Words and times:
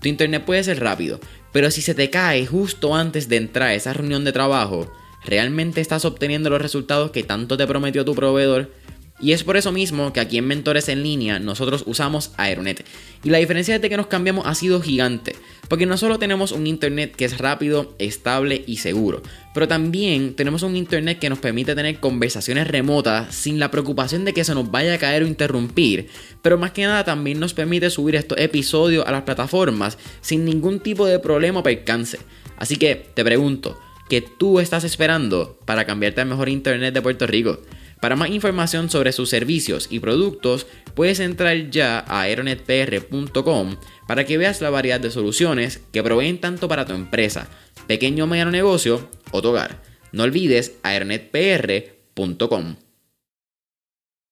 Tu 0.00 0.08
internet 0.08 0.44
puede 0.44 0.64
ser 0.64 0.80
rápido, 0.80 1.20
pero 1.52 1.70
si 1.70 1.82
se 1.82 1.94
te 1.94 2.10
cae 2.10 2.46
justo 2.46 2.94
antes 2.94 3.28
de 3.28 3.36
entrar 3.36 3.68
a 3.68 3.74
esa 3.74 3.92
reunión 3.92 4.24
de 4.24 4.32
trabajo, 4.32 4.92
¿realmente 5.24 5.80
estás 5.80 6.04
obteniendo 6.04 6.50
los 6.50 6.60
resultados 6.60 7.10
que 7.10 7.22
tanto 7.22 7.56
te 7.56 7.66
prometió 7.66 8.04
tu 8.04 8.14
proveedor? 8.14 8.70
Y 9.18 9.32
es 9.32 9.44
por 9.44 9.56
eso 9.56 9.72
mismo 9.72 10.12
que 10.12 10.20
aquí 10.20 10.36
en 10.36 10.46
Mentores 10.46 10.88
en 10.88 11.02
línea 11.02 11.38
nosotros 11.38 11.84
usamos 11.86 12.32
Aeronet. 12.36 12.84
Y 13.24 13.30
la 13.30 13.38
diferencia 13.38 13.78
de 13.78 13.88
que 13.88 13.96
nos 13.96 14.08
cambiamos 14.08 14.46
ha 14.46 14.54
sido 14.54 14.82
gigante. 14.82 15.34
Porque 15.68 15.86
no 15.86 15.96
solo 15.96 16.18
tenemos 16.18 16.52
un 16.52 16.66
internet 16.66 17.14
que 17.16 17.24
es 17.24 17.38
rápido, 17.38 17.94
estable 17.98 18.62
y 18.66 18.76
seguro, 18.76 19.22
pero 19.52 19.66
también 19.66 20.34
tenemos 20.34 20.62
un 20.62 20.76
internet 20.76 21.18
que 21.18 21.28
nos 21.28 21.40
permite 21.40 21.74
tener 21.74 21.98
conversaciones 21.98 22.68
remotas 22.68 23.34
sin 23.34 23.58
la 23.58 23.70
preocupación 23.70 24.24
de 24.24 24.32
que 24.32 24.44
se 24.44 24.54
nos 24.54 24.70
vaya 24.70 24.94
a 24.94 24.98
caer 24.98 25.22
o 25.22 25.26
interrumpir. 25.26 26.08
Pero 26.42 26.58
más 26.58 26.70
que 26.70 26.84
nada 26.84 27.04
también 27.04 27.40
nos 27.40 27.54
permite 27.54 27.90
subir 27.90 28.14
estos 28.14 28.38
episodios 28.38 29.06
a 29.06 29.12
las 29.12 29.22
plataformas 29.22 29.98
sin 30.20 30.44
ningún 30.44 30.80
tipo 30.80 31.06
de 31.06 31.18
problema 31.18 31.60
o 31.60 31.62
percance. 31.64 32.18
Así 32.58 32.76
que 32.76 32.94
te 33.14 33.24
pregunto, 33.24 33.80
¿qué 34.08 34.20
tú 34.22 34.60
estás 34.60 34.84
esperando 34.84 35.58
para 35.64 35.84
cambiarte 35.84 36.20
al 36.20 36.28
mejor 36.28 36.48
internet 36.48 36.94
de 36.94 37.02
Puerto 37.02 37.26
Rico? 37.26 37.60
Para 38.00 38.16
más 38.16 38.30
información 38.30 38.90
sobre 38.90 39.12
sus 39.12 39.30
servicios 39.30 39.86
y 39.90 40.00
productos, 40.00 40.66
puedes 40.94 41.20
entrar 41.20 41.70
ya 41.70 42.00
a 42.00 42.22
aeronetpr.com 42.22 43.76
para 44.06 44.26
que 44.26 44.38
veas 44.38 44.60
la 44.60 44.70
variedad 44.70 45.00
de 45.00 45.10
soluciones 45.10 45.80
que 45.92 46.02
proveen 46.02 46.38
tanto 46.38 46.68
para 46.68 46.84
tu 46.84 46.92
empresa, 46.92 47.48
pequeño 47.86 48.24
o 48.24 48.26
mediano 48.26 48.50
negocio 48.50 49.08
o 49.30 49.40
tu 49.40 49.48
hogar. 49.48 49.82
No 50.12 50.24
olvides 50.24 50.78
aeronetpr.com. 50.82 52.76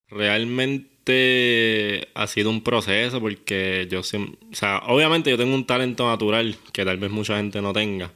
Realmente 0.09 2.09
ha 2.15 2.27
sido 2.27 2.51
un 2.51 2.63
proceso 2.63 3.21
porque 3.21 3.89
yo 3.91 4.03
siempre, 4.03 4.39
o 4.53 4.55
sea, 4.55 4.83
obviamente 4.87 5.31
yo 5.31 5.39
tengo 5.39 5.55
un 5.55 5.67
talento 5.67 6.07
natural 6.07 6.57
que 6.73 6.85
tal 6.85 6.99
vez 6.99 7.11
mucha 7.11 7.39
gente 7.39 7.63
no 7.63 7.73
tenga. 7.73 8.13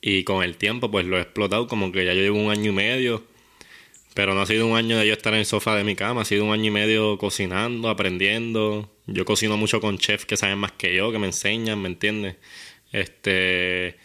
Y 0.00 0.24
con 0.24 0.42
el 0.42 0.56
tiempo 0.56 0.90
pues 0.90 1.04
lo 1.06 1.18
he 1.18 1.20
explotado 1.20 1.68
como 1.68 1.92
que 1.92 2.06
ya 2.06 2.14
yo 2.14 2.22
llevo 2.22 2.38
un 2.38 2.50
año 2.50 2.70
y 2.70 2.74
medio 2.74 3.35
pero 4.16 4.32
no 4.32 4.40
ha 4.40 4.46
sido 4.46 4.66
un 4.66 4.78
año 4.78 4.96
de 4.96 5.06
yo 5.06 5.12
estar 5.12 5.34
en 5.34 5.40
el 5.40 5.44
sofá 5.44 5.76
de 5.76 5.84
mi 5.84 5.94
cama, 5.94 6.22
ha 6.22 6.24
sido 6.24 6.46
un 6.46 6.52
año 6.54 6.64
y 6.64 6.70
medio 6.70 7.18
cocinando, 7.18 7.90
aprendiendo. 7.90 8.90
Yo 9.06 9.26
cocino 9.26 9.58
mucho 9.58 9.78
con 9.82 9.98
chefs 9.98 10.24
que 10.24 10.38
saben 10.38 10.56
más 10.56 10.72
que 10.72 10.96
yo, 10.96 11.12
que 11.12 11.18
me 11.18 11.26
enseñan, 11.26 11.82
¿me 11.82 11.88
entiendes? 11.88 12.36
Este, 12.92 13.96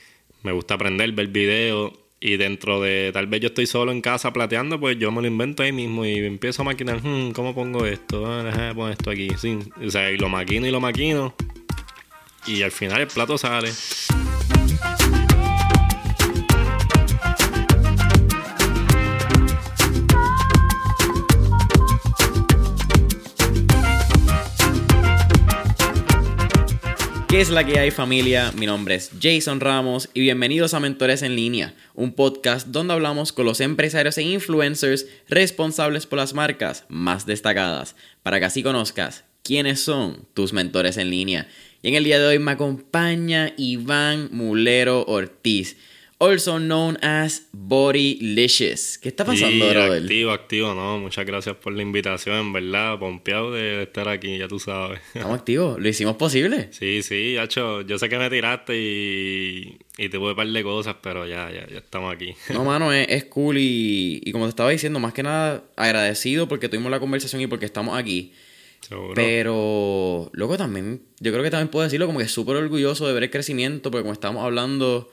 me 0.44 0.52
gusta 0.52 0.74
aprender, 0.74 1.14
ver 1.14 1.28
videos 1.28 1.94
y 2.20 2.36
dentro 2.36 2.82
de, 2.82 3.12
tal 3.14 3.28
vez 3.28 3.40
yo 3.40 3.48
estoy 3.48 3.68
solo 3.68 3.94
en 3.94 4.02
casa 4.02 4.34
plateando, 4.34 4.82
pues 4.82 5.00
yo 5.00 5.14
me 5.14 5.22
lo 5.22 5.28
invento 5.28 5.64
ahí 5.64 5.72
mismo 5.72 6.06
y 6.06 6.18
empiezo 6.18 6.64
a 6.64 6.66
maquinar, 6.66 7.00
hmm, 7.02 7.32
¿cómo 7.32 7.56
pongo 7.56 7.86
esto? 7.86 8.26
Ah, 8.28 8.74
esto 8.92 9.12
aquí. 9.12 9.30
Sí. 9.38 9.60
O 9.82 9.90
sea, 9.90 10.12
y 10.12 10.18
lo 10.18 10.28
maquino 10.28 10.68
y 10.68 10.72
lo 10.72 10.82
maquino. 10.82 11.34
Y 12.46 12.64
al 12.64 12.72
final 12.72 13.00
el 13.00 13.08
plato 13.08 13.38
sale. 13.38 13.72
¿Qué 27.42 27.46
es 27.46 27.50
la 27.50 27.66
que 27.66 27.80
hay 27.80 27.90
familia? 27.90 28.52
Mi 28.56 28.68
nombre 28.68 28.94
es 28.94 29.10
Jason 29.20 29.62
Ramos 29.62 30.10
y 30.14 30.20
bienvenidos 30.22 30.76
a 30.76 30.80
Mentores 30.80 31.24
en 31.24 31.36
línea, 31.36 31.74
un 31.96 32.14
podcast 32.14 32.68
donde 32.68 32.94
hablamos 32.94 33.34
con 33.34 33.48
los 33.48 33.62
empresarios 33.62 34.20
e 34.20 34.22
influencers 34.22 35.08
responsables 35.28 36.06
por 36.06 36.20
las 36.20 36.36
marcas 36.36 36.86
más 36.88 37.26
destacadas, 37.26 37.96
para 38.22 38.38
que 38.38 38.46
así 38.46 38.62
conozcas 38.62 39.24
quiénes 39.42 39.80
son 39.80 40.28
tus 40.36 40.54
mentores 40.54 40.98
en 40.98 41.10
línea. 41.10 41.48
Y 41.82 41.88
en 41.88 41.96
el 41.96 42.04
día 42.04 42.20
de 42.20 42.28
hoy 42.28 42.38
me 42.38 42.52
acompaña 42.52 43.56
Iván 43.58 44.30
Mulero 44.32 45.04
Ortiz 45.08 45.78
also 46.22 46.60
known 46.60 47.04
as 47.04 47.48
Bodylicious. 47.52 49.00
¿Qué 49.00 49.10
está 49.10 49.26
pasando, 49.26 49.72
sí, 49.72 49.78
Activo, 49.78 50.32
activo, 50.32 50.76
no. 50.76 51.00
Muchas 51.00 51.26
gracias 51.26 51.56
por 51.56 51.74
la 51.74 51.82
invitación, 51.82 52.38
en 52.38 52.54
verdad. 52.54 53.00
Pompeado 53.00 53.52
de 53.52 53.84
estar 53.84 54.08
aquí, 54.08 54.38
ya 54.38 54.48
tú 54.48 54.60
sabes. 54.60 55.00
Estamos 55.16 55.40
activos, 55.40 55.80
lo 55.80 55.88
hicimos 55.88 56.16
posible. 56.16 56.70
Sí, 56.82 57.04
sí, 57.04 57.38
hecho, 57.38 57.82
yo 57.82 57.98
sé 58.00 58.10
que 58.10 58.18
me 58.18 58.30
tiraste 58.30 58.76
y, 58.76 59.78
y 59.98 60.10
te 60.10 60.18
pude 60.18 60.36
par 60.36 60.48
de 60.48 60.64
cosas, 60.64 60.96
pero 61.02 61.28
ya, 61.28 61.52
ya, 61.52 61.68
ya 61.68 61.78
estamos 61.78 62.14
aquí. 62.14 62.34
No, 62.50 62.64
mano, 62.66 62.92
es, 62.92 63.26
cool 63.26 63.58
y, 63.58 64.22
y 64.24 64.32
como 64.32 64.46
te 64.46 64.50
estaba 64.50 64.70
diciendo, 64.70 65.00
más 65.00 65.14
que 65.14 65.24
nada 65.24 65.64
agradecido 65.76 66.48
porque 66.48 66.70
tuvimos 66.70 66.92
la 66.92 67.00
conversación 67.00 67.42
y 67.42 67.48
porque 67.48 67.66
estamos 67.66 67.98
aquí. 67.98 68.34
Seguro. 68.82 69.14
Pero 69.14 70.30
luego 70.34 70.58
también, 70.58 71.02
yo 71.20 71.32
creo 71.32 71.44
que 71.44 71.52
también 71.52 71.70
puedo 71.70 71.84
decirlo 71.84 72.08
como 72.08 72.20
que 72.20 72.28
súper 72.28 72.56
orgulloso 72.56 73.08
de 73.08 73.14
ver 73.14 73.24
el 73.24 73.32
crecimiento, 73.32 73.92
porque 73.92 74.04
como 74.04 74.14
estamos 74.14 74.44
hablando 74.44 75.10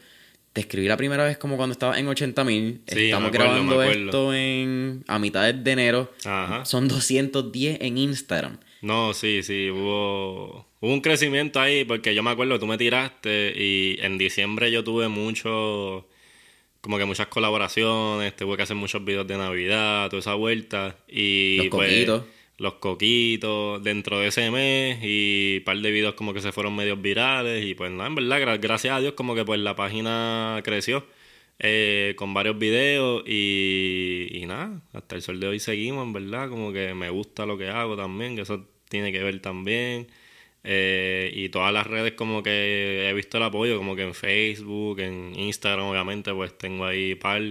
te 0.58 0.62
escribí 0.62 0.88
la 0.88 0.96
primera 0.96 1.22
vez 1.22 1.38
como 1.38 1.56
cuando 1.56 1.70
estaba 1.70 1.96
en 2.00 2.08
80 2.08 2.42
mil. 2.42 2.80
Estamos 2.84 3.30
grabando 3.30 3.80
esto 3.80 4.34
en 4.34 5.04
a 5.06 5.20
mitad 5.20 5.54
de 5.54 5.70
enero. 5.70 6.12
Ajá. 6.24 6.64
Son 6.64 6.88
210 6.88 7.78
en 7.80 7.96
Instagram. 7.96 8.58
No, 8.82 9.14
sí, 9.14 9.44
sí, 9.44 9.70
hubo, 9.70 10.66
hubo 10.80 10.92
un 10.92 11.00
crecimiento 11.00 11.60
ahí 11.60 11.84
porque 11.84 12.12
yo 12.12 12.24
me 12.24 12.30
acuerdo 12.30 12.54
que 12.54 12.58
tú 12.58 12.66
me 12.66 12.76
tiraste 12.76 13.52
y 13.56 13.98
en 14.00 14.19
diciembre 14.19 14.72
yo 14.72 14.82
tuve 14.82 15.06
mucho, 15.06 16.08
como 16.80 16.98
que 16.98 17.04
muchas 17.04 17.28
colaboraciones, 17.28 18.34
tuve 18.34 18.56
que 18.56 18.64
hacer 18.64 18.75
muchos 18.75 19.04
videos 19.04 19.28
de 19.28 19.38
Navidad, 19.38 20.10
toda 20.10 20.19
esa 20.19 20.34
vuelta 20.34 20.96
y 21.06 21.58
Los 21.58 21.69
pues, 21.69 22.22
los 22.58 22.74
coquitos 22.74 23.82
dentro 23.82 24.20
de 24.20 24.28
ese 24.28 24.50
mes 24.50 24.98
y 25.02 25.58
un 25.58 25.64
par 25.64 25.78
de 25.78 25.91
videos 25.91 26.14
como 26.14 26.34
que 26.34 26.41
se 26.42 26.52
fueron 26.52 26.76
medios 26.76 27.00
virales 27.00 27.64
y 27.64 27.74
pues 27.74 27.91
nada, 27.91 28.08
en 28.08 28.16
verdad, 28.16 28.58
gracias 28.60 28.94
a 28.94 29.00
Dios 29.00 29.14
como 29.14 29.34
que 29.34 29.44
pues 29.44 29.60
la 29.60 29.76
página 29.76 30.60
creció 30.64 31.06
eh, 31.60 32.14
con 32.16 32.34
varios 32.34 32.58
videos 32.58 33.22
y, 33.26 34.28
y 34.32 34.46
nada, 34.46 34.80
hasta 34.92 35.16
el 35.16 35.22
sol 35.22 35.41
de 35.41 35.48
hoy 35.48 35.60
seguimos, 35.60 36.04
en 36.06 36.12
verdad, 36.12 36.48
como 36.48 36.72
que 36.72 36.94
me 36.94 37.10
gusta 37.10 37.46
lo 37.46 37.58
que 37.58 37.69
hago 37.69 37.96
también, 37.96 38.36
que 38.36 38.42
eso 38.42 38.66
tiene 38.88 39.12
que 39.12 39.22
ver 39.22 39.40
también. 39.40 40.08
Eh, 40.64 41.30
y 41.34 41.48
todas 41.50 41.72
las 41.72 41.86
redes 41.86 42.12
como 42.12 42.42
que 42.42 43.08
he 43.08 43.12
visto 43.14 43.38
el 43.38 43.44
apoyo, 43.44 43.78
como 43.78 43.96
que 43.96 44.02
en 44.02 44.14
Facebook, 44.14 45.00
en 45.00 45.38
Instagram 45.38 45.86
obviamente 45.86 46.32
pues 46.34 46.56
tengo 46.58 46.84
ahí 46.84 47.14
par, 47.14 47.42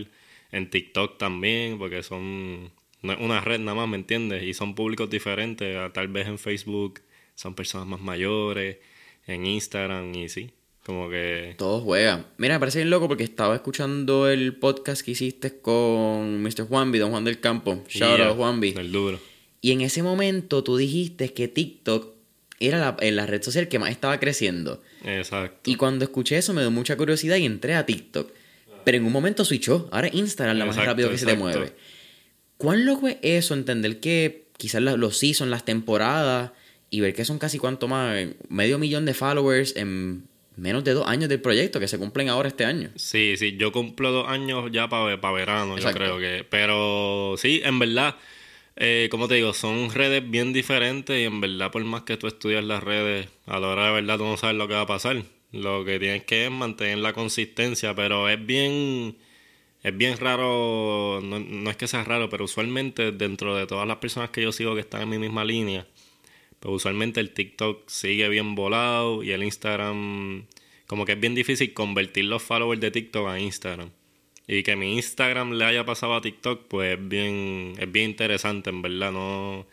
en 0.51 0.69
TikTok 0.69 1.17
también, 1.17 1.77
porque 1.79 2.03
son 2.03 2.71
no 3.07 3.13
es 3.13 3.19
una 3.19 3.41
red 3.41 3.59
nada 3.59 3.75
más, 3.75 3.87
¿me 3.87 3.97
entiendes? 3.97 4.43
Y 4.43 4.53
son 4.53 4.75
públicos 4.75 5.09
diferentes. 5.09 5.75
Tal 5.93 6.07
vez 6.09 6.27
en 6.27 6.37
Facebook 6.37 7.01
son 7.35 7.55
personas 7.55 7.87
más 7.87 8.01
mayores, 8.01 8.77
en 9.25 9.45
Instagram 9.45 10.13
y 10.13 10.29
sí. 10.29 10.51
Como 10.85 11.09
que. 11.09 11.55
Todos 11.57 11.83
juegan. 11.83 12.25
Mira, 12.37 12.55
me 12.55 12.59
parece 12.59 12.79
bien 12.79 12.89
loco 12.89 13.07
porque 13.07 13.23
estaba 13.23 13.55
escuchando 13.55 14.29
el 14.29 14.55
podcast 14.55 15.01
que 15.01 15.11
hiciste 15.11 15.59
con 15.59 16.41
Mr. 16.41 16.67
Juanvi, 16.67 16.97
Don 16.97 17.11
Juan 17.11 17.25
del 17.25 17.39
Campo. 17.39 17.83
Shout 17.89 18.21
out 18.21 18.37
Juanvi. 18.37 18.73
El 18.77 18.91
duro. 18.91 19.19
Y 19.59 19.71
en 19.71 19.81
ese 19.81 20.03
momento 20.03 20.63
tú 20.63 20.77
dijiste 20.77 21.33
que 21.33 21.47
TikTok 21.47 22.13
era 22.59 22.79
la, 22.79 23.11
la, 23.11 23.25
red 23.25 23.41
social 23.41 23.67
que 23.67 23.79
más 23.79 23.91
estaba 23.91 24.19
creciendo. 24.19 24.81
Exacto. 25.03 25.69
Y 25.69 25.75
cuando 25.75 26.05
escuché 26.05 26.37
eso 26.37 26.53
me 26.53 26.61
dio 26.61 26.71
mucha 26.71 26.95
curiosidad 26.95 27.35
y 27.35 27.45
entré 27.45 27.75
a 27.75 27.85
TikTok. 27.85 28.31
Pero 28.85 28.97
en 28.97 29.05
un 29.05 29.11
momento 29.11 29.43
switchó. 29.43 29.89
Ahora 29.91 30.09
Instagram 30.11 30.57
la 30.57 30.65
más 30.65 30.77
rápido 30.77 31.09
que 31.09 31.17
se 31.17 31.25
te 31.25 31.35
mueve. 31.35 31.73
¿Cuán 32.57 32.85
loco 32.85 33.07
es 33.07 33.17
eso? 33.21 33.53
Entender 33.53 33.99
que 33.99 34.47
quizás 34.57 34.81
los 34.81 35.17
seasons, 35.17 35.49
las 35.49 35.65
temporadas, 35.65 36.51
y 36.89 37.01
ver 37.01 37.13
que 37.13 37.25
son 37.25 37.39
casi 37.39 37.59
cuánto 37.59 37.87
más, 37.87 38.27
medio 38.49 38.79
millón 38.79 39.05
de 39.05 39.13
followers 39.13 39.75
en 39.75 40.23
menos 40.55 40.83
de 40.83 40.93
dos 40.93 41.07
años 41.07 41.29
del 41.29 41.41
proyecto 41.41 41.79
que 41.79 41.87
se 41.87 41.97
cumplen 41.97 42.29
ahora 42.29 42.47
este 42.49 42.65
año. 42.65 42.89
Sí, 42.95 43.35
sí, 43.37 43.57
yo 43.57 43.71
cumplo 43.71 44.11
dos 44.11 44.27
años 44.27 44.69
ya 44.71 44.89
para 44.89 45.31
verano, 45.31 45.77
yo 45.77 45.91
creo 45.91 46.17
que. 46.17 46.45
Pero 46.49 47.35
sí, 47.37 47.61
en 47.63 47.79
verdad, 47.79 48.15
eh, 48.75 49.07
como 49.11 49.27
te 49.27 49.35
digo, 49.35 49.53
son 49.53 49.91
redes 49.93 50.27
bien 50.29 50.53
diferentes 50.53 51.19
y 51.19 51.25
en 51.25 51.41
verdad, 51.41 51.71
por 51.71 51.83
más 51.83 52.03
que 52.03 52.17
tú 52.17 52.27
estudias 52.27 52.63
las 52.63 52.83
redes, 52.83 53.27
a 53.45 53.59
la 53.59 53.67
hora 53.67 53.87
de 53.87 53.91
verdad 53.93 54.17
tú 54.17 54.25
no 54.25 54.37
sabes 54.37 54.55
lo 54.55 54.67
que 54.67 54.73
va 54.73 54.81
a 54.81 54.87
pasar. 54.87 55.23
Lo 55.51 55.85
que 55.85 55.97
tienes 55.99 56.23
que 56.25 56.45
es 56.45 56.51
mantener 56.51 56.97
la 56.97 57.13
consistencia, 57.13 57.95
pero 57.95 58.27
es 58.27 58.43
bien 58.45 59.15
es 59.83 59.97
bien 59.97 60.17
raro, 60.17 61.21
no, 61.23 61.69
es 61.69 61.77
que 61.77 61.87
sea 61.87 62.03
raro, 62.03 62.29
pero 62.29 62.45
usualmente 62.45 63.11
dentro 63.11 63.55
de 63.55 63.67
todas 63.67 63.87
las 63.87 63.97
personas 63.97 64.31
que 64.31 64.41
yo 64.41 64.51
sigo 64.51 64.75
que 64.75 64.81
están 64.81 65.01
en 65.01 65.09
mi 65.09 65.19
misma 65.19 65.45
línea, 65.45 65.87
pues 66.59 66.75
usualmente 66.75 67.19
el 67.19 67.31
TikTok 67.31 67.87
sigue 67.89 68.29
bien 68.29 68.55
volado 68.55 69.23
y 69.23 69.31
el 69.31 69.43
Instagram 69.43 70.45
como 70.87 71.05
que 71.05 71.11
es 71.13 71.19
bien 71.19 71.35
difícil 71.35 71.73
convertir 71.73 72.25
los 72.25 72.41
followers 72.41 72.81
de 72.81 72.91
TikTok 72.91 73.27
a 73.27 73.39
Instagram. 73.39 73.91
Y 74.47 74.63
que 74.63 74.77
mi 74.77 74.95
Instagram 74.95 75.51
le 75.51 75.65
haya 75.65 75.85
pasado 75.85 76.15
a 76.15 76.21
TikTok, 76.21 76.67
pues 76.69 76.97
es 76.97 77.07
bien, 77.07 77.73
es 77.77 77.91
bien 77.91 78.11
interesante, 78.11 78.69
en 78.69 78.81
verdad. 78.81 79.11
No, 79.11 79.67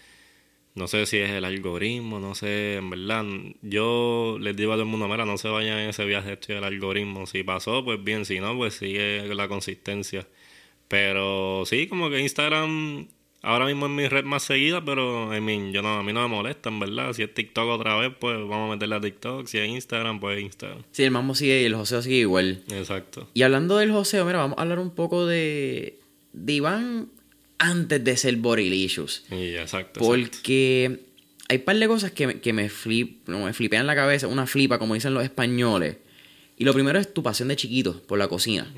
no 0.74 0.88
sé 0.88 1.06
si 1.06 1.18
es 1.18 1.30
el 1.30 1.44
algoritmo, 1.44 2.18
no 2.18 2.34
sé, 2.34 2.76
en 2.76 2.90
verdad. 2.90 3.24
Yo 3.62 4.38
les 4.40 4.56
digo 4.56 4.72
a 4.72 4.74
todo 4.74 4.82
el 4.82 4.88
mundo, 4.88 5.06
mira, 5.06 5.24
no 5.24 5.38
se 5.38 5.48
vayan 5.48 5.78
en 5.78 5.90
ese 5.90 6.04
viaje 6.04 6.32
esto 6.32 6.52
del 6.52 6.64
algoritmo. 6.64 7.26
Si 7.26 7.44
pasó, 7.44 7.84
pues 7.84 8.02
bien, 8.02 8.24
si 8.24 8.40
no, 8.40 8.56
pues 8.56 8.74
sigue 8.74 9.32
la 9.34 9.46
consistencia. 9.46 10.26
Pero 10.88 11.62
sí, 11.64 11.86
como 11.86 12.10
que 12.10 12.20
Instagram 12.20 13.06
ahora 13.44 13.66
mismo 13.66 13.86
es 13.86 13.92
mi 13.92 14.08
red 14.08 14.24
más 14.24 14.42
seguida, 14.42 14.84
pero 14.84 15.34
I 15.36 15.40
mean, 15.40 15.72
yo 15.72 15.80
no, 15.80 15.98
a 15.98 16.02
mí 16.02 16.12
no 16.12 16.22
me 16.22 16.34
molesta, 16.34 16.70
en 16.70 16.80
verdad. 16.80 17.12
Si 17.12 17.22
es 17.22 17.32
TikTok 17.32 17.68
otra 17.68 17.96
vez, 17.96 18.12
pues 18.18 18.36
vamos 18.36 18.68
a 18.68 18.74
meterle 18.74 18.96
a 18.96 19.00
TikTok. 19.00 19.46
Si 19.46 19.58
es 19.58 19.68
Instagram, 19.68 20.18
pues 20.18 20.40
Instagram. 20.40 20.82
Sí, 20.90 21.04
el 21.04 21.12
mambo 21.12 21.36
sigue 21.36 21.62
y 21.62 21.66
el 21.66 21.76
joseo 21.76 22.02
sigue 22.02 22.16
igual. 22.16 22.64
Exacto. 22.72 23.28
Y 23.32 23.42
hablando 23.42 23.76
del 23.76 23.92
joseo, 23.92 24.24
mira, 24.24 24.38
vamos 24.38 24.58
a 24.58 24.62
hablar 24.62 24.80
un 24.80 24.90
poco 24.90 25.24
de, 25.24 26.00
de 26.32 26.52
Iván 26.52 27.10
antes 27.58 28.02
de 28.04 28.16
ser 28.16 28.36
Borilicious. 28.36 29.24
Y 29.30 29.54
exacto. 29.56 30.00
Porque 30.00 31.00
hay 31.48 31.56
un 31.58 31.64
par 31.64 31.76
de 31.78 31.86
cosas 31.88 32.10
que, 32.12 32.26
me- 32.26 32.40
que 32.40 32.52
me, 32.52 32.68
flip, 32.68 33.28
no, 33.28 33.44
me 33.44 33.52
flipean 33.52 33.86
la 33.86 33.94
cabeza, 33.94 34.26
una 34.28 34.46
flipa, 34.46 34.78
como 34.78 34.94
dicen 34.94 35.14
los 35.14 35.22
españoles. 35.24 35.96
Y 36.56 36.64
lo 36.64 36.72
primero 36.72 36.98
es 36.98 37.12
tu 37.12 37.22
pasión 37.22 37.48
de 37.48 37.56
chiquito 37.56 38.02
por 38.06 38.18
la 38.18 38.28
cocina. 38.28 38.72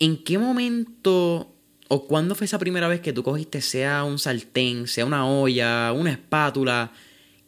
¿En 0.00 0.16
qué 0.24 0.38
momento 0.38 1.54
o 1.88 2.06
cuándo 2.06 2.34
fue 2.34 2.44
esa 2.44 2.58
primera 2.58 2.86
vez 2.88 3.00
que 3.00 3.12
tú 3.12 3.22
cogiste, 3.22 3.60
sea 3.62 4.04
un 4.04 4.18
sartén, 4.18 4.86
sea 4.86 5.04
una 5.06 5.26
olla, 5.26 5.92
una 5.92 6.10
espátula, 6.12 6.92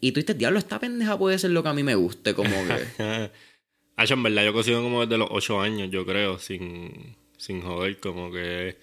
y 0.00 0.12
tú 0.12 0.16
dijiste, 0.20 0.34
diablo, 0.34 0.58
esta 0.58 0.78
pendeja 0.80 1.18
puede 1.18 1.38
ser 1.38 1.50
lo 1.50 1.62
que 1.62 1.68
a 1.68 1.74
mí 1.74 1.82
me 1.82 1.94
guste, 1.94 2.34
como 2.34 2.50
que... 2.66 3.30
Hacho, 3.96 4.14
en 4.14 4.22
verdad, 4.22 4.44
yo 4.46 4.54
cocino 4.54 4.82
como 4.82 5.02
desde 5.04 5.18
los 5.18 5.28
8 5.30 5.60
años, 5.60 5.90
yo 5.90 6.06
creo, 6.06 6.38
sin, 6.38 7.16
sin 7.36 7.60
joder, 7.60 8.00
como 8.00 8.32
que 8.32 8.78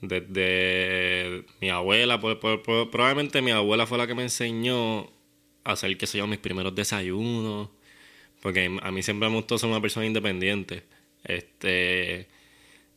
desde 0.00 1.44
mi 1.60 1.70
abuela, 1.70 2.20
pues, 2.20 2.36
pues, 2.40 2.60
pues, 2.64 2.88
probablemente 2.88 3.42
mi 3.42 3.50
abuela 3.50 3.86
fue 3.86 3.98
la 3.98 4.06
que 4.06 4.14
me 4.14 4.22
enseñó 4.22 5.04
a 5.64 5.72
hacer, 5.72 5.96
qué 5.98 6.06
sé 6.06 6.18
yo, 6.18 6.26
mis 6.26 6.38
primeros 6.38 6.74
desayunos, 6.74 7.68
porque 8.42 8.78
a 8.82 8.90
mí 8.92 9.02
siempre 9.02 9.28
me 9.28 9.36
gustó 9.36 9.58
ser 9.58 9.70
una 9.70 9.80
persona 9.80 10.06
independiente. 10.06 10.84
Este, 11.24 12.28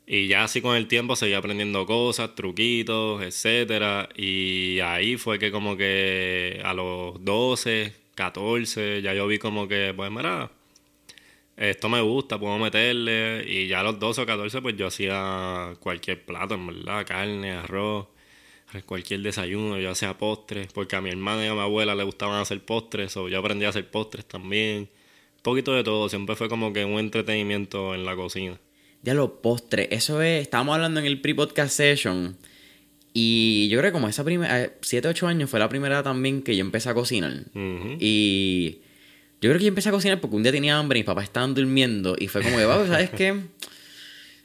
y 0.07 0.27
ya 0.27 0.43
así 0.43 0.61
con 0.61 0.75
el 0.75 0.87
tiempo 0.87 1.15
seguí 1.15 1.33
aprendiendo 1.33 1.85
cosas, 1.85 2.35
truquitos, 2.35 3.21
etcétera. 3.21 4.09
Y 4.15 4.79
ahí 4.81 5.17
fue 5.17 5.39
que 5.39 5.51
como 5.51 5.77
que 5.77 6.61
a 6.63 6.73
los 6.73 7.23
12, 7.23 7.93
14, 8.15 9.01
ya 9.01 9.13
yo 9.13 9.27
vi 9.27 9.39
como 9.39 9.67
que, 9.67 9.93
pues 9.95 10.11
mira, 10.11 10.51
esto 11.59 11.89
me 11.89 12.01
gusta, 12.01 12.39
puedo 12.39 12.57
meterle. 12.57 13.43
Y 13.45 13.67
ya 13.67 13.81
a 13.81 13.83
los 13.83 13.99
12 13.99 14.21
o 14.21 14.25
14, 14.25 14.61
pues 14.61 14.77
yo 14.77 14.87
hacía 14.87 15.73
cualquier 15.79 16.25
plato, 16.25 16.55
en 16.55 16.67
verdad, 16.67 17.05
carne, 17.05 17.51
arroz, 17.51 18.07
cualquier 18.85 19.21
desayuno, 19.21 19.77
yo 19.79 19.91
hacía 19.91 20.17
postres, 20.17 20.71
porque 20.71 20.95
a 20.95 21.01
mi 21.01 21.09
hermana 21.09 21.45
y 21.45 21.47
a 21.47 21.53
mi 21.53 21.59
abuela 21.59 21.95
le 21.95 22.03
gustaban 22.03 22.39
hacer 22.39 22.63
postres, 22.63 23.17
o 23.17 23.27
yo 23.27 23.39
aprendí 23.39 23.65
a 23.65 23.69
hacer 23.69 23.89
postres 23.89 24.25
también. 24.25 24.89
Un 25.37 25.43
poquito 25.43 25.73
de 25.73 25.83
todo, 25.83 26.07
siempre 26.07 26.35
fue 26.35 26.49
como 26.49 26.71
que 26.71 26.85
un 26.85 26.99
entretenimiento 26.99 27.93
en 27.93 28.05
la 28.05 28.15
cocina. 28.15 28.59
Ya 29.01 29.13
los 29.13 29.31
postres, 29.41 29.87
eso 29.91 30.21
es, 30.21 30.41
estábamos 30.41 30.75
hablando 30.75 30.99
en 30.99 31.05
el 31.05 31.19
pre-podcast 31.19 31.75
session. 31.75 32.37
Y 33.13 33.67
yo 33.69 33.79
creo 33.79 33.91
que 33.91 33.93
como 33.93 34.07
esa 34.07 34.23
primera, 34.23 34.71
7, 34.81 35.07
8 35.07 35.27
años 35.27 35.49
fue 35.49 35.59
la 35.59 35.67
primera 35.67 36.03
también 36.03 36.41
que 36.41 36.55
yo 36.55 36.61
empecé 36.61 36.89
a 36.89 36.93
cocinar. 36.93 37.33
Y 37.99 38.79
yo 39.41 39.49
creo 39.49 39.57
que 39.57 39.63
yo 39.65 39.69
empecé 39.69 39.89
a 39.89 39.91
cocinar 39.91 40.19
porque 40.21 40.35
un 40.35 40.43
día 40.43 40.51
tenía 40.51 40.77
hambre 40.77 40.99
y 40.99 41.01
mis 41.01 41.05
papás 41.05 41.23
estaban 41.25 41.53
durmiendo. 41.53 42.15
Y 42.19 42.27
fue 42.27 42.41
como 42.43 42.57
que, 42.57 42.65
"Papi, 42.65 42.87
¿sabes 42.87 43.09
qué? 43.11 43.39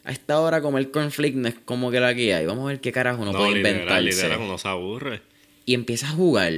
A 0.04 0.12
esta 0.12 0.38
hora 0.40 0.60
comer 0.60 0.90
cornflake 0.90 1.34
no 1.34 1.48
es 1.48 1.54
como 1.64 1.90
que 1.90 1.98
la 2.00 2.14
que 2.14 2.34
hay. 2.34 2.44
Vamos 2.46 2.64
a 2.64 2.68
ver 2.68 2.80
qué 2.80 2.92
carajo 2.92 3.22
uno 3.22 3.32
No, 3.32 3.38
puede 3.38 3.54
literal, 3.56 3.72
inventarse. 4.02 4.04
literal, 4.04 4.38
uno 4.40 4.58
se 4.58 4.68
aburre. 4.68 5.22
Y 5.64 5.74
empiezas 5.74 6.10
a 6.10 6.12
jugar. 6.12 6.52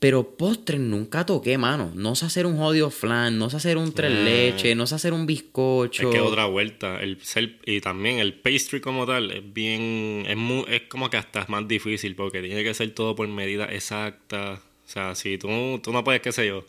Pero 0.00 0.36
postres 0.36 0.80
nunca 0.80 1.24
toqué, 1.24 1.56
mano. 1.56 1.92
No 1.94 2.14
sé 2.16 2.26
hacer 2.26 2.44
un 2.46 2.58
jodido 2.58 2.90
flan, 2.90 3.38
no 3.38 3.48
sé 3.48 3.56
hacer 3.56 3.78
un 3.78 3.92
tres 3.94 4.12
Ah. 4.12 4.22
leches, 4.24 4.76
no 4.76 4.86
sé 4.86 4.96
hacer 4.96 5.12
un 5.14 5.24
bizcocho. 5.24 6.10
Es 6.10 6.14
que 6.14 6.20
otra 6.20 6.44
vuelta. 6.46 7.00
El 7.00 7.18
ser- 7.22 7.56
y 7.64 7.80
también 7.80 8.18
el 8.18 8.34
pastry 8.34 8.80
como 8.80 9.06
tal 9.06 9.30
es 9.30 9.54
bien. 9.54 10.24
Es, 10.28 10.36
mu- 10.36 10.66
es 10.68 10.82
como 10.82 11.08
que 11.08 11.16
hasta 11.16 11.42
es 11.42 11.48
más 11.48 11.66
difícil 11.68 12.16
porque 12.16 12.42
tiene 12.42 12.62
que 12.64 12.74
ser 12.74 12.90
todo 12.90 13.14
por 13.16 13.26
medida 13.28 13.66
exacta. 13.66 14.60
O 14.86 14.90
sea, 14.90 15.14
si 15.14 15.38
tú, 15.38 15.48
tú 15.82 15.92
no 15.92 16.04
puedes, 16.04 16.20
qué 16.20 16.32
sé 16.32 16.46
yo, 16.48 16.66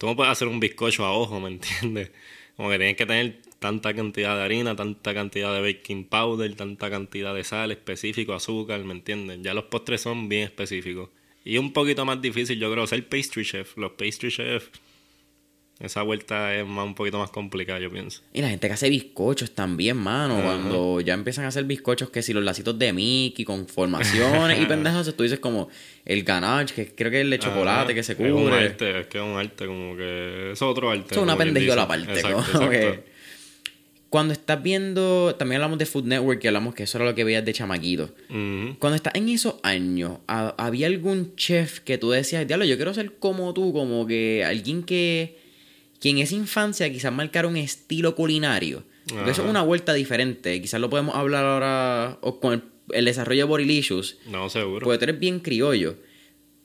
tú 0.00 0.06
no 0.06 0.16
puedes 0.16 0.32
hacer 0.32 0.48
un 0.48 0.60
bizcocho 0.60 1.04
a 1.04 1.12
ojo, 1.12 1.38
¿me 1.40 1.48
entiendes? 1.48 2.10
Como 2.56 2.70
que 2.70 2.78
tienes 2.78 2.96
que 2.96 3.04
tener 3.04 3.42
tanta 3.58 3.92
cantidad 3.92 4.34
de 4.34 4.42
harina, 4.42 4.74
tanta 4.74 5.12
cantidad 5.12 5.54
de 5.54 5.60
baking 5.60 6.04
powder, 6.04 6.54
tanta 6.54 6.88
cantidad 6.88 7.34
de 7.34 7.44
sal 7.44 7.70
específico, 7.70 8.32
azúcar, 8.32 8.82
¿me 8.82 8.94
entiendes? 8.94 9.40
Ya 9.42 9.52
los 9.52 9.64
postres 9.64 10.00
son 10.00 10.30
bien 10.30 10.44
específicos. 10.44 11.10
Y 11.44 11.58
un 11.58 11.74
poquito 11.74 12.06
más 12.06 12.20
difícil, 12.22 12.58
yo 12.58 12.72
creo, 12.72 12.86
ser 12.86 13.06
pastry 13.10 13.44
chef. 13.44 13.76
Los 13.76 13.92
pastry 13.92 14.30
chef, 14.30 14.68
esa 15.80 16.02
vuelta 16.02 16.54
es 16.54 16.66
más, 16.66 16.84
un 16.86 16.94
poquito 16.94 17.18
más 17.18 17.30
complicada, 17.30 17.80
yo 17.80 17.90
pienso. 17.90 18.20
Y 18.32 18.42
la 18.42 18.48
gente 18.50 18.68
que 18.68 18.74
hace 18.74 18.88
bizcochos 18.90 19.50
también, 19.52 19.96
mano. 19.96 20.40
Cuando 20.42 21.00
ya 21.00 21.14
empiezan 21.14 21.46
a 21.46 21.48
hacer 21.48 21.64
bizcochos, 21.64 22.10
que 22.10 22.22
si 22.22 22.32
los 22.32 22.44
lacitos 22.44 22.78
de 22.78 22.92
Mickey 22.92 23.44
con 23.44 23.66
formaciones 23.66 24.60
y 24.60 24.66
pendejas, 24.66 25.12
tú 25.16 25.22
dices 25.22 25.40
como 25.40 25.68
el 26.04 26.22
ganache, 26.22 26.74
que 26.74 26.94
creo 26.94 27.10
que 27.10 27.18
es 27.18 27.24
el 27.24 27.30
de 27.30 27.38
chocolate 27.38 27.94
que 27.94 28.02
se 28.02 28.12
Es 28.12 28.18
un 28.20 28.30
cubre. 28.32 28.56
arte, 28.66 29.00
es 29.00 29.06
que 29.06 29.18
es 29.18 29.24
un 29.24 29.38
arte, 29.38 29.66
como 29.66 29.96
que 29.96 30.52
es 30.52 30.62
otro 30.62 30.90
arte. 30.90 31.14
Es 31.14 31.18
una 31.20 31.36
pendejola 31.36 31.82
aparte. 31.82 32.12
Exacto, 32.12 32.62
exacto. 32.64 33.04
Cuando 34.10 34.32
estás 34.32 34.60
viendo, 34.60 35.36
también 35.38 35.60
hablamos 35.62 35.78
de 35.78 35.86
Food 35.86 36.04
Network 36.06 36.42
y 36.42 36.48
hablamos 36.48 36.74
que 36.74 36.82
eso 36.82 36.98
era 36.98 37.04
lo 37.04 37.14
que 37.14 37.22
veías 37.22 37.44
de 37.44 37.52
chamaquito. 37.52 38.10
Cuando 38.28 38.96
estás 38.96 39.14
en 39.14 39.28
esos 39.28 39.54
años, 39.62 40.18
¿ha- 40.26 40.52
¿había 40.58 40.88
algún 40.88 41.36
chef 41.36 41.78
que 41.78 41.96
tú 41.96 42.10
decías, 42.10 42.44
diablo, 42.44 42.64
yo 42.64 42.74
quiero 42.74 42.92
ser 42.92 43.12
como 43.20 43.54
tú, 43.54 43.72
como 43.72 44.08
que 44.08 44.44
alguien 44.44 44.82
que, 44.82 45.38
que 46.00 46.10
en 46.10 46.18
esa 46.18 46.34
infancia 46.34 46.90
quizás 46.90 47.12
marcara 47.12 47.46
un 47.46 47.56
estilo 47.56 48.14
culinario? 48.14 48.84
Porque 49.08 49.30
eso 49.30 49.42
es 49.42 49.50
una 49.50 49.62
vuelta 49.62 49.92
diferente. 49.92 50.60
Quizás 50.60 50.80
lo 50.80 50.88
podemos 50.88 51.14
hablar 51.14 51.44
ahora 51.44 52.18
o 52.20 52.40
con 52.40 52.52
el, 52.52 52.62
el 52.92 53.04
desarrollo 53.04 53.40
de 53.40 53.48
Borilicious. 53.48 54.18
No, 54.26 54.48
seguro. 54.48 54.84
Porque 54.84 54.98
tú 54.98 55.04
eres 55.04 55.18
bien 55.18 55.40
criollo. 55.40 55.96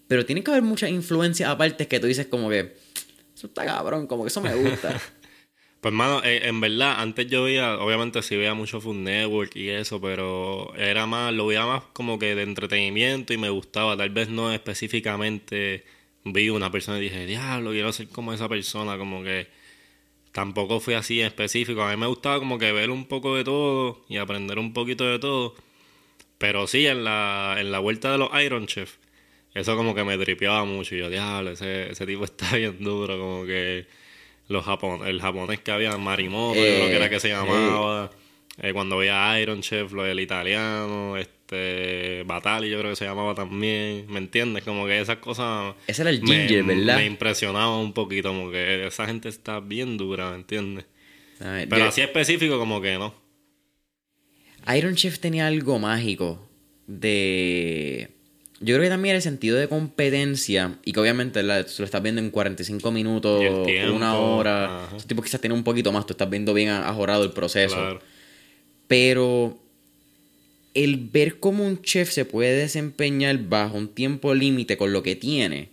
Pero 0.08 0.26
tiene 0.26 0.44
que 0.44 0.52
haber 0.52 0.64
muchas 0.64 0.90
influencias 0.90 1.50
aparte 1.50 1.88
que 1.88 2.00
tú 2.00 2.08
dices 2.08 2.28
como 2.28 2.50
que, 2.50 2.76
eso 3.36 3.48
está 3.48 3.66
cabrón, 3.66 4.08
como 4.08 4.24
que 4.24 4.28
eso 4.28 4.42
me 4.42 4.56
gusta. 4.56 5.00
Pues, 5.86 5.94
mano, 5.94 6.24
eh, 6.24 6.48
en 6.48 6.60
verdad, 6.62 6.96
antes 6.98 7.27
yo 7.27 7.44
veía, 7.44 7.77
obviamente 7.77 8.24
sí 8.24 8.36
veía 8.36 8.56
mucho 8.56 8.82
Food 8.82 8.96
Network 8.96 9.56
y 9.56 9.70
eso, 9.70 10.01
pero 10.01 10.74
era 10.75 11.06
más, 11.06 11.32
lo 11.32 11.46
veía 11.46 11.63
más 11.68 11.84
como 11.94 12.18
que 12.18 12.34
de 12.34 12.42
entretenimiento 12.42 13.34
y 13.34 13.38
me 13.38 13.51
gustaba. 13.51 13.96
Tal 13.96 14.10
vez 14.10 14.27
no 14.27 14.51
específicamente 14.51 15.86
vi 16.25 16.50
una 16.50 16.72
persona 16.72 16.98
y 16.98 17.03
dije, 17.03 17.25
diablo, 17.25 17.72
quiero 17.72 17.94
ser 17.94 18.10
como 18.10 18.34
esa 18.34 18.50
persona, 18.50 18.98
como 18.98 19.24
que 19.24 19.48
tampoco 20.32 20.79
fui 20.79 20.96
así 20.96 21.22
en 21.22 21.27
específico. 21.27 21.84
A 21.84 21.91
mí 21.91 21.98
me 21.98 22.08
gustaba 22.08 22.39
como 22.39 22.60
que 22.60 22.72
ver 22.72 22.89
un 22.89 23.05
poco 23.05 23.36
de 23.36 23.44
todo 23.44 24.01
y 24.10 24.17
aprender 24.17 24.60
un 24.60 24.74
poquito 24.74 25.05
de 25.05 25.20
todo. 25.20 25.55
Pero 26.38 26.67
sí, 26.67 26.86
en 26.88 27.03
la, 27.05 27.55
en 27.60 27.72
la 27.72 27.79
vuelta 27.79 28.12
de 28.12 28.17
los 28.17 28.29
Iron 28.44 28.67
Chef, 28.67 28.96
eso 29.53 29.77
como 29.77 29.96
que 29.96 30.03
me 30.03 30.17
tripeaba 30.17 30.65
mucho. 30.65 30.96
Y 30.96 31.00
yo, 31.00 31.10
diablo, 31.10 31.51
ese, 31.51 31.91
ese 31.91 32.05
tipo 32.05 32.25
está 32.25 32.55
bien 32.58 32.84
duro, 32.84 33.17
como 33.17 33.46
que 33.46 33.86
los 34.48 34.63
japon 34.65 35.08
el 35.08 35.22
japonés 35.22 35.60
que 35.62 35.72
había, 35.72 35.98
Marimoto, 35.98 36.55
yo 36.55 36.62
creo 36.62 36.88
que 36.88 36.96
era 36.98 37.10
que 37.10 37.20
se 37.20 37.29
Eh, 37.29 37.32
llamaba. 37.32 38.12
Eh, 38.13 38.25
cuando 38.74 38.98
veía 38.98 39.40
Iron 39.42 39.62
Chef, 39.62 39.92
lo 39.92 40.04
del 40.04 40.20
italiano, 40.20 41.18
este, 41.18 42.24
Batali 42.26 42.70
yo 42.70 42.80
creo 42.80 42.92
que 42.92 42.96
se 42.96 43.06
llamaba 43.06 43.36
también, 43.36 44.06
¿me 44.10 44.18
entiendes? 44.20 44.64
Como 44.64 44.86
que 44.86 45.00
esas 45.02 45.18
cosas 45.18 45.76
Ese 45.88 46.02
era 46.04 46.10
el 46.12 46.22
me- 46.22 46.48
ginger, 46.48 46.64
¿verdad? 46.64 46.98
Me 46.98 47.06
impresionaba 47.06 47.78
un 47.78 47.94
poquito, 47.94 48.30
como 48.30 48.50
que 48.52 48.88
esa 48.88 49.06
gente 49.06 49.30
está 49.30 49.60
bien 49.60 49.98
dura, 49.98 50.30
¿me 50.32 50.38
entiendes? 50.38 50.86
Pero 51.70 51.86
así 51.86 52.02
específico 52.02 52.58
como 52.58 52.80
que 52.82 52.98
no. 52.98 53.14
Iron 54.76 54.96
Chef 54.96 55.20
tenía 55.20 55.48
algo 55.48 55.78
mágico 55.80 56.50
de... 56.88 58.10
Yo 58.62 58.74
creo 58.76 58.84
que 58.86 58.90
también 58.90 59.12
era 59.12 59.18
el 59.18 59.22
sentido 59.22 59.58
de 59.58 59.68
competencia 59.68 60.80
y 60.86 60.94
que 60.94 61.00
obviamente 61.00 61.44
la- 61.44 61.66
tú 61.66 61.74
lo 61.80 61.86
estás 61.86 62.02
viendo 62.02 62.22
en 62.22 62.32
45 62.32 62.90
minutos, 62.90 63.42
tiempo, 63.66 63.96
una 63.96 64.16
hora. 64.18 64.66
ajá. 64.86 64.88
Esos 64.96 65.06
tipos 65.08 65.26
quizás 65.26 65.42
tienen 65.42 65.58
un 65.58 65.64
poquito 65.64 65.92
más, 65.92 66.06
tú 66.08 66.14
estás 66.14 66.30
viendo 66.30 66.54
bien 66.54 66.70
ajorado 66.70 67.24
el 67.26 67.32
proceso. 67.32 67.76
Claro. 67.76 68.00
Pero 68.88 69.58
el 70.74 70.98
ver 70.98 71.39
cómo 71.39 71.65
un 71.65 71.82
chef 71.82 72.12
se 72.12 72.25
puede 72.25 72.56
desempeñar 72.58 73.38
bajo 73.48 73.77
un 73.77 73.88
tiempo 73.89 74.34
límite 74.34 74.77
con 74.77 74.92
lo 74.92 75.04
que 75.04 75.15
tiene 75.15 75.70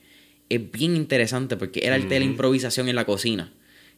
es 0.48 0.70
bien 0.70 0.96
interesante 0.96 1.56
porque 1.56 1.80
era 1.84 1.96
el 1.96 2.02
arte 2.02 2.14
de 2.14 2.20
la 2.20 2.26
improvisación 2.26 2.88
en 2.88 2.94
la 2.96 3.04
cocina. 3.04 3.52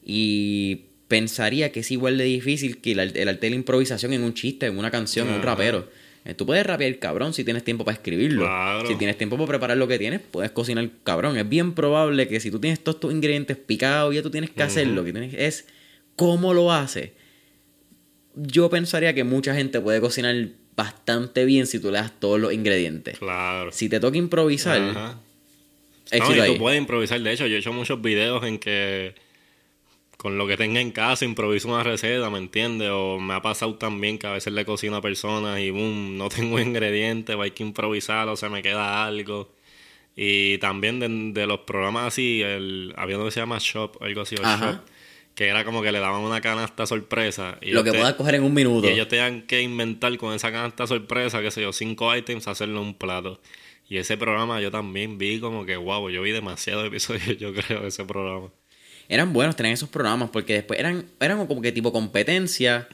Y 0.04 0.82
pensaría 1.08 1.72
que 1.72 1.80
es 1.80 1.90
igual 1.90 2.16
de 2.16 2.24
difícil 2.24 2.78
que 2.78 2.92
el, 2.92 3.00
arte- 3.00 3.20
el 3.22 3.28
arte 3.28 3.46
de 3.46 3.50
la 3.50 3.56
improvisación 3.56 4.12
en 4.12 4.22
un 4.22 4.34
chiste, 4.34 4.66
en 4.66 4.78
una 4.78 4.90
canción, 4.90 5.28
en 5.28 5.34
un 5.34 5.42
rapero. 5.42 5.88
Eh, 6.24 6.34
Tú 6.34 6.46
puedes 6.46 6.64
rapear 6.64 6.98
cabrón 6.98 7.34
si 7.34 7.44
tienes 7.44 7.64
tiempo 7.64 7.84
para 7.84 7.96
escribirlo. 7.96 8.44
Claro. 8.44 8.86
Si 8.86 8.94
tienes 8.96 9.18
tiempo 9.18 9.36
para 9.36 9.48
preparar 9.48 9.76
lo 9.76 9.86
que 9.88 9.98
tienes, 9.98 10.20
puedes 10.30 10.52
cocinar 10.52 10.88
cabrón. 11.02 11.36
Es 11.36 11.46
bien 11.48 11.74
probable 11.74 12.28
que 12.28 12.40
si 12.40 12.50
tú 12.50 12.60
tienes 12.60 12.80
todos 12.82 13.00
tus 13.00 13.12
ingredientes 13.12 13.56
picados, 13.56 14.14
ya 14.14 14.22
tú 14.22 14.30
tienes 14.30 14.50
que 14.50 14.62
hacer 14.62 14.86
lo 14.86 15.04
que 15.04 15.12
tienes 15.12 15.34
es 15.34 15.66
cómo 16.16 16.54
lo 16.54 16.72
hace, 16.72 17.12
yo 18.34 18.70
pensaría 18.70 19.14
que 19.14 19.24
mucha 19.24 19.54
gente 19.54 19.80
puede 19.80 20.00
cocinar 20.00 20.34
bastante 20.76 21.44
bien 21.44 21.66
si 21.66 21.78
tú 21.78 21.90
le 21.90 21.98
das 21.98 22.18
todos 22.18 22.40
los 22.40 22.52
ingredientes. 22.52 23.18
Claro. 23.18 23.70
Si 23.72 23.88
te 23.88 24.00
toca 24.00 24.18
improvisar, 24.18 24.80
Ajá. 24.80 25.20
No, 26.12 26.36
y 26.36 26.40
ahí. 26.40 26.52
tú 26.52 26.58
puedes 26.58 26.78
improvisar. 26.78 27.20
De 27.20 27.32
hecho, 27.32 27.46
yo 27.46 27.56
he 27.56 27.58
hecho 27.58 27.72
muchos 27.72 28.00
videos 28.00 28.44
en 28.44 28.58
que 28.58 29.14
con 30.16 30.38
lo 30.38 30.46
que 30.46 30.56
tenga 30.56 30.80
en 30.80 30.90
casa 30.90 31.24
improviso 31.24 31.68
una 31.68 31.82
receta, 31.82 32.30
¿me 32.30 32.38
entiendes? 32.38 32.88
O 32.92 33.18
me 33.18 33.34
ha 33.34 33.42
pasado 33.42 33.74
también 33.74 34.18
que 34.18 34.26
a 34.26 34.32
veces 34.32 34.52
le 34.52 34.64
cocino 34.64 34.96
a 34.96 35.02
personas 35.02 35.60
y 35.60 35.70
boom, 35.70 36.16
no 36.16 36.28
tengo 36.30 36.58
ingredientes, 36.60 37.36
hay 37.38 37.50
que 37.50 37.62
improvisar 37.62 38.28
o 38.28 38.36
se 38.36 38.48
me 38.48 38.62
queda 38.62 39.04
algo. 39.04 39.52
Y 40.16 40.58
también 40.58 41.00
de, 41.00 41.08
de 41.40 41.46
los 41.46 41.60
programas 41.60 42.06
así, 42.06 42.40
el, 42.42 42.94
había 42.96 43.16
uno 43.16 43.26
que 43.26 43.32
se 43.32 43.40
llama 43.40 43.58
Shop, 43.60 44.00
algo 44.00 44.20
así, 44.20 44.36
o. 44.36 44.42
Shop, 44.42 44.80
que 45.34 45.46
era 45.48 45.64
como 45.64 45.82
que 45.82 45.90
le 45.92 45.98
daban 45.98 46.20
una 46.22 46.40
canasta 46.40 46.86
sorpresa. 46.86 47.58
Y 47.60 47.70
lo 47.72 47.82
que 47.84 47.90
te- 47.90 47.98
puedas 47.98 48.14
coger 48.14 48.36
en 48.36 48.44
un 48.44 48.54
minuto. 48.54 48.86
y 48.88 48.92
ellos 48.92 49.08
tenían 49.08 49.42
que 49.42 49.62
inventar 49.62 50.16
con 50.18 50.32
esa 50.34 50.52
canasta 50.52 50.86
sorpresa, 50.86 51.40
qué 51.42 51.50
sé 51.50 51.62
yo, 51.62 51.72
cinco 51.72 52.14
items, 52.14 52.46
hacerlo 52.48 52.80
en 52.80 52.86
un 52.88 52.94
plato. 52.94 53.40
Y 53.88 53.98
ese 53.98 54.16
programa 54.16 54.60
yo 54.60 54.70
también 54.70 55.18
vi 55.18 55.40
como 55.40 55.66
que, 55.66 55.76
wow, 55.76 56.08
yo 56.08 56.22
vi 56.22 56.30
demasiados 56.30 56.86
episodios, 56.86 57.36
yo 57.38 57.52
creo, 57.52 57.82
de 57.82 57.88
ese 57.88 58.04
programa. 58.04 58.48
Eran 59.08 59.34
buenos 59.34 59.54
tener 59.56 59.72
esos 59.72 59.90
programas 59.90 60.30
porque 60.30 60.54
después 60.54 60.80
eran, 60.80 61.04
eran 61.20 61.46
como 61.46 61.60
que 61.60 61.72
tipo 61.72 61.92
competencia 61.92 62.88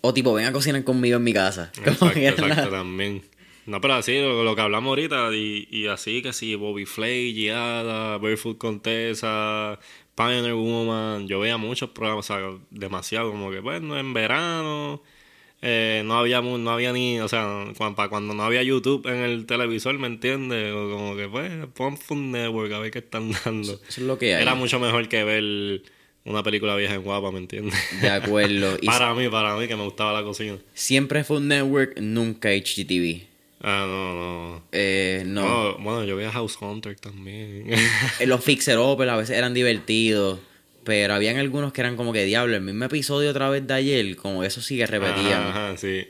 o 0.00 0.12
tipo 0.12 0.34
ven 0.34 0.46
a 0.46 0.52
cocinar 0.52 0.82
conmigo 0.82 1.18
en 1.18 1.22
mi 1.22 1.32
casa. 1.32 1.70
Exacto, 1.84 2.06
la- 2.06 2.28
exacto, 2.30 2.70
también. 2.70 3.22
No, 3.66 3.80
pero 3.80 3.94
así, 3.94 4.18
lo, 4.20 4.42
lo 4.44 4.54
que 4.56 4.60
hablamos 4.62 4.88
ahorita, 4.90 5.34
y, 5.34 5.68
y 5.70 5.86
así 5.86 6.20
que 6.22 6.32
sí, 6.34 6.54
Bobby 6.54 6.84
Flay, 6.84 7.32
Giada, 7.32 8.18
Barefoot 8.18 8.58
Contessa, 8.58 9.78
Pioneer 10.14 10.54
Woman, 10.54 11.26
yo 11.26 11.40
veía 11.40 11.56
muchos 11.56 11.90
programas, 11.90 12.30
o 12.30 12.34
sea, 12.34 12.58
demasiado, 12.70 13.30
como 13.30 13.50
que, 13.50 13.60
bueno, 13.60 13.98
en 13.98 14.14
verano, 14.14 15.02
eh, 15.62 16.02
no 16.04 16.18
había 16.18 16.40
no 16.40 16.70
había 16.70 16.92
ni, 16.92 17.20
o 17.20 17.28
sea, 17.28 17.64
cuando, 17.76 17.96
para 17.96 18.08
cuando 18.08 18.34
no 18.34 18.42
había 18.42 18.62
YouTube 18.62 19.06
en 19.06 19.16
el 19.16 19.46
televisor, 19.46 19.98
¿me 19.98 20.06
entiendes? 20.06 20.72
O 20.72 20.90
como 20.90 21.16
que, 21.16 21.28
pues, 21.28 21.50
pon 21.74 21.96
Food 21.96 22.18
Network 22.18 22.72
a 22.72 22.78
ver 22.78 22.90
qué 22.90 22.98
están 22.98 23.32
dando. 23.44 23.72
Eso 23.72 24.00
es 24.00 24.06
lo 24.06 24.18
que 24.18 24.34
hay. 24.34 24.42
Era 24.42 24.54
mucho 24.54 24.78
mejor 24.78 25.08
que 25.08 25.24
ver 25.24 25.82
una 26.24 26.42
película 26.42 26.76
vieja 26.76 26.94
en 26.94 27.02
guapa, 27.02 27.30
¿me 27.30 27.38
entiendes? 27.38 27.74
De 28.00 28.10
acuerdo. 28.10 28.76
Y 28.82 28.86
para 28.86 29.14
mí, 29.14 29.28
para 29.28 29.56
mí, 29.56 29.66
que 29.66 29.76
me 29.76 29.84
gustaba 29.84 30.12
la 30.12 30.22
cocina. 30.22 30.58
siempre 30.74 31.24
Food 31.24 31.42
Network, 31.42 31.98
nunca 31.98 32.50
HGTV. 32.50 33.33
Ah, 33.66 33.86
no, 33.88 34.14
no. 34.14 34.62
Eh, 34.72 35.22
no. 35.26 35.72
No, 35.72 35.78
bueno, 35.78 36.04
yo 36.04 36.16
veía 36.16 36.30
House 36.30 36.56
Hunter 36.60 36.96
también. 37.00 37.64
Eh, 38.20 38.26
Los 38.26 38.44
Fixer 38.44 38.78
Upper 38.78 39.08
a 39.08 39.16
veces 39.16 39.36
eran 39.38 39.54
divertidos. 39.54 40.38
Pero 40.84 41.14
habían 41.14 41.38
algunos 41.38 41.72
que 41.72 41.80
eran 41.80 41.96
como 41.96 42.12
que 42.12 42.24
diablo. 42.26 42.54
El 42.56 42.60
mismo 42.62 42.84
episodio 42.84 43.30
otra 43.30 43.48
vez 43.48 43.66
de 43.66 43.72
ayer, 43.72 44.16
como 44.16 44.44
eso 44.44 44.60
sí 44.60 44.76
que 44.76 44.86
repetían. 44.86 45.40
Ajá, 45.42 45.68
ajá, 45.70 45.76
sí. 45.78 46.06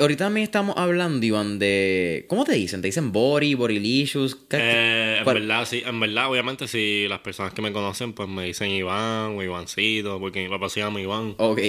Ahorita 0.00 0.24
también 0.24 0.44
estamos 0.44 0.76
hablando, 0.78 1.24
Iván, 1.24 1.58
de. 1.60 2.24
¿Cómo 2.28 2.44
te 2.44 2.54
dicen? 2.54 2.80
¿Te 2.82 2.88
dicen 2.88 3.12
Body, 3.12 3.54
Bodylicious? 3.54 4.34
¿Qué- 4.48 4.56
Eh, 4.58 5.18
en 5.18 5.24
verdad, 5.24 5.64
sí, 5.64 5.82
en 5.86 6.00
verdad, 6.00 6.28
obviamente, 6.28 6.66
si 6.66 7.06
las 7.06 7.20
personas 7.20 7.52
que 7.52 7.62
me 7.62 7.70
conocen, 7.70 8.14
pues 8.14 8.28
me 8.28 8.46
dicen 8.46 8.70
Iván 8.70 9.36
o 9.36 9.42
Ivancito, 9.44 10.18
porque 10.18 10.42
mi 10.42 10.48
papá 10.48 10.68
se 10.70 10.80
llama 10.80 11.00
Iván. 11.00 11.34
Ok. 11.36 11.60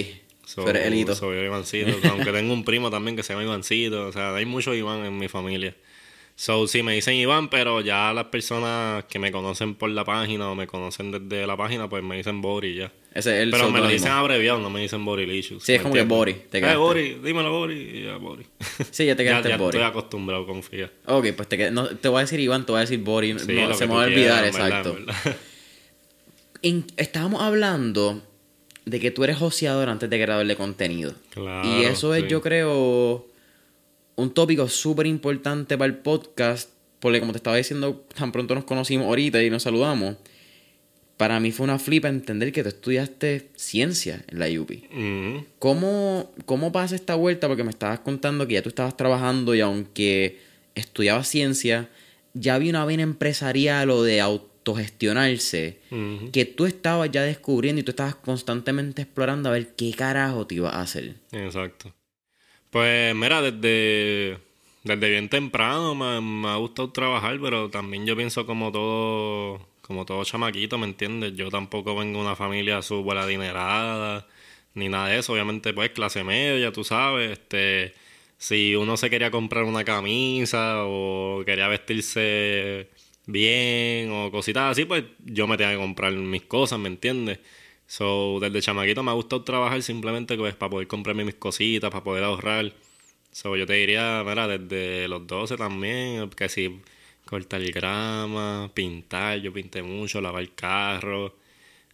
So- 0.53 0.67
elito. 0.70 1.15
Soy 1.15 1.38
Ivancito, 1.46 1.91
aunque 2.10 2.31
tengo 2.31 2.53
un 2.53 2.63
primo 2.65 2.89
también 2.89 3.15
que 3.15 3.24
se 3.24 3.34
llama 3.34 3.43
Ivancito, 3.46 4.08
o 4.08 4.12
sea, 4.12 4.36
hay 4.36 4.46
muchos 4.46 4.75
Iván 4.75 5.05
en 5.05 5.17
mi 5.17 5.27
familia. 5.27 5.75
So, 6.36 6.65
sí, 6.65 6.81
me 6.81 6.93
dicen 6.93 7.13
Iván, 7.15 7.50
pero 7.50 7.81
ya 7.81 8.13
las 8.13 8.25
personas 8.25 9.03
que 9.03 9.20
me 9.20 9.31
conocen 9.31 9.75
por 9.75 9.89
la 9.91 10.03
página 10.05 10.50
o 10.50 10.55
me 10.55 10.65
conocen 10.65 11.12
desde 11.12 11.46
la 11.46 11.55
página, 11.55 11.88
pues 11.88 12.03
me 12.03 12.17
dicen 12.17 12.41
Bori 12.41 12.74
ya. 12.75 12.91
Ese 13.13 13.36
es 13.38 13.43
el 13.43 13.51
Pero 13.51 13.70
me 13.70 13.79
lo 13.79 13.88
dicen 13.88 14.12
abreviado, 14.12 14.58
no 14.60 14.70
me 14.72 14.79
dicen 14.81 15.03
Borilicious. 15.05 15.62
Sí, 15.63 15.74
es 15.74 15.79
¿me 15.79 15.84
como 15.84 15.93
que? 15.96 16.03
Bori, 16.03 16.34
te 16.34 16.58
Eh, 16.58 16.62
quedaste. 16.62 16.77
Bori, 16.77 17.13
dímelo 17.24 17.51
Bori, 17.51 17.75
y 17.93 18.03
ya 18.05 18.15
Bori. 18.17 18.46
Sí, 18.91 19.05
ya 19.05 19.15
te 19.15 19.24
ya, 19.24 19.31
quedaste 19.31 19.50
ya 19.50 19.58
Bori. 19.58 19.77
estoy 19.77 19.88
acostumbrado, 19.89 20.48
confía. 20.48 20.89
Ok, 21.05 21.27
pues 21.36 21.48
te, 21.50 21.60
qued- 21.60 21.72
no, 21.72 21.88
te 21.89 22.08
voy 22.08 22.20
a 22.20 22.22
decir 22.22 22.39
Iván, 22.39 22.65
te 22.65 22.72
voy 22.72 22.79
a 22.79 22.81
decir 22.81 23.00
Bori. 23.00 23.38
Sí, 23.38 23.53
no, 23.53 23.74
se 23.75 23.86
me 23.86 23.93
va 23.93 24.03
a 24.03 24.05
olvidar, 24.08 24.43
quieras, 24.43 24.46
en 24.48 24.53
verdad, 24.53 24.67
exacto. 24.79 24.98
en 24.98 25.05
verdad. 25.05 25.38
En- 26.63 26.86
estábamos 26.98 27.41
hablando 27.41 28.22
de 28.86 29.00
que 29.00 29.12
tú 29.12 29.24
eres 29.24 29.38
joseador 29.38 29.90
antes 29.90 30.10
de 30.10 30.22
creador 30.22 30.46
de 30.46 30.56
contenido. 30.56 31.14
Claro, 31.30 31.68
y 31.68 31.84
eso 31.84 32.14
es, 32.16 32.24
sí. 32.24 32.30
yo 32.30 32.42
creo, 32.42 33.28
un 34.16 34.34
tópico 34.34 34.68
súper 34.70 35.08
importante 35.08 35.78
para 35.78 35.92
el 35.92 35.98
podcast. 35.98 36.70
Porque 37.00 37.20
como 37.20 37.32
te 37.32 37.38
estaba 37.38 37.58
diciendo, 37.58 38.06
tan 38.16 38.32
pronto 38.32 38.54
nos 38.54 38.64
conocimos 38.64 39.08
ahorita 39.08 39.42
y 39.42 39.50
nos 39.50 39.64
saludamos. 39.64 40.18
Para 41.18 41.40
mí 41.40 41.52
fue 41.52 41.64
una 41.64 41.80
flipa 41.80 42.10
entender 42.10 42.52
que 42.52 42.62
tú 42.64 42.70
estudiaste 42.70 43.50
ciencia 43.56 44.24
en 44.28 44.40
la 44.40 44.48
UPI. 44.48 44.88
Ujú. 44.92 45.46
¿Cómo, 45.60 46.32
¿Cómo 46.46 46.72
pasa 46.72 46.96
esta 46.96 47.16
vuelta? 47.16 47.48
Porque 47.48 47.64
me 47.64 47.72
estabas 47.72 48.00
contando 48.00 48.48
que 48.48 48.56
ya 48.56 48.62
tú 48.62 48.70
estabas 48.70 48.98
trabajando 48.98 49.56
y 49.56 49.62
aunque 49.62 50.40
estudiabas 50.76 51.28
ciencia, 51.28 51.90
ya 52.34 52.56
había 52.56 52.70
una 52.70 52.86
vena 52.86 53.04
empresarial 53.04 53.90
o 53.90 54.04
de 54.04 54.22
autogestionarse 54.62 55.80
que 56.32 56.46
tú 56.46 56.65
estabas 56.65 57.10
ya 57.12 57.24
descubriendo 57.24 57.82
y 57.82 57.84
tú 57.84 57.91
estabas 57.91 58.15
constantemente 58.15 59.01
explorando 59.01 59.50
a 59.50 59.53
ver 59.53 59.75
qué 59.75 59.91
carajo 59.91 60.46
te 60.46 60.56
iba 60.56 60.70
a 60.70 60.82
hacer. 60.82 61.15
Exacto. 61.32 61.91
Pues 62.70 63.15
mira, 63.15 63.41
desde, 63.41 64.38
desde 64.84 65.10
bien 65.10 65.30
temprano 65.30 65.96
me, 65.96 66.22
me 66.22 66.48
ha 66.50 66.56
gustado 66.58 66.91
trabajar, 66.91 67.39
pero 67.41 67.70
también 67.70 68.06
yo 68.06 68.15
pienso 68.15 68.46
como 68.46 68.72
todo, 68.72 69.68
como 69.82 70.06
todo 70.06 70.24
chamaquito, 70.24 70.77
¿me 70.77 70.86
entiendes? 70.86 71.34
Yo 71.36 71.50
tampoco 71.50 71.96
vengo 71.96 72.20
de 72.20 72.25
una 72.25 72.36
familia 72.36 72.82
súper 72.82 73.18
adinerada, 73.18 74.27
ni 74.75 74.89
nada 74.89 75.08
de 75.10 75.20
eso. 75.20 75.34
Obviamente, 75.34 75.74
pues, 75.74 75.89
clase 75.89 76.24
media, 76.24 76.72
tú 76.72 76.84
sabes, 76.84 77.32
este... 77.32 77.94
Si 78.38 78.75
uno 78.75 78.98
se 78.98 79.12
quería 79.12 79.30
comprar 79.30 79.65
una 79.65 79.84
camisa 79.84 80.84
o 80.86 81.44
quería 81.46 81.68
vestirse 81.68 82.89
bien 83.28 84.12
o 84.12 84.32
cositas 84.32 84.72
así, 84.72 84.86
pues 84.86 85.04
yo 85.25 85.48
me 85.48 85.58
tenía 85.58 85.74
que 85.74 85.80
comprar 85.80 86.13
mis 86.13 86.44
cosas, 86.44 86.80
¿me 86.80 86.88
entiendes? 86.90 87.40
So, 87.88 88.40
desde 88.40 88.62
chamaquito 88.62 89.04
me 89.04 89.12
ha 89.12 89.13
gustado 89.16 89.44
trabajar 89.44 89.82
simplemente 89.84 90.38
pues, 90.38 90.56
para 90.56 90.70
poder 90.70 90.88
comprarme 90.88 91.25
mis 91.25 91.36
cositas, 91.36 91.90
para 91.92 92.04
poder 92.04 92.24
ahorrar. 92.24 92.74
So, 93.32 93.56
yo 93.56 93.66
te 93.66 93.74
diría, 93.74 94.24
mira, 94.28 94.48
desde 94.48 95.08
los 95.08 95.25
12 95.28 95.58
también, 95.58 96.30
que 96.32 96.50
si 96.50 96.82
cortar 97.25 97.62
grama, 97.72 98.72
pintar, 98.74 99.40
yo 99.40 99.54
pinté 99.54 99.82
mucho, 99.84 100.22
lavar 100.22 100.50
carro. 100.56 101.36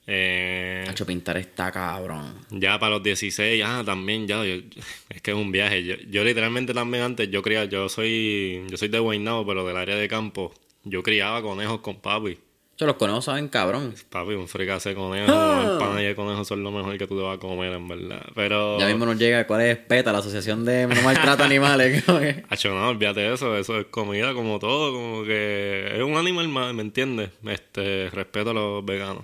Eh, 0.07 0.85
Hacho, 0.87 1.05
pintar 1.05 1.37
está 1.37 1.71
cabrón. 1.71 2.35
ya 2.51 2.79
para 2.79 2.91
los 2.95 3.03
16, 3.03 3.63
ah, 3.65 3.83
también 3.85 4.27
ya, 4.27 4.43
yo- 4.45 4.61
es 5.09 5.21
que 5.21 5.31
es 5.31 5.37
un 5.37 5.51
viaje. 5.51 5.83
Yo, 5.83 5.95
yo 6.09 6.23
literalmente 6.23 6.73
también 6.73 7.03
antes, 7.03 7.29
yo 7.29 7.41
criaba, 7.41 7.65
yo 7.65 7.89
soy, 7.89 8.63
yo 8.69 8.77
soy 8.77 8.87
de 8.87 8.99
Guaynabo, 8.99 9.45
pero 9.45 9.65
del 9.67 9.77
área 9.77 9.95
de 9.97 10.07
campo. 10.07 10.53
Yo 10.89 11.03
criaba 11.03 11.41
conejos 11.41 11.79
con 11.81 11.95
papi. 11.99 12.37
Yo 12.79 12.85
los 12.85 12.95
conozco, 12.97 13.21
saben 13.23 13.47
cabrón. 13.47 13.95
Papi, 14.09 14.33
un 14.33 14.47
fricase 14.47 14.93
conejo, 14.93 15.31
Ah. 15.33 15.69
el 15.73 15.77
pan 15.79 15.99
y 15.99 16.05
el 16.05 16.15
conejo 16.15 16.45
son 16.45 16.61
lo 16.61 16.69
mejor 16.71 16.95
que 16.99 17.07
tú 17.07 17.17
te 17.17 17.23
vas 17.23 17.37
a 17.37 17.39
comer, 17.39 17.73
en 17.73 17.87
verdad. 17.87 18.23
Pero... 18.35 18.77
Ya 18.79 18.85
mismo 18.85 19.07
nos 19.07 19.17
llega 19.17 19.47
cuál 19.47 19.61
es 19.61 19.77
PETA, 19.77 20.11
la 20.11 20.19
Asociación 20.19 20.63
de 20.63 20.85
No 20.85 21.01
Maltrata 21.01 21.43
Animales. 21.43 22.03
Hacho, 22.49 22.69
no, 22.75 22.87
olvídate 22.89 23.21
de 23.21 23.33
eso, 23.33 23.57
eso 23.57 23.79
es 23.79 23.85
comida 23.87 24.35
como 24.35 24.59
todo, 24.59 24.93
como 24.93 25.23
que 25.23 25.91
es 25.95 26.03
un 26.03 26.17
animal 26.17 26.49
más, 26.49 26.71
¿me 26.75 26.83
entiendes? 26.83 27.31
Este, 27.47 28.11
respeto 28.11 28.51
a 28.51 28.53
los 28.53 28.85
veganos. 28.85 29.23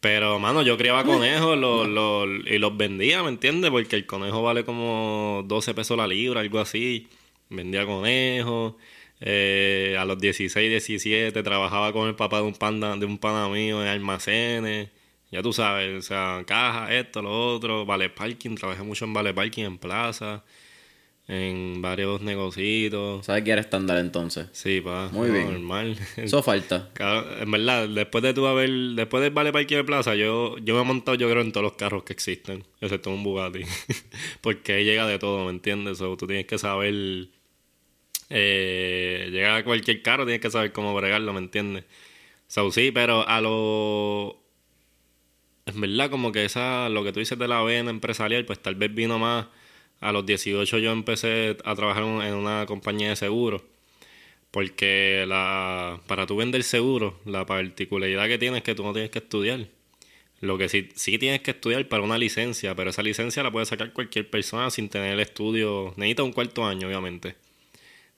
Pero, 0.00 0.38
mano, 0.38 0.60
yo 0.60 0.76
criaba 0.76 1.02
conejos 1.04 1.56
los, 1.56 1.88
los, 1.88 2.26
y 2.46 2.58
los 2.58 2.76
vendía, 2.76 3.22
¿me 3.22 3.30
entiendes? 3.30 3.70
Porque 3.70 3.96
el 3.96 4.04
conejo 4.06 4.42
vale 4.42 4.64
como 4.64 5.42
12 5.46 5.72
pesos 5.72 5.96
la 5.96 6.06
libra, 6.06 6.40
algo 6.40 6.58
así. 6.58 7.08
Vendía 7.48 7.84
conejos. 7.86 8.74
Eh, 9.20 9.96
a 9.98 10.04
los 10.04 10.18
16, 10.18 10.70
17 10.70 11.42
trabajaba 11.42 11.92
con 11.92 12.08
el 12.08 12.14
papá 12.14 12.38
de 12.38 12.44
un 12.44 12.54
panda, 12.54 12.96
de 12.96 13.06
un 13.06 13.18
pana 13.18 13.48
mío 13.48 13.82
en 13.82 13.88
almacenes. 13.88 14.88
Ya 15.30 15.42
tú 15.42 15.52
sabes, 15.52 15.96
o 15.96 16.02
sea, 16.02 16.42
caja, 16.46 16.92
esto, 16.92 17.22
lo 17.22 17.54
otro, 17.54 17.86
vale 17.86 18.10
parking, 18.10 18.56
trabajé 18.56 18.82
mucho 18.82 19.04
en 19.04 19.12
vale 19.12 19.32
parking 19.32 19.62
en 19.62 19.78
plaza, 19.78 20.42
en 21.28 21.80
varios 21.80 22.20
negocios. 22.20 23.24
¿Sabes 23.24 23.44
que 23.44 23.52
era 23.52 23.60
estándar 23.60 23.98
entonces? 23.98 24.48
Sí, 24.52 24.80
pa. 24.80 25.08
Muy 25.12 25.28
no, 25.28 25.34
bien. 25.34 25.52
Normal. 25.52 25.96
Eso 26.16 26.42
falta. 26.42 26.90
En 27.40 27.50
verdad, 27.50 27.88
después 27.88 28.22
de 28.22 28.34
tú 28.34 28.46
haber, 28.46 28.70
después 28.70 29.22
del 29.22 29.32
Vale 29.32 29.52
Parking 29.52 29.76
de 29.76 29.84
Plaza, 29.84 30.16
yo, 30.16 30.58
yo 30.58 30.74
me 30.74 30.80
he 30.80 30.84
montado, 30.84 31.16
yo 31.16 31.30
creo, 31.30 31.42
en 31.42 31.52
todos 31.52 31.62
los 31.64 31.74
carros 31.74 32.02
que 32.02 32.12
existen, 32.12 32.64
excepto 32.80 33.10
un 33.10 33.22
Bugatti. 33.22 33.62
Porque 34.40 34.72
ahí 34.72 34.84
llega 34.84 35.06
de 35.06 35.20
todo, 35.20 35.44
¿me 35.44 35.50
entiendes? 35.50 35.98
So, 35.98 36.16
tú 36.16 36.26
tienes 36.26 36.46
que 36.46 36.58
saber, 36.58 37.28
eh, 38.30 39.28
llega 39.32 39.56
a 39.56 39.64
cualquier 39.64 40.02
carro, 40.02 40.24
tienes 40.24 40.40
que 40.40 40.50
saber 40.50 40.72
cómo 40.72 40.94
bregarlo, 40.94 41.32
¿me 41.32 41.40
entiendes? 41.40 41.84
So, 42.48 42.70
sí, 42.72 42.90
pero 42.92 43.28
a 43.28 43.40
lo, 43.40 44.40
en 45.66 45.80
verdad, 45.80 46.10
como 46.10 46.32
que 46.32 46.44
esa, 46.44 46.88
lo 46.88 47.04
que 47.04 47.12
tú 47.12 47.20
dices 47.20 47.38
de 47.38 47.48
la 47.48 47.62
vena 47.62 47.90
empresarial, 47.90 48.44
pues 48.46 48.60
tal 48.60 48.74
vez 48.76 48.94
vino 48.94 49.18
más, 49.18 49.46
a 50.00 50.12
los 50.12 50.26
18 50.26 50.78
yo 50.78 50.92
empecé 50.92 51.56
a 51.64 51.74
trabajar 51.74 52.04
en 52.04 52.22
en 52.22 52.34
una 52.34 52.66
compañía 52.66 53.10
de 53.10 53.16
seguros. 53.16 53.62
Porque 54.50 55.24
la, 55.28 56.00
para 56.06 56.26
tú 56.26 56.36
vender 56.36 56.64
seguro, 56.64 57.20
la 57.24 57.46
particularidad 57.46 58.26
que 58.28 58.38
tienes 58.38 58.58
es 58.58 58.64
que 58.64 58.74
tú 58.74 58.82
no 58.84 58.92
tienes 58.92 59.10
que 59.10 59.20
estudiar. 59.20 59.68
Lo 60.40 60.58
que 60.58 60.68
sí, 60.68 60.88
sí 60.96 61.18
tienes 61.18 61.42
que 61.42 61.52
estudiar 61.52 61.88
para 61.88 62.02
una 62.02 62.18
licencia, 62.18 62.74
pero 62.74 62.90
esa 62.90 63.02
licencia 63.02 63.42
la 63.42 63.52
puede 63.52 63.66
sacar 63.66 63.92
cualquier 63.92 64.30
persona 64.30 64.70
sin 64.70 64.88
tener 64.88 65.14
el 65.14 65.20
estudio. 65.20 65.94
Necesita 65.96 66.24
un 66.24 66.32
cuarto 66.32 66.64
año, 66.66 66.88
obviamente. 66.88 67.36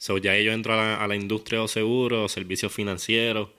So, 0.03 0.19
ya 0.19 0.37
yo 0.41 0.53
entro 0.53 0.75
a 0.75 1.07
la, 1.07 1.15
industria 1.15 1.61
de 1.61 1.69
seguros, 1.69 2.33
servicios 2.33 2.73
financieros. 2.73 3.51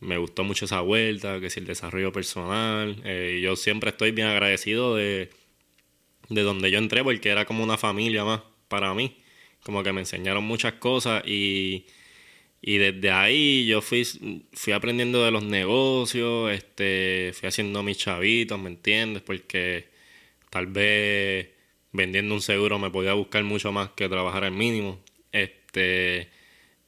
Me 0.00 0.18
gustó 0.18 0.42
mucho 0.42 0.64
esa 0.64 0.80
vuelta, 0.80 1.38
que 1.38 1.46
es 1.46 1.56
el 1.56 1.66
desarrollo 1.66 2.10
personal. 2.12 3.00
Eh, 3.04 3.40
yo 3.40 3.54
siempre 3.54 3.90
estoy 3.90 4.10
bien 4.10 4.26
agradecido 4.26 4.96
de, 4.96 5.30
de 6.30 6.42
donde 6.42 6.72
yo 6.72 6.78
entré, 6.78 7.04
porque 7.04 7.28
era 7.28 7.44
como 7.46 7.62
una 7.62 7.78
familia 7.78 8.24
más 8.24 8.42
para 8.66 8.92
mí. 8.92 9.18
Como 9.62 9.84
que 9.84 9.92
me 9.92 10.00
enseñaron 10.00 10.42
muchas 10.44 10.74
cosas 10.74 11.22
y, 11.26 11.86
y 12.60 12.78
desde 12.78 13.12
ahí 13.12 13.66
yo 13.66 13.80
fui, 13.80 14.04
fui 14.52 14.72
aprendiendo 14.72 15.24
de 15.24 15.30
los 15.30 15.44
negocios, 15.44 16.52
este, 16.52 17.32
fui 17.34 17.48
haciendo 17.48 17.84
mis 17.84 17.98
chavitos, 17.98 18.58
¿me 18.58 18.70
entiendes? 18.70 19.22
Porque 19.22 19.86
tal 20.50 20.66
vez 20.66 21.50
vendiendo 21.92 22.34
un 22.34 22.42
seguro 22.42 22.80
me 22.80 22.90
podía 22.90 23.14
buscar 23.14 23.44
mucho 23.44 23.72
más 23.72 23.90
que 23.90 24.08
trabajar 24.08 24.44
al 24.44 24.52
mínimo. 24.52 25.03
Este, 25.74 26.28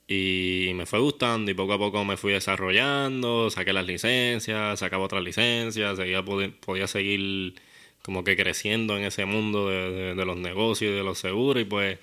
y 0.09 0.73
me 0.75 0.87
fue 0.87 1.01
gustando 1.01 1.51
y 1.51 1.55
poco 1.55 1.73
a 1.73 1.79
poco 1.79 2.05
me 2.05 2.17
fui 2.17 2.33
desarrollando, 2.33 3.51
saqué 3.51 3.73
las 3.73 3.87
licencias, 3.87 4.79
sacaba 4.79 5.05
otras 5.05 5.23
licencias, 5.25 5.97
seguía, 5.97 6.25
podía 6.25 6.87
seguir 6.87 7.55
como 8.03 8.23
que 8.23 8.37
creciendo 8.37 8.97
en 8.97 9.05
ese 9.05 9.25
mundo 9.25 9.69
de, 9.69 10.15
los 10.25 10.37
negocios 10.37 10.93
y 10.93 10.95
de 10.95 11.03
los 11.03 11.19
seguros 11.19 11.63
y 11.63 11.65
pues 11.65 11.99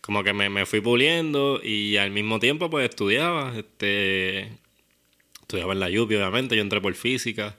como 0.00 0.24
que 0.24 0.32
me, 0.32 0.66
fui 0.66 0.80
puliendo 0.80 1.60
y 1.62 1.96
al 1.96 2.10
mismo 2.10 2.40
tiempo 2.40 2.68
pues 2.70 2.88
estudiaba, 2.90 3.56
este, 3.56 4.50
estudiaba 5.42 5.74
en 5.74 5.80
la 5.80 5.86
UPI 5.88 6.16
obviamente, 6.16 6.56
yo 6.56 6.62
entré 6.62 6.80
por 6.80 6.94
física 6.94 7.56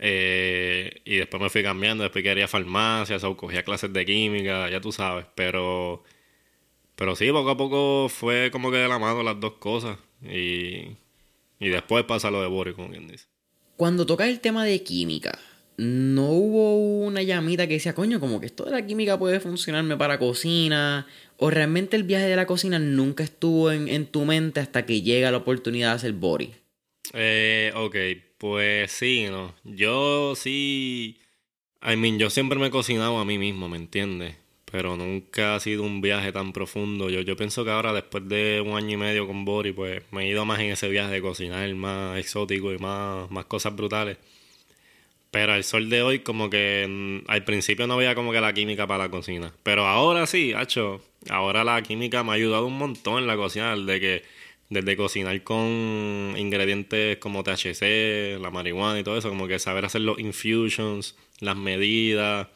eh, 0.00 1.00
y 1.04 1.16
después 1.16 1.40
me 1.42 1.50
fui 1.50 1.62
cambiando, 1.62 2.02
después 2.02 2.24
quería 2.24 2.48
farmacia, 2.48 3.18
o 3.18 3.36
cogía 3.36 3.62
clases 3.62 3.92
de 3.92 4.04
química, 4.04 4.68
ya 4.70 4.80
tú 4.80 4.90
sabes, 4.92 5.26
pero 5.36 6.02
pero 7.00 7.16
sí, 7.16 7.32
poco 7.32 7.48
a 7.48 7.56
poco 7.56 8.10
fue 8.10 8.50
como 8.50 8.70
que 8.70 8.76
de 8.76 8.86
la 8.86 8.98
mano 8.98 9.22
las 9.22 9.40
dos 9.40 9.54
cosas. 9.54 9.96
Y, 10.22 10.98
y 11.58 11.68
después 11.70 12.04
pasa 12.04 12.30
lo 12.30 12.42
de 12.42 12.46
Boris, 12.46 12.74
como 12.74 12.90
quien 12.90 13.08
dice. 13.08 13.24
Cuando 13.78 14.04
toca 14.04 14.28
el 14.28 14.40
tema 14.40 14.66
de 14.66 14.82
química, 14.82 15.38
no 15.78 16.26
hubo 16.26 17.06
una 17.06 17.22
llamita 17.22 17.66
que 17.66 17.72
decía, 17.72 17.94
coño, 17.94 18.20
como 18.20 18.38
que 18.38 18.44
esto 18.44 18.66
de 18.66 18.72
la 18.72 18.86
química 18.86 19.18
puede 19.18 19.40
funcionarme 19.40 19.96
para 19.96 20.18
cocina. 20.18 21.06
O 21.38 21.48
realmente 21.48 21.96
el 21.96 22.02
viaje 22.02 22.26
de 22.26 22.36
la 22.36 22.44
cocina 22.44 22.78
nunca 22.78 23.24
estuvo 23.24 23.72
en, 23.72 24.04
tu 24.04 24.26
mente 24.26 24.60
hasta 24.60 24.84
que 24.84 25.00
llega 25.00 25.30
la 25.30 25.38
oportunidad 25.38 25.92
de 25.92 25.94
hacer 25.94 26.12
Boris. 26.12 26.50
Eh, 27.14 27.72
ok, 27.76 27.96
pues 28.36 28.92
sí, 28.92 29.24
no. 29.30 29.54
Yo 29.64 30.34
sí. 30.36 31.18
I 31.82 31.96
mean, 31.96 32.18
yo 32.18 32.28
siempre 32.28 32.58
me 32.58 32.66
he 32.66 32.70
cocinado 32.70 33.16
a 33.16 33.24
mí 33.24 33.38
mismo, 33.38 33.70
¿me 33.70 33.78
entiendes? 33.78 34.36
Pero 34.70 34.96
nunca 34.96 35.54
ha 35.54 35.60
sido 35.60 35.82
un 35.82 36.00
viaje 36.00 36.32
tan 36.32 36.52
profundo. 36.52 37.10
Yo, 37.10 37.20
yo 37.20 37.36
pienso 37.36 37.64
que 37.64 37.70
ahora, 37.70 37.92
después 37.92 38.28
de 38.28 38.62
un 38.64 38.76
año 38.76 38.90
y 38.90 38.96
medio 38.96 39.26
con 39.26 39.44
Bori, 39.44 39.72
pues 39.72 40.02
me 40.10 40.24
he 40.24 40.28
ido 40.28 40.44
más 40.44 40.60
en 40.60 40.70
ese 40.70 40.88
viaje 40.88 41.12
de 41.12 41.22
cocinar 41.22 41.72
más 41.74 42.18
exótico 42.18 42.72
y 42.72 42.78
más, 42.78 43.30
más 43.30 43.44
cosas 43.46 43.74
brutales. 43.74 44.18
Pero 45.30 45.52
al 45.52 45.64
sol 45.64 45.88
de 45.88 46.02
hoy, 46.02 46.20
como 46.20 46.50
que 46.50 46.86
mm, 46.88 47.30
al 47.30 47.44
principio 47.44 47.86
no 47.86 47.94
había 47.94 48.14
como 48.14 48.32
que 48.32 48.40
la 48.40 48.52
química 48.52 48.86
para 48.86 49.04
la 49.04 49.10
cocina. 49.10 49.52
Pero 49.62 49.86
ahora 49.86 50.26
sí, 50.26 50.52
hacho, 50.52 51.02
ahora 51.28 51.64
la 51.64 51.80
química 51.82 52.24
me 52.24 52.32
ha 52.32 52.34
ayudado 52.34 52.66
un 52.66 52.78
montón 52.78 53.18
en 53.18 53.26
la 53.26 53.36
cocina, 53.36 53.76
desde 53.76 54.00
que 54.00 54.22
desde 54.70 54.96
cocinar 54.96 55.42
con 55.42 56.34
ingredientes 56.36 57.18
como 57.18 57.42
THC, 57.42 58.38
la 58.40 58.50
marihuana 58.52 59.00
y 59.00 59.04
todo 59.04 59.18
eso, 59.18 59.28
como 59.28 59.48
que 59.48 59.58
saber 59.58 59.84
hacer 59.84 60.00
los 60.02 60.18
infusions, 60.20 61.16
las 61.40 61.56
medidas, 61.56 62.46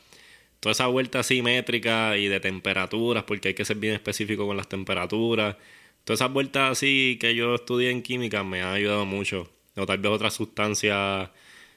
toda 0.64 0.72
esa 0.72 0.86
vuelta 0.86 1.18
asimétrica 1.18 2.16
y 2.16 2.26
de 2.26 2.40
temperaturas, 2.40 3.24
porque 3.24 3.48
hay 3.48 3.54
que 3.54 3.66
ser 3.66 3.76
bien 3.76 3.92
específico 3.92 4.46
con 4.46 4.56
las 4.56 4.66
temperaturas. 4.66 5.56
Todas 6.04 6.22
esas 6.22 6.32
vueltas 6.32 6.72
así 6.72 7.18
que 7.20 7.34
yo 7.34 7.56
estudié 7.56 7.90
en 7.90 8.00
química 8.00 8.42
me 8.44 8.62
han 8.62 8.72
ayudado 8.72 9.04
mucho. 9.04 9.52
O 9.76 9.84
tal 9.84 9.98
vez 9.98 10.10
otras 10.10 10.32
sustancias, 10.32 11.28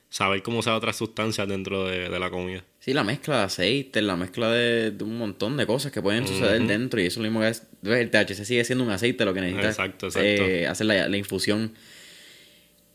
saber 0.08 0.42
cómo 0.42 0.60
usar 0.60 0.76
otras 0.76 0.96
sustancias 0.96 1.50
dentro 1.50 1.86
de, 1.86 2.18
la 2.18 2.30
comida. 2.30 2.64
Sí, 2.80 2.94
la 2.94 3.04
mezcla 3.04 3.40
de 3.40 3.44
aceite, 3.44 4.02
la 4.02 4.16
mezcla 4.16 4.50
de, 4.54 4.96
un 5.04 5.18
montón 5.18 5.58
de 5.58 5.68
cosas 5.68 5.92
que 5.92 6.02
pueden 6.02 6.26
suceder 6.26 6.66
dentro. 6.66 7.02
Y 7.02 7.08
eso 7.08 7.20
lo 7.20 7.26
mismo 7.26 7.42
que 7.42 7.50
es. 7.50 7.64
El 7.84 8.10
THC 8.10 8.46
sigue 8.46 8.64
siendo 8.64 8.86
un 8.86 8.92
aceite, 8.92 9.26
lo 9.26 9.34
que 9.34 9.42
necesita 9.42 9.68
exacto, 9.68 10.06
exacto. 10.06 10.44
Eh, 10.46 10.66
hacer 10.66 10.86
la, 10.86 11.18
infusión. 11.18 11.74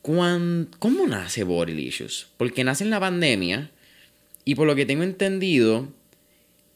¿Cómo 0.01 1.07
nace 1.07 1.45
Bodylicious? 1.45 2.29
Porque 2.39 2.65
nace 2.65 2.83
en 2.83 2.89
la 2.89 2.99
pandemia 2.99 3.72
y 4.45 4.55
por 4.55 4.67
lo 4.67 4.75
que 4.75 4.87
tengo 4.87 5.03
entendido, 5.03 5.89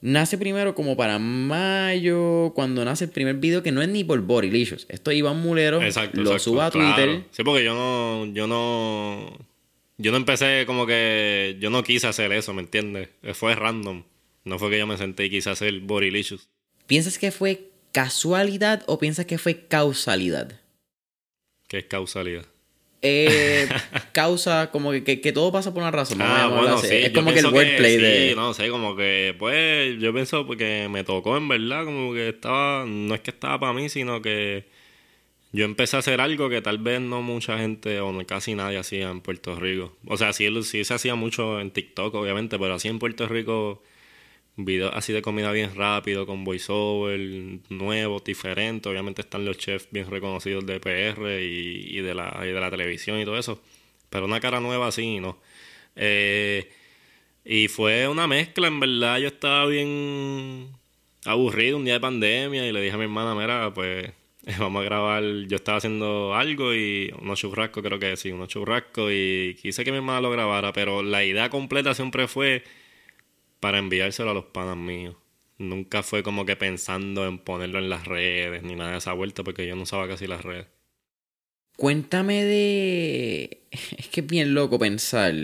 nace 0.01 0.39
primero 0.39 0.75
como 0.75 0.97
para 0.97 1.19
mayo, 1.19 2.53
cuando 2.55 2.85
nace 2.85 3.05
el 3.05 3.11
primer 3.11 3.37
video 3.37 3.63
que 3.63 3.73
no 3.73 3.83
es 3.83 3.89
ni 3.89 4.05
por 4.05 4.21
Borylicious. 4.21 4.87
Esto 4.89 5.13
Iván 5.13 5.41
Mulero 5.41 5.81
lo 6.13 6.39
suba 6.39 6.67
a 6.67 6.71
Twitter. 6.71 7.25
Sí, 7.31 7.43
porque 7.43 7.65
yo 7.65 7.75
no, 7.75 8.27
yo 8.33 8.47
no, 8.47 9.37
yo 9.99 10.11
no 10.11 10.17
empecé 10.17 10.65
como 10.67 10.87
que, 10.87 11.57
yo 11.61 11.71
no 11.71 11.83
quise 11.83 12.07
hacer 12.07 12.33
eso, 12.33 12.55
¿me 12.55 12.63
entiendes? 12.63 13.09
Fue 13.35 13.55
random. 13.55 14.05
No 14.45 14.59
fue 14.61 14.71
que 14.71 14.79
yo 14.79 14.87
me 14.87 14.97
senté 14.97 15.25
y 15.25 15.31
quise 15.31 15.51
hacer 15.51 15.81
Borylicious. 15.81 16.49
¿Piensas 16.87 17.19
que 17.19 17.33
fue 17.33 17.71
casualidad 17.91 18.85
o 18.87 18.99
piensas 18.99 19.27
que 19.27 19.39
fue 19.39 19.67
causalidad? 19.67 20.61
¿Qué 21.67 21.79
es 21.79 21.87
causalidad? 21.87 22.47
Eh, 23.03 23.69
causa 24.13 24.71
como 24.71 24.93
que, 24.93 25.21
que, 25.21 25.33
todo 25.33 25.53
pasa 25.53 25.73
por 25.73 25.83
una 25.83 25.91
razón. 25.91 26.19
Ah, 26.21 26.49
bueno, 26.49 26.79
sí, 26.79 26.95
es 26.95 27.11
como 27.11 27.33
que 27.33 27.41
el 27.41 27.47
wordplay 27.47 27.97
de. 27.97 28.35
no 28.35 28.55
sé, 28.55 28.69
como 28.69 28.97
que, 28.97 29.35
pues, 29.39 29.99
yo 30.01 30.13
pienso 30.13 30.47
porque 30.47 30.89
me 30.91 31.05
tocó 31.05 31.37
en 31.37 31.49
verdad, 31.49 31.85
como 31.85 32.13
que 32.13 32.31
estaba. 32.31 32.85
No 32.87 33.15
es 33.15 33.21
que 33.21 33.31
estaba 33.31 33.61
para 33.61 33.73
mí, 33.73 33.89
sino 33.89 34.23
que 34.23 34.67
yo 35.53 35.65
empecé 35.65 35.97
a 35.97 36.01
hacer 36.01 36.21
algo 36.21 36.49
que 36.49 36.61
tal 36.61 36.79
vez 36.79 37.01
no 37.01 37.23
mucha 37.23 37.59
gente 37.59 38.01
o 38.01 38.13
no, 38.13 38.25
casi 38.27 38.55
nadie 38.55 38.79
hacía 38.79 39.11
en 39.11 39.21
Puerto 39.21 39.59
Rico. 39.59 39.97
O 40.07 40.17
sea, 40.17 40.33
sí, 40.33 40.49
sí 40.63 40.85
se 40.85 40.95
hacía 40.95 41.15
mucho 41.15 41.61
en 41.61 41.71
TikTok, 41.71 42.15
obviamente, 42.15 42.59
pero 42.59 42.75
así 42.75 42.89
en 42.89 42.99
Puerto 42.99 43.27
Rico 43.27 43.83
videos 44.57 44.93
así 44.95 45.13
de 45.13 45.23
comida 45.23 45.53
bien 45.53 45.75
rápido, 45.75 46.27
con 46.27 46.45
voiceover, 46.45 47.21
nuevos, 47.69 48.25
diferentes. 48.25 48.91
Obviamente 48.91 49.23
están 49.23 49.45
los 49.45 49.59
chefs 49.59 49.89
bien 49.91 50.11
reconocidos 50.11 50.65
de 50.67 50.81
PR 50.81 51.41
y, 51.43 52.01
de 52.01 52.15
la, 52.15 52.41
y 52.43 52.49
de 52.49 52.61
la 52.61 52.71
televisión 52.71 53.21
y 53.21 53.25
todo 53.25 53.39
eso. 53.39 53.61
Pero 54.11 54.25
una 54.25 54.41
cara 54.41 54.61
nueva 54.61 54.89
así, 54.89 55.21
¿no? 55.21 55.39
Eh, 55.95 56.71
y 57.45 57.69
fue 57.69 58.09
una 58.09 58.27
mezcla, 58.27 58.67
en 58.69 58.81
verdad. 58.81 59.19
Yo 59.19 59.29
estaba 59.29 59.67
bien 59.67 60.69
aburrido 61.25 61.77
un 61.77 61.85
día 61.85 61.95
de 61.95 62.01
pandemia 62.01 62.67
y 62.67 62.73
le 62.73 62.81
dije 62.81 62.95
a 62.95 62.99
mi 62.99 63.05
hermana, 63.05 63.35
mira, 63.35 63.73
pues 63.75 64.11
vamos 64.59 64.81
a 64.83 64.85
grabar. 64.85 65.23
Yo 65.49 65.57
estaba 65.57 65.79
haciendo 65.79 66.35
algo 66.35 66.75
y 66.75 67.13
unos 67.21 67.39
churrascos, 67.39 67.83
creo 67.83 67.99
que 67.99 68.17
sí, 68.17 68.31
unos 68.31 68.49
churrascos. 68.49 69.11
Y 69.13 69.57
quise 69.61 69.85
que 69.85 69.91
mi 69.93 69.99
hermana 69.99 70.23
lo 70.23 70.31
grabara, 70.31 70.73
pero 70.73 71.03
la 71.03 71.25
idea 71.25 71.51
completa 71.51 71.95
siempre 71.95 72.27
fue 72.27 72.65
para 73.61 73.79
enviárselo 73.79 74.31
a 74.31 74.35
los 74.35 74.47
panas 74.47 74.77
míos. 74.77 75.17
Nunca 75.59 76.03
fue 76.03 76.23
como 76.23 76.45
que 76.45 76.57
pensando 76.57 77.27
en 77.27 77.39
ponerlo 77.39 77.79
en 77.79 77.89
las 77.89 78.07
redes 78.07 78.63
ni 78.63 78.75
nada 78.75 78.93
de 78.93 78.99
esa 78.99 79.13
vuelta 79.13 79.43
porque 79.43 79.67
yo 79.67 79.75
no 79.75 79.83
usaba 79.83 80.07
casi 80.07 80.27
las 80.27 80.45
redes. 80.45 80.67
Cuéntame 81.77 82.45
de... 82.45 83.63
Es 83.71 84.09
que 84.09 84.21
es 84.21 84.27
bien 84.27 84.55
loco 84.55 84.79
pensar 84.79 85.35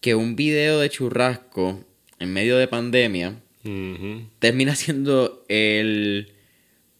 que 0.00 0.14
un 0.14 0.36
video 0.36 0.78
de 0.80 0.90
churrasco 0.90 1.84
en 2.18 2.32
medio 2.32 2.56
de 2.56 2.68
pandemia 2.68 3.40
termina 4.38 4.74
siendo 4.74 5.44
el... 5.48 6.32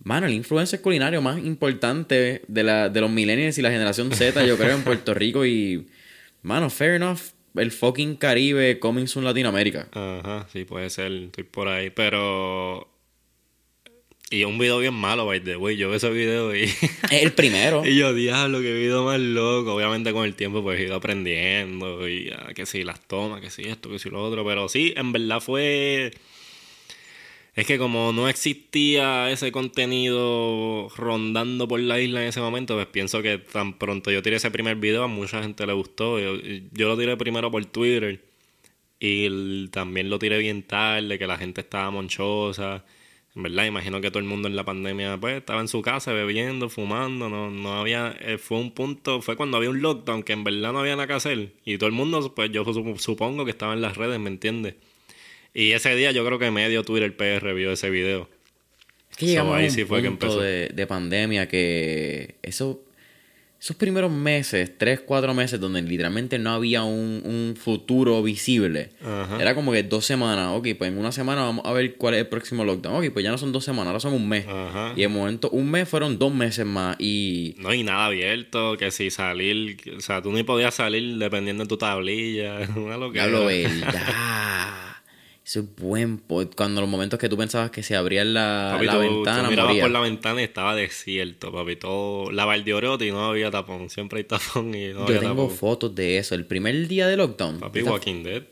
Mano, 0.04 0.26
el 0.26 0.32
influencer 0.32 0.80
culinario 0.80 1.20
más 1.20 1.38
importante 1.38 2.42
de, 2.46 2.62
la, 2.62 2.88
de 2.88 3.00
los 3.00 3.10
millennials 3.10 3.58
y 3.58 3.62
la 3.62 3.70
generación 3.70 4.12
Z, 4.12 4.46
yo 4.46 4.56
creo, 4.56 4.76
en 4.76 4.82
Puerto 4.82 5.12
Rico. 5.12 5.44
Y, 5.44 5.88
mano, 6.42 6.70
fair 6.70 6.94
enough 6.94 7.18
el 7.60 7.70
fucking 7.70 8.16
Caribe 8.16 8.78
coming 8.78 9.06
soon 9.06 9.24
Latinoamérica. 9.24 9.88
Ajá, 9.92 10.46
sí, 10.52 10.64
puede 10.64 10.90
ser, 10.90 11.12
estoy 11.12 11.44
por 11.44 11.68
ahí, 11.68 11.90
pero... 11.90 12.88
Y 14.30 14.44
un 14.44 14.58
video 14.58 14.78
bien 14.78 14.92
malo, 14.92 15.24
by 15.24 15.40
the 15.40 15.56
way. 15.56 15.76
Yo 15.76 15.88
veo 15.88 15.96
ese 15.96 16.10
video 16.10 16.54
y... 16.54 16.70
El 17.10 17.32
primero. 17.32 17.86
y 17.86 17.96
yo, 17.96 18.12
diablo, 18.12 18.60
qué 18.60 18.74
video 18.74 19.04
más 19.04 19.18
loco. 19.18 19.74
Obviamente 19.74 20.12
con 20.12 20.26
el 20.26 20.34
tiempo 20.34 20.62
pues 20.62 20.78
he 20.78 20.84
ido 20.84 20.96
aprendiendo 20.96 22.06
y 22.06 22.30
ah, 22.30 22.52
que 22.54 22.66
sí, 22.66 22.84
las 22.84 23.00
tomas, 23.00 23.40
que 23.40 23.48
sí 23.48 23.62
esto, 23.62 23.88
que 23.88 23.98
sí 23.98 24.10
lo 24.10 24.22
otro. 24.22 24.44
Pero 24.44 24.68
sí, 24.68 24.92
en 24.96 25.12
verdad 25.12 25.40
fue 25.40 26.12
es 27.58 27.66
que 27.66 27.76
como 27.76 28.12
no 28.12 28.28
existía 28.28 29.32
ese 29.32 29.50
contenido 29.50 30.88
rondando 30.96 31.66
por 31.66 31.80
la 31.80 32.00
isla 32.00 32.22
en 32.22 32.28
ese 32.28 32.40
momento, 32.40 32.76
pues 32.76 32.86
pienso 32.86 33.20
que 33.20 33.38
tan 33.38 33.76
pronto 33.76 34.12
yo 34.12 34.22
tiré 34.22 34.36
ese 34.36 34.52
primer 34.52 34.76
video, 34.76 35.02
a 35.02 35.08
mucha 35.08 35.42
gente 35.42 35.66
le 35.66 35.72
gustó. 35.72 36.20
Yo, 36.20 36.36
lo 36.86 36.96
tiré 36.96 37.16
primero 37.16 37.50
por 37.50 37.64
Twitter 37.66 38.22
y 39.00 39.66
también 39.70 40.08
lo 40.08 40.20
tiré 40.20 40.38
bien 40.38 40.62
tarde, 40.62 41.18
que 41.18 41.26
la 41.26 41.36
gente 41.36 41.62
estaba 41.62 41.90
monchosa. 41.90 42.84
¿verdad? 43.34 43.64
Imagino 43.66 44.00
que 44.00 44.10
todo 44.12 44.20
el 44.20 44.26
mundo 44.26 44.46
en 44.46 44.54
la 44.54 44.64
pandemia 44.64 45.18
pues 45.18 45.38
estaba 45.38 45.60
en 45.60 45.68
su 45.68 45.82
casa 45.82 46.12
bebiendo, 46.12 46.68
fumando, 46.68 47.28
no, 47.28 47.50
no 47.50 47.74
había, 47.80 48.16
eh, 48.20 48.38
fue 48.38 48.58
un 48.58 48.70
punto, 48.70 49.20
fue 49.20 49.36
cuando 49.36 49.56
había 49.56 49.70
un 49.70 49.82
lockdown 49.82 50.22
que 50.22 50.32
en 50.32 50.44
verdad 50.44 50.72
no 50.72 50.78
había 50.80 50.94
nada 50.94 51.08
que 51.08 51.14
hacer 51.14 51.54
y 51.64 51.76
todo 51.76 51.88
el 51.88 51.94
mundo, 51.94 52.34
pues 52.36 52.52
yo 52.52 52.64
supongo 52.98 53.44
que 53.44 53.50
estaba 53.50 53.74
en 53.74 53.80
las 53.80 53.96
redes, 53.96 54.20
¿me 54.20 54.30
entiendes? 54.30 54.76
Y 55.58 55.72
ese 55.72 55.96
día 55.96 56.12
yo 56.12 56.24
creo 56.24 56.38
que 56.38 56.52
medio 56.52 56.84
Twitter 56.84 57.16
PR 57.16 57.52
vio 57.52 57.72
ese 57.72 57.90
video. 57.90 58.28
Es 59.10 59.16
que 59.16 59.26
llegamos 59.26 59.58
a 59.58 59.88
un 59.88 60.16
punto 60.16 60.40
de, 60.40 60.68
de 60.68 60.86
pandemia 60.86 61.48
que 61.48 62.36
eso 62.42 62.80
esos 63.60 63.74
primeros 63.74 64.12
meses, 64.12 64.78
tres, 64.78 65.00
cuatro 65.00 65.34
meses, 65.34 65.58
donde 65.58 65.82
literalmente 65.82 66.38
no 66.38 66.52
había 66.52 66.84
un, 66.84 67.56
futuro 67.60 68.22
visible, 68.22 68.90
era 69.40 69.56
como 69.56 69.72
que 69.72 69.82
dos 69.82 70.04
semanas, 70.04 70.50
ok, 70.52 70.68
pues 70.78 70.92
en 70.92 70.98
una 70.98 71.10
semana 71.10 71.42
vamos 71.42 71.66
a 71.66 71.72
ver 71.72 71.96
cuál 71.96 72.14
es 72.14 72.20
el 72.20 72.28
próximo 72.28 72.64
lockdown, 72.64 72.94
ok, 73.04 73.12
pues 73.12 73.24
ya 73.24 73.32
no 73.32 73.38
son 73.38 73.50
dos 73.50 73.64
semanas, 73.64 73.88
ahora 73.88 74.00
son 74.00 74.12
un 74.12 74.28
mes. 74.28 74.46
Y 74.94 75.00
de 75.00 75.08
momento, 75.08 75.50
un 75.50 75.68
mes 75.72 75.88
fueron 75.88 76.20
dos 76.20 76.32
meses 76.32 76.66
más 76.66 76.94
y... 77.00 77.56
No, 77.58 77.74
y 77.74 77.82
nada 77.82 78.06
abierto, 78.06 78.76
que 78.76 78.92
si 78.92 79.10
salir, 79.10 79.76
o 79.96 80.00
sea, 80.00 80.22
tú 80.22 80.30
ni 80.30 80.44
podías 80.44 80.74
salir 80.74 81.18
dependiendo 81.18 81.64
de 81.64 81.68
tu 81.68 81.76
tablilla, 81.76 82.60
una 82.76 82.96
locura. 82.96 83.24
Ya 83.24 83.28
lo 83.28 83.46
verdad. 83.46 84.87
Eso 85.48 85.60
es 85.60 85.76
buen 85.76 86.20
Cuando 86.54 86.82
los 86.82 86.90
momentos 86.90 87.18
que 87.18 87.26
tú 87.30 87.38
pensabas 87.38 87.70
que 87.70 87.82
se 87.82 87.96
abría 87.96 88.22
la, 88.22 88.78
la 88.82 88.98
ventana. 88.98 89.48
Tú 89.48 89.80
por 89.80 89.90
la 89.90 90.00
ventana 90.00 90.42
y 90.42 90.44
estaba 90.44 90.74
desierto, 90.74 91.50
papi. 91.50 91.76
Todo. 91.76 92.30
La 92.30 92.54
y 92.54 93.10
no 93.10 93.24
había 93.24 93.50
tapón. 93.50 93.88
Siempre 93.88 94.18
hay 94.18 94.24
tapón 94.24 94.74
y 94.74 94.92
no 94.92 95.08
Yo 95.08 95.18
tengo 95.18 95.48
fotos 95.48 95.94
de 95.94 96.18
eso. 96.18 96.34
El 96.34 96.44
primer 96.44 96.86
día 96.86 97.06
de 97.06 97.16
lockdown. 97.16 97.60
Papi, 97.60 97.80
Walking 97.80 98.24
Dead. 98.24 98.42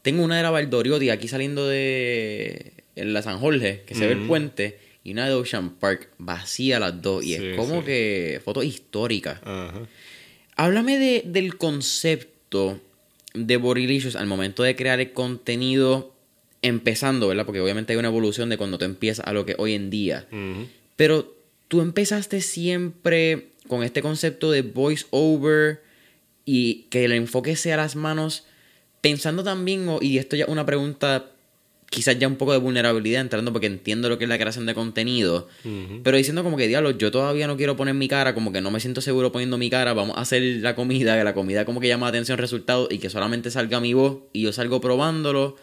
tengo 0.00 0.24
una 0.24 0.38
de 0.38 0.44
la 0.44 0.50
Valdoriotti 0.50 1.10
aquí 1.10 1.28
saliendo 1.28 1.68
de. 1.68 2.72
En 2.94 3.12
la 3.12 3.20
San 3.20 3.38
Jorge, 3.38 3.82
que 3.86 3.94
se 3.94 4.06
ve 4.06 4.14
el 4.14 4.26
puente. 4.26 4.78
Y 5.04 5.12
una 5.12 5.28
de 5.28 5.34
Ocean 5.34 5.74
Park, 5.74 6.08
vacía 6.16 6.80
las 6.80 7.02
dos. 7.02 7.22
Y 7.22 7.34
es 7.34 7.54
como 7.54 7.84
que. 7.84 8.40
Fotos 8.42 8.64
históricas. 8.64 9.40
Háblame 10.56 10.96
de, 10.96 11.22
del 11.26 11.58
concepto 11.58 12.80
de 13.36 13.56
Borilicious 13.56 14.16
al 14.16 14.26
momento 14.26 14.62
de 14.62 14.74
crear 14.74 14.98
el 15.00 15.12
contenido, 15.12 16.14
empezando, 16.62 17.28
¿verdad? 17.28 17.46
Porque 17.46 17.60
obviamente 17.60 17.92
hay 17.92 17.98
una 17.98 18.08
evolución 18.08 18.48
de 18.48 18.56
cuando 18.56 18.78
tú 18.78 18.84
empiezas 18.84 19.26
a 19.26 19.32
lo 19.32 19.46
que 19.46 19.54
hoy 19.58 19.74
en 19.74 19.90
día. 19.90 20.26
Pero 20.96 21.36
tú 21.68 21.80
empezaste 21.80 22.40
siempre 22.40 23.52
con 23.68 23.82
este 23.82 24.02
concepto 24.02 24.50
de 24.50 24.62
voice 24.62 25.06
over 25.10 25.82
y 26.44 26.86
que 26.90 27.04
el 27.04 27.12
enfoque 27.12 27.56
sea 27.56 27.76
las 27.76 27.96
manos, 27.96 28.46
pensando 29.00 29.44
también, 29.44 29.88
y 30.00 30.18
esto 30.18 30.36
ya 30.36 30.44
es 30.44 30.50
una 30.50 30.64
pregunta 30.64 31.32
quizás 31.96 32.18
ya 32.18 32.28
un 32.28 32.36
poco 32.36 32.52
de 32.52 32.58
vulnerabilidad 32.58 33.22
entrando 33.22 33.54
porque 33.54 33.68
entiendo 33.68 34.10
lo 34.10 34.18
que 34.18 34.24
es 34.24 34.28
la 34.28 34.36
creación 34.36 34.66
de 34.66 34.74
contenido, 34.74 35.48
pero 36.02 36.18
diciendo 36.18 36.44
como 36.44 36.58
que, 36.58 36.68
diablo, 36.68 36.90
yo 36.90 37.10
todavía 37.10 37.46
no 37.46 37.56
quiero 37.56 37.74
poner 37.74 37.94
mi 37.94 38.06
cara, 38.06 38.34
como 38.34 38.52
que 38.52 38.60
no 38.60 38.70
me 38.70 38.80
siento 38.80 39.00
seguro 39.00 39.32
poniendo 39.32 39.56
mi 39.56 39.70
cara, 39.70 39.94
vamos 39.94 40.18
a 40.18 40.20
hacer 40.20 40.42
la 40.60 40.74
comida, 40.74 41.16
que 41.16 41.24
la 41.24 41.32
comida 41.32 41.64
como 41.64 41.80
que 41.80 41.88
llama 41.88 42.04
la 42.04 42.10
atención 42.10 42.36
resultado 42.36 42.86
y 42.90 42.98
que 42.98 43.08
solamente 43.08 43.50
salga 43.50 43.80
mi 43.80 43.94
voz 43.94 44.18
y 44.34 44.42
yo 44.42 44.52
salgo 44.52 44.78
probándolo, 44.78 45.56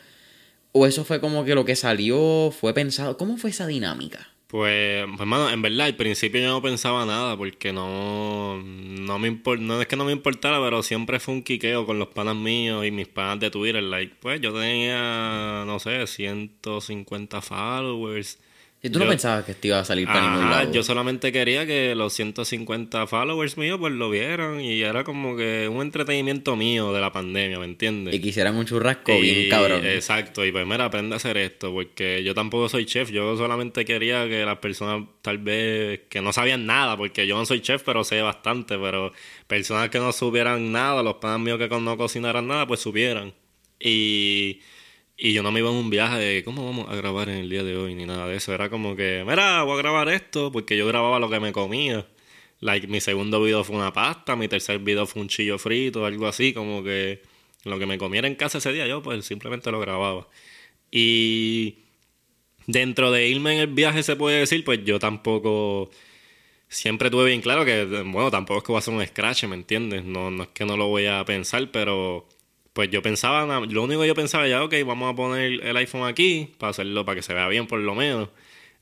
o 0.72 0.88
eso 0.88 1.06
fue 1.06 1.22
como 1.22 1.46
que 1.46 1.54
lo 1.54 1.65
que 1.65 1.76
salió 1.76 2.50
fue 2.50 2.74
pensado, 2.74 3.15
¿cómo 3.15 3.38
fue 3.38 3.52
esa 3.52 3.67
dinámica? 3.67 4.33
Pues, 4.54 5.04
hermano, 5.20 5.50
en 5.50 5.63
verdad, 5.63 5.88
al 5.88 5.96
principio 5.96 6.39
yo 6.39 6.50
no 6.50 6.62
pensaba 6.62 7.08
nada 7.08 7.36
porque 7.36 7.74
no, 7.74 8.62
no 8.62 9.18
me 9.18 9.32
no 9.60 9.82
es 9.82 9.88
que 9.88 9.96
no 9.96 10.06
me 10.06 10.12
importara, 10.12 10.62
pero 10.62 10.84
siempre 10.84 11.20
fue 11.20 11.34
un 11.34 11.42
quiqueo 11.42 11.88
con 11.88 11.98
los 11.98 12.10
panas 12.10 12.36
míos 12.36 12.86
y 12.86 12.92
mis 12.92 13.08
panas 13.08 13.39
de 13.39 13.50
Twitter. 13.50 13.82
Like, 13.82 14.13
pues 14.20 14.39
yo 14.42 14.54
tenía, 14.54 15.63
no 15.66 15.80
sé, 15.80 16.06
150 16.06 17.42
followers 17.42 18.38
¿Y 18.86 18.89
tú 18.89 19.00
no 19.00 19.08
pensabas 19.08 19.46
que 19.46 19.54
te 19.54 19.69
iba 19.69 19.80
a 19.80 19.86
salir 19.86 20.06
para 20.06 20.30
ningún 20.30 20.50
lado? 20.50 20.69
Yo 20.74 20.84
solamente 20.84 21.32
quería 21.32 21.65
que 21.65 21.96
los 21.96 22.12
150 22.12 23.08
followers 23.08 23.58
míos 23.58 23.78
pues 23.80 23.93
lo 23.93 24.10
vieran 24.10 24.60
y 24.60 24.82
era 24.82 25.06
como 25.06 25.38
que 25.38 25.69
un 25.69 25.82
entretenimiento 25.82 26.58
mío 26.58 26.91
de 26.91 27.00
la 27.00 27.10
pandemia, 27.10 27.60
¿me 27.60 27.65
entiendes? 27.65 28.13
Y 28.13 28.19
quisieran 28.19 28.58
un 28.58 28.65
churrasco 28.65 29.17
bien 29.22 29.50
cabrón. 29.50 29.86
Exacto, 29.86 30.46
y 30.46 30.52
pues 30.52 30.67
mira, 30.67 30.84
aprende 30.84 31.13
a 31.13 31.15
hacer 31.15 31.38
esto 31.38 31.72
porque 31.72 32.26
yo 32.26 32.36
tampoco 32.36 32.67
soy 32.67 32.86
chef, 32.86 33.10
yo 33.10 33.38
solamente 33.38 33.86
quería 33.86 34.28
que 34.28 34.43
las 34.43 34.58
personas 34.58 35.08
tal 35.22 35.38
vez 35.38 36.02
que 36.10 36.22
no 36.22 36.34
sabían 36.34 36.65
nada, 36.65 36.98
porque 36.98 37.26
yo 37.26 37.38
no 37.38 37.46
soy 37.46 37.62
chef, 37.62 37.84
pero 37.84 38.04
sé 38.04 38.22
bastante, 38.22 38.78
pero 38.78 39.13
personas 39.48 39.91
que 39.91 40.00
no 40.00 40.12
supieran 40.12 40.74
nada, 40.74 41.02
los 41.04 41.15
padres 41.15 41.39
míos 41.39 41.58
que 41.58 41.69
no 41.69 41.96
cocinaran 41.96 42.48
nada, 42.48 42.67
pues 42.67 42.82
supieran. 42.82 43.34
Y 43.80 44.60
y 45.24 45.32
yo 45.32 45.42
no 45.42 45.54
me 45.54 45.62
iba 45.62 45.70
en 45.70 45.78
un 45.78 45.90
viaje 45.90 46.20
de 46.20 46.44
cómo 46.44 46.66
vamos 46.66 46.90
a 46.90 46.96
grabar 46.98 47.30
en 47.30 47.38
el 47.38 47.50
día 47.50 47.64
de 47.64 47.78
hoy 47.78 47.96
ni 47.96 48.06
nada 48.06 48.28
de 48.28 48.36
eso. 48.36 48.54
Era 48.54 48.70
como 48.70 48.94
que, 48.98 49.24
mira, 49.26 49.64
voy 49.64 49.76
a 49.76 49.78
grabar 49.78 50.10
esto 50.10 50.52
porque 50.52 50.76
yo 50.76 50.86
grababa 50.86 51.18
lo 51.18 51.30
que 51.30 51.40
me 51.40 51.54
comía. 51.54 52.06
Like, 52.60 52.88
mi 52.88 53.00
segundo 53.00 53.42
video 53.42 53.64
fue 53.64 53.78
una 53.78 53.94
pasta, 53.94 54.36
mi 54.36 54.50
tercer 54.50 54.80
video 54.80 55.06
fue 55.08 55.22
un 55.22 55.30
chillo 55.30 55.58
frito, 55.58 56.06
algo 56.06 56.28
así, 56.28 56.52
como 56.52 56.84
que 56.84 57.22
lo 57.64 57.80
que 57.80 57.86
me 57.86 57.98
comiera 57.98 58.28
en 58.28 58.36
casa 58.36 58.58
ese 58.58 58.74
día 58.74 58.86
yo 58.86 59.02
pues 59.02 59.24
simplemente 59.26 59.72
lo 59.72 59.80
grababa. 59.80 60.28
Y 60.92 61.78
dentro 62.68 63.10
de 63.10 63.30
irme 63.30 63.54
en 63.54 63.60
el 63.62 63.68
viaje 63.68 64.04
se 64.04 64.18
puede 64.18 64.40
decir, 64.40 64.66
pues 64.66 64.84
yo 64.84 65.00
tampoco 65.00 65.90
siempre 66.68 67.10
tuve 67.10 67.28
bien 67.28 67.42
claro 67.42 67.64
que, 67.64 67.86
bueno, 67.86 68.30
tampoco 68.30 68.58
es 68.58 68.64
que 68.66 68.72
voy 68.74 68.78
a 68.78 68.80
hacer 68.80 68.94
un 68.94 69.06
scratch, 69.08 69.46
¿me 69.46 69.56
entiendes? 69.56 70.04
No, 70.04 70.32
no 70.32 70.44
es 70.44 70.50
que 70.50 70.66
no 70.66 70.76
lo 70.76 70.88
voy 70.88 71.06
a 71.06 71.24
pensar, 71.24 71.72
pero 71.72 72.28
pues 72.74 72.90
yo 72.90 73.02
pensaba, 73.02 73.46
lo 73.66 73.84
único 73.84 74.02
que 74.02 74.08
yo 74.08 74.16
pensaba 74.16 74.48
ya, 74.48 74.64
ok, 74.64 74.74
vamos 74.86 75.14
a 75.14 75.16
poner 75.16 75.64
el 75.64 75.78
iPhone 75.78 76.08
aquí 76.08 76.52
para 76.58 76.72
hacerlo, 76.72 77.06
para 77.06 77.16
que 77.18 77.22
se 77.22 77.34
vea 77.34 77.48
bien 77.48 77.68
por 77.68 77.80
lo 77.80 77.96
menos. 77.96 78.30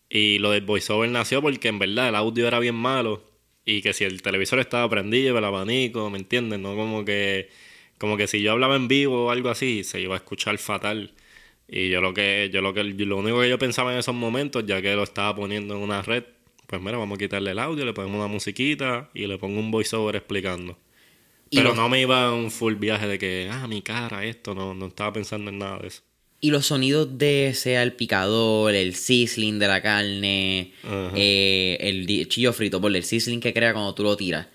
Y 0.09 0.39
lo 0.39 0.51
del 0.51 0.61
voiceover 0.63 1.09
nació 1.09 1.41
porque 1.41 1.69
en 1.69 1.79
verdad 1.79 2.09
el 2.09 2.15
audio 2.15 2.47
era 2.47 2.59
bien 2.59 2.75
malo 2.75 3.23
y 3.65 3.81
que 3.81 3.93
si 3.93 4.03
el 4.03 4.21
televisor 4.21 4.59
estaba 4.59 4.89
prendido, 4.89 5.37
el 5.37 5.45
abanico, 5.45 6.09
¿me 6.09 6.17
entiendes? 6.17 6.59
No 6.59 6.75
como 6.75 7.05
que, 7.05 7.49
como 7.97 8.17
que 8.17 8.27
si 8.27 8.41
yo 8.41 8.51
hablaba 8.53 8.75
en 8.75 8.87
vivo 8.87 9.27
o 9.27 9.31
algo 9.31 9.49
así, 9.49 9.83
se 9.83 10.01
iba 10.01 10.15
a 10.15 10.17
escuchar 10.17 10.57
fatal. 10.57 11.13
Y 11.67 11.89
yo 11.89 12.01
lo 12.01 12.13
que, 12.13 12.49
yo 12.53 12.61
lo 12.61 12.73
que, 12.73 12.83
lo 12.83 13.17
único 13.17 13.41
que 13.41 13.49
yo 13.49 13.59
pensaba 13.59 13.93
en 13.93 13.99
esos 13.99 14.15
momentos, 14.15 14.65
ya 14.65 14.81
que 14.81 14.93
lo 14.95 15.03
estaba 15.03 15.35
poniendo 15.35 15.75
en 15.75 15.81
una 15.81 16.01
red, 16.01 16.25
pues 16.67 16.81
mira, 16.81 16.97
vamos 16.97 17.17
a 17.17 17.19
quitarle 17.19 17.51
el 17.51 17.59
audio, 17.59 17.85
le 17.85 17.93
ponemos 17.93 18.17
una 18.17 18.27
musiquita 18.27 19.09
y 19.13 19.27
le 19.27 19.37
pongo 19.37 19.59
un 19.59 19.71
voiceover 19.71 20.15
explicando. 20.15 20.77
Pero 21.51 21.75
no 21.75 21.89
me 21.89 22.01
iba 22.01 22.25
a 22.25 22.33
un 22.33 22.49
full 22.49 22.75
viaje 22.75 23.07
de 23.07 23.19
que, 23.19 23.49
ah, 23.51 23.67
mi 23.67 23.81
cara, 23.81 24.25
esto, 24.25 24.55
no, 24.55 24.73
no 24.73 24.87
estaba 24.87 25.13
pensando 25.13 25.49
en 25.49 25.59
nada 25.59 25.79
de 25.79 25.87
eso. 25.87 26.01
Y 26.43 26.49
los 26.49 26.65
sonidos 26.65 27.19
de, 27.19 27.53
sea 27.53 27.83
el 27.83 27.93
picador, 27.93 28.73
el 28.73 28.95
sizzling 28.95 29.59
de 29.59 29.67
la 29.67 29.81
carne, 29.83 30.73
eh, 31.15 31.77
el 31.79 32.27
chillo 32.29 32.51
frito, 32.51 32.81
por 32.81 32.95
el 32.95 33.03
sizzling 33.03 33.39
que 33.39 33.53
crea 33.53 33.73
cuando 33.73 33.93
tú 33.93 34.01
lo 34.01 34.17
tiras, 34.17 34.47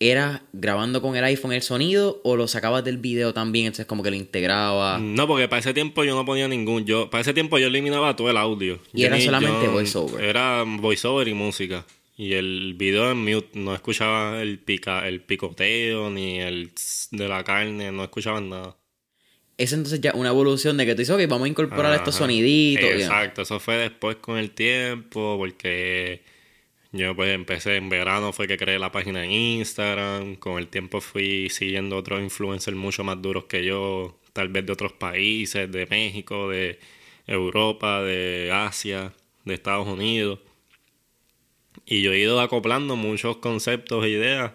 ¿era 0.00 0.42
grabando 0.54 1.02
con 1.02 1.16
el 1.16 1.24
iPhone 1.24 1.52
el 1.52 1.60
sonido 1.60 2.20
o 2.24 2.36
lo 2.36 2.48
sacabas 2.48 2.82
del 2.82 2.96
video 2.96 3.34
también, 3.34 3.66
entonces 3.66 3.84
como 3.84 4.02
que 4.02 4.10
lo 4.10 4.16
integraba? 4.16 4.98
No, 4.98 5.26
porque 5.26 5.48
para 5.48 5.60
ese 5.60 5.74
tiempo 5.74 6.02
yo 6.02 6.14
no 6.14 6.24
ponía 6.24 6.48
ningún, 6.48 6.86
yo 6.86 7.10
para 7.10 7.20
ese 7.20 7.34
tiempo 7.34 7.58
yo 7.58 7.66
eliminaba 7.66 8.16
todo 8.16 8.30
el 8.30 8.38
audio. 8.38 8.80
Y 8.94 9.04
era 9.04 9.20
solamente 9.20 9.68
voiceover. 9.68 10.24
Era 10.24 10.64
voiceover 10.66 11.28
y 11.28 11.34
música. 11.34 11.84
Y 12.18 12.32
el 12.32 12.74
video 12.74 13.12
en 13.12 13.18
mute, 13.18 13.56
no 13.56 13.72
escuchaba 13.72 14.42
el, 14.42 14.58
pica, 14.58 15.06
el 15.06 15.20
picoteo 15.20 16.10
ni 16.10 16.40
el 16.40 16.72
de 17.12 17.28
la 17.28 17.44
carne, 17.44 17.92
no 17.92 18.02
escuchaban 18.02 18.50
nada. 18.50 18.76
Es 19.56 19.72
entonces 19.72 20.00
ya 20.00 20.12
una 20.14 20.30
evolución 20.30 20.76
de 20.76 20.84
que 20.84 20.96
tú 20.96 20.98
dices, 20.98 21.14
ok, 21.14 21.28
vamos 21.28 21.46
a 21.46 21.48
incorporar 21.48 21.94
estos 21.94 22.16
soniditos. 22.16 22.90
Exacto, 22.90 23.42
eso 23.42 23.60
fue 23.60 23.76
después 23.76 24.16
con 24.16 24.36
el 24.36 24.50
tiempo, 24.50 25.36
porque 25.38 26.22
yo 26.90 27.14
pues 27.14 27.32
empecé 27.32 27.76
en 27.76 27.88
verano, 27.88 28.32
fue 28.32 28.48
que 28.48 28.56
creé 28.56 28.80
la 28.80 28.90
página 28.90 29.24
en 29.24 29.30
Instagram, 29.30 30.34
con 30.34 30.58
el 30.58 30.66
tiempo 30.66 31.00
fui 31.00 31.48
siguiendo 31.50 31.96
otros 31.96 32.20
influencers 32.20 32.76
mucho 32.76 33.04
más 33.04 33.22
duros 33.22 33.44
que 33.44 33.64
yo, 33.64 34.18
tal 34.32 34.48
vez 34.48 34.66
de 34.66 34.72
otros 34.72 34.92
países, 34.92 35.70
de 35.70 35.86
México, 35.86 36.48
de 36.48 36.80
Europa, 37.28 38.02
de 38.02 38.50
Asia, 38.52 39.12
de 39.44 39.54
Estados 39.54 39.86
Unidos. 39.86 40.40
Y 41.90 42.02
yo 42.02 42.12
he 42.12 42.18
ido 42.18 42.38
acoplando 42.40 42.96
muchos 42.96 43.38
conceptos 43.38 44.04
e 44.04 44.10
ideas 44.10 44.52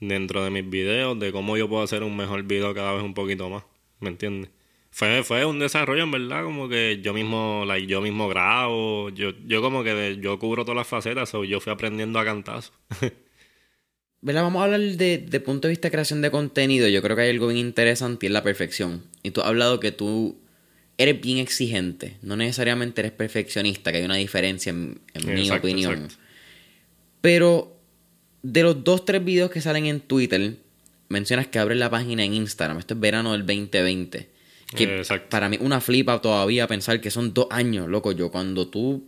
dentro 0.00 0.42
de 0.42 0.50
mis 0.50 0.68
videos 0.68 1.18
de 1.20 1.30
cómo 1.30 1.56
yo 1.56 1.68
puedo 1.68 1.84
hacer 1.84 2.02
un 2.02 2.16
mejor 2.16 2.42
video 2.42 2.74
cada 2.74 2.94
vez 2.94 3.04
un 3.04 3.14
poquito 3.14 3.48
más. 3.48 3.62
¿Me 4.00 4.08
entiendes? 4.08 4.50
Fue, 4.90 5.22
fue 5.22 5.44
un 5.44 5.60
desarrollo 5.60 6.02
en 6.02 6.10
verdad, 6.10 6.42
como 6.42 6.68
que 6.68 6.98
yo 7.00 7.14
mismo, 7.14 7.62
like, 7.64 7.86
yo 7.86 8.00
mismo 8.00 8.28
grabo, 8.28 9.10
yo, 9.10 9.30
yo 9.46 9.62
como 9.62 9.84
que 9.84 10.18
yo 10.20 10.36
cubro 10.40 10.64
todas 10.64 10.78
las 10.78 10.88
facetas, 10.88 11.32
o 11.34 11.44
yo 11.44 11.60
fui 11.60 11.72
aprendiendo 11.72 12.18
a 12.18 12.24
cantar. 12.24 12.64
¿Verdad? 14.20 14.42
Vamos 14.42 14.60
a 14.60 14.64
hablar 14.64 14.80
de, 14.80 15.18
de 15.18 15.40
punto 15.40 15.68
de 15.68 15.72
vista 15.72 15.86
de 15.86 15.92
creación 15.92 16.22
de 16.22 16.32
contenido. 16.32 16.88
Yo 16.88 17.02
creo 17.02 17.14
que 17.14 17.22
hay 17.22 17.30
algo 17.30 17.46
bien 17.46 17.64
interesante 17.64 18.26
y 18.26 18.28
es 18.28 18.32
la 18.32 18.42
perfección. 18.42 19.04
Y 19.22 19.30
tú 19.30 19.42
has 19.42 19.46
hablado 19.46 19.78
que 19.78 19.92
tú 19.92 20.40
eres 20.96 21.20
bien 21.20 21.38
exigente, 21.38 22.16
no 22.22 22.34
necesariamente 22.34 23.00
eres 23.00 23.12
perfeccionista, 23.12 23.92
que 23.92 23.98
hay 23.98 24.04
una 24.04 24.16
diferencia 24.16 24.70
en, 24.70 25.00
mi 25.14 25.48
opinión. 25.52 26.08
Pero 27.20 27.76
de 28.42 28.62
los 28.62 28.84
dos, 28.84 29.04
tres 29.04 29.24
videos 29.24 29.50
que 29.50 29.60
salen 29.60 29.86
en 29.86 30.00
Twitter, 30.00 30.56
mencionas 31.08 31.46
que 31.46 31.58
abres 31.58 31.78
la 31.78 31.90
página 31.90 32.24
en 32.24 32.34
Instagram. 32.34 32.78
Esto 32.78 32.94
es 32.94 33.00
verano 33.00 33.32
del 33.32 33.46
2020. 33.46 34.28
Que 34.74 34.98
Exacto. 34.98 35.30
para 35.30 35.48
mí 35.48 35.56
una 35.60 35.80
flipa 35.80 36.20
todavía 36.20 36.66
pensar 36.66 37.00
que 37.00 37.10
son 37.10 37.32
dos 37.32 37.46
años, 37.50 37.88
loco. 37.88 38.12
Yo 38.12 38.30
cuando 38.30 38.68
tú... 38.68 39.04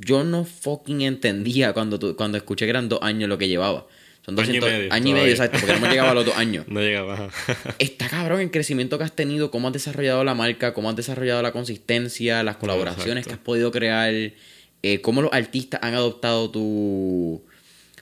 Yo 0.00 0.22
no 0.22 0.44
fucking 0.44 1.02
entendía 1.02 1.72
cuando, 1.72 1.98
tú, 1.98 2.14
cuando 2.14 2.38
escuché 2.38 2.66
que 2.66 2.70
eran 2.70 2.88
dos 2.88 3.00
años 3.02 3.28
lo 3.28 3.36
que 3.36 3.48
llevaba. 3.48 3.86
Son 4.24 4.38
Año 4.38 4.52
y 4.52 4.58
200 4.58 4.70
medio, 4.70 4.92
año 4.92 5.08
y 5.08 5.12
medio, 5.14 5.30
exacto, 5.30 5.58
porque 5.58 5.74
no 5.74 5.80
me 5.80 5.88
llegaba 5.88 6.10
a 6.10 6.14
los 6.14 6.24
dos 6.24 6.36
años. 6.36 6.66
No 6.68 6.80
llegaba. 6.80 7.30
Está 7.80 8.08
cabrón 8.08 8.40
el 8.40 8.50
crecimiento 8.52 8.96
que 8.96 9.04
has 9.04 9.16
tenido, 9.16 9.50
cómo 9.50 9.68
has 9.68 9.72
desarrollado 9.72 10.22
la 10.22 10.34
marca, 10.34 10.72
cómo 10.72 10.88
has 10.88 10.94
desarrollado 10.94 11.42
la 11.42 11.50
consistencia, 11.50 12.44
las 12.44 12.58
colaboraciones 12.58 13.24
Exacto. 13.24 13.28
que 13.28 13.34
has 13.34 13.40
podido 13.40 13.72
crear, 13.72 14.12
eh, 14.12 15.00
cómo 15.00 15.22
los 15.22 15.32
artistas 15.32 15.80
han 15.82 15.94
adoptado 15.94 16.50
tu, 16.50 17.42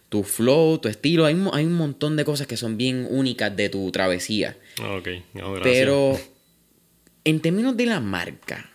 tu 0.08 0.22
flow, 0.22 0.78
tu 0.78 0.88
estilo. 0.88 1.26
Hay, 1.26 1.36
hay 1.52 1.64
un 1.64 1.74
montón 1.74 2.16
de 2.16 2.24
cosas 2.24 2.46
que 2.46 2.56
son 2.56 2.76
bien 2.76 3.06
únicas 3.10 3.54
de 3.56 3.68
tu 3.68 3.90
travesía. 3.90 4.56
ok, 4.80 5.08
no, 5.34 5.52
gracias. 5.54 5.74
Pero 5.74 6.18
en 7.24 7.40
términos 7.40 7.76
de 7.76 7.86
la 7.86 8.00
marca, 8.00 8.70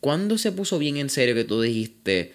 ¿cuándo 0.00 0.38
se 0.38 0.52
puso 0.52 0.78
bien 0.78 0.96
en 0.96 1.10
serio 1.10 1.34
que 1.34 1.44
tú 1.44 1.60
dijiste, 1.60 2.32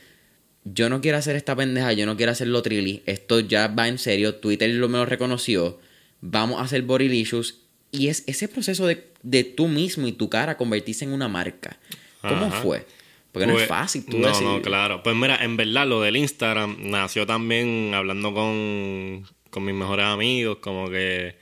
yo 0.64 0.90
no 0.90 1.02
quiero 1.02 1.18
hacer 1.18 1.36
esta 1.36 1.56
pendeja, 1.56 1.94
yo 1.94 2.06
no 2.06 2.18
quiero 2.18 2.32
hacerlo 2.32 2.62
trilly, 2.62 3.02
esto 3.06 3.40
ya 3.40 3.68
va 3.68 3.88
en 3.88 3.98
serio, 3.98 4.36
Twitter 4.36 4.70
lo 4.70 4.90
me 4.90 4.98
lo 4.98 5.06
reconoció, 5.06 5.80
vamos 6.22 6.60
a 6.60 6.66
hacer 6.66 6.84
Bodylicious 6.84 7.62
y 7.92 8.08
es 8.08 8.24
ese 8.28 8.48
proceso 8.48 8.86
de, 8.86 9.08
de 9.24 9.44
tú 9.44 9.68
mismo 9.68 10.08
y 10.08 10.12
tu 10.12 10.30
cara 10.30 10.58
convertirse 10.58 11.06
en 11.06 11.14
una 11.14 11.28
marca. 11.28 11.80
¿Cómo 12.22 12.46
Ajá. 12.46 12.62
fue? 12.62 12.86
Porque 13.32 13.46
no 13.46 13.54
es 13.54 13.60
Pues, 13.60 13.68
fácil 13.68 14.06
tú 14.06 14.18
No, 14.18 14.28
decir- 14.30 14.44
no, 14.48 14.62
claro. 14.62 15.04
Pues 15.04 15.16
mira, 15.16 15.38
en 15.44 15.56
verdad 15.58 15.86
lo 15.88 16.02
del 16.02 16.18
Instagram 16.18 16.78
nació 16.90 17.26
también 17.28 17.92
hablando 17.94 18.34
con, 18.34 19.26
con 19.52 19.66
mis 19.66 19.76
mejores 19.76 20.06
amigos, 20.06 20.58
como 20.62 20.90
que 20.90 21.38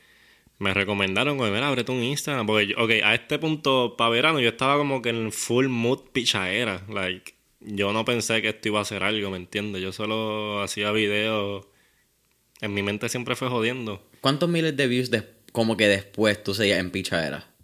me 0.58 0.74
recomendaron, 0.74 1.38
como, 1.38 1.50
mira, 1.50 1.68
ábrete 1.68 1.90
un 1.92 2.02
Instagram. 2.02 2.46
Porque, 2.46 2.66
yo- 2.68 2.76
ok, 2.78 2.90
a 3.02 3.14
este 3.14 3.38
punto, 3.38 3.94
para 3.96 4.10
verano, 4.10 4.40
yo 4.40 4.50
estaba 4.50 4.76
como 4.76 5.00
que 5.00 5.08
en 5.10 5.32
full 5.32 5.68
mood 5.68 6.10
pichaera. 6.12 6.84
Like, 6.90 7.34
yo 7.60 7.92
no 7.92 8.04
pensé 8.04 8.42
que 8.42 8.48
esto 8.50 8.68
iba 8.68 8.80
a 8.80 8.84
ser 8.84 9.02
algo, 9.02 9.30
¿me 9.30 9.36
entiendes? 9.38 9.80
Yo 9.82 9.92
solo 9.92 10.62
hacía 10.62 10.92
videos. 10.92 11.66
En 12.60 12.74
mi 12.74 12.82
mente 12.82 13.08
siempre 13.08 13.34
fue 13.36 13.48
jodiendo. 13.48 14.06
¿Cuántos 14.20 14.48
miles 14.48 14.76
de 14.76 14.88
views 14.88 15.10
como 15.52 15.76
que 15.76 15.86
después 15.88 16.42
tú 16.42 16.54
seguías 16.54 16.80
en 16.80 16.90
pichadera? 16.90 17.54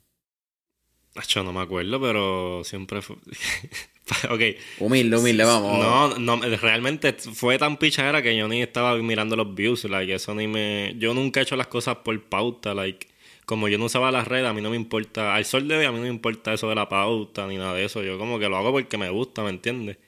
Acho, 1.16 1.44
no 1.44 1.52
me 1.52 1.60
acuerdo, 1.60 2.00
pero 2.00 2.62
siempre 2.64 3.02
fue... 3.02 3.16
ok. 4.31 4.40
Humilde, 4.81 5.17
humilde, 5.17 5.45
vamos. 5.45 5.79
No, 5.79 6.19
no, 6.19 6.37
realmente 6.57 7.12
fue 7.14 7.59
tan 7.59 7.79
pichadera 7.79 8.23
que 8.23 8.37
yo 8.37 8.49
ni 8.49 8.62
estaba 8.62 8.97
mirando 8.97 9.37
los 9.37 9.55
views, 9.55 9.85
like, 9.85 10.12
eso 10.12 10.35
ni 10.35 10.47
me... 10.47 10.95
Yo 10.99 11.14
nunca 11.14 11.40
he 11.40 11.43
hecho 11.43 11.57
las 11.57 11.69
cosas 11.69 11.97
por 11.97 12.21
pauta, 12.23 12.75
like, 12.75 13.07
como 13.47 13.69
yo 13.69 13.79
no 13.79 13.87
usaba 13.87 14.11
las 14.11 14.29
redes, 14.29 14.47
a 14.47 14.53
mí 14.53 14.61
no 14.61 14.71
me 14.71 14.77
importa, 14.77 15.35
al 15.35 15.45
sol 15.45 15.69
de 15.69 15.77
hoy 15.77 15.85
a 15.85 15.93
mí 15.93 15.99
no 15.99 16.05
me 16.05 16.09
importa 16.09 16.53
eso 16.53 16.69
de 16.69 16.75
la 16.75 16.88
pauta 16.88 17.47
ni 17.47 17.57
nada 17.57 17.75
de 17.75 17.85
eso, 17.85 18.03
yo 18.03 18.19
como 18.19 18.38
que 18.38 18.49
lo 18.49 18.57
hago 18.57 18.73
porque 18.73 18.97
me 18.99 19.11
gusta, 19.11 19.43
¿me 19.43 19.51
entiendes? 19.51 19.99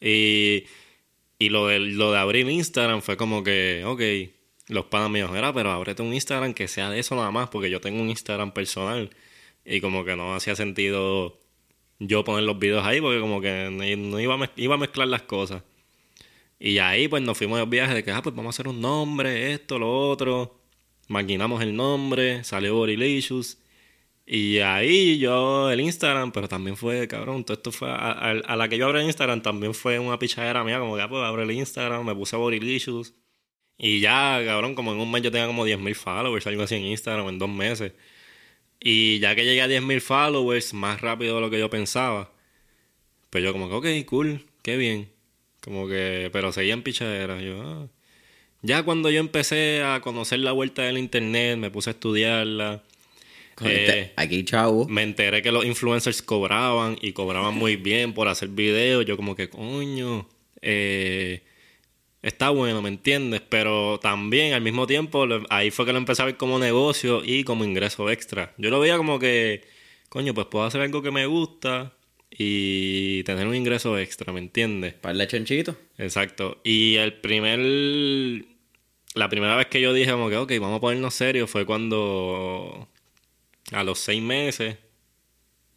Y, 0.00 0.64
y 1.38 1.48
lo 1.50 1.66
de, 1.66 1.80
lo 1.80 2.12
de 2.12 2.18
abrir 2.18 2.48
Instagram 2.48 3.02
fue 3.02 3.16
como 3.16 3.42
que, 3.42 3.82
ok, 3.84 4.02
los 4.68 4.86
panas 4.86 5.10
míos, 5.10 5.30
era, 5.34 5.52
pero 5.52 5.72
ábrete 5.72 6.02
un 6.02 6.14
Instagram 6.14 6.54
que 6.54 6.68
sea 6.68 6.90
de 6.90 7.00
eso 7.00 7.16
nada 7.16 7.30
más, 7.30 7.48
porque 7.48 7.70
yo 7.70 7.80
tengo 7.80 8.00
un 8.00 8.10
Instagram 8.10 8.52
personal 8.52 9.10
y 9.64 9.80
como 9.80 10.04
que 10.04 10.16
no 10.16 10.34
hacía 10.34 10.56
sentido 10.56 11.38
yo 12.00 12.24
poner 12.24 12.44
los 12.44 12.58
videos 12.58 12.84
ahí 12.84 13.00
porque 13.00 13.20
como 13.20 13.40
que 13.40 13.68
no 13.70 14.18
iba 14.20 14.34
a, 14.34 14.50
iba 14.56 14.74
a 14.74 14.78
mezclar 14.78 15.08
las 15.08 15.22
cosas. 15.22 15.62
Y 16.58 16.78
ahí 16.78 17.08
pues 17.08 17.22
nos 17.22 17.38
fuimos 17.38 17.58
de 17.58 17.66
viaje 17.66 17.94
de 17.94 18.04
que, 18.04 18.10
ah, 18.10 18.22
pues 18.22 18.34
vamos 18.34 18.54
a 18.54 18.56
hacer 18.56 18.68
un 18.68 18.80
nombre, 18.80 19.52
esto, 19.52 19.78
lo 19.78 20.10
otro. 20.10 20.60
Maquinamos 21.08 21.62
el 21.62 21.74
nombre, 21.76 22.44
salió 22.44 22.74
Borylicious. 22.76 23.58
Y 24.26 24.58
ahí 24.60 25.18
yo 25.18 25.70
el 25.70 25.80
Instagram, 25.80 26.32
pero 26.32 26.48
también 26.48 26.76
fue, 26.76 27.08
cabrón, 27.08 27.44
todo 27.44 27.56
esto 27.56 27.72
fue, 27.72 27.90
a, 27.90 28.56
la 28.56 28.68
que 28.68 28.78
yo 28.78 28.86
abrí 28.86 29.00
el 29.00 29.06
Instagram 29.06 29.42
también 29.42 29.74
fue 29.74 29.98
una 29.98 30.18
pichadera 30.18 30.62
mía, 30.64 30.78
como 30.78 30.96
que, 30.96 31.02
ah, 31.02 31.08
pues 31.08 31.22
abre 31.24 31.42
el 31.44 31.50
Instagram, 31.52 32.04
me 32.06 32.14
puse 32.14 32.36
Borylicious. 32.36 33.14
Y 33.78 34.00
ya, 34.00 34.42
cabrón, 34.44 34.74
como 34.74 34.92
en 34.92 35.00
un 35.00 35.10
mes 35.10 35.22
yo 35.22 35.30
tenía 35.32 35.46
como 35.46 35.66
10.000 35.66 35.94
followers, 35.94 36.46
algo 36.46 36.62
así 36.62 36.76
en 36.76 36.84
Instagram, 36.84 37.28
en 37.28 37.38
dos 37.38 37.48
meses. 37.48 37.92
Y 38.80 39.18
ya 39.18 39.34
que 39.34 39.44
llegué 39.44 39.60
a 39.60 39.68
10.000 39.68 40.00
followers, 40.00 40.72
más 40.72 41.00
rápido 41.00 41.36
de 41.36 41.40
lo 41.42 41.50
que 41.50 41.58
yo 41.58 41.68
pensaba, 41.68 42.32
pues 43.28 43.44
yo 43.44 43.52
como 43.52 43.68
que, 43.68 44.00
ok, 44.00 44.06
cool, 44.06 44.46
qué 44.62 44.76
bien. 44.76 45.10
Como 45.60 45.86
que, 45.86 46.30
pero 46.32 46.52
seguía 46.52 46.72
en 46.72 46.82
pichadera. 46.82 47.40
Yo, 47.42 47.60
ah. 47.62 47.88
Ya 48.62 48.82
cuando 48.82 49.10
yo 49.10 49.20
empecé 49.20 49.82
a 49.82 50.00
conocer 50.00 50.40
la 50.40 50.52
vuelta 50.52 50.82
del 50.82 50.98
internet, 50.98 51.58
me 51.58 51.70
puse 51.70 51.90
a 51.90 51.92
estudiarla. 51.92 52.82
Eh, 53.62 54.12
aquí, 54.16 54.42
chavo. 54.44 54.88
me 54.88 55.02
enteré 55.02 55.42
que 55.42 55.52
los 55.52 55.66
influencers 55.66 56.22
cobraban 56.22 56.96
y 57.02 57.12
cobraban 57.12 57.54
muy 57.54 57.76
bien 57.76 58.14
por 58.14 58.28
hacer 58.28 58.48
videos. 58.48 59.04
Yo 59.04 59.16
como 59.16 59.36
que, 59.36 59.50
coño, 59.50 60.26
eh, 60.62 61.42
está 62.22 62.50
bueno, 62.50 62.82
¿me 62.82 62.88
entiendes? 62.88 63.42
Pero 63.48 63.98
también 64.00 64.52
al 64.52 64.62
mismo 64.62 64.86
tiempo, 64.86 65.26
ahí 65.48 65.70
fue 65.70 65.86
que 65.86 65.92
lo 65.92 65.98
empecé 65.98 66.22
a 66.22 66.26
ver 66.26 66.36
como 66.36 66.58
negocio 66.58 67.22
y 67.24 67.44
como 67.44 67.64
ingreso 67.64 68.10
extra. 68.10 68.54
Yo 68.58 68.70
lo 68.70 68.80
veía 68.80 68.96
como 68.96 69.18
que, 69.18 69.64
coño, 70.08 70.34
pues 70.34 70.46
puedo 70.48 70.64
hacer 70.64 70.80
algo 70.80 71.02
que 71.02 71.10
me 71.10 71.26
gusta 71.26 71.94
y 72.30 73.22
tener 73.24 73.46
un 73.46 73.54
ingreso 73.54 73.98
extra, 73.98 74.32
¿me 74.32 74.40
entiendes? 74.40 74.94
Par 74.94 75.16
de 75.16 75.26
chanchitos. 75.26 75.76
Exacto. 75.98 76.60
Y 76.64 76.96
el 76.96 77.14
primer. 77.20 77.58
La 79.14 79.28
primera 79.28 79.56
vez 79.56 79.66
que 79.66 79.80
yo 79.80 79.92
dije, 79.92 80.12
como 80.12 80.30
que, 80.30 80.36
ok, 80.36 80.52
vamos 80.60 80.78
a 80.78 80.80
ponernos 80.80 81.14
serios, 81.14 81.50
fue 81.50 81.66
cuando. 81.66 82.88
A 83.72 83.84
los 83.84 83.98
seis 83.98 84.22
meses. 84.22 84.78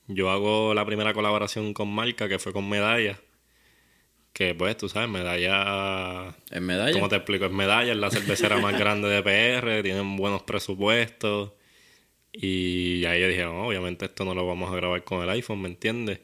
Yo 0.08 0.30
hago 0.30 0.74
la 0.74 0.86
primera 0.86 1.14
colaboración 1.14 1.74
con 1.74 1.90
marca, 1.90 2.28
que 2.28 2.40
fue 2.40 2.54
con 2.54 2.68
Medalla. 2.70 3.20
Que, 4.34 4.56
pues, 4.56 4.76
tú 4.78 4.90
sabes, 4.90 5.10
Medalla. 5.10 6.36
En 6.50 6.66
medalla. 6.66 6.92
¿Cómo 6.94 7.08
te 7.08 7.16
explico? 7.16 7.46
Es 7.46 7.52
Medalla, 7.52 7.92
es 7.92 7.98
la 7.98 8.10
cervecera 8.10 8.58
más 8.58 8.78
grande 8.78 9.08
de 9.08 9.22
PR, 9.22 9.82
tienen 9.84 10.18
buenos 10.18 10.42
presupuestos. 10.42 11.52
Y 12.34 13.06
ahí 13.06 13.22
yo 13.22 13.28
dije, 13.28 13.46
obviamente 13.46 14.06
esto 14.06 14.26
no 14.26 14.34
lo 14.34 14.46
vamos 14.48 14.72
a 14.72 14.76
grabar 14.76 15.04
con 15.04 15.22
el 15.22 15.30
iPhone, 15.30 15.62
¿me 15.62 15.70
entiendes? 15.70 16.20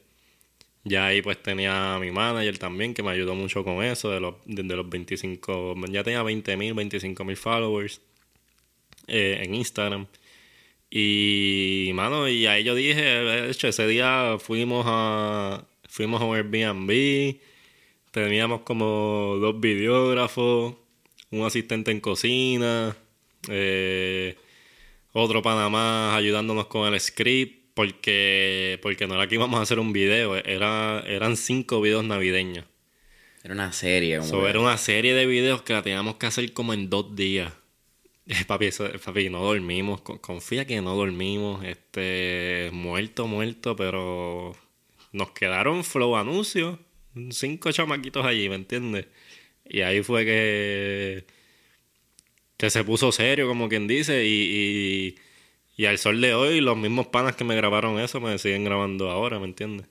Ya 0.84 1.06
ahí 1.06 1.22
pues 1.22 1.42
tenía 1.44 1.96
a 1.96 2.00
mi 2.00 2.10
manager 2.10 2.58
también 2.58 2.96
que 2.96 3.04
me 3.04 3.12
ayudó 3.12 3.36
mucho 3.36 3.64
con 3.64 3.84
eso, 3.84 4.10
de 4.10 4.20
los, 4.20 4.36
desde 4.46 4.76
los 4.76 4.90
25, 4.90 5.76
ya 5.90 6.04
tenía 6.04 6.24
20 6.24 6.58
mil, 6.58 6.74
25 6.74 7.24
mil 7.26 7.38
followers 7.38 8.02
eh, 9.08 9.42
en 9.44 9.54
Instagram. 9.56 10.08
Y, 10.90 11.92
mano, 11.94 12.28
y 12.28 12.48
ahí 12.48 12.64
yo 12.64 12.74
dije, 12.74 13.02
de 13.02 13.52
hecho, 13.52 13.68
ese 13.68 13.86
día 13.88 14.38
fuimos 14.40 14.86
a, 14.88 15.66
fuimos 15.88 16.22
a 16.22 16.26
un 16.26 16.36
Airbnb, 16.36 17.40
teníamos 18.12 18.62
como 18.62 19.38
dos 19.40 19.60
videógrafos, 19.60 20.76
un 21.32 21.46
asistente 21.46 21.92
en 21.92 22.00
cocina, 22.00 22.96
eh, 23.50 24.36
otro 25.14 25.42
Panamá 25.42 26.16
ayudándonos 26.16 26.68
con 26.68 26.92
el 26.94 27.00
script, 27.00 27.72
porque, 27.74 28.80
porque 28.82 29.08
no 29.08 29.16
era 29.16 29.28
que 29.28 29.36
íbamos 29.36 29.60
a 29.60 29.64
hacer 29.64 29.80
un 29.80 29.94
video, 29.94 30.36
era, 30.36 31.04
eran 31.08 31.38
cinco 31.38 31.82
videos 31.82 32.04
navideños. 32.04 32.66
Era 33.44 33.54
una 33.54 33.72
serie. 33.72 34.22
So, 34.22 34.48
era 34.50 34.60
una 34.60 34.78
serie 34.78 35.14
de 35.14 35.26
videos 35.26 35.62
que 35.62 35.72
la 35.74 35.82
teníamos 35.82 36.16
que 36.16 36.26
hacer 36.26 36.52
como 36.52 36.74
en 36.74 36.90
dos 36.90 37.16
días. 37.16 37.54
Papi, 38.48 38.66
eso- 38.66 38.90
papi, 39.04 39.30
no 39.30 39.42
dormimos. 39.42 40.02
con- 40.02 40.18
Confía 40.18 40.68
que 40.68 40.82
no 40.82 40.94
dormimos. 40.96 41.64
Este, 41.64 42.70
muerto, 42.74 43.28
muerto, 43.28 43.76
pero 43.78 44.56
nos 45.14 45.32
quedaron 45.32 45.84
flow 45.86 46.18
anuncios. 46.18 46.78
Cinco 47.32 47.72
chamaquitos 47.72 48.26
allí, 48.26 48.50
¿me 48.50 48.56
entiendes? 48.56 49.08
Y 49.66 49.82
ahí 49.82 50.02
fue 50.02 50.26
que, 50.26 51.26
que 52.58 52.70
se 52.70 52.84
puso 52.84 53.12
serio, 53.12 53.48
como 53.48 53.70
quien 53.70 53.88
dice. 53.88 54.26
Y, 54.26 55.16
y, 55.78 55.82
y 55.82 55.86
al 55.86 55.98
sol 55.98 56.20
de 56.22 56.34
hoy, 56.34 56.62
los 56.62 56.78
mismos 56.78 57.08
panas 57.08 57.36
que 57.36 57.44
me 57.44 57.56
grabaron 57.56 58.00
eso 58.00 58.20
me 58.20 58.38
siguen 58.38 58.64
grabando 58.66 59.10
ahora, 59.10 59.40
¿me 59.40 59.46
entiendes? 59.46 59.88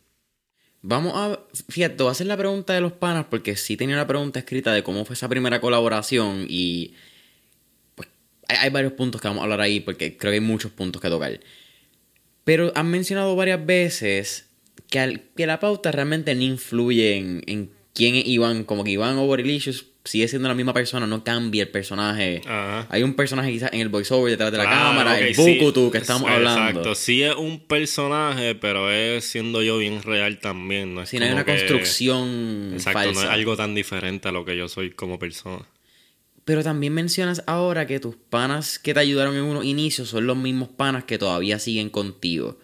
Vamos 0.82 1.12
a. 1.16 1.40
Fíjate, 1.68 1.96
te 1.96 2.02
voy 2.02 2.10
a 2.10 2.12
hacer 2.12 2.26
la 2.26 2.36
pregunta 2.36 2.72
de 2.74 2.80
los 2.80 2.92
panas 2.92 3.26
porque 3.30 3.56
sí 3.56 3.76
tenía 3.76 3.96
una 3.96 4.06
pregunta 4.06 4.38
escrita 4.38 4.72
de 4.72 4.82
cómo 4.82 5.04
fue 5.04 5.14
esa 5.14 5.28
primera 5.28 5.60
colaboración 5.60 6.46
y. 6.48 6.94
Pues 7.94 8.08
hay, 8.48 8.56
hay 8.58 8.70
varios 8.70 8.92
puntos 8.92 9.20
que 9.20 9.28
vamos 9.28 9.40
a 9.40 9.44
hablar 9.44 9.60
ahí 9.60 9.80
porque 9.80 10.16
creo 10.16 10.30
que 10.30 10.36
hay 10.36 10.40
muchos 10.40 10.72
puntos 10.72 11.00
que 11.02 11.08
tocar. 11.08 11.40
Pero 12.44 12.72
han 12.74 12.90
mencionado 12.90 13.36
varias 13.36 13.64
veces 13.64 14.47
que, 14.90 14.98
al- 14.98 15.22
que 15.36 15.46
la 15.46 15.60
pauta 15.60 15.92
realmente 15.92 16.34
no 16.34 16.42
influye 16.42 17.16
en, 17.16 17.42
en 17.46 17.70
quién 17.94 18.14
es 18.16 18.26
Iván. 18.26 18.64
Como 18.64 18.84
que 18.84 18.90
Iván 18.92 19.18
Overilicious 19.18 19.86
sigue 20.04 20.26
siendo 20.28 20.48
la 20.48 20.54
misma 20.54 20.72
persona, 20.72 21.06
no 21.06 21.22
cambia 21.22 21.64
el 21.64 21.68
personaje. 21.68 22.40
Ajá. 22.46 22.86
Hay 22.88 23.02
un 23.02 23.12
personaje 23.14 23.50
quizás 23.50 23.70
en 23.74 23.80
el 23.80 23.90
voiceover 23.90 24.30
detrás 24.30 24.50
de 24.50 24.56
la 24.58 24.64
cámara, 24.64 25.18
el 25.20 25.34
sí. 25.34 25.58
Bukutu 25.58 25.90
que 25.90 25.98
estamos 25.98 26.30
hablando. 26.30 26.60
Exacto, 26.80 26.94
sí 26.94 27.22
es 27.22 27.34
un 27.34 27.60
personaje, 27.66 28.54
pero 28.54 28.90
es 28.90 29.24
siendo 29.24 29.62
yo 29.62 29.76
bien 29.76 30.02
real 30.02 30.38
también. 30.40 30.94
No 30.94 31.02
es 31.02 31.10
Si 31.10 31.18
no 31.18 31.26
hay 31.26 31.32
una 31.32 31.44
que- 31.44 31.52
construcción 31.56 32.70
Exacto, 32.72 32.98
falsa. 33.00 33.12
no 33.20 33.26
es 33.26 33.32
algo 33.34 33.56
tan 33.56 33.74
diferente 33.74 34.28
a 34.28 34.32
lo 34.32 34.44
que 34.46 34.56
yo 34.56 34.68
soy 34.68 34.90
como 34.92 35.18
persona. 35.18 35.66
Pero 36.46 36.62
también 36.62 36.94
mencionas 36.94 37.42
ahora 37.46 37.86
que 37.86 38.00
tus 38.00 38.16
panas 38.16 38.78
que 38.78 38.94
te 38.94 39.00
ayudaron 39.00 39.36
en 39.36 39.42
unos 39.42 39.66
inicios 39.66 40.08
son 40.08 40.26
los 40.26 40.38
mismos 40.38 40.70
panas 40.70 41.04
que 41.04 41.18
todavía 41.18 41.58
siguen 41.58 41.90
contigo. 41.90 42.58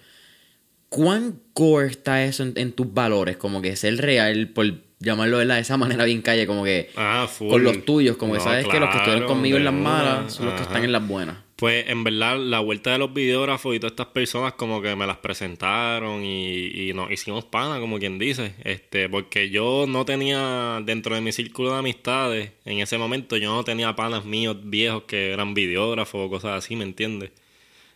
¿Cuán 0.94 1.40
core 1.54 1.88
está 1.88 2.24
eso 2.24 2.44
en, 2.54 2.72
tus 2.72 2.94
valores? 2.94 3.36
Como 3.36 3.60
que 3.60 3.74
ser 3.74 3.96
real, 3.96 4.50
por 4.50 4.74
llamarlo 5.00 5.38
de 5.38 5.58
esa 5.58 5.76
manera 5.76 6.04
bien 6.04 6.22
calle, 6.22 6.46
como 6.46 6.62
que 6.62 6.90
ah, 6.94 7.28
con 7.36 7.64
los 7.64 7.84
tuyos, 7.84 8.16
como 8.16 8.34
que 8.34 8.40
sabes 8.40 8.64
que 8.68 8.78
los 8.78 8.90
que 8.90 8.98
estuvieron 8.98 9.26
conmigo 9.26 9.56
en 9.56 9.64
las 9.64 9.74
malas 9.74 10.34
son 10.34 10.46
los 10.46 10.54
que 10.54 10.62
están 10.62 10.84
en 10.84 10.92
las 10.92 11.04
buenas. 11.04 11.38
Pues 11.56 11.88
en 11.88 12.04
verdad, 12.04 12.38
la 12.38 12.60
vuelta 12.60 12.92
de 12.92 12.98
los 12.98 13.12
videógrafos 13.12 13.74
y 13.74 13.80
todas 13.80 13.92
estas 13.92 14.06
personas 14.06 14.52
como 14.52 14.80
que 14.82 14.94
me 14.94 15.04
las 15.04 15.16
presentaron 15.16 16.24
y, 16.24 16.66
y 16.66 16.92
nos 16.94 17.10
hicimos 17.10 17.44
pana, 17.44 17.80
como 17.80 17.98
quien 17.98 18.16
dice. 18.20 18.54
Este, 18.62 19.08
porque 19.08 19.50
yo 19.50 19.86
no 19.88 20.04
tenía, 20.04 20.80
dentro 20.84 21.16
de 21.16 21.22
mi 21.22 21.32
círculo 21.32 21.72
de 21.72 21.78
amistades, 21.78 22.52
en 22.64 22.78
ese 22.78 22.98
momento 22.98 23.36
yo 23.36 23.52
no 23.52 23.64
tenía 23.64 23.96
panas 23.96 24.24
míos 24.24 24.58
viejos 24.62 25.04
que 25.08 25.32
eran 25.32 25.54
videógrafos 25.54 26.26
o 26.26 26.30
cosas 26.30 26.52
así, 26.52 26.76
¿me 26.76 26.84
entiendes? 26.84 27.32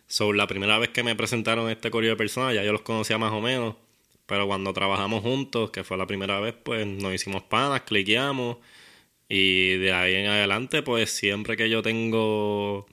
So, 0.09 0.33
la 0.33 0.47
primera 0.47 0.79
vez 0.79 0.89
que 0.89 1.03
me 1.03 1.15
presentaron 1.15 1.69
este 1.69 1.91
correo 1.91 2.11
de 2.11 2.15
personas, 2.17 2.55
ya 2.55 2.63
yo 2.63 2.73
los 2.73 2.81
conocía 2.81 3.19
más 3.19 3.31
o 3.31 3.41
menos. 3.41 3.75
Pero 4.25 4.47
cuando 4.47 4.73
trabajamos 4.73 5.21
juntos, 5.23 5.71
que 5.71 5.83
fue 5.83 5.97
la 5.97 6.07
primera 6.07 6.39
vez, 6.39 6.55
pues 6.63 6.87
nos 6.87 7.13
hicimos 7.13 7.43
panas, 7.43 7.81
cliqueamos. 7.83 8.57
Y 9.29 9.77
de 9.77 9.93
ahí 9.93 10.15
en 10.15 10.27
adelante, 10.27 10.81
pues 10.83 11.11
siempre 11.11 11.57
que 11.57 11.69
yo 11.69 11.83
tengo. 11.83 12.87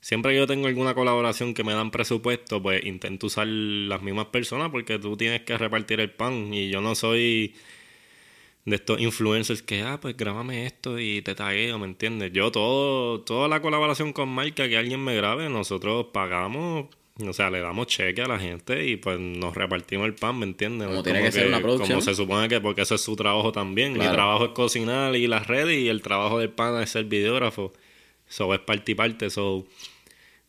Siempre 0.00 0.32
que 0.32 0.38
yo 0.38 0.46
tengo 0.46 0.66
alguna 0.68 0.94
colaboración 0.94 1.54
que 1.54 1.64
me 1.64 1.72
dan 1.74 1.90
presupuesto, 1.90 2.62
pues 2.62 2.84
intento 2.84 3.26
usar 3.28 3.46
las 3.46 4.02
mismas 4.02 4.26
personas 4.26 4.70
porque 4.70 4.98
tú 4.98 5.16
tienes 5.16 5.42
que 5.42 5.56
repartir 5.58 6.00
el 6.00 6.10
pan. 6.12 6.52
Y 6.54 6.70
yo 6.70 6.80
no 6.80 6.94
soy 6.96 7.54
de 8.64 8.76
estos 8.76 9.00
influencers 9.00 9.62
que, 9.62 9.82
ah, 9.82 9.98
pues 10.00 10.16
grábame 10.16 10.66
esto 10.66 10.98
y 10.98 11.20
te 11.22 11.34
tagueo, 11.34 11.78
¿me 11.78 11.86
entiendes? 11.86 12.32
Yo 12.32 12.50
todo, 12.50 13.20
toda 13.20 13.48
la 13.48 13.60
colaboración 13.60 14.12
con 14.12 14.28
marca 14.30 14.68
que 14.68 14.78
alguien 14.78 15.04
me 15.04 15.14
grabe, 15.14 15.50
nosotros 15.50 16.06
pagamos, 16.12 16.86
o 17.20 17.32
sea, 17.34 17.50
le 17.50 17.60
damos 17.60 17.88
cheque 17.88 18.22
a 18.22 18.26
la 18.26 18.38
gente 18.38 18.86
y 18.86 18.96
pues 18.96 19.20
nos 19.20 19.54
repartimos 19.54 20.06
el 20.06 20.14
pan, 20.14 20.38
¿me 20.38 20.46
entiendes? 20.46 20.88
Como 20.88 21.02
tiene 21.02 21.22
que, 21.22 21.32
ser 21.32 21.48
una 21.48 21.60
producción. 21.60 21.88
Como 21.88 22.00
se 22.00 22.14
supone 22.14 22.48
que, 22.48 22.60
porque 22.60 22.82
eso 22.82 22.94
es 22.94 23.02
su 23.02 23.14
trabajo 23.16 23.52
también. 23.52 23.92
Mi 23.92 24.06
trabajo 24.06 24.46
es 24.46 24.50
cocinar 24.52 25.14
y 25.14 25.26
las 25.26 25.46
redes 25.46 25.78
y 25.78 25.88
el 25.88 26.00
trabajo 26.00 26.38
del 26.38 26.50
pan 26.50 26.82
es 26.82 26.90
ser 26.90 27.04
videógrafo. 27.04 27.72
Eso 28.28 28.52
es 28.54 28.60
parte 28.60 28.92
y 28.92 28.94
parte, 28.94 29.26
eso... 29.26 29.66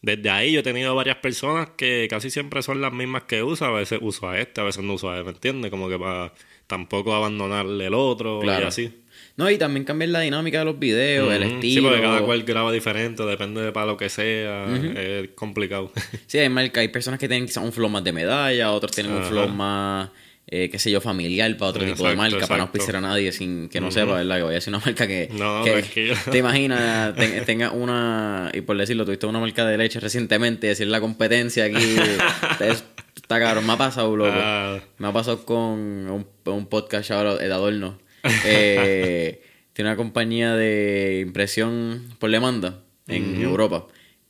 Desde 0.02 0.30
ahí 0.30 0.52
yo 0.52 0.60
he 0.60 0.64
tenido 0.64 0.94
varias 0.94 1.18
personas 1.18 1.70
que 1.76 2.06
casi 2.08 2.30
siempre 2.30 2.62
son 2.62 2.80
las 2.80 2.94
mismas 2.94 3.24
que 3.24 3.42
uso. 3.42 3.66
A 3.66 3.72
veces 3.72 3.98
uso 4.04 4.30
a 4.30 4.40
este, 4.40 4.62
a 4.62 4.64
veces 4.64 4.84
no 4.84 4.94
uso 4.94 5.10
a 5.10 5.16
este, 5.16 5.24
¿me 5.24 5.32
entiendes? 5.32 5.72
Como 5.72 5.90
que 5.90 5.98
para 5.98 6.32
tampoco 6.68 7.14
abandonarle 7.14 7.88
el 7.88 7.94
otro 7.94 8.44
y 8.44 8.50
así. 8.50 9.02
No, 9.38 9.50
y 9.50 9.58
también 9.58 9.84
cambiar 9.84 10.10
la 10.10 10.22
dinámica 10.22 10.60
de 10.60 10.66
los 10.66 10.80
videos, 10.80 11.34
el 11.34 11.44
estilo. 11.44 11.82
Sí, 11.82 11.82
porque 11.82 12.02
cada 12.02 12.22
cual 12.22 12.44
graba 12.44 12.72
diferente, 12.72 13.24
depende 13.24 13.62
de 13.62 13.72
para 13.72 13.88
lo 13.88 13.98
que 13.98 14.10
sea, 14.10 14.66
es 14.66 15.30
complicado. 15.36 15.92
sí, 16.28 16.38
hay, 16.38 16.50
marca, 16.50 16.80
hay 16.80 16.88
personas 16.88 17.20
que 17.20 17.28
tienen 17.28 17.46
quizás 17.46 17.64
un 17.64 17.74
flow 17.74 17.90
más 17.90 18.04
de 18.04 18.14
medalla, 18.14 18.72
otros 18.72 18.94
tienen 18.94 19.14
un 19.14 19.24
flow 19.24 19.50
más, 19.50 20.10
eh, 20.58 20.70
qué 20.70 20.80
sé 20.80 20.90
yo, 20.92 21.02
familiar 21.02 21.58
para 21.58 21.70
otro 21.72 21.86
tipo 21.86 22.08
de 22.08 22.16
marca, 22.16 22.48
para 22.48 22.58
no 22.58 22.64
auspiciar 22.64 22.96
a 22.96 23.02
nadie 23.02 23.32
sin 23.32 23.68
que 23.68 23.82
no 23.82 23.92
sepa, 23.92 24.14
¿verdad? 24.14 24.38
Que 24.38 24.44
vaya 24.44 24.58
a 24.58 24.62
ser 24.62 24.74
una 24.74 24.84
marca 24.86 25.06
que, 25.06 25.30
no, 25.34 25.64
que 25.64 26.16
te 26.32 26.38
imaginas, 26.38 27.14
tenga 27.46 27.72
una, 27.72 28.52
y 28.54 28.62
por 28.62 28.78
decirlo, 28.78 29.06
tuviste 29.06 29.26
una 29.26 29.40
marca 29.40 29.66
de 29.66 29.78
leche 29.78 30.00
recientemente, 30.00 30.68
decir 30.68 30.88
la 30.88 31.02
competencia 31.02 31.66
aquí, 31.66 31.76
está 32.60 33.40
cabrón, 33.40 33.66
me 33.66 33.74
ha 33.74 33.78
pasado, 33.78 34.16
loco. 34.16 34.32
Ah. 34.34 34.80
Me 34.98 35.08
ha 35.08 35.12
pasado 35.12 35.44
con 35.46 35.58
un, 35.60 36.28
un 36.46 36.66
podcast 36.68 37.12
ahora 37.12 37.36
de 37.36 37.52
Adorno 37.52 38.06
eh, 38.46 39.42
tiene 39.74 39.90
una 39.90 39.98
compañía 39.98 40.56
de 40.56 41.22
impresión 41.26 42.16
por 42.20 42.32
demanda 42.32 42.82
en 43.08 43.42
Europa. 43.42 43.88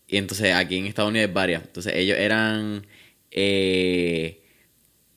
Y 0.08 0.18
entonces 0.18 0.54
aquí 0.54 0.78
en 0.78 0.86
Estados 0.86 1.10
Unidos 1.10 1.28
hay 1.28 1.34
varias. 1.34 1.64
Entonces 1.64 1.94
ellos 1.96 2.18
eran 2.18 2.86
eh, 3.32 4.42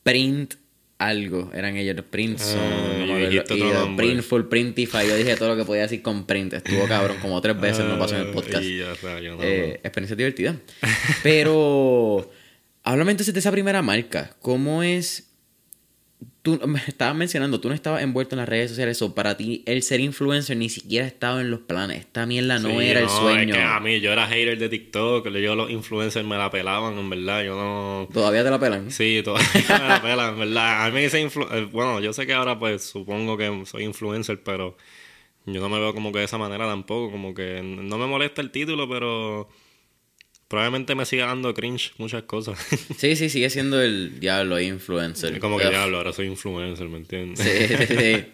print 0.03 0.55
algo, 0.99 1.49
eran 1.53 1.77
ellos, 1.77 1.95
print 2.09 2.39
ah, 2.57 3.93
printful, 3.95 4.49
printify, 4.49 5.07
yo 5.07 5.15
dije 5.15 5.35
todo 5.37 5.49
lo 5.49 5.55
que 5.55 5.63
podía 5.63 5.83
decir 5.83 6.01
con 6.01 6.25
print, 6.25 6.53
estuvo 6.53 6.87
cabrón 6.87 7.17
como 7.21 7.39
tres 7.41 7.59
veces, 7.59 7.85
me 7.85 7.95
pasó 7.95 8.15
en 8.15 8.27
el 8.27 8.33
podcast. 8.33 8.65
Eh, 8.65 9.79
experiencia 9.81 10.17
divertida. 10.17 10.57
Pero, 11.23 12.29
háblame 12.83 13.11
entonces 13.11 13.33
de 13.33 13.39
esa 13.39 13.51
primera 13.51 13.81
marca, 13.81 14.35
¿cómo 14.41 14.83
es 14.83 15.28
tú 16.57 16.67
me 16.67 16.79
estabas 16.79 17.15
mencionando, 17.15 17.59
tú 17.59 17.69
no 17.69 17.75
estabas 17.75 18.01
envuelto 18.01 18.35
en 18.35 18.39
las 18.39 18.49
redes 18.49 18.71
sociales, 18.71 19.01
o 19.01 19.13
para 19.13 19.37
ti 19.37 19.63
el 19.65 19.83
ser 19.83 19.99
influencer 19.99 20.57
ni 20.57 20.69
siquiera 20.69 21.05
estaba 21.05 21.41
en 21.41 21.51
los 21.51 21.61
planes. 21.61 21.99
Esta 21.99 22.25
mierda 22.25 22.59
no 22.59 22.81
era 22.81 23.01
el 23.01 23.09
sueño. 23.09 23.53
Es 23.53 23.59
que 23.59 23.63
a 23.63 23.79
mí 23.79 23.99
yo 23.99 24.11
era 24.11 24.27
hater 24.27 24.57
de 24.57 24.69
TikTok, 24.69 25.29
yo 25.29 25.55
los 25.55 25.69
influencers 25.69 26.25
me 26.25 26.37
la 26.37 26.49
pelaban, 26.49 26.97
en 26.97 27.09
verdad, 27.09 27.43
yo 27.43 27.55
no... 27.55 28.07
¿Todavía 28.13 28.43
te 28.43 28.49
la 28.49 28.59
pelan? 28.59 28.91
Sí, 28.91 29.21
todavía 29.23 29.49
me 29.81 29.87
la 29.87 30.01
pelan, 30.01 30.33
en 30.33 30.39
verdad. 30.39 30.85
A 30.85 30.91
mí 30.91 31.01
ese 31.01 31.19
influencer, 31.21 31.57
eh, 31.59 31.69
bueno, 31.71 31.99
yo 31.99 32.13
sé 32.13 32.25
que 32.25 32.33
ahora 32.33 32.57
pues 32.57 32.83
supongo 32.83 33.37
que 33.37 33.63
soy 33.65 33.83
influencer, 33.83 34.41
pero 34.43 34.77
yo 35.45 35.61
no 35.61 35.69
me 35.69 35.79
veo 35.79 35.93
como 35.93 36.11
que 36.11 36.19
de 36.19 36.25
esa 36.25 36.37
manera 36.37 36.65
tampoco, 36.67 37.11
como 37.11 37.33
que 37.33 37.61
no 37.63 37.97
me 37.97 38.07
molesta 38.07 38.41
el 38.41 38.51
título, 38.51 38.89
pero 38.89 39.49
Probablemente 40.49 40.95
me 40.95 41.05
siga 41.05 41.27
dando 41.27 41.53
cringe 41.53 41.93
muchas 41.99 42.23
cosas. 42.23 42.57
sí, 42.97 43.15
sí, 43.15 43.29
sigue 43.29 43.51
siendo 43.51 43.79
el 43.79 44.19
diablo 44.19 44.59
influencer. 44.59 45.39
como 45.39 45.59
que 45.59 45.69
diablo, 45.69 45.97
ahora 45.97 46.11
soy 46.11 46.25
influencer, 46.25 46.89
¿me 46.89 46.97
entiendes? 46.97 47.39
Sí, 47.39 47.85
sí, 47.87 48.25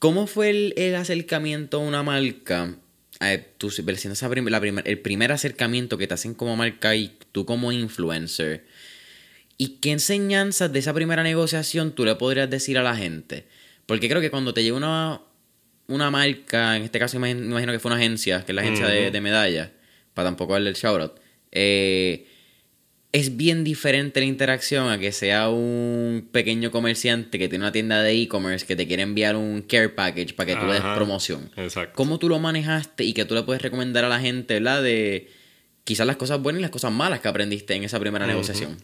¿Cómo 0.00 0.26
fue 0.26 0.50
el, 0.50 0.94
acercamiento 0.96 1.76
a 1.76 1.80
una 1.80 2.02
marca? 2.02 2.74
Eh, 3.20 3.46
tú, 3.58 3.68
esa 3.68 4.28
la 4.28 4.58
el 4.58 4.98
primer 4.98 5.30
acercamiento 5.30 5.96
que 5.96 6.08
te 6.08 6.14
hacen 6.14 6.34
como 6.34 6.56
marca 6.56 6.96
y 6.96 7.16
tú 7.30 7.46
como 7.46 7.70
influencer. 7.70 8.66
¿Y 9.56 9.76
qué 9.78 9.92
enseñanzas 9.92 10.72
de 10.72 10.80
esa 10.80 10.92
primera 10.94 11.22
negociación 11.22 11.92
tú 11.92 12.04
le 12.04 12.16
podrías 12.16 12.50
decir 12.50 12.76
a 12.76 12.82
la 12.82 12.96
gente? 12.96 13.46
Porque 13.86 14.08
creo 14.08 14.20
que 14.20 14.30
cuando 14.30 14.52
te 14.52 14.64
llega 14.64 14.76
una, 14.76 15.20
una 15.86 16.10
marca, 16.10 16.76
en 16.76 16.82
este 16.82 16.98
caso 16.98 17.20
me 17.20 17.30
imagino 17.30 17.70
que 17.70 17.78
fue 17.78 17.92
una 17.92 18.00
agencia, 18.00 18.44
que 18.44 18.50
es 18.50 18.56
la 18.56 18.62
agencia 18.62 18.88
de, 18.88 19.12
de 19.12 19.20
medallas, 19.20 19.70
para 20.12 20.26
tampoco 20.26 20.54
darle 20.54 20.70
el 20.70 20.76
shoutout 20.76 21.24
eh, 21.52 22.26
es 23.12 23.36
bien 23.36 23.64
diferente 23.64 24.20
la 24.20 24.26
interacción 24.26 24.90
a 24.90 24.98
que 24.98 25.10
sea 25.10 25.48
un 25.48 26.28
pequeño 26.32 26.70
comerciante 26.70 27.38
que 27.38 27.48
tiene 27.48 27.64
una 27.64 27.72
tienda 27.72 28.02
de 28.02 28.12
e-commerce 28.12 28.66
que 28.66 28.76
te 28.76 28.86
quiere 28.86 29.04
enviar 29.04 29.36
un 29.36 29.62
care 29.62 29.88
package 29.88 30.34
para 30.34 30.46
que 30.48 30.60
tú 30.60 30.66
le 30.66 30.74
des 30.74 30.82
promoción. 30.82 31.50
Exacto. 31.56 31.94
¿Cómo 31.96 32.18
tú 32.18 32.28
lo 32.28 32.38
manejaste 32.38 33.04
y 33.04 33.14
que 33.14 33.24
tú 33.24 33.34
le 33.34 33.42
puedes 33.42 33.62
recomendar 33.62 34.04
a 34.04 34.10
la 34.10 34.20
gente, 34.20 34.54
¿verdad? 34.54 34.82
De 34.82 35.30
quizás 35.84 36.06
las 36.06 36.16
cosas 36.16 36.42
buenas 36.42 36.60
y 36.60 36.62
las 36.62 36.70
cosas 36.70 36.92
malas 36.92 37.20
que 37.20 37.28
aprendiste 37.28 37.74
en 37.74 37.84
esa 37.84 37.98
primera 37.98 38.26
negociación. 38.26 38.76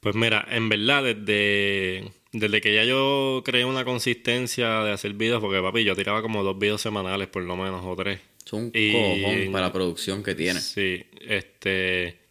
Pues 0.00 0.14
mira, 0.14 0.46
en 0.50 0.68
verdad, 0.68 1.02
desde, 1.02 2.10
desde 2.32 2.60
que 2.60 2.74
ya 2.74 2.84
yo 2.84 3.42
creé 3.44 3.64
una 3.64 3.84
consistencia 3.84 4.82
de 4.84 4.92
hacer 4.92 5.14
videos, 5.14 5.40
porque 5.40 5.60
papi, 5.60 5.82
yo 5.84 5.96
tiraba 5.96 6.22
como 6.22 6.42
dos 6.42 6.58
videos 6.58 6.80
semanales 6.80 7.26
por 7.28 7.42
lo 7.42 7.56
menos, 7.56 7.82
o 7.84 7.96
tres. 7.96 8.20
Es 8.44 8.52
un 8.52 8.70
cojón 8.70 9.52
para 9.52 9.66
la 9.66 9.72
producción 9.72 10.22
que 10.22 10.34
tiene. 10.34 10.60
Sí, 10.60 11.04
este... 11.20 12.24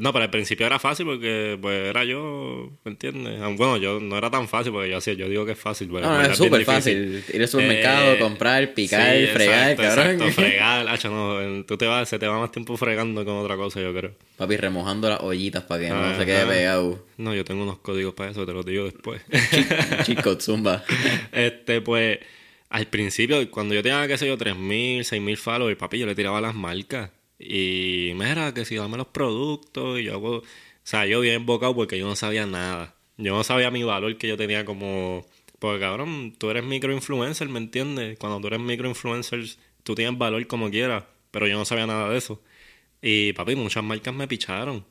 No, 0.00 0.12
para 0.12 0.26
el 0.26 0.30
principio 0.30 0.66
era 0.66 0.78
fácil 0.78 1.06
porque 1.06 1.58
pues 1.60 1.88
era 1.88 2.04
yo, 2.04 2.70
¿me 2.84 2.92
entiendes? 2.92 3.40
Bueno, 3.56 3.78
yo 3.78 4.00
no 4.00 4.16
era 4.16 4.30
tan 4.30 4.48
fácil 4.48 4.72
porque 4.72 4.90
yo 4.90 4.98
yo 4.98 5.28
digo 5.28 5.44
que 5.44 5.52
es 5.52 5.58
fácil. 5.58 5.88
Pero 5.92 6.06
no, 6.06 6.20
es 6.22 6.36
súper 6.36 6.64
fácil. 6.64 7.24
Ir 7.32 7.40
al 7.40 7.48
supermercado, 7.48 8.12
eh, 8.12 8.18
comprar, 8.18 8.74
picar, 8.74 9.16
fregar, 9.28 9.76
cabrón. 9.76 10.06
Exacto, 10.06 10.32
fregar, 10.40 10.88
hacha, 10.88 11.08
no, 11.08 11.64
tú 11.64 11.76
te 11.76 11.86
vas, 11.86 12.08
se 12.08 12.18
te 12.18 12.26
va 12.26 12.38
más 12.38 12.52
tiempo 12.52 12.76
fregando 12.76 13.24
con 13.24 13.36
otra 13.38 13.56
cosa, 13.56 13.80
yo 13.80 13.92
creo. 13.92 14.12
Papi, 14.36 14.56
remojando 14.56 15.08
las 15.08 15.20
ollitas 15.20 15.64
para 15.64 15.80
que 15.80 15.88
no 15.90 16.16
se 16.16 16.26
quede 16.26 16.46
pegado. 16.46 17.04
No, 17.16 17.34
yo 17.34 17.44
tengo 17.44 17.62
unos 17.62 17.78
códigos 17.78 18.14
para 18.14 18.30
eso, 18.30 18.46
te 18.46 18.52
los 18.52 18.64
digo 18.64 18.84
después. 18.84 19.22
Chico, 20.04 20.36
zumba. 20.40 20.84
Este, 21.32 21.80
pues 21.80 22.18
al 22.70 22.86
principio, 22.88 23.50
cuando 23.50 23.74
yo 23.74 23.82
tenía, 23.82 24.06
qué 24.06 24.18
sé 24.18 24.26
yo, 24.26 24.36
3.000, 24.36 25.00
6.000 25.00 25.36
followers, 25.36 25.78
papi, 25.78 25.98
yo 25.98 26.06
le 26.06 26.14
tiraba 26.14 26.40
las 26.40 26.54
marcas. 26.54 27.10
Y 27.38 28.12
mira, 28.14 28.52
que 28.52 28.64
si 28.64 28.76
dame 28.76 28.96
los 28.96 29.06
productos, 29.08 30.00
y 30.00 30.04
yo 30.04 30.14
hago... 30.14 30.38
O 30.38 30.44
sea, 30.90 31.06
yo 31.06 31.20
bien 31.20 31.34
embocado 31.36 31.74
porque 31.74 31.98
yo 31.98 32.06
no 32.06 32.16
sabía 32.16 32.46
nada. 32.46 32.94
Yo 33.16 33.34
no 33.34 33.44
sabía 33.44 33.70
mi 33.70 33.82
valor 33.82 34.16
que 34.16 34.28
yo 34.28 34.36
tenía 34.36 34.64
como... 34.64 35.26
Porque 35.58 35.80
cabrón, 35.80 36.34
tú 36.38 36.50
eres 36.50 36.64
microinfluencer, 36.64 37.48
¿me 37.48 37.58
entiendes? 37.58 38.18
Cuando 38.18 38.40
tú 38.40 38.46
eres 38.48 38.60
microinfluencer, 38.60 39.44
tú 39.82 39.94
tienes 39.94 40.18
valor 40.18 40.46
como 40.46 40.70
quieras. 40.70 41.04
Pero 41.30 41.46
yo 41.46 41.56
no 41.56 41.64
sabía 41.64 41.86
nada 41.86 42.10
de 42.10 42.18
eso. 42.18 42.42
Y 43.02 43.32
papi, 43.32 43.56
muchas 43.56 43.82
marcas 43.84 44.14
me 44.14 44.28
picharon. 44.28 44.84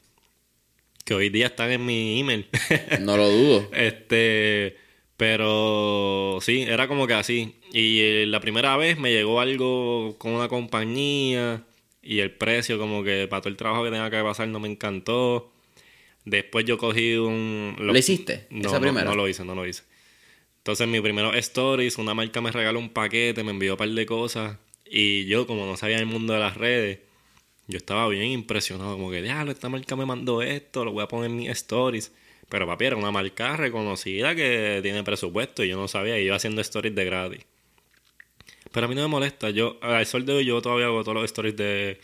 Que 1.06 1.14
hoy 1.14 1.30
día 1.30 1.48
están 1.48 1.72
en 1.72 1.86
mi 1.86 2.20
email. 2.20 2.48
no 3.02 3.18
lo 3.18 3.30
dudo. 3.30 3.70
este... 3.74 4.87
Pero 5.18 6.40
sí, 6.42 6.62
era 6.62 6.88
como 6.88 7.08
que 7.08 7.14
así. 7.16 7.56
Y 7.74 8.00
eh, 8.02 8.26
la 8.28 8.40
primera 8.40 8.78
vez 8.78 9.00
me 9.00 9.12
llegó 9.12 9.42
algo 9.42 10.16
con 10.20 10.32
una 10.34 10.48
compañía 10.48 11.64
y 12.02 12.20
el 12.20 12.32
precio 12.32 12.78
como 12.78 13.04
que 13.04 13.28
para 13.28 13.42
todo 13.42 13.50
el 13.50 13.58
trabajo 13.58 13.84
que 13.84 13.90
tenía 13.90 14.10
que 14.10 14.22
pasar 14.22 14.48
no 14.48 14.60
me 14.60 14.70
encantó. 14.70 15.52
Después 16.24 16.66
yo 16.66 16.78
cogí 16.78 17.16
un... 17.16 17.76
Lo, 17.80 17.98
hiciste? 17.98 18.48
No, 18.50 18.70
esa 18.70 18.80
primera? 18.80 19.10
No, 19.10 19.16
lo 19.16 19.28
hice, 19.28 19.44
no 19.44 19.56
lo 19.56 19.66
hice. 19.66 19.84
Entonces 20.60 20.88
mi 20.88 21.02
primero 21.02 21.34
stories, 21.34 21.98
una 21.98 22.14
marca 22.14 22.42
me 22.42 22.52
regaló 22.52 22.80
un 22.80 22.90
paquete, 22.90 23.44
me 23.44 23.52
envió 23.52 23.74
un 23.74 23.78
par 23.78 23.90
de 23.90 24.06
cosas 24.06 24.58
y 24.86 25.26
yo 25.26 25.48
como 25.48 25.66
no 25.66 25.78
sabía 25.78 25.98
el 25.98 26.06
mundo 26.06 26.34
de 26.34 26.40
las 26.40 26.58
redes, 26.58 27.00
yo 27.68 27.78
estaba 27.78 28.08
bien 28.08 28.26
impresionado, 28.26 28.94
como 28.94 29.12
que, 29.12 29.22
diablo, 29.22 29.52
esta 29.52 29.70
marca 29.70 29.96
me 29.96 30.06
mandó 30.06 30.42
esto, 30.42 30.86
lo 30.86 30.92
voy 30.92 31.04
a 31.04 31.08
poner 31.08 31.30
en 31.32 31.38
mis 31.38 31.50
stories. 31.50 32.14
Pero 32.50 32.66
papi, 32.66 32.86
era 32.86 32.96
una 32.96 33.12
marca 33.12 33.58
reconocida 33.58 34.36
que 34.36 34.80
tiene 34.82 35.04
presupuesto 35.04 35.64
y 35.64 35.70
yo 35.70 35.78
no 35.78 35.88
sabía, 35.88 36.20
y 36.20 36.26
iba 36.26 36.36
haciendo 36.36 36.62
stories 36.62 36.96
de 36.96 37.06
gratis. 37.06 37.46
Pero 38.72 38.86
a 38.86 38.90
mí 38.90 38.96
no 38.96 39.02
me 39.02 39.08
molesta, 39.08 39.50
yo, 39.50 39.78
al 39.82 40.06
sol 40.06 40.26
de 40.26 40.34
hoy 40.34 40.46
yo 40.46 40.62
todavía 40.62 40.86
hago 40.88 41.04
todos 41.04 41.16
los 41.16 41.26
stories 41.26 41.56
de... 41.56 42.00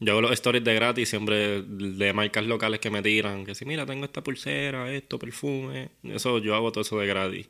Yo 0.00 0.12
hago 0.12 0.22
los 0.22 0.32
stories 0.32 0.64
de 0.64 0.74
gratis 0.74 1.08
siempre 1.08 1.62
de 1.62 2.12
marcas 2.12 2.44
locales 2.44 2.80
que 2.80 2.90
me 2.90 3.02
tiran, 3.02 3.44
que 3.46 3.54
si 3.54 3.64
mira, 3.64 3.86
tengo 3.86 4.04
esta 4.04 4.22
pulsera, 4.22 4.92
esto, 4.92 5.18
perfume, 5.18 5.90
eso 6.02 6.38
yo 6.38 6.54
hago 6.54 6.72
todo 6.72 6.82
eso 6.82 6.98
de 6.98 7.06
gratis. 7.06 7.48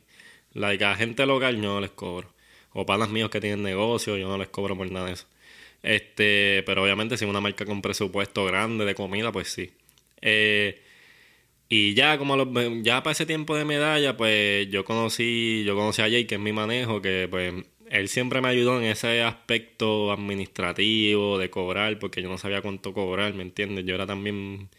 Like, 0.53 0.83
a 0.85 0.95
gente 0.95 1.25
local 1.25 1.55
yo 1.55 1.63
no 1.63 1.81
les 1.81 1.91
cobro. 1.91 2.33
O 2.73 2.85
panas 2.85 3.09
míos 3.09 3.29
que 3.29 3.41
tienen 3.41 3.63
negocio, 3.63 4.17
yo 4.17 4.27
no 4.27 4.37
les 4.37 4.49
cobro 4.49 4.77
por 4.77 4.89
nada 4.91 5.07
de 5.07 5.13
eso. 5.13 5.25
Este, 5.83 6.63
pero 6.65 6.83
obviamente 6.83 7.17
si 7.17 7.25
una 7.25 7.41
marca 7.41 7.65
con 7.65 7.81
presupuesto 7.81 8.45
grande 8.45 8.85
de 8.85 8.95
comida, 8.95 9.31
pues 9.31 9.49
sí. 9.49 9.71
Eh, 10.21 10.81
y 11.67 11.95
ya 11.95 12.17
como 12.17 12.37
ya 12.83 13.01
para 13.01 13.11
ese 13.13 13.25
tiempo 13.25 13.55
de 13.55 13.65
medalla, 13.65 14.15
pues 14.15 14.69
yo 14.69 14.85
conocí, 14.85 15.63
yo 15.65 15.75
conocí 15.75 16.01
a 16.01 16.09
Jay, 16.09 16.25
que 16.25 16.35
es 16.35 16.41
mi 16.41 16.53
manejo, 16.53 17.01
que 17.01 17.27
pues 17.29 17.53
él 17.89 18.07
siempre 18.07 18.41
me 18.41 18.49
ayudó 18.49 18.79
en 18.79 18.85
ese 18.85 19.23
aspecto 19.23 20.11
administrativo 20.11 21.37
de 21.39 21.49
cobrar, 21.49 21.97
porque 21.97 22.21
yo 22.21 22.29
no 22.29 22.37
sabía 22.37 22.61
cuánto 22.61 22.93
cobrar, 22.93 23.33
¿me 23.33 23.43
entiendes? 23.43 23.85
Yo 23.85 23.95
era 23.95 24.05
también, 24.05 24.69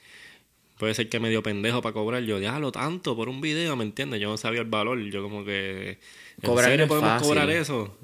puede 0.78 0.95
ser 0.95 1.09
que 1.09 1.18
medio 1.18 1.43
pendejo 1.43 1.82
para 1.82 1.93
cobrar, 1.93 2.22
yo 2.22 2.39
lo 2.39 2.70
tanto 2.70 3.16
por 3.16 3.28
un 3.28 3.41
video, 3.41 3.74
¿me 3.74 3.84
entiendes? 3.84 4.20
Yo 4.20 4.28
no 4.28 4.37
sabía 4.37 4.61
el 4.61 4.68
valor, 4.68 5.01
yo 5.11 5.22
como 5.22 5.45
que... 5.45 5.99
Cobrar 6.45 6.70
serio 6.70 6.87
podemos 6.87 7.22
cobrar 7.22 7.51
eso? 7.51 7.97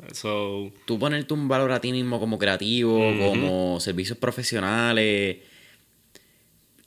Tú 0.87 0.99
ponerte 0.99 1.35
un 1.35 1.47
valor 1.47 1.71
a 1.71 1.81
ti 1.81 1.93
mismo 1.93 2.19
como 2.19 2.39
creativo, 2.39 2.99
como 3.19 3.79
servicios 3.79 4.19
profesionales 4.19 5.52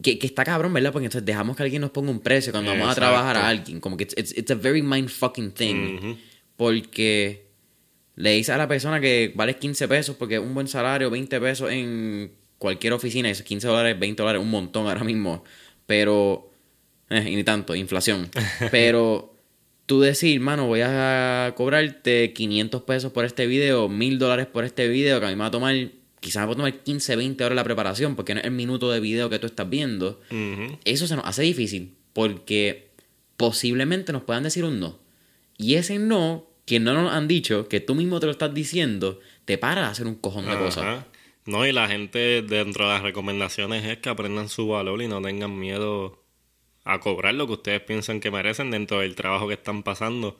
que, 0.02 0.20
que, 0.20 0.28
está 0.28 0.44
cabrón, 0.44 0.74
¿verdad? 0.74 0.92
Porque 0.92 1.06
entonces 1.06 1.26
dejamos 1.26 1.56
que 1.56 1.64
alguien 1.64 1.82
nos 1.82 1.92
ponga 1.92 2.12
un 2.12 2.20
precio 2.20 2.52
cuando 2.52 2.72
vamos 2.72 2.90
a 2.90 2.96
trabajar 2.96 3.38
a 3.38 3.48
alguien. 3.48 3.80
Como 3.80 3.98
que 3.98 4.04
it's, 4.04 4.38
it's, 4.38 4.52
a 4.52 4.56
very 4.56 4.82
mind 4.82 5.10
fucking 5.10 5.52
thing. 5.52 6.16
Porque 6.58 7.46
le 8.16 8.32
dices 8.32 8.54
a 8.54 8.58
la 8.58 8.68
persona 8.68 9.00
que 9.00 9.32
vale 9.36 9.58
15 9.58 9.88
pesos 9.88 10.16
porque 10.16 10.40
un 10.40 10.54
buen 10.54 10.68
salario, 10.68 11.10
20 11.10 11.40
pesos 11.40 11.72
en 11.72 12.32
cualquier 12.58 12.94
oficina, 12.94 13.30
esos 13.30 13.46
15 13.46 13.68
dólares, 13.68 14.00
20 14.00 14.22
dólares, 14.22 14.42
un 14.42 14.50
montón 14.50 14.88
ahora 14.88 15.04
mismo. 15.04 15.44
Pero, 15.86 16.50
eh, 17.10 17.26
y 17.30 17.36
ni 17.36 17.44
tanto, 17.44 17.76
inflación. 17.76 18.30
Pero 18.72 19.36
tú 19.86 20.02
decir, 20.02 20.40
mano, 20.40 20.68
voy 20.68 20.82
a 20.84 21.54
cobrarte 21.56 22.34
500 22.34 22.84
pesos 22.84 23.12
por 23.12 23.26
este 23.26 23.48
video, 23.48 23.90
1000 23.90 24.20
dólares 24.20 24.48
por 24.48 24.66
este 24.66 24.88
video, 24.88 25.20
que 25.20 25.26
a 25.26 25.30
mí 25.30 25.36
me 25.36 25.42
va 25.42 25.48
a 25.48 25.52
tomar 25.52 25.76
quizás 26.26 26.48
va 26.48 26.54
a 26.54 26.56
tomar 26.56 26.74
15, 26.74 27.18
20 27.18 27.44
horas 27.44 27.56
la 27.56 27.64
preparación 27.64 28.16
porque 28.16 28.34
no 28.34 28.40
es 28.40 28.48
el 28.48 28.52
minuto 28.52 28.90
de 28.90 29.00
video 29.00 29.30
que 29.30 29.38
tú 29.38 29.46
estás 29.46 29.70
viendo. 29.70 30.20
Eso 30.84 31.06
se 31.06 31.16
nos 31.16 31.24
hace 31.24 31.44
difícil 31.44 31.94
porque 32.14 32.88
posiblemente 33.38 34.12
nos 34.12 34.24
puedan 34.24 34.42
decir 34.42 34.66
un 34.66 34.80
no. 34.80 34.98
Y 35.56 35.76
ese 35.76 36.00
no, 36.00 36.48
que 36.66 36.80
no 36.80 36.96
nos 36.96 37.14
han 37.14 37.28
dicho, 37.28 37.68
que 37.70 37.80
tú 37.80 37.94
mismo 37.94 38.20
te 38.20 38.26
lo 38.26 38.32
estás 38.32 38.56
diciendo, 38.56 39.20
te 39.46 39.60
para 39.60 39.86
a 39.86 39.92
hacer 39.92 40.08
un 40.08 40.16
cojón 40.16 40.48
de 40.48 40.58
cosas. 40.58 41.06
No, 41.46 41.68
y 41.68 41.72
la 41.72 41.88
gente 41.88 42.42
dentro 42.42 42.86
de 42.88 42.94
las 42.94 43.04
recomendaciones 43.04 43.86
es 43.86 44.00
que 44.00 44.10
aprendan 44.10 44.50
su 44.50 44.68
valor 44.68 45.04
y 45.04 45.08
no 45.08 45.22
tengan 45.22 45.60
miedo 45.60 46.24
a 46.86 47.00
cobrar 47.00 47.36
lo 47.36 47.46
que 47.46 47.54
ustedes 47.54 47.82
piensan 47.82 48.20
que 48.20 48.32
merecen 48.32 48.72
dentro 48.72 49.02
del 49.02 49.14
trabajo 49.14 49.48
que 49.48 49.54
están 49.54 49.84
pasando. 49.84 50.40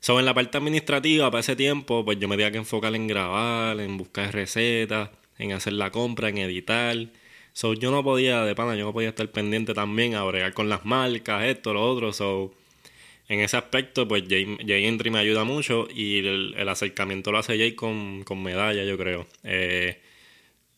So, 0.00 0.18
en 0.18 0.24
la 0.26 0.34
parte 0.34 0.58
administrativa, 0.58 1.30
para 1.30 1.40
ese 1.40 1.56
tiempo, 1.56 2.04
pues 2.04 2.18
yo 2.18 2.28
me 2.28 2.36
tenía 2.36 2.52
que 2.52 2.58
enfocar 2.58 2.94
en 2.94 3.06
grabar, 3.06 3.80
en 3.80 3.96
buscar 3.96 4.32
recetas, 4.32 5.10
en 5.38 5.52
hacer 5.52 5.72
la 5.74 5.90
compra, 5.90 6.28
en 6.28 6.38
editar. 6.38 6.96
So, 7.52 7.74
yo 7.74 7.90
no 7.90 8.04
podía, 8.04 8.44
de 8.44 8.54
pana, 8.54 8.76
yo 8.76 8.84
no 8.84 8.92
podía 8.92 9.08
estar 9.10 9.28
pendiente 9.30 9.74
también 9.74 10.14
a 10.14 10.22
bregar 10.24 10.52
con 10.54 10.68
las 10.68 10.84
marcas, 10.84 11.44
esto, 11.44 11.74
lo 11.74 11.82
otro. 11.82 12.12
So, 12.12 12.54
en 13.28 13.40
ese 13.40 13.56
aspecto, 13.56 14.06
pues 14.06 14.24
Jay, 14.28 14.86
Entry 14.86 15.10
me 15.10 15.18
ayuda 15.18 15.44
mucho 15.44 15.88
y 15.92 16.18
el, 16.18 16.68
acercamiento 16.68 17.32
lo 17.32 17.38
hace 17.38 17.58
Jay 17.58 17.72
con, 17.72 18.22
con 18.24 18.42
medalla, 18.42 18.84
yo 18.84 18.96
creo. 18.96 19.26
Eh, 19.42 20.00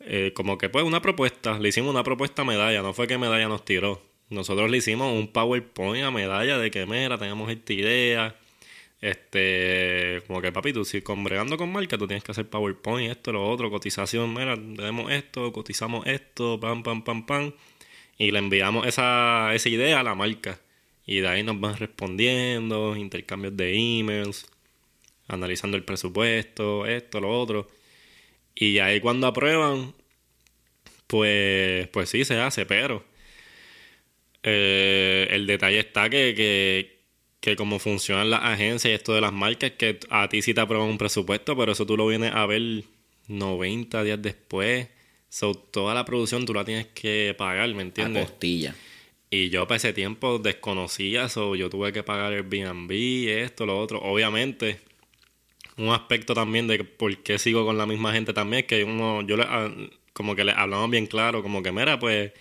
eh, 0.00 0.32
como 0.34 0.56
que 0.58 0.68
pues 0.68 0.84
una 0.84 1.02
propuesta, 1.02 1.58
le 1.58 1.68
hicimos 1.68 1.90
una 1.90 2.04
propuesta 2.04 2.42
a 2.42 2.44
medalla, 2.44 2.82
no 2.82 2.94
fue 2.94 3.06
que 3.06 3.18
medalla 3.18 3.48
nos 3.48 3.64
tiró. 3.64 4.00
Nosotros 4.30 4.70
le 4.70 4.78
hicimos 4.78 5.12
un 5.12 5.28
PowerPoint 5.28 6.04
a 6.04 6.10
medalla 6.10 6.58
de 6.58 6.70
que, 6.70 6.86
mira, 6.86 7.18
teníamos 7.18 7.50
esta 7.50 7.72
idea 7.72 8.36
este, 9.00 10.22
como 10.26 10.40
que 10.42 10.52
papi, 10.52 10.72
tú 10.72 10.84
si 10.84 11.00
bregando 11.00 11.56
con 11.56 11.70
marca, 11.72 11.98
tú 11.98 12.06
tienes 12.06 12.24
que 12.24 12.32
hacer 12.32 12.48
PowerPoint, 12.48 13.10
esto, 13.10 13.32
lo 13.32 13.48
otro, 13.48 13.70
cotización, 13.70 14.34
mira, 14.34 14.56
tenemos 14.56 15.10
esto, 15.12 15.52
cotizamos 15.52 16.06
esto, 16.06 16.58
pam, 16.60 16.82
pam, 16.82 17.04
pam, 17.04 17.26
pam, 17.26 17.52
y 18.18 18.30
le 18.32 18.38
enviamos 18.40 18.86
esa, 18.86 19.54
esa 19.54 19.68
idea 19.68 20.00
a 20.00 20.02
la 20.02 20.14
marca. 20.14 20.60
Y 21.06 21.20
de 21.20 21.28
ahí 21.28 21.42
nos 21.42 21.60
van 21.60 21.76
respondiendo, 21.78 22.96
intercambios 22.96 23.56
de 23.56 23.74
emails, 23.74 24.46
analizando 25.28 25.76
el 25.76 25.84
presupuesto, 25.84 26.86
esto, 26.86 27.20
lo 27.20 27.30
otro. 27.38 27.68
Y 28.54 28.78
ahí 28.80 29.00
cuando 29.00 29.26
aprueban, 29.28 29.94
pues, 31.06 31.88
pues 31.88 32.10
sí 32.10 32.24
se 32.24 32.40
hace, 32.40 32.66
pero 32.66 33.04
eh, 34.42 35.28
el 35.30 35.46
detalle 35.46 35.78
está 35.80 36.08
que, 36.10 36.34
que, 36.36 36.97
que 37.40 37.56
como 37.56 37.78
funcionan 37.78 38.30
las 38.30 38.42
agencias 38.42 38.90
y 38.90 38.94
esto 38.94 39.14
de 39.14 39.20
las 39.20 39.32
marcas, 39.32 39.72
que 39.72 40.00
a 40.10 40.28
ti 40.28 40.42
sí 40.42 40.54
te 40.54 40.60
aprueban 40.60 40.88
un 40.88 40.98
presupuesto, 40.98 41.56
pero 41.56 41.72
eso 41.72 41.86
tú 41.86 41.96
lo 41.96 42.06
vienes 42.06 42.32
a 42.34 42.46
ver 42.46 42.84
90 43.28 44.02
días 44.02 44.20
después. 44.20 44.88
So, 45.28 45.54
toda 45.54 45.94
la 45.94 46.04
producción 46.04 46.46
tú 46.46 46.54
la 46.54 46.64
tienes 46.64 46.86
que 46.86 47.34
pagar, 47.36 47.72
¿me 47.74 47.82
entiendes? 47.82 48.24
A 48.24 48.26
costilla. 48.26 48.74
Y 49.30 49.50
yo 49.50 49.66
para 49.68 49.76
ese 49.76 49.92
tiempo 49.92 50.38
desconocía 50.38 51.26
eso, 51.26 51.54
yo 51.54 51.68
tuve 51.68 51.92
que 51.92 52.02
pagar 52.02 52.32
el 52.32 52.46
Airbnb, 52.50 52.90
esto, 53.28 53.66
lo 53.66 53.78
otro. 53.78 54.00
Obviamente, 54.00 54.80
un 55.76 55.90
aspecto 55.90 56.32
también 56.32 56.66
de 56.66 56.82
por 56.82 57.16
qué 57.18 57.38
sigo 57.38 57.66
con 57.66 57.76
la 57.76 57.86
misma 57.86 58.12
gente 58.12 58.32
también 58.32 58.60
es 58.60 58.66
que 58.66 58.84
uno, 58.84 59.22
yo 59.22 59.36
le, 59.36 59.44
ah, 59.44 59.70
como 60.14 60.34
que 60.34 60.44
le 60.44 60.52
hablamos 60.52 60.90
bien 60.90 61.06
claro, 61.06 61.42
como 61.42 61.62
que 61.62 61.72
mira, 61.72 61.98
pues 61.98 62.32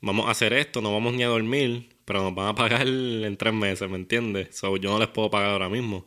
vamos 0.00 0.26
a 0.26 0.30
hacer 0.30 0.52
esto, 0.52 0.82
no 0.82 0.92
vamos 0.92 1.14
ni 1.14 1.22
a 1.22 1.28
dormir, 1.28 1.88
pero 2.08 2.22
nos 2.22 2.34
van 2.34 2.48
a 2.48 2.54
pagar 2.54 2.88
en 2.88 3.36
tres 3.36 3.52
meses, 3.52 3.88
¿me 3.90 3.96
entiendes? 3.96 4.56
So, 4.56 4.78
yo 4.78 4.90
no 4.90 4.98
les 4.98 5.08
puedo 5.08 5.30
pagar 5.30 5.50
ahora 5.50 5.68
mismo. 5.68 6.06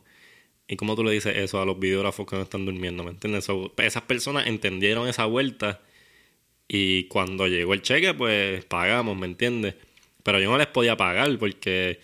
¿Y 0.66 0.74
cómo 0.76 0.96
tú 0.96 1.04
le 1.04 1.12
dices 1.12 1.36
eso 1.36 1.62
a 1.62 1.64
los 1.64 1.78
videógrafos 1.78 2.26
que 2.26 2.34
no 2.34 2.42
están 2.42 2.66
durmiendo, 2.66 3.04
¿me 3.04 3.12
entiendes? 3.12 3.48
esas 3.78 4.02
personas 4.02 4.48
entendieron 4.48 5.08
esa 5.08 5.26
vuelta 5.26 5.80
y 6.66 7.04
cuando 7.04 7.46
llegó 7.46 7.74
el 7.74 7.82
cheque, 7.82 8.14
pues 8.14 8.64
pagamos, 8.64 9.16
¿me 9.16 9.26
entiendes? 9.26 9.76
Pero 10.24 10.40
yo 10.40 10.50
no 10.50 10.58
les 10.58 10.66
podía 10.68 10.96
pagar 10.96 11.38
porque 11.38 12.00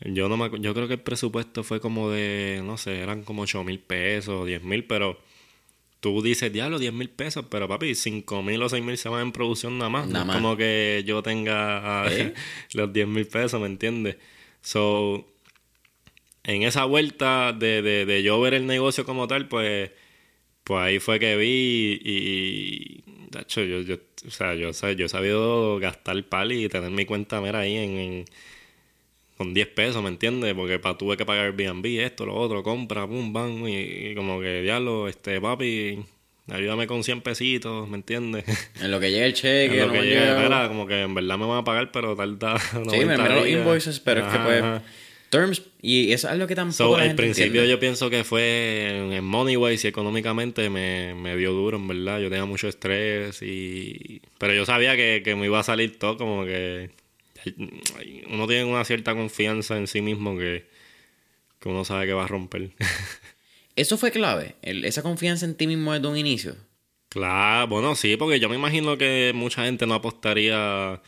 yo 0.00 0.28
no 0.28 0.36
me, 0.36 0.50
yo 0.60 0.74
creo 0.74 0.88
que 0.88 0.94
el 0.94 1.00
presupuesto 1.00 1.64
fue 1.64 1.80
como 1.80 2.10
de, 2.10 2.60
no 2.64 2.76
sé, 2.76 3.00
eran 3.00 3.22
como 3.24 3.42
8 3.42 3.64
mil 3.64 3.80
pesos, 3.80 4.46
10 4.46 4.64
mil, 4.64 4.84
pero 4.84 5.18
tú 6.00 6.22
dices, 6.22 6.52
diablo, 6.52 6.78
10 6.78 6.92
mil 6.92 7.10
pesos, 7.10 7.44
pero 7.50 7.68
papi, 7.68 7.94
5 7.94 8.42
mil 8.42 8.62
o 8.62 8.68
6 8.68 8.82
mil 8.82 8.96
se 8.98 9.08
van 9.08 9.22
en 9.22 9.32
producción 9.32 9.78
nada 9.78 9.90
más. 9.90 10.08
Nada 10.08 10.24
más. 10.24 10.36
como 10.36 10.56
que 10.56 11.02
yo 11.06 11.22
tenga 11.22 12.04
¿Eh? 12.10 12.34
los 12.72 12.92
10 12.92 13.06
mil 13.06 13.26
pesos, 13.26 13.60
¿me 13.60 13.66
entiendes? 13.66 14.16
So, 14.62 15.26
en 16.44 16.62
esa 16.62 16.84
vuelta 16.84 17.52
de, 17.52 17.82
de, 17.82 18.06
de, 18.06 18.22
yo 18.22 18.40
ver 18.40 18.54
el 18.54 18.66
negocio 18.66 19.04
como 19.04 19.28
tal, 19.28 19.48
pues, 19.48 19.90
pues 20.64 20.80
ahí 20.80 20.98
fue 20.98 21.18
que 21.20 21.36
vi 21.36 22.00
y, 22.02 23.02
de 23.30 23.40
hecho, 23.40 23.62
yo, 23.62 23.80
yo, 23.82 23.96
o 24.26 24.30
sea, 24.30 24.54
yo, 24.54 24.70
yo 24.70 25.06
he 25.06 25.08
sabido 25.08 25.78
gastar 25.78 26.22
pal 26.24 26.52
y 26.52 26.68
tener 26.68 26.90
mi 26.90 27.04
cuenta 27.04 27.40
mera 27.40 27.60
ahí 27.60 27.76
en 27.76 28.24
con 29.40 29.54
10 29.54 29.68
pesos, 29.68 30.02
¿me 30.02 30.10
entiendes? 30.10 30.52
Porque 30.52 30.78
pa, 30.78 30.98
tuve 30.98 31.16
que 31.16 31.24
pagar 31.24 31.46
Airbnb, 31.46 31.86
esto, 32.02 32.26
lo 32.26 32.34
otro, 32.34 32.62
compra, 32.62 33.06
pum, 33.06 33.32
bam, 33.32 33.66
y, 33.66 34.14
como 34.14 34.38
que 34.38 34.60
diablo, 34.60 35.08
este 35.08 35.40
papi, 35.40 36.04
ayúdame 36.50 36.86
con 36.86 37.02
100 37.02 37.22
pesitos, 37.22 37.88
¿me 37.88 37.96
entiendes? 37.96 38.44
En 38.82 38.90
lo 38.90 39.00
que 39.00 39.10
llegue 39.10 39.24
el 39.24 39.32
cheque, 39.32 39.80
en 39.80 39.86
lo 39.86 39.92
que 39.94 40.02
llegue, 40.02 40.68
como 40.68 40.86
que 40.86 41.00
en 41.00 41.14
verdad 41.14 41.38
me 41.38 41.46
van 41.46 41.56
a 41.56 41.64
pagar, 41.64 41.90
pero 41.90 42.14
tarda. 42.14 42.58
Sí, 42.90 43.02
me 43.06 43.16
los 43.16 43.48
invoices, 43.48 43.98
pero 43.98 44.26
es 44.26 44.30
que 44.30 44.38
pues. 44.40 44.62
Terms, 45.30 45.62
y 45.80 46.12
eso 46.12 46.28
es 46.28 46.36
lo 46.36 46.46
que 46.46 46.54
tampoco. 46.54 46.76
So, 46.76 46.96
al 46.96 47.14
principio 47.14 47.64
yo 47.64 47.80
pienso 47.80 48.10
que 48.10 48.24
fue 48.24 48.90
en, 48.90 49.12
en 49.14 49.24
Moneyways 49.24 49.82
y 49.86 49.88
económicamente 49.88 50.68
me, 50.68 51.14
me 51.14 51.34
dio 51.36 51.52
duro, 51.52 51.78
en 51.78 51.88
verdad. 51.88 52.20
Yo 52.20 52.28
tenía 52.28 52.44
mucho 52.44 52.68
estrés 52.68 53.40
y. 53.40 54.20
Pero 54.36 54.52
yo 54.52 54.66
sabía 54.66 54.96
que, 54.96 55.22
que 55.24 55.34
me 55.34 55.46
iba 55.46 55.58
a 55.58 55.62
salir 55.62 55.98
todo 55.98 56.18
como 56.18 56.44
que 56.44 56.90
uno 58.28 58.46
tiene 58.46 58.64
una 58.64 58.84
cierta 58.84 59.14
confianza 59.14 59.76
en 59.76 59.86
sí 59.86 60.02
mismo 60.02 60.36
que, 60.36 60.66
uno 61.64 61.84
sabe 61.84 62.06
que 62.06 62.12
va 62.12 62.24
a 62.24 62.28
romper. 62.28 62.70
¿Eso 63.76 63.98
fue 63.98 64.10
clave? 64.10 64.56
¿Esa 64.62 65.02
confianza 65.02 65.46
en 65.46 65.54
ti 65.54 65.66
mismo 65.66 65.92
desde 65.92 66.08
un 66.08 66.16
inicio? 66.16 66.56
Claro, 67.08 67.66
bueno, 67.68 67.94
sí, 67.96 68.16
porque 68.16 68.40
yo 68.40 68.48
me 68.48 68.56
imagino 68.56 68.96
que 68.96 69.32
mucha 69.34 69.64
gente 69.64 69.86
no 69.86 69.94
apostaría. 69.94 71.02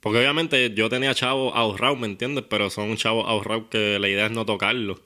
Porque 0.00 0.18
obviamente 0.18 0.72
yo 0.74 0.88
tenía 0.88 1.14
chavos 1.14 1.52
ahorrados, 1.54 1.98
¿me 1.98 2.06
entiendes? 2.06 2.44
Pero 2.48 2.70
son 2.70 2.96
chavos 2.96 3.26
ahorrados 3.28 3.66
que 3.70 3.98
la 3.98 4.08
idea 4.08 4.26
es 4.26 4.32
no 4.32 4.46
tocarlos. 4.46 5.00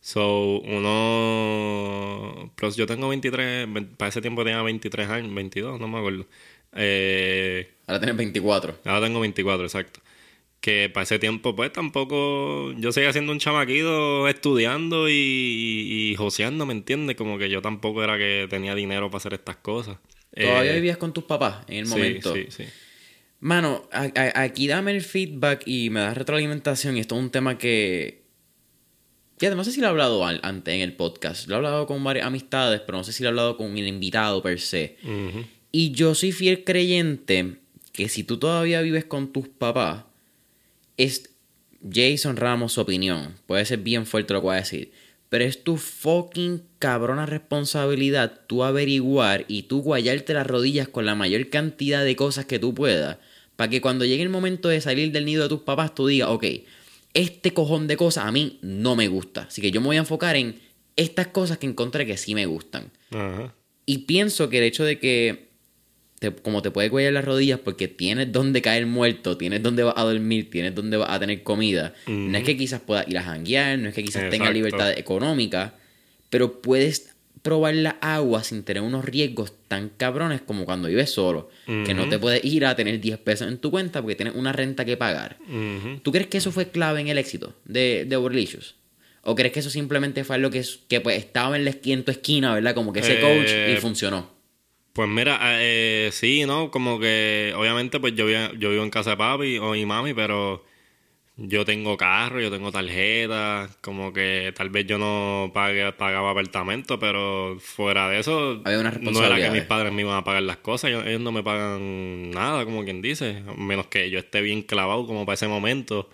So, 0.00 0.60
uno. 0.60 2.52
Pero 2.56 2.72
yo 2.74 2.86
tengo 2.86 3.08
23. 3.08 3.68
Para 3.96 4.08
ese 4.10 4.20
tiempo 4.20 4.44
tenía 4.44 4.62
23 4.62 5.08
años, 5.08 5.34
22, 5.34 5.80
no 5.80 5.88
me 5.88 5.98
acuerdo. 5.98 6.26
Eh, 6.74 7.74
ahora 7.86 8.00
tienes 8.00 8.16
24. 8.16 8.78
Ahora 8.84 9.06
tengo 9.06 9.20
24, 9.20 9.64
exacto. 9.64 10.00
que 10.60 10.90
para 10.92 11.04
ese 11.04 11.18
tiempo, 11.18 11.54
pues 11.54 11.72
tampoco. 11.72 12.72
Yo 12.78 12.92
seguía 12.92 13.12
siendo 13.12 13.32
un 13.32 13.38
chamaquito 13.38 14.28
estudiando 14.28 15.08
y, 15.08 15.12
y, 15.12 16.14
joseando, 16.16 16.66
¿me 16.66 16.72
entiendes? 16.72 17.16
Como 17.16 17.38
que 17.38 17.50
yo 17.50 17.62
tampoco 17.62 18.02
era 18.02 18.16
que 18.16 18.46
tenía 18.48 18.74
dinero 18.74 19.10
para 19.10 19.18
hacer 19.18 19.34
estas 19.34 19.56
cosas. 19.56 19.98
¿Todavía 20.34 20.72
eh, 20.72 20.76
vivías 20.76 20.96
con 20.96 21.12
tus 21.12 21.24
papás 21.24 21.64
en 21.68 21.78
el 21.78 21.86
momento? 21.86 22.34
Sí, 22.34 22.46
sí, 22.48 22.64
sí. 22.64 22.70
Mano, 23.40 23.88
aquí 23.90 24.68
dame 24.68 24.92
el 24.92 25.02
feedback 25.02 25.64
y 25.66 25.90
me 25.90 25.98
das 25.98 26.16
retroalimentación. 26.16 26.96
Y 26.96 27.00
esto 27.00 27.16
es 27.16 27.20
un 27.20 27.30
tema 27.30 27.58
que. 27.58 28.22
Ya, 29.40 29.52
no 29.52 29.64
sé 29.64 29.72
si 29.72 29.80
lo 29.80 29.88
he 29.88 29.90
hablado 29.90 30.24
antes 30.24 30.72
en 30.72 30.80
el 30.80 30.94
podcast. 30.94 31.48
Lo 31.48 31.54
he 31.54 31.56
hablado 31.56 31.86
con 31.86 32.04
varias 32.04 32.24
amistades, 32.24 32.80
pero 32.86 32.98
no 32.98 33.04
sé 33.04 33.12
si 33.12 33.24
lo 33.24 33.28
he 33.28 33.30
hablado 33.30 33.56
con 33.56 33.76
el 33.76 33.88
invitado 33.88 34.40
per 34.44 34.60
se. 34.60 34.96
Y 35.72 35.92
yo 35.92 36.14
soy 36.14 36.32
fiel 36.32 36.64
creyente 36.64 37.56
que 37.92 38.08
si 38.08 38.24
tú 38.24 38.38
todavía 38.38 38.80
vives 38.82 39.04
con 39.04 39.32
tus 39.32 39.48
papás, 39.48 40.04
es 40.96 41.30
Jason 41.90 42.36
Ramos 42.36 42.74
su 42.74 42.82
opinión. 42.82 43.34
Puede 43.46 43.64
ser 43.64 43.78
bien 43.78 44.06
fuerte 44.06 44.34
lo 44.34 44.40
que 44.40 44.46
voy 44.46 44.54
a 44.56 44.60
decir. 44.60 44.92
Pero 45.28 45.44
es 45.44 45.64
tu 45.64 45.78
fucking 45.78 46.62
cabrona 46.78 47.24
responsabilidad 47.24 48.42
tú 48.46 48.64
averiguar 48.64 49.46
y 49.48 49.62
tú 49.62 49.80
guayarte 49.80 50.34
las 50.34 50.46
rodillas 50.46 50.88
con 50.88 51.06
la 51.06 51.14
mayor 51.14 51.48
cantidad 51.48 52.04
de 52.04 52.16
cosas 52.16 52.44
que 52.44 52.58
tú 52.58 52.74
puedas 52.74 53.16
para 53.56 53.70
que 53.70 53.80
cuando 53.80 54.04
llegue 54.04 54.22
el 54.22 54.28
momento 54.28 54.68
de 54.68 54.80
salir 54.80 55.12
del 55.12 55.24
nido 55.24 55.44
de 55.44 55.48
tus 55.48 55.60
papás, 55.60 55.94
tú 55.94 56.06
digas, 56.06 56.28
ok, 56.30 56.44
este 57.14 57.52
cojón 57.52 57.86
de 57.86 57.96
cosas 57.96 58.24
a 58.26 58.32
mí 58.32 58.58
no 58.62 58.96
me 58.96 59.08
gusta. 59.08 59.42
Así 59.42 59.60
que 59.60 59.70
yo 59.70 59.80
me 59.80 59.88
voy 59.88 59.96
a 59.96 60.00
enfocar 60.00 60.36
en 60.36 60.58
estas 60.96 61.28
cosas 61.28 61.58
que 61.58 61.66
encontré 61.66 62.06
que 62.06 62.16
sí 62.16 62.34
me 62.34 62.46
gustan. 62.46 62.90
Y 63.86 63.98
pienso 63.98 64.48
que 64.48 64.58
el 64.58 64.64
hecho 64.64 64.84
de 64.84 64.98
que, 64.98 65.51
como 66.30 66.62
te 66.62 66.70
puede 66.70 66.90
cuellar 66.90 67.12
las 67.12 67.24
rodillas 67.24 67.58
porque 67.58 67.88
tienes 67.88 68.30
donde 68.32 68.62
caer 68.62 68.86
muerto, 68.86 69.36
tienes 69.36 69.62
donde 69.62 69.82
vas 69.82 69.94
a 69.96 70.02
dormir, 70.04 70.50
tienes 70.50 70.74
donde 70.74 70.96
vas 70.96 71.10
a 71.10 71.18
tener 71.18 71.42
comida, 71.42 71.94
no 72.06 72.38
es 72.38 72.44
que 72.44 72.56
quizás 72.56 72.80
puedas 72.80 73.08
ir 73.08 73.18
a 73.18 73.22
janguear, 73.22 73.78
no 73.78 73.88
es 73.88 73.94
que 73.94 74.04
quizás 74.04 74.30
tengas 74.30 74.52
libertad 74.52 74.90
económica, 74.96 75.74
pero 76.30 76.60
puedes 76.62 77.12
probar 77.42 77.74
la 77.74 77.98
agua 78.00 78.44
sin 78.44 78.62
tener 78.62 78.82
unos 78.82 79.04
riesgos 79.04 79.52
tan 79.66 79.88
cabrones 79.88 80.40
como 80.40 80.64
cuando 80.64 80.88
vives 80.88 81.10
solo. 81.10 81.50
Que 81.66 81.92
no 81.94 82.08
te 82.08 82.18
puedes 82.18 82.44
ir 82.44 82.64
a 82.64 82.76
tener 82.76 83.00
10 83.00 83.18
pesos 83.18 83.48
en 83.48 83.58
tu 83.58 83.70
cuenta 83.70 84.00
porque 84.00 84.14
tienes 84.14 84.34
una 84.34 84.52
renta 84.52 84.84
que 84.84 84.96
pagar. 84.96 85.38
¿Tú 86.02 86.12
crees 86.12 86.28
que 86.28 86.38
eso 86.38 86.52
fue 86.52 86.68
clave 86.68 87.00
en 87.00 87.08
el 87.08 87.18
éxito 87.18 87.54
de, 87.64 88.04
de 88.08 88.16
Overlicious? 88.16 88.76
¿O 89.24 89.34
crees 89.34 89.52
que 89.52 89.60
eso 89.60 89.70
simplemente 89.70 90.24
fue 90.24 90.38
lo 90.38 90.50
que, 90.50 90.64
que 90.88 91.00
pues, 91.00 91.18
estaba 91.18 91.56
en, 91.56 91.64
la, 91.64 91.72
en 91.84 92.04
tu 92.04 92.10
esquina, 92.10 92.54
¿verdad? 92.54 92.74
Como 92.74 92.92
que 92.92 93.00
ese 93.00 93.20
coach 93.20 93.50
y 93.50 93.72
eh, 93.72 93.78
funcionó. 93.80 94.30
Pues 94.92 95.08
mira, 95.08 95.38
eh, 95.42 96.10
sí, 96.12 96.44
¿no? 96.44 96.70
Como 96.70 97.00
que 97.00 97.54
obviamente 97.56 97.98
pues 97.98 98.14
yo, 98.14 98.28
yo 98.28 98.70
vivo 98.70 98.82
en 98.82 98.90
casa 98.90 99.10
de 99.10 99.16
papi 99.16 99.58
o 99.58 99.72
mi 99.72 99.86
mami, 99.86 100.12
pero 100.12 100.64
yo 101.36 101.64
tengo 101.64 101.96
carro, 101.96 102.40
yo 102.40 102.50
tengo 102.50 102.70
tarjeta, 102.70 103.70
como 103.80 104.12
que 104.12 104.52
tal 104.54 104.68
vez 104.68 104.86
yo 104.86 104.98
no 104.98 105.50
pague, 105.54 105.92
pagaba 105.92 106.30
apartamento, 106.30 106.98
pero 106.98 107.56
fuera 107.58 108.08
de 108.10 108.20
eso, 108.20 108.62
no 109.00 109.24
era 109.24 109.36
que 109.36 109.50
mis 109.50 109.62
padres 109.62 109.92
me 109.92 110.02
iban 110.02 110.16
a 110.16 110.24
pagar 110.24 110.42
las 110.42 110.58
cosas, 110.58 110.90
ellos, 110.90 111.20
no 111.20 111.32
me 111.32 111.42
pagan 111.42 112.30
nada, 112.30 112.64
como 112.66 112.84
quien 112.84 113.00
dice, 113.00 113.42
menos 113.56 113.86
que 113.86 114.10
yo 114.10 114.18
esté 114.18 114.42
bien 114.42 114.62
clavado 114.62 115.06
como 115.06 115.24
para 115.24 115.34
ese 115.34 115.48
momento, 115.48 116.10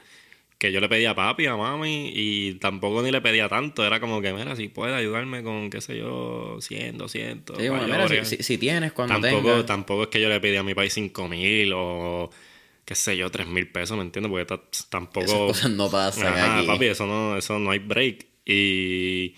que 0.58 0.72
yo 0.72 0.80
le 0.80 0.88
pedía 0.88 1.10
a 1.10 1.14
papi, 1.14 1.46
a 1.46 1.56
mami, 1.56 2.10
y 2.12 2.54
tampoco 2.54 3.00
ni 3.02 3.12
le 3.12 3.20
pedía 3.20 3.48
tanto, 3.48 3.86
era 3.86 4.00
como 4.00 4.20
que, 4.20 4.32
mira, 4.32 4.56
si 4.56 4.68
puede 4.68 4.92
ayudarme 4.94 5.44
con, 5.44 5.70
qué 5.70 5.80
sé 5.80 5.96
yo, 5.96 6.58
100, 6.60 6.98
200. 6.98 7.56
Sí, 7.56 7.68
bueno, 7.68 7.86
mira, 7.86 8.24
si, 8.24 8.58
tienes, 8.58 8.92
cuando 8.92 9.20
tampoco, 9.20 9.64
Tampoco 9.64 10.02
es 10.04 10.08
que 10.08 10.20
yo 10.20 10.28
le 10.28 10.40
pedía 10.40 10.60
a 10.60 10.64
mi 10.64 10.74
país 10.74 10.92
5 10.92 11.28
mil 11.28 11.72
o 11.74 12.30
qué 12.84 12.94
sé 12.96 13.16
yo, 13.16 13.30
tres 13.30 13.46
mil 13.46 13.70
pesos, 13.70 13.96
¿me 13.96 14.02
entiendes? 14.02 14.30
Porque 14.30 14.46
tampoco... 14.88 15.26
Esas 15.26 15.38
cosas 15.38 15.70
no 15.70 15.90
pasan 15.90 16.26
Ajá, 16.26 16.66
papi, 16.66 16.86
eso 16.86 17.06
no, 17.06 17.36
eso 17.36 17.58
no 17.58 17.70
hay 17.70 17.78
break. 17.78 18.26
Y... 18.44 19.34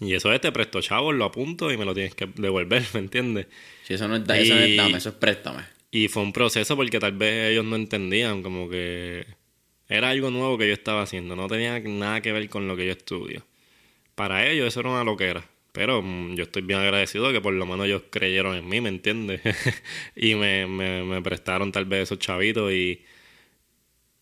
Y 0.00 0.14
eso 0.14 0.32
es, 0.32 0.40
te 0.40 0.50
presto 0.50 0.80
chavos, 0.80 1.14
lo 1.14 1.24
apunto 1.24 1.70
y 1.72 1.76
me 1.76 1.84
lo 1.84 1.94
tienes 1.94 2.14
que 2.14 2.26
devolver, 2.26 2.84
¿me 2.94 3.00
entiendes? 3.00 3.46
Sí, 3.84 3.94
eso 3.94 4.06
no 4.06 4.16
es, 4.16 4.22
eso 4.22 4.54
no 4.54 4.60
es 4.60 4.76
dame, 4.76 4.98
eso 4.98 5.08
es 5.08 5.14
préstame. 5.14 5.62
Y 5.90 6.08
fue 6.08 6.22
un 6.22 6.32
proceso 6.32 6.76
porque 6.76 6.98
tal 6.98 7.12
vez 7.12 7.50
ellos 7.50 7.64
no 7.64 7.76
entendían, 7.76 8.42
como 8.42 8.68
que 8.68 9.26
era 9.96 10.10
algo 10.10 10.30
nuevo 10.30 10.58
que 10.58 10.68
yo 10.68 10.74
estaba 10.74 11.02
haciendo, 11.02 11.36
no 11.36 11.48
tenía 11.48 11.78
nada 11.80 12.20
que 12.20 12.32
ver 12.32 12.48
con 12.48 12.68
lo 12.68 12.76
que 12.76 12.86
yo 12.86 12.92
estudio. 12.92 13.44
Para 14.14 14.46
ellos 14.48 14.68
eso 14.68 14.80
era 14.80 14.90
una 14.90 15.04
loquera. 15.04 15.44
Pero 15.72 16.02
mm, 16.02 16.34
yo 16.34 16.44
estoy 16.44 16.62
bien 16.62 16.80
agradecido 16.80 17.32
que 17.32 17.40
por 17.40 17.54
lo 17.54 17.66
menos 17.66 17.86
ellos 17.86 18.02
creyeron 18.10 18.54
en 18.56 18.68
mí, 18.68 18.80
¿me 18.80 18.90
entiendes? 18.90 19.40
y 20.16 20.34
me, 20.34 20.66
me, 20.66 21.02
me, 21.02 21.22
prestaron 21.22 21.72
tal 21.72 21.86
vez 21.86 22.02
esos 22.02 22.18
chavitos 22.18 22.70
y, 22.72 23.02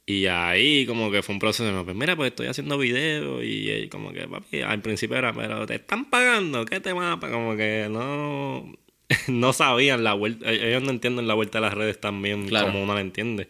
y 0.06 0.26
ahí 0.26 0.86
como 0.86 1.10
que 1.10 1.22
fue 1.22 1.34
un 1.34 1.40
proceso 1.40 1.64
de, 1.64 1.84
pues 1.84 1.96
mira, 1.96 2.16
pues 2.16 2.30
estoy 2.30 2.46
haciendo 2.46 2.78
videos 2.78 3.42
y, 3.44 3.88
como 3.88 4.12
que, 4.12 4.28
papi, 4.28 4.62
al 4.62 4.80
principio 4.80 5.16
era, 5.16 5.32
pero 5.32 5.66
te 5.66 5.76
están 5.76 6.08
pagando, 6.08 6.64
¿qué 6.64 6.80
te 6.80 6.92
van 6.92 7.12
a 7.12 7.20
pagar? 7.20 7.36
Como 7.36 7.56
que 7.56 7.88
no, 7.90 8.72
no 9.28 9.52
sabían 9.52 10.04
la 10.04 10.14
vuelta, 10.14 10.52
e, 10.52 10.70
ellos 10.70 10.82
no 10.82 10.90
entienden 10.90 11.26
la 11.26 11.34
vuelta 11.34 11.58
de 11.58 11.62
las 11.62 11.74
redes 11.74 12.00
tan 12.00 12.22
bien 12.22 12.48
como 12.48 12.82
uno 12.82 12.94
la 12.94 13.00
entiende. 13.00 13.48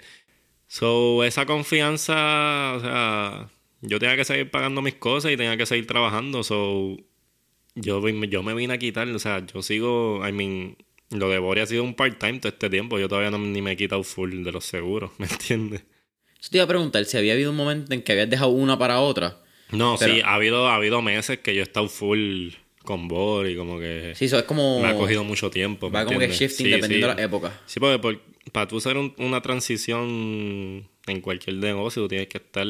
So, 0.70 1.24
esa 1.24 1.46
confianza, 1.46 2.74
o 2.76 2.80
sea, 2.80 3.50
yo 3.80 3.98
tenía 3.98 4.14
que 4.14 4.24
seguir 4.24 4.52
pagando 4.52 4.82
mis 4.82 4.94
cosas 4.94 5.32
y 5.32 5.36
tenía 5.36 5.56
que 5.56 5.66
seguir 5.66 5.88
trabajando, 5.88 6.44
so 6.44 6.96
yo, 7.74 8.08
yo 8.08 8.42
me 8.44 8.54
vine 8.54 8.74
a 8.74 8.78
quitar, 8.78 9.08
o 9.08 9.18
sea, 9.18 9.44
yo 9.44 9.62
sigo, 9.62 10.24
I 10.24 10.30
mean, 10.30 10.76
lo 11.10 11.28
de 11.28 11.40
Bori 11.40 11.60
ha 11.60 11.66
sido 11.66 11.82
un 11.82 11.96
part-time 11.96 12.38
todo 12.38 12.52
este 12.52 12.70
tiempo, 12.70 13.00
yo 13.00 13.08
todavía 13.08 13.32
no, 13.32 13.38
ni 13.38 13.60
me 13.60 13.72
he 13.72 13.76
quitado 13.76 14.04
full 14.04 14.44
de 14.44 14.52
los 14.52 14.64
seguros, 14.64 15.10
¿me 15.18 15.26
entiendes? 15.26 15.82
Yo 16.40 16.50
te 16.50 16.58
iba 16.58 16.64
a 16.64 16.68
preguntar 16.68 17.04
si 17.04 17.16
había 17.16 17.32
habido 17.32 17.50
un 17.50 17.56
momento 17.56 17.92
en 17.92 18.02
que 18.02 18.12
habías 18.12 18.30
dejado 18.30 18.50
una 18.50 18.78
para 18.78 19.00
otra. 19.00 19.42
No, 19.72 19.96
sí, 19.96 20.20
ha 20.24 20.34
habido, 20.34 20.68
ha 20.68 20.76
habido 20.76 21.02
meses 21.02 21.40
que 21.40 21.52
yo 21.52 21.62
he 21.62 21.64
estado 21.64 21.88
full 21.88 22.50
con 22.90 23.08
Bori, 23.08 23.56
como 23.56 23.78
que... 23.78 24.12
Sí, 24.14 24.26
eso 24.26 24.38
es 24.38 24.44
como... 24.44 24.80
Me 24.80 24.88
ha 24.88 24.96
cogido 24.96 25.24
mucho 25.24 25.50
tiempo. 25.50 25.90
Va 25.90 26.04
como 26.04 26.18
que 26.18 26.28
shifting 26.28 26.70
dependiendo 26.70 27.08
de 27.08 27.14
la 27.14 27.22
época. 27.22 27.60
Sí, 27.66 27.80
porque 27.80 28.20
para 28.52 28.66
tú 28.66 28.78
hacer 28.78 28.96
una 28.96 29.40
transición 29.40 30.88
en 31.06 31.20
cualquier 31.20 31.56
negocio, 31.56 32.02
tú 32.02 32.08
tienes 32.08 32.28
que 32.28 32.38
estar 32.38 32.66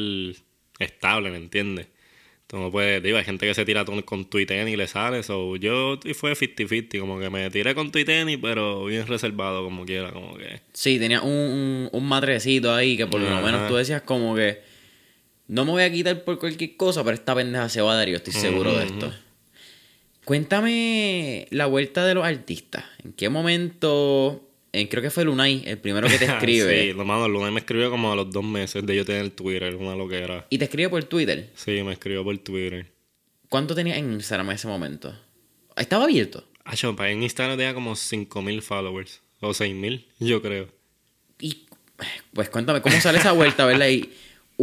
estable, 0.79 1.31
¿me 1.31 1.37
entiendes? 1.37 1.87
no 2.59 2.69
puedes, 2.69 3.01
digo, 3.01 3.17
hay 3.17 3.23
gente 3.23 3.47
que 3.47 3.53
se 3.53 3.63
tira 3.63 3.85
con 3.85 4.25
tenis 4.25 4.73
y 4.73 4.75
le 4.75 4.87
sale. 4.87 5.23
So, 5.23 5.55
yo 5.55 5.97
fue 6.15 6.33
50-50, 6.33 6.99
como 6.99 7.19
que 7.19 7.29
me 7.29 7.49
tiré 7.49 7.73
con 7.73 7.91
tenis, 7.91 8.37
pero 8.41 8.85
bien 8.85 9.07
reservado 9.07 9.63
como 9.63 9.85
quiera, 9.85 10.11
como 10.11 10.35
que. 10.35 10.61
Sí, 10.73 10.99
tenía 10.99 11.21
un, 11.21 11.89
un, 11.91 12.05
matrecito 12.05 12.73
ahí 12.73 12.97
que 12.97 13.07
por 13.07 13.21
lo 13.21 13.41
menos 13.41 13.67
tú 13.67 13.75
decías 13.75 14.01
como 14.01 14.35
que 14.35 14.59
no 15.47 15.65
me 15.65 15.71
voy 15.71 15.83
a 15.83 15.91
quitar 15.91 16.23
por 16.23 16.39
cualquier 16.39 16.75
cosa, 16.75 17.03
pero 17.03 17.13
esta 17.13 17.35
pendeja 17.35 17.69
se 17.69 17.81
va 17.81 17.93
a 17.93 17.95
dar 17.95 18.07
y 18.07 18.11
yo 18.11 18.17
estoy 18.17 18.33
seguro 18.33 18.77
de 18.77 18.85
esto. 18.85 19.13
Cuéntame 20.25 21.47
la 21.49 21.65
vuelta 21.65 22.05
de 22.05 22.13
los 22.13 22.25
artistas. 22.25 22.85
¿En 23.03 23.13
qué 23.13 23.29
momento 23.29 24.47
eh, 24.73 24.87
creo 24.87 25.03
que 25.03 25.09
fue 25.09 25.25
Lunay, 25.25 25.63
el 25.65 25.77
primero 25.79 26.07
que 26.07 26.17
te 26.17 26.25
escribe. 26.33 26.81
sí, 26.81 26.93
lo 26.93 27.03
malo, 27.03 27.27
Lunay 27.27 27.51
me 27.51 27.59
escribió 27.59 27.89
como 27.89 28.11
a 28.11 28.15
los 28.15 28.31
dos 28.31 28.43
meses 28.43 28.85
de 28.85 28.95
yo 28.95 29.05
tener 29.05 29.29
Twitter, 29.31 29.75
una 29.75 29.95
loquera. 29.95 30.45
¿Y 30.49 30.57
te 30.57 30.65
escribió 30.65 30.89
por 30.89 31.03
Twitter? 31.03 31.49
Sí, 31.55 31.83
me 31.83 31.93
escribió 31.93 32.23
por 32.23 32.37
Twitter. 32.37 32.85
¿Cuánto 33.49 33.75
tenías 33.75 33.97
en 33.97 34.13
Instagram 34.13 34.49
en 34.49 34.55
ese 34.55 34.67
momento? 34.67 35.13
¿Estaba 35.75 36.05
abierto? 36.05 36.45
Ah, 36.63 36.75
en 37.09 37.23
Instagram 37.23 37.57
tenía 37.57 37.73
como 37.73 37.93
5.000 37.93 38.61
followers. 38.61 39.21
O 39.41 39.49
6.000, 39.49 40.05
yo 40.19 40.41
creo. 40.41 40.69
Y, 41.39 41.65
pues 42.33 42.49
cuéntame, 42.49 42.81
¿cómo 42.81 43.01
sale 43.01 43.17
esa 43.17 43.33
vuelta, 43.33 43.65
verdad? 43.65 43.89
Y 43.89 44.09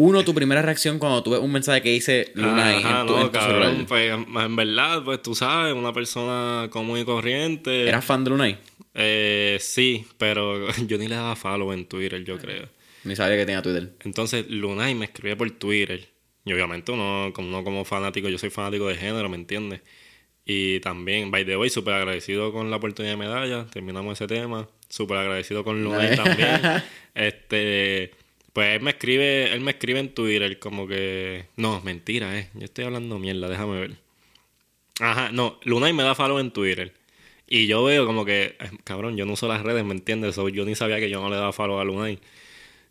uno, 0.01 0.25
tu 0.25 0.33
primera 0.33 0.63
reacción 0.63 1.01
cuando 1.01 1.25
tuve 1.25 1.39
un 1.39 1.51
mensaje 1.51 1.83
que 1.83 1.91
dice 1.91 2.31
Lunay 2.35 2.77
en 2.77 3.07
tu, 3.09 3.17
no, 3.17 3.33
cabrón, 3.33 3.85
pues 3.89 4.13
en 4.13 4.55
verdad, 4.55 5.03
pues 5.03 5.21
tú 5.21 5.35
sabes, 5.35 5.75
una 5.75 5.93
persona 5.93 6.69
común 6.71 7.01
y 7.01 7.05
corriente. 7.05 7.89
¿Eras 7.89 8.05
fan 8.05 8.23
de 8.23 8.31
Lunay? 8.31 8.59
Eh, 8.95 9.59
sí, 9.61 10.07
pero 10.17 10.71
yo 10.87 10.99
ni 10.99 11.09
le 11.09 11.17
daba 11.17 11.35
follow 11.35 11.73
en 11.73 11.87
Twitter, 11.87 12.23
yo 12.23 12.39
creo. 12.39 12.69
Ni 13.03 13.17
sabía 13.17 13.39
que 13.39 13.45
tenía 13.45 13.61
Twitter. 13.61 13.93
Entonces, 14.05 14.49
Lunay 14.49 14.95
me 14.95 15.07
escribía 15.07 15.37
por 15.37 15.51
Twitter. 15.51 16.09
Y 16.45 16.53
obviamente 16.53 16.93
uno, 16.93 17.33
como, 17.35 17.65
como 17.65 17.85
fanático, 17.85 18.29
yo 18.29 18.39
soy 18.39 18.51
fanático 18.51 18.87
de 18.87 18.95
género, 18.95 19.29
¿me 19.29 19.37
entiendes? 19.37 19.81
Y 20.45 20.79
también, 20.79 21.33
by 21.33 21.45
the 21.45 21.57
way, 21.57 21.71
súper 21.71 21.95
agradecido 21.95 22.53
con 22.53 22.71
la 22.71 22.77
oportunidad 22.77 23.15
de 23.15 23.19
medalla. 23.19 23.67
Terminamos 23.67 24.13
ese 24.13 24.29
tema. 24.29 24.69
Súper 24.89 25.17
agradecido 25.17 25.65
con 25.65 25.83
Lunay 25.83 26.15
también. 26.15 26.61
este, 27.15 28.13
pues 28.59 28.75
él 28.75 28.83
me 28.83 28.91
escribe, 28.91 29.53
él 29.53 29.61
me 29.61 29.71
escribe 29.71 30.01
en 30.01 30.13
Twitter 30.13 30.59
como 30.59 30.89
que, 30.89 31.47
no, 31.55 31.81
mentira, 31.83 32.37
eh. 32.37 32.51
Yo 32.55 32.65
estoy 32.65 32.87
hablando 32.87 33.17
mierda, 33.21 33.49
déjame 33.49 33.79
ver. 33.79 33.97
Ajá, 34.99 35.31
no, 35.31 35.61
Lunay 35.63 35.93
me 35.93 36.03
da 36.03 36.17
follow 36.17 36.41
en 36.41 36.51
Twitter. 36.51 36.93
Y 37.47 37.69
yo 37.69 37.85
veo 37.85 38.05
como 38.05 38.25
que, 38.25 38.57
eh, 38.59 38.71
cabrón, 38.83 39.17
yo 39.17 39.27
no 39.27 39.35
uso 39.35 39.47
las 39.47 39.63
redes, 39.63 39.85
¿me 39.85 39.95
entiendes? 39.95 40.35
yo 40.35 40.65
ni 40.65 40.75
sabía 40.75 40.99
que 40.99 41.09
yo 41.09 41.21
no 41.21 41.31
le 41.31 41.37
daba 41.37 41.53
follow 41.53 41.79
a 41.79 41.85
Lunay. 41.85 42.19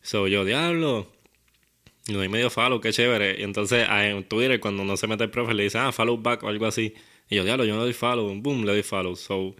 So 0.01 0.29
yo, 0.29 0.45
diablo. 0.45 1.11
Lunay 2.07 2.29
me 2.29 2.37
dio 2.37 2.49
follow, 2.49 2.79
qué 2.79 2.93
chévere. 2.93 3.35
Y 3.37 3.43
entonces 3.43 3.85
en 3.89 4.23
Twitter, 4.23 4.61
cuando 4.61 4.85
no 4.85 4.95
se 4.95 5.07
mete 5.07 5.25
el 5.25 5.31
profe, 5.31 5.53
le 5.53 5.63
dice, 5.63 5.79
ah, 5.79 5.91
follow 5.91 6.17
back 6.17 6.43
o 6.43 6.47
algo 6.47 6.65
así. 6.65 6.93
Y 7.29 7.35
yo, 7.35 7.43
diablo, 7.43 7.65
yo 7.65 7.75
no 7.75 7.81
doy 7.81 7.91
follow. 7.91 8.33
Boom, 8.35 8.63
le 8.63 8.71
doy 8.71 8.83
follow. 8.83 9.17
So, 9.17 9.53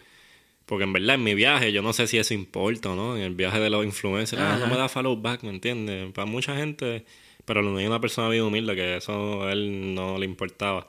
Porque 0.68 0.84
en 0.84 0.93
verdad 0.93 1.15
en 1.15 1.24
mi 1.24 1.34
viaje, 1.34 1.72
yo 1.72 1.82
no 1.82 1.93
sé 1.93 2.05
si 2.05 2.20
eso 2.20 2.36
importa 2.36 2.91
o 2.91 2.95
no, 2.95 3.15
en 3.18 3.24
el 3.24 3.34
viaje 3.34 3.59
de 3.59 3.70
los 3.70 3.84
influencers, 3.84 4.41
ah, 4.41 4.57
no 4.59 4.68
me 4.68 4.78
da 4.78 4.88
follow 4.88 5.20
back, 5.20 5.41
¿me 5.43 5.49
entiendes? 5.49 6.11
Para 6.11 6.26
mucha 6.26 6.55
gente, 6.55 7.05
pero 7.45 7.61
Lunay 7.61 7.86
es 7.86 7.89
una 7.89 8.01
persona 8.01 8.30
bien 8.30 8.43
humilde 8.43 8.76
que 8.76 8.97
eso 8.97 9.43
a 9.43 9.53
él 9.53 9.95
no 9.95 10.20
le 10.20 10.26
importaba. 10.26 10.88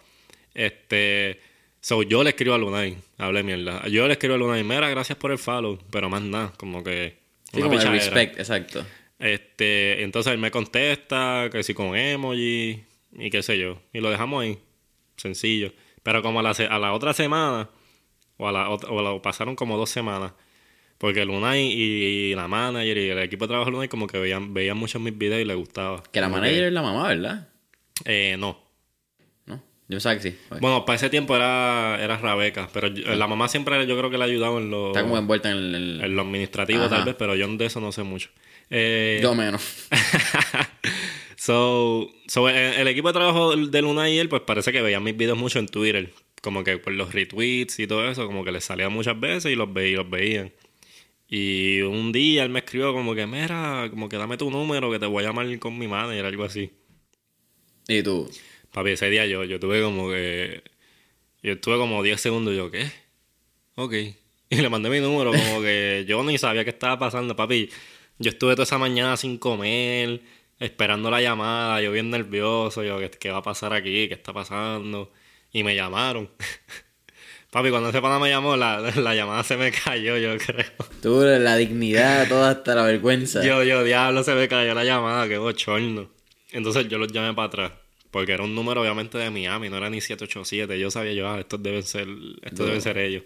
Este, 0.53 1.41
so 1.81 2.03
yo 2.03 2.25
le 2.25 2.31
escribo 2.31 2.55
a 2.55 2.59
Lunay, 2.59 2.97
hablé 3.19 3.43
mierda. 3.45 3.87
Yo 3.87 4.07
le 4.07 4.15
escribo 4.15 4.35
a 4.35 4.39
Lunay, 4.39 4.65
mira, 4.65 4.91
gracias 4.91 5.17
por 5.17 5.31
el 5.31 5.39
follow, 5.39 5.79
pero 5.91 6.11
más 6.11 6.23
nada, 6.23 6.53
como 6.57 6.83
que 6.83 7.29
Sí, 7.53 7.61
una 7.61 7.69
como 7.69 7.81
el 7.81 7.89
respect, 7.89 8.39
exacto. 8.39 8.85
Este, 9.19 10.03
entonces 10.03 10.33
él 10.33 10.39
me 10.39 10.51
contesta, 10.51 11.49
que 11.51 11.63
si 11.63 11.73
con 11.73 11.97
emoji 11.97 12.85
y 13.13 13.31
qué 13.31 13.43
sé 13.43 13.59
yo. 13.59 13.81
Y 13.93 14.01
lo 14.01 14.11
dejamos 14.11 14.43
ahí. 14.43 14.59
Sencillo. 15.17 15.73
Pero 16.03 16.23
como 16.23 16.41
a 16.41 16.43
la, 16.43 16.51
a 16.51 16.79
la 16.79 16.93
otra 16.93 17.15
semana, 17.15 17.71
o 18.39 18.49
a 18.49 18.53
la 18.53 18.71
otra, 18.71 18.91
o 18.91 19.03
la- 19.03 19.21
pasaron 19.21 19.55
como 19.55 19.77
dos 19.77 19.91
semanas, 19.91 20.33
porque 20.97 21.25
Lunay 21.25 21.71
y, 21.71 22.35
la 22.35 22.49
manager 22.49 22.97
y 22.97 23.11
el 23.11 23.19
equipo 23.19 23.45
de 23.45 23.49
trabajo 23.49 23.67
de 23.71 23.73
Lunay 23.73 23.89
como 23.89 24.07
que 24.07 24.19
veían, 24.19 24.55
veían 24.55 24.77
mucho 24.79 24.99
mis 24.99 25.17
videos 25.17 25.43
y 25.43 25.45
les 25.45 25.57
gustaba. 25.57 26.03
Que 26.11 26.21
la 26.21 26.29
manager 26.29 26.65
es 26.65 26.73
la 26.73 26.83
mamá, 26.83 27.09
¿verdad? 27.09 27.49
eh, 28.05 28.37
no. 28.39 28.59
¿No? 29.47 29.57
Yo 29.57 29.63
pensaba 29.97 30.15
que 30.17 30.23
sí. 30.23 30.37
Bueno, 30.51 30.61
Bueno, 30.61 30.85
para 30.85 30.97
ese 30.97 31.11
tiempo 31.11 31.37
era, 31.37 31.99
era 32.03 32.17
Rabeca, 32.17 32.69
pero 32.73 32.89
yo- 32.89 33.15
la 33.15 33.27
mamá 33.27 33.49
siempre 33.49 33.87
yo 33.87 33.97
creo 33.99 34.11
que 34.11 34.17
le 34.19 34.25
ha 34.25 34.27
ayudado 34.27 34.59
en 34.59 34.71
lo, 34.71 34.89
está 34.89 35.03
como 35.03 35.19
envuelta 35.19 35.51
en 35.51 35.57
el... 35.57 36.01
en 36.03 36.17
lo 36.17 36.23
administrativo 36.23 36.81
Ajá. 36.85 36.97
tal 36.97 37.05
vez, 37.05 37.15
pero 37.19 37.35
yo 37.37 37.47
de 37.49 37.67
eso 37.67 37.81
no 37.81 37.93
sé 37.93 38.03
mucho. 38.03 38.31
Eh, 38.71 39.19
Yo 39.23 39.35
menos. 39.35 39.87
so, 41.37 42.09
so, 42.27 42.49
el, 42.49 42.57
el 42.57 42.89
equipo 42.89 43.09
de 43.09 43.15
trabajo 43.15 43.57
de 43.57 43.83
Luna 43.83 44.09
y 44.11 44.19
él, 44.19 44.29
pues 44.29 44.43
parece 44.43 44.73
que 44.73 44.83
veían 44.83 45.03
mis 45.03 45.17
videos 45.17 45.39
mucho 45.39 45.59
en 45.59 45.69
Twitter. 45.69 46.11
Como 46.43 46.65
que 46.65 46.79
por 46.79 46.93
los 46.93 47.13
retweets 47.13 47.81
y 47.81 47.87
todo 47.87 48.09
eso, 48.09 48.27
como 48.27 48.45
que 48.45 48.53
les 48.53 48.65
salía 48.65 48.89
muchas 48.89 49.19
veces 49.19 49.53
y 49.53 49.57
los, 49.57 49.73
ve, 49.73 49.89
y 49.91 49.95
los 49.95 50.09
veían. 50.09 50.53
Y 51.29 51.83
un 51.83 52.11
día 52.11 52.45
él 52.45 52.51
me 52.51 52.61
escribió 52.61 52.93
como 52.95 53.15
que, 53.15 53.27
mira, 53.27 53.89
como 53.91 54.09
que 54.09 54.17
dame 54.17 54.39
tu 54.39 54.51
número 54.51 54.91
que 54.91 54.99
te 54.99 55.07
voy 55.07 55.25
a 55.25 55.29
llamar 55.29 55.59
con 55.59 55.79
mi 55.79 55.87
manager, 55.87 56.25
algo 56.25 56.45
así. 56.45 56.73
¿Y 57.87 58.03
tú? 58.03 58.31
Papi, 58.73 58.91
ese 58.91 59.11
día 59.11 59.27
yo, 59.27 59.45
yo 59.45 59.61
tuve 59.61 59.83
como 59.83 60.11
que... 60.11 60.63
Yo 61.43 61.53
estuve 61.53 61.77
como 61.77 62.03
10 62.03 62.21
segundos, 62.21 62.57
yo, 62.57 62.71
¿qué? 62.71 62.91
Ok. 63.77 63.95
Y 64.51 64.57
le 64.57 64.71
mandé 64.71 64.89
mi 64.89 64.99
número, 64.99 65.31
como 65.31 65.61
que 65.61 66.07
yo 66.09 66.23
ni 66.25 66.39
sabía 66.39 66.65
qué 66.65 66.71
estaba 66.71 66.99
pasando, 66.99 67.37
papi. 67.37 67.69
Yo 68.19 68.31
estuve 68.31 68.55
toda 68.55 68.63
esa 68.65 68.79
mañana 68.79 69.15
sin 69.19 69.37
comer, 69.37 70.23
esperando 70.59 71.11
la 71.11 71.21
llamada, 71.21 71.83
yo 71.83 71.93
bien 71.93 72.09
nervioso, 72.11 72.83
yo, 72.83 72.99
¿qué, 72.99 73.11
qué 73.11 73.31
va 73.31 73.39
a 73.39 73.43
pasar 73.43 73.75
aquí? 73.75 74.09
¿Qué 74.09 74.15
está 74.15 74.33
pasando? 74.33 75.13
Y 75.53 75.63
me 75.63 75.75
llamaron. 75.75 76.31
papi, 77.51 77.71
cuando 77.71 77.89
ese 77.89 78.03
pana 78.03 78.19
me 78.19 78.29
llamó, 78.29 78.57
la, 78.57 78.81
la 78.81 79.15
llamada 79.15 79.43
se 79.43 79.57
me 79.57 79.73
cayó, 79.73 80.17
yo 80.19 80.37
creo. 80.39 80.67
Tú, 81.03 81.23
la 81.23 81.57
dignidad, 81.57 82.29
toda 82.29 82.51
hasta 82.51 82.75
la 82.75 82.83
vergüenza. 82.83 83.45
Yo, 83.45 83.63
yo, 83.63 83.85
diablo, 83.85 84.23
se 84.23 84.35
me 84.35 84.49
cayó 84.49 84.75
la 84.75 84.85
llamada, 84.85 85.29
qué 85.29 85.39
bochorno. 85.39 86.11
Entonces 86.53 86.89
yo 86.89 86.99
los 86.99 87.13
llamé 87.13 87.35
para 87.35 87.49
atrás. 87.49 87.73
Porque 88.11 88.33
era 88.33 88.43
un 88.43 88.55
número 88.55 88.81
obviamente 88.81 89.19
de 89.19 89.31
Miami, 89.31 89.69
no 89.69 89.77
era 89.77 89.91
ni 89.91 90.01
787. 90.01 90.79
Yo 90.79 90.91
sabía 90.91 91.13
yo, 91.13 91.29
ah, 91.29 91.41
estos 91.41 91.63
deben 91.63 91.83
ser, 91.83 92.09
estos 92.43 92.67
deben 92.67 92.81
ser 92.81 92.97
ellos. 92.99 93.25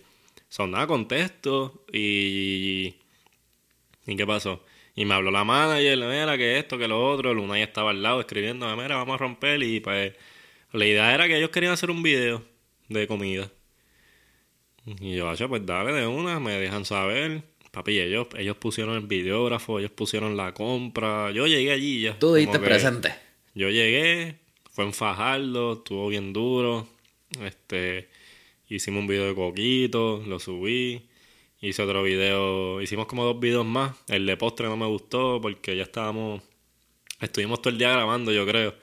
Son 0.49 0.71
nada, 0.71 0.87
contesto 0.87 1.85
y... 1.93 2.97
¿Y 4.05 4.17
qué 4.17 4.27
pasó? 4.27 4.65
Y 4.95 5.05
me 5.05 5.15
habló 5.15 5.31
la 5.31 5.45
manager, 5.45 5.97
mira, 5.99 6.37
que 6.37 6.59
esto, 6.59 6.77
que 6.77 6.89
lo 6.89 7.09
otro. 7.09 7.33
Luna 7.33 7.59
ya 7.59 7.65
estaba 7.65 7.91
al 7.91 8.03
lado 8.03 8.21
escribiendo, 8.21 8.67
mira, 8.77 8.97
vamos 8.97 9.15
a 9.15 9.19
romper. 9.19 9.63
Y 9.63 9.81
pues 9.81 10.13
la 10.73 10.87
idea 10.87 11.15
era 11.15 11.29
que 11.29 11.37
ellos 11.37 11.51
querían 11.51 11.73
hacer 11.73 11.91
un 11.91 12.03
video 12.03 12.43
de 12.89 13.07
comida. 13.07 13.51
Y 15.01 15.15
yo, 15.17 15.29
"Acho, 15.29 15.49
pues 15.49 15.65
dale 15.65 15.93
de 15.93 16.07
una, 16.07 16.41
me 16.41 16.53
dejan 16.53 16.85
saber. 16.85 17.43
Papi, 17.71 18.01
ellos, 18.01 18.27
ellos 18.37 18.57
pusieron 18.59 18.97
el 18.97 19.07
videógrafo, 19.07 19.79
ellos 19.79 19.93
pusieron 19.93 20.37
la 20.37 20.53
compra. 20.53 21.31
Yo 21.31 21.47
llegué 21.47 21.73
allí 21.73 22.03
ya. 22.03 22.19
Tú 22.19 22.35
que 22.35 22.47
presente. 22.59 23.15
Yo 23.55 23.71
llegué, 23.71 24.37
fue 24.71 24.85
en 24.85 24.93
Fajardo, 24.93 25.75
estuvo 25.75 26.09
bien 26.09 26.33
duro. 26.33 26.87
Este, 27.43 28.09
hicimos 28.69 29.01
un 29.01 29.07
video 29.07 29.27
de 29.27 29.35
coquito, 29.35 30.23
lo 30.27 30.39
subí. 30.39 31.03
Hice 31.61 31.83
otro 31.83 32.03
video, 32.03 32.83
hicimos 32.83 33.07
como 33.07 33.25
dos 33.25 33.39
videos 33.41 33.65
más. 33.65 33.97
El 34.09 34.27
de 34.27 34.37
postre 34.37 34.67
no 34.67 34.77
me 34.77 34.87
gustó 34.87 35.41
porque 35.41 35.77
ya 35.77 35.85
estábamos, 35.85 36.43
estuvimos 37.21 37.63
todo 37.63 37.71
el 37.73 37.79
día 37.79 37.93
grabando, 37.93 38.33
yo 38.33 38.45
creo. 38.47 38.75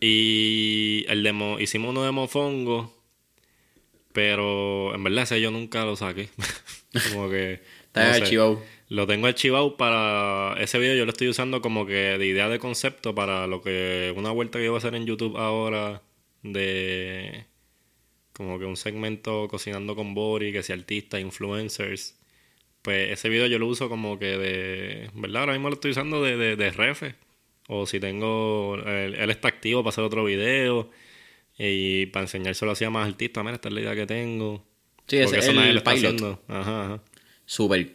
Y 0.00 1.04
el 1.08 1.22
de 1.22 1.32
mo- 1.32 1.58
hicimos 1.60 1.90
uno 1.90 2.04
de 2.04 2.12
mofongo, 2.12 2.92
pero 4.12 4.94
en 4.94 5.04
verdad 5.04 5.24
ese 5.24 5.40
yo 5.40 5.50
nunca 5.50 5.84
lo 5.84 5.96
saqué. 5.96 6.28
como 7.12 7.28
que... 7.30 7.60
Está 7.86 8.04
no 8.04 8.14
sé. 8.14 8.22
archivado. 8.22 8.62
Lo 8.88 9.06
tengo 9.06 9.26
archivado 9.26 9.76
para 9.76 10.56
ese 10.62 10.78
video. 10.78 10.94
Yo 10.96 11.04
lo 11.04 11.10
estoy 11.12 11.28
usando 11.28 11.60
como 11.60 11.86
que 11.86 12.18
de 12.18 12.26
idea 12.26 12.48
de 12.48 12.58
concepto 12.58 13.14
para 13.14 13.46
lo 13.46 13.62
que 13.62 14.12
una 14.16 14.30
vuelta 14.30 14.58
que 14.58 14.64
yo 14.66 14.72
voy 14.72 14.76
a 14.76 14.78
hacer 14.78 14.94
en 14.94 15.06
YouTube 15.06 15.36
ahora 15.38 16.02
de 16.42 17.46
como 18.32 18.58
que 18.58 18.66
un 18.66 18.76
segmento 18.76 19.48
cocinando 19.48 19.96
con 19.96 20.14
Bori, 20.14 20.52
que 20.52 20.62
sea 20.62 20.76
artistas, 20.76 21.20
influencers. 21.20 22.18
Pues 22.82 23.12
ese 23.12 23.28
video 23.30 23.46
yo 23.48 23.58
lo 23.58 23.66
uso 23.68 23.88
como 23.88 24.18
que 24.18 24.38
de, 24.38 25.10
¿verdad? 25.14 25.42
Ahora 25.42 25.52
mismo 25.54 25.68
lo 25.70 25.74
estoy 25.76 25.92
usando 25.92 26.22
de, 26.22 26.36
de, 26.36 26.56
de 26.56 26.70
refe. 26.72 27.16
O 27.68 27.86
si 27.86 27.98
tengo, 28.00 28.76
él, 28.86 29.14
él 29.14 29.30
está 29.30 29.48
activo 29.48 29.82
para 29.82 29.90
hacer 29.90 30.04
otro 30.04 30.24
video 30.24 30.90
y 31.58 32.06
para 32.06 32.24
enseñárselo 32.24 32.72
así 32.72 32.84
a 32.84 32.90
más 32.90 33.08
artistas. 33.08 33.42
Mira, 33.42 33.56
esta 33.56 33.68
es 33.68 33.74
la 33.74 33.80
idea 33.80 33.94
que 33.94 34.06
tengo. 34.06 34.64
Sí, 35.08 35.16
ese 35.16 35.38
es 35.38 35.48
el 35.48 35.76
está 35.76 35.92
pilot. 35.94 36.40
Ajá, 36.48 36.84
ajá. 36.84 37.02
Súper. 37.44 37.92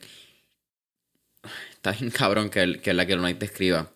Está 1.73 1.91
bien 1.93 2.11
cabrón 2.11 2.49
que, 2.49 2.61
el- 2.61 2.81
que 2.81 2.93
la 2.93 3.05
que 3.05 3.15
Lunay 3.15 3.33
te 3.35 3.45
escriba. 3.45 3.91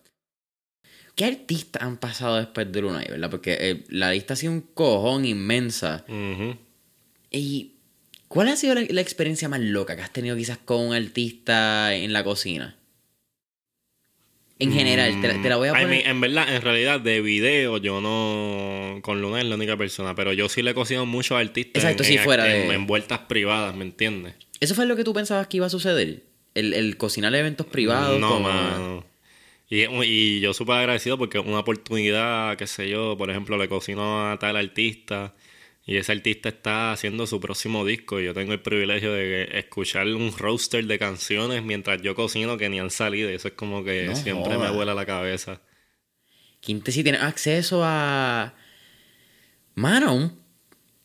¿Qué 1.14 1.24
artistas 1.24 1.82
han 1.82 1.96
pasado 1.96 2.36
después 2.36 2.70
de 2.70 2.82
Lunay, 2.82 3.06
verdad? 3.08 3.30
Porque 3.30 3.56
eh, 3.58 3.84
la 3.88 4.12
lista 4.12 4.34
ha 4.34 4.36
sido 4.36 4.52
un 4.52 4.60
cojón 4.60 5.24
inmensa. 5.24 6.04
Ujú. 6.08 6.56
¿Y 7.30 7.72
cuál 8.28 8.48
ha 8.48 8.56
sido 8.56 8.74
la, 8.74 8.82
la 8.88 9.00
experiencia 9.00 9.48
más 9.48 9.60
loca 9.60 9.96
que 9.96 10.02
has 10.02 10.12
tenido 10.12 10.36
quizás 10.36 10.58
con 10.58 10.80
un 10.88 10.94
artista 10.94 11.94
en 11.94 12.12
la 12.12 12.22
cocina? 12.24 12.76
En 14.58 14.72
general, 14.72 15.20
te, 15.20 15.28
la- 15.28 15.42
te 15.42 15.48
la 15.50 15.56
voy 15.56 15.68
a 15.68 15.72
Mm, 15.72 15.76
I 15.76 15.82
poner... 15.82 15.88
mean, 15.98 16.10
en 16.10 16.20
verdad, 16.20 16.54
en 16.56 16.62
realidad, 16.62 17.00
de 17.00 17.20
video, 17.20 17.76
yo 17.78 18.00
no. 18.00 19.00
Con 19.02 19.20
Luna 19.20 19.40
es 19.40 19.46
la 19.46 19.54
única 19.54 19.76
persona, 19.76 20.14
pero 20.14 20.32
yo 20.32 20.48
sí 20.48 20.62
le 20.62 20.70
he 20.70 20.74
cocido 20.74 21.04
muchos 21.04 21.38
artistas. 21.38 21.82
Exacto, 21.84 22.02
en, 22.04 22.08
sí, 22.08 22.16
en- 22.16 22.24
fuera 22.24 22.50
en- 22.50 22.68
de- 22.68 22.74
en 22.74 22.86
vueltas 22.86 23.18
privadas, 23.20 23.74
¿me 23.76 23.84
entiendes? 23.84 24.34
¿Eso 24.60 24.74
fue 24.74 24.86
lo 24.86 24.96
que 24.96 25.04
tú 25.04 25.12
pensabas 25.12 25.46
que 25.48 25.58
iba 25.58 25.66
a 25.66 25.70
suceder? 25.70 26.22
El, 26.54 26.72
el 26.72 26.96
cocinar 26.96 27.34
eventos 27.34 27.66
privados. 27.66 28.18
No, 28.18 28.40
mano. 28.40 29.04
Y, 29.68 29.82
y 30.04 30.40
yo 30.40 30.54
súper 30.54 30.76
agradecido 30.76 31.18
porque 31.18 31.38
una 31.38 31.58
oportunidad, 31.58 32.56
qué 32.56 32.66
sé 32.66 32.88
yo, 32.88 33.16
por 33.18 33.30
ejemplo, 33.30 33.58
le 33.58 33.68
cocino 33.68 34.30
a 34.30 34.38
tal 34.38 34.56
artista 34.56 35.34
y 35.88 35.98
ese 35.98 36.10
artista 36.10 36.48
está 36.48 36.90
haciendo 36.90 37.28
su 37.28 37.38
próximo 37.38 37.84
disco 37.84 38.20
y 38.20 38.24
yo 38.24 38.34
tengo 38.34 38.52
el 38.52 38.60
privilegio 38.60 39.12
de 39.12 39.56
escuchar 39.56 40.08
un 40.08 40.36
roster 40.36 40.84
de 40.84 40.98
canciones 40.98 41.62
mientras 41.62 42.02
yo 42.02 42.16
cocino 42.16 42.56
que 42.56 42.68
ni 42.68 42.80
han 42.80 42.90
salido 42.90 43.30
eso 43.30 43.46
es 43.46 43.54
como 43.54 43.84
que 43.84 44.06
No 44.06 44.16
siempre 44.16 44.58
me 44.58 44.68
vuela 44.70 44.94
la 44.94 45.06
cabeza. 45.06 45.62
Quinte 46.60 46.90
si 46.90 47.04
tiene 47.04 47.18
acceso 47.18 47.82
a. 47.84 48.54
Mano, 49.76 50.36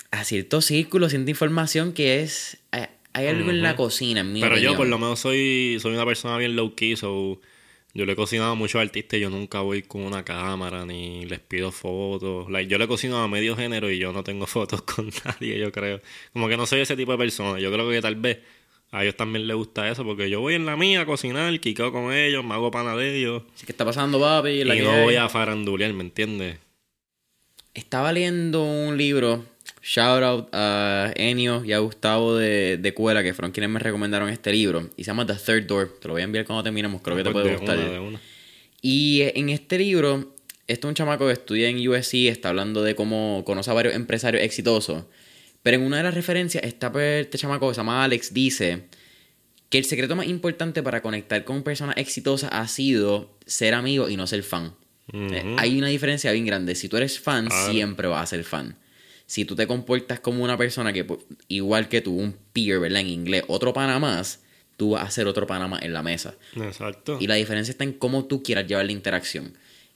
a 0.09 0.23
cierto 0.23 0.61
círculo, 0.61 1.09
cierta 1.09 1.29
información 1.29 1.93
que 1.93 2.21
es. 2.21 2.57
Hay, 2.71 2.87
hay 3.13 3.27
algo 3.27 3.51
en 3.51 3.61
la 3.61 3.75
cocina, 3.75 4.21
en 4.21 4.33
mi 4.33 4.41
Pero 4.41 4.57
yo 4.57 4.75
por 4.75 4.87
lo 4.87 4.97
menos 4.97 5.19
soy, 5.19 5.77
soy 5.79 5.93
una 5.93 6.05
persona 6.05 6.37
bien 6.37 6.55
low 6.55 6.73
key, 6.73 6.95
so 6.95 7.39
yo 7.93 8.05
le 8.05 8.13
he 8.13 8.15
cocinado 8.15 8.51
a 8.51 8.55
muchos 8.55 8.81
artistas 8.81 9.17
y 9.17 9.21
yo 9.21 9.29
nunca 9.29 9.61
voy 9.61 9.81
con 9.83 10.01
una 10.03 10.23
cámara 10.23 10.85
ni 10.85 11.25
les 11.25 11.39
pido 11.39 11.71
fotos. 11.71 12.49
Like, 12.49 12.71
yo 12.71 12.77
le 12.77 12.87
cocino 12.87 13.17
a 13.21 13.27
medio 13.27 13.55
género 13.55 13.91
y 13.91 13.97
yo 13.99 14.13
no 14.13 14.23
tengo 14.23 14.45
fotos 14.47 14.81
con 14.83 15.09
nadie, 15.25 15.59
yo 15.59 15.71
creo. 15.71 16.01
Como 16.33 16.47
que 16.47 16.57
no 16.57 16.65
soy 16.65 16.81
ese 16.81 16.95
tipo 16.95 17.11
de 17.11 17.17
persona. 17.17 17.59
Yo 17.59 17.71
creo 17.71 17.89
que 17.89 18.01
tal 18.01 18.15
vez 18.15 18.39
a 18.91 19.03
ellos 19.03 19.15
también 19.15 19.47
les 19.47 19.55
gusta 19.55 19.89
eso 19.89 20.03
porque 20.03 20.29
yo 20.29 20.41
voy 20.41 20.55
en 20.55 20.65
la 20.65 20.75
mía 20.75 21.01
a 21.01 21.05
cocinar, 21.05 21.57
quiqueo 21.59 21.91
con 21.91 22.11
ellos, 22.13 22.43
me 22.43 22.53
hago 22.53 22.71
pana 22.71 22.93
de 22.95 23.17
ellos 23.17 23.43
Así 23.55 23.65
que 23.65 23.71
está 23.71 23.85
pasando, 23.85 24.19
papi. 24.19 24.63
La 24.63 24.75
y 24.75 24.79
que 24.79 24.83
no 24.83 24.91
hay. 24.91 25.03
voy 25.03 25.15
a 25.15 25.29
farandulear, 25.29 25.93
¿me 25.93 26.03
entiendes? 26.03 26.57
Estaba 27.73 28.11
leyendo 28.11 28.63
un 28.63 28.97
libro. 28.97 29.45
Shout 29.81 30.23
out 30.23 30.49
a 30.53 31.11
Enio 31.15 31.65
y 31.65 31.73
a 31.73 31.79
Gustavo 31.79 32.35
de, 32.35 32.77
de 32.77 32.93
Cuela, 32.93 33.23
que 33.23 33.33
fueron 33.33 33.51
quienes 33.51 33.69
me 33.69 33.79
recomendaron 33.79 34.29
este 34.29 34.51
libro. 34.51 34.89
Y 34.95 35.03
se 35.03 35.07
llama 35.07 35.25
The 35.25 35.33
Third 35.33 35.65
Door. 35.65 35.97
Te 35.99 36.07
lo 36.07 36.13
voy 36.13 36.21
a 36.21 36.25
enviar 36.25 36.45
cuando 36.45 36.63
terminemos, 36.63 37.01
creo 37.01 37.17
que 37.17 37.23
te 37.23 37.31
puede 37.31 37.49
de 37.49 37.55
gustar. 37.57 37.79
una. 37.99 38.19
Y 38.81 39.21
en 39.35 39.49
este 39.49 39.77
libro, 39.77 40.35
este 40.67 40.87
es 40.87 40.89
un 40.89 40.95
chamaco 40.95 41.27
que 41.27 41.33
estudia 41.33 41.67
en 41.67 41.87
USC, 41.87 42.27
está 42.27 42.49
hablando 42.49 42.83
de 42.83 42.95
cómo 42.95 43.43
conoce 43.45 43.69
a 43.71 43.73
varios 43.73 43.95
empresarios 43.95 44.43
exitosos. 44.43 45.05
Pero 45.63 45.77
en 45.77 45.83
una 45.83 45.97
de 45.97 46.03
las 46.03 46.15
referencias, 46.15 46.63
está 46.63 46.91
pues, 46.91 47.25
este 47.25 47.37
chamaco 47.37 47.67
que 47.67 47.75
se 47.75 47.79
llama 47.79 48.03
Alex, 48.03 48.33
dice 48.33 48.85
que 49.69 49.77
el 49.77 49.85
secreto 49.85 50.15
más 50.15 50.27
importante 50.27 50.83
para 50.83 51.01
conectar 51.01 51.43
con 51.43 51.63
personas 51.63 51.97
exitosas 51.97 52.49
ha 52.51 52.67
sido 52.67 53.37
ser 53.45 53.73
amigo 53.73 54.09
y 54.09 54.17
no 54.17 54.27
ser 54.27 54.43
fan. 54.43 54.73
Eh, 55.13 55.55
hay 55.57 55.77
una 55.77 55.87
diferencia 55.87 56.31
bien 56.31 56.45
grande. 56.45 56.75
Si 56.75 56.89
tú 56.89 56.97
eres 56.97 57.19
fan, 57.19 57.49
siempre 57.69 58.07
vas 58.07 58.23
a 58.23 58.25
ser 58.25 58.43
fan. 58.43 58.75
Si 59.31 59.45
tú 59.45 59.55
te 59.55 59.65
comportas 59.65 60.19
como 60.19 60.43
una 60.43 60.57
persona 60.57 60.91
que, 60.91 61.05
pues, 61.05 61.21
igual 61.47 61.87
que 61.87 62.01
tú, 62.01 62.13
un 62.17 62.35
peer, 62.51 62.81
¿verdad? 62.81 62.99
En 62.99 63.07
inglés, 63.07 63.43
otro 63.47 63.71
pana 63.71 63.97
más, 63.97 64.43
tú 64.75 64.89
vas 64.89 65.03
a 65.07 65.09
ser 65.11 65.25
otro 65.27 65.47
pana 65.47 65.69
más 65.69 65.83
en 65.83 65.93
la 65.93 66.03
mesa. 66.03 66.35
Exacto. 66.57 67.15
Y 67.17 67.27
la 67.27 67.35
diferencia 67.35 67.71
está 67.71 67.85
en 67.85 67.93
cómo 67.93 68.25
tú 68.25 68.43
quieras 68.43 68.67
llevar 68.67 68.85
la 68.87 68.91
interacción. 68.91 69.53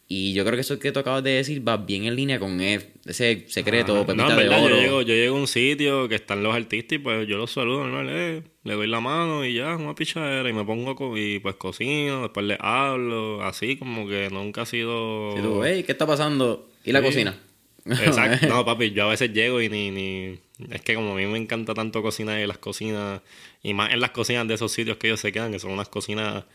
Y 0.07 0.31
yo 0.33 0.45
creo 0.45 0.55
que 0.55 0.61
eso 0.61 0.79
que 0.79 0.93
tú 0.93 0.99
acabas 0.99 1.21
de 1.21 1.31
decir 1.31 1.67
va 1.67 1.75
bien 1.75 2.05
en 2.05 2.15
línea 2.15 2.39
con 2.39 2.61
e- 2.61 2.91
ese 3.05 3.43
secreto, 3.49 3.95
Ajá. 3.97 4.05
pepita 4.05 4.23
No, 4.23 4.29
en 4.29 4.38
de 4.38 4.43
verdad, 4.43 4.63
oro. 4.63 4.75
Yo 4.77 4.81
llego, 4.83 5.01
yo 5.01 5.13
llego 5.15 5.36
a 5.36 5.39
un 5.41 5.47
sitio 5.47 6.07
que 6.07 6.15
están 6.15 6.41
los 6.41 6.55
artistas 6.55 6.93
y 6.95 6.99
pues 6.99 7.27
yo 7.27 7.38
los 7.38 7.51
saludo, 7.51 7.83
normal, 7.86 8.07
eh, 8.11 8.43
le 8.63 8.73
doy 8.73 8.88
la 8.88 9.01
mano 9.01 9.43
y 9.43 9.53
ya, 9.55 9.75
una 9.75 9.95
pichadera 9.95 10.47
y 10.47 10.53
me 10.53 10.63
pongo 10.63 11.17
y 11.17 11.39
pues 11.39 11.55
cocino, 11.55 12.21
después 12.21 12.45
le 12.45 12.55
hablo, 12.61 13.43
así 13.43 13.75
como 13.75 14.07
que 14.07 14.29
nunca 14.29 14.61
ha 14.61 14.65
sido... 14.65 15.38
Y 15.38 15.41
tú, 15.41 15.61
hey, 15.65 15.83
¿qué 15.83 15.91
está 15.91 16.07
pasando? 16.07 16.69
¿Y 16.86 16.93
la 16.93 16.99
Sí. 16.99 17.05
cocina? 17.07 17.36
Exacto, 17.86 18.47
no 18.47 18.65
papi, 18.65 18.91
yo 18.91 19.05
a 19.05 19.09
veces 19.09 19.31
llego 19.31 19.61
y 19.61 19.69
ni, 19.69 19.91
ni... 19.91 20.39
Es 20.71 20.81
que 20.81 20.95
como 20.95 21.11
a 21.13 21.15
mí 21.15 21.25
me 21.27 21.38
encanta 21.38 21.73
tanto 21.73 22.01
cocinar 22.01 22.39
y 22.39 22.47
las 22.47 22.57
cocinas, 22.57 23.21
y 23.61 23.73
más 23.73 23.93
en 23.93 23.99
las 23.99 24.09
cocinas 24.11 24.47
de 24.47 24.55
esos 24.55 24.71
sitios 24.71 24.97
que 24.97 25.07
ellos 25.07 25.19
se 25.19 25.31
quedan, 25.31 25.51
que 25.51 25.59
son 25.59 25.71
unas 25.71 25.89
cocinas 25.89 26.45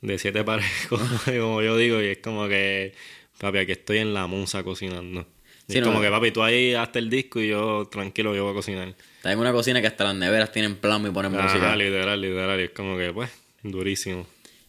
de 0.00 0.18
siete 0.18 0.42
paredes, 0.44 0.70
como, 0.88 1.62
yo 1.62 1.76
digo, 1.76 2.02
y 2.02 2.06
es 2.06 2.18
como 2.18 2.48
que, 2.48 2.94
papi, 3.38 3.58
aquí 3.58 3.72
estoy 3.72 3.98
en 3.98 4.12
la 4.14 4.26
musa 4.26 4.62
cocinando. 4.62 5.26
Y 5.68 5.72
Sí, 5.72 5.78
es 5.78 5.84
no, 5.84 5.88
como 5.88 5.98
no. 5.98 6.04
que, 6.04 6.10
papi, 6.10 6.30
tú 6.30 6.42
ahí 6.42 6.74
hasta 6.74 6.98
el 6.98 7.10
disco 7.10 7.40
y 7.40 7.48
yo 7.48 7.86
tranquilo, 7.90 8.34
yo 8.34 8.44
voy 8.44 8.52
a 8.52 8.54
cocinar. 8.54 8.88
Está 9.16 9.32
en 9.32 9.38
una 9.38 9.52
cocina 9.52 9.80
que 9.80 9.86
hasta 9.88 10.04
las 10.04 10.14
neveras 10.14 10.52
tienen 10.52 10.76
plasma 10.76 11.08
y 11.08 11.10
ponen 11.12 11.32
música. 11.32 11.66
Ajá, 11.68 11.76
literal, 11.76 12.20
literal, 12.20 12.60
y 12.60 12.64
es 12.64 12.70
como 12.70 12.96
que, 12.96 13.12
pues, 13.12 13.30
durísimo. 13.62 14.26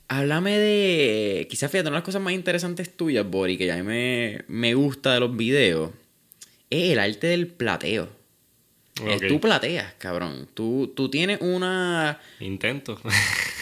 Háblame 0.10 0.58
de. 0.58 1.48
Quizás 1.50 1.70
fíjate, 1.72 1.90
una 1.90 1.96
de 1.98 2.00
las 2.00 2.06
cosas 2.06 2.22
más 2.22 2.34
interesantes 2.34 2.96
tuyas, 2.96 3.26
Bori, 3.30 3.58
que 3.58 3.72
a 3.72 3.76
mí 3.78 3.84
me, 3.84 4.42
me 4.48 4.74
gusta 4.74 5.14
de 5.14 5.20
los 5.20 5.36
videos, 5.36 5.92
es 6.70 6.92
el 6.92 7.00
arte 7.00 7.28
del 7.28 7.48
plateo. 7.48 8.10
Tú 9.28 9.40
plateas, 9.40 9.94
cabrón. 10.00 10.48
Tú, 10.56 10.92
tú 10.96 11.10
tienes 11.10 11.40
una. 11.42 12.20
Intento. 12.40 13.00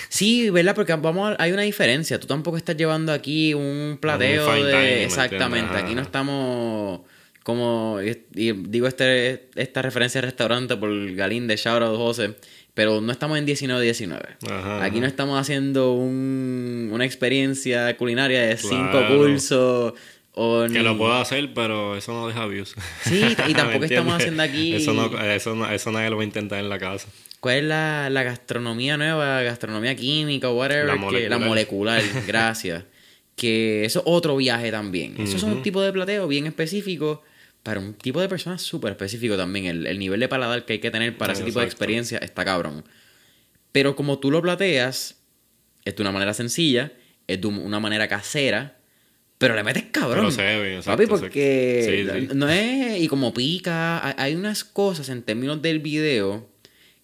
Sí, 0.08 0.50
¿verdad? 0.50 0.74
Porque 0.76 0.94
vamos 0.96 1.32
a- 1.38 1.44
hay 1.44 1.52
una 1.52 1.64
diferencia. 1.64 2.18
Tú 2.22 2.26
tampoco 2.26 2.56
estás 2.56 2.78
llevando 2.78 3.12
aquí 3.12 3.54
un 3.54 3.98
plateo 4.00 4.48
Un 4.48 4.56
de. 4.56 4.60
dining, 4.68 4.80
¿me 4.82 5.04
Exactamente. 5.04 5.76
Aquí 5.76 5.94
no 5.94 6.02
estamos. 6.02 7.02
Como. 7.44 8.00
y- 8.02 8.54
digo 8.54 8.88
este, 8.88 9.50
esta 9.56 9.82
referencia 9.82 10.20
al 10.20 10.26
restaurante 10.26 10.78
por 10.78 11.14
Galín 11.16 11.48
de 11.48 11.60
Out 11.66 11.98
José. 11.98 12.36
Pero 12.76 13.02
no 13.02 13.12
estamos 13.12 13.40
en 13.40 13.48
19-19. 13.48 14.22
Ajá, 14.52 14.84
Aquí 14.84 15.00
no 15.00 15.08
estamos 15.08 15.40
haciendo 15.40 15.94
un- 15.94 16.90
una 16.92 17.06
experiencia 17.06 17.96
culinaria 17.98 18.42
de 18.42 18.58
cinco 18.58 18.92
Claro. 18.92 19.18
cursos. 19.18 19.94
O 20.34 20.64
que 20.64 20.70
ni- 20.80 20.84
lo 20.84 20.98
puedo 20.98 21.14
hacer, 21.14 21.54
pero 21.54 21.96
eso 21.96 22.12
no 22.12 22.28
deja 22.28 22.46
views. 22.46 22.76
Sí, 23.04 23.24
y 23.48 23.54
tampoco 23.56 23.80
¿Me 23.80 23.86
estamos 23.86 24.14
haciendo 24.16 24.44
aquí- 24.44 24.76
Eso, 24.76 24.94
no, 24.94 25.06
eso, 25.24 25.56
no, 25.56 25.70
eso 25.72 25.92
nadie 25.94 26.10
lo 26.10 26.18
va 26.18 26.24
a 26.24 26.26
intentar 26.26 26.60
en 26.60 26.68
la 26.70 26.78
casa. 26.78 27.08
¿Cuál 27.40 27.56
es 27.58 27.64
la, 27.64 28.10
la 28.10 28.24
gastronomía 28.24 28.98
nueva? 28.98 29.42
Gastronomía 29.44 29.96
química 29.96 30.50
o 30.50 30.56
whatever. 30.58 30.88
La 31.00 31.08
que- 31.10 31.30
la 31.30 31.40
molecular. 31.40 32.02
gracias. 32.28 32.84
que 33.38 33.84
eso 33.86 34.00
es 34.00 34.06
otro 34.08 34.36
viaje 34.38 34.72
también. 34.72 35.16
Eso 35.20 35.36
es 35.38 35.44
un 35.44 35.62
tipo 35.62 35.82
de 35.82 35.92
plateo 35.94 36.26
bien 36.28 36.46
específico 36.48 37.22
para 37.66 37.80
un 37.80 37.96
tipo 37.96 38.22
de 38.22 38.30
persona 38.30 38.60
súper 38.60 38.92
específico 38.92 39.36
también. 39.36 39.66
El, 39.66 39.88
el 39.88 39.98
nivel 39.98 40.20
de 40.20 40.28
paladar 40.28 40.66
que 40.66 40.74
hay 40.74 40.80
que 40.80 40.92
tener 40.92 41.18
para 41.18 41.34
ese 41.34 41.44
tipo 41.44 41.60
de 41.60 41.66
experiencia 41.66 42.20
está 42.20 42.46
cabrón. 42.46 42.86
Pero 43.72 43.96
como 43.96 44.20
tú 44.20 44.30
lo 44.30 44.40
plateas, 44.40 45.16
es 45.84 45.96
de 45.96 46.02
una 46.04 46.12
manera 46.12 46.36
sencilla, 46.36 46.92
es 47.26 47.42
de 47.42 47.48
una 47.48 47.80
manera 47.80 48.08
casera, 48.08 48.78
pero 49.40 49.56
le 49.56 49.64
metes 49.64 49.86
cabrón. 49.92 50.26
Pero 50.26 50.32
se 50.32 50.44
ve, 50.44 50.76
exacto, 50.76 50.92
Papi, 51.08 51.20
porque 51.20 52.06
Sí, 52.14 52.28
sí. 52.28 52.36
no 52.36 52.48
es. 52.50 53.02
Y 53.02 53.08
como 53.08 53.34
pica, 53.34 54.06
hay, 54.08 54.14
hay 54.16 54.36
unas 54.36 54.64
cosas 54.64 55.10
en 55.10 55.24
términos 55.24 55.60
del 55.64 55.80
video 55.80 56.48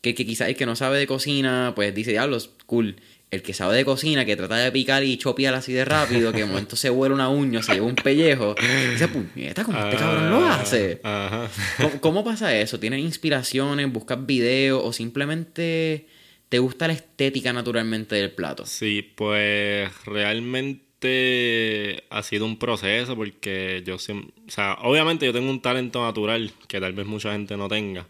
que, 0.01 0.13
que 0.13 0.27
quizás 0.27 0.47
el 0.49 0.55
que 0.55 0.67
no 0.67 0.75
sabe 0.75 0.99
de 0.99 1.07
cocina, 1.07 1.73
pues 1.75 1.93
dice, 1.95 2.11
diablos, 2.11 2.51
cool. 2.67 2.97
El 3.31 3.41
que 3.41 3.53
sabe 3.53 3.77
de 3.77 3.85
cocina, 3.85 4.25
que 4.25 4.35
trata 4.35 4.57
de 4.57 4.71
picar 4.73 5.03
y 5.05 5.17
chopear 5.17 5.53
así 5.53 5.71
de 5.71 5.85
rápido, 5.85 6.33
que 6.33 6.39
de 6.39 6.45
momento 6.45 6.75
se 6.75 6.89
vuela 6.89 7.15
una 7.15 7.29
uña, 7.29 7.63
se 7.63 7.73
lleva 7.73 7.85
un 7.85 7.95
pellejo, 7.95 8.55
dice, 8.91 9.07
puñeta, 9.07 9.63
como 9.63 9.79
este 9.79 9.95
cabrón 9.95 10.29
lo 10.29 10.45
Ah, 10.45 10.55
hace. 10.55 10.99
Ajá. 11.01 11.49
¿Cómo, 11.77 12.01
cómo 12.01 12.23
pasa 12.25 12.53
eso? 12.59 12.77
¿Tienes 12.77 12.99
inspiraciones? 12.99 13.89
¿Buscas 13.91 14.25
videos? 14.25 14.81
¿O 14.83 14.91
simplemente 14.91 16.07
te 16.49 16.59
gusta 16.59 16.87
la 16.87 16.93
estética 16.93 17.53
naturalmente 17.53 18.15
del 18.15 18.31
plato? 18.31 18.65
Sí, 18.65 19.01
pues 19.15 19.89
realmente 20.05 22.03
ha 22.09 22.23
sido 22.23 22.45
un 22.45 22.59
proceso 22.59 23.15
porque 23.15 23.81
yo 23.85 23.97
siempre, 23.97 24.33
o 24.47 24.51
sea, 24.51 24.73
obviamente 24.81 25.25
yo 25.25 25.31
tengo 25.33 25.49
un 25.49 25.61
talento 25.61 26.03
natural 26.03 26.51
que 26.67 26.79
tal 26.81 26.91
vez 26.93 27.05
mucha 27.05 27.31
gente 27.31 27.55
no 27.55 27.69
tenga. 27.69 28.07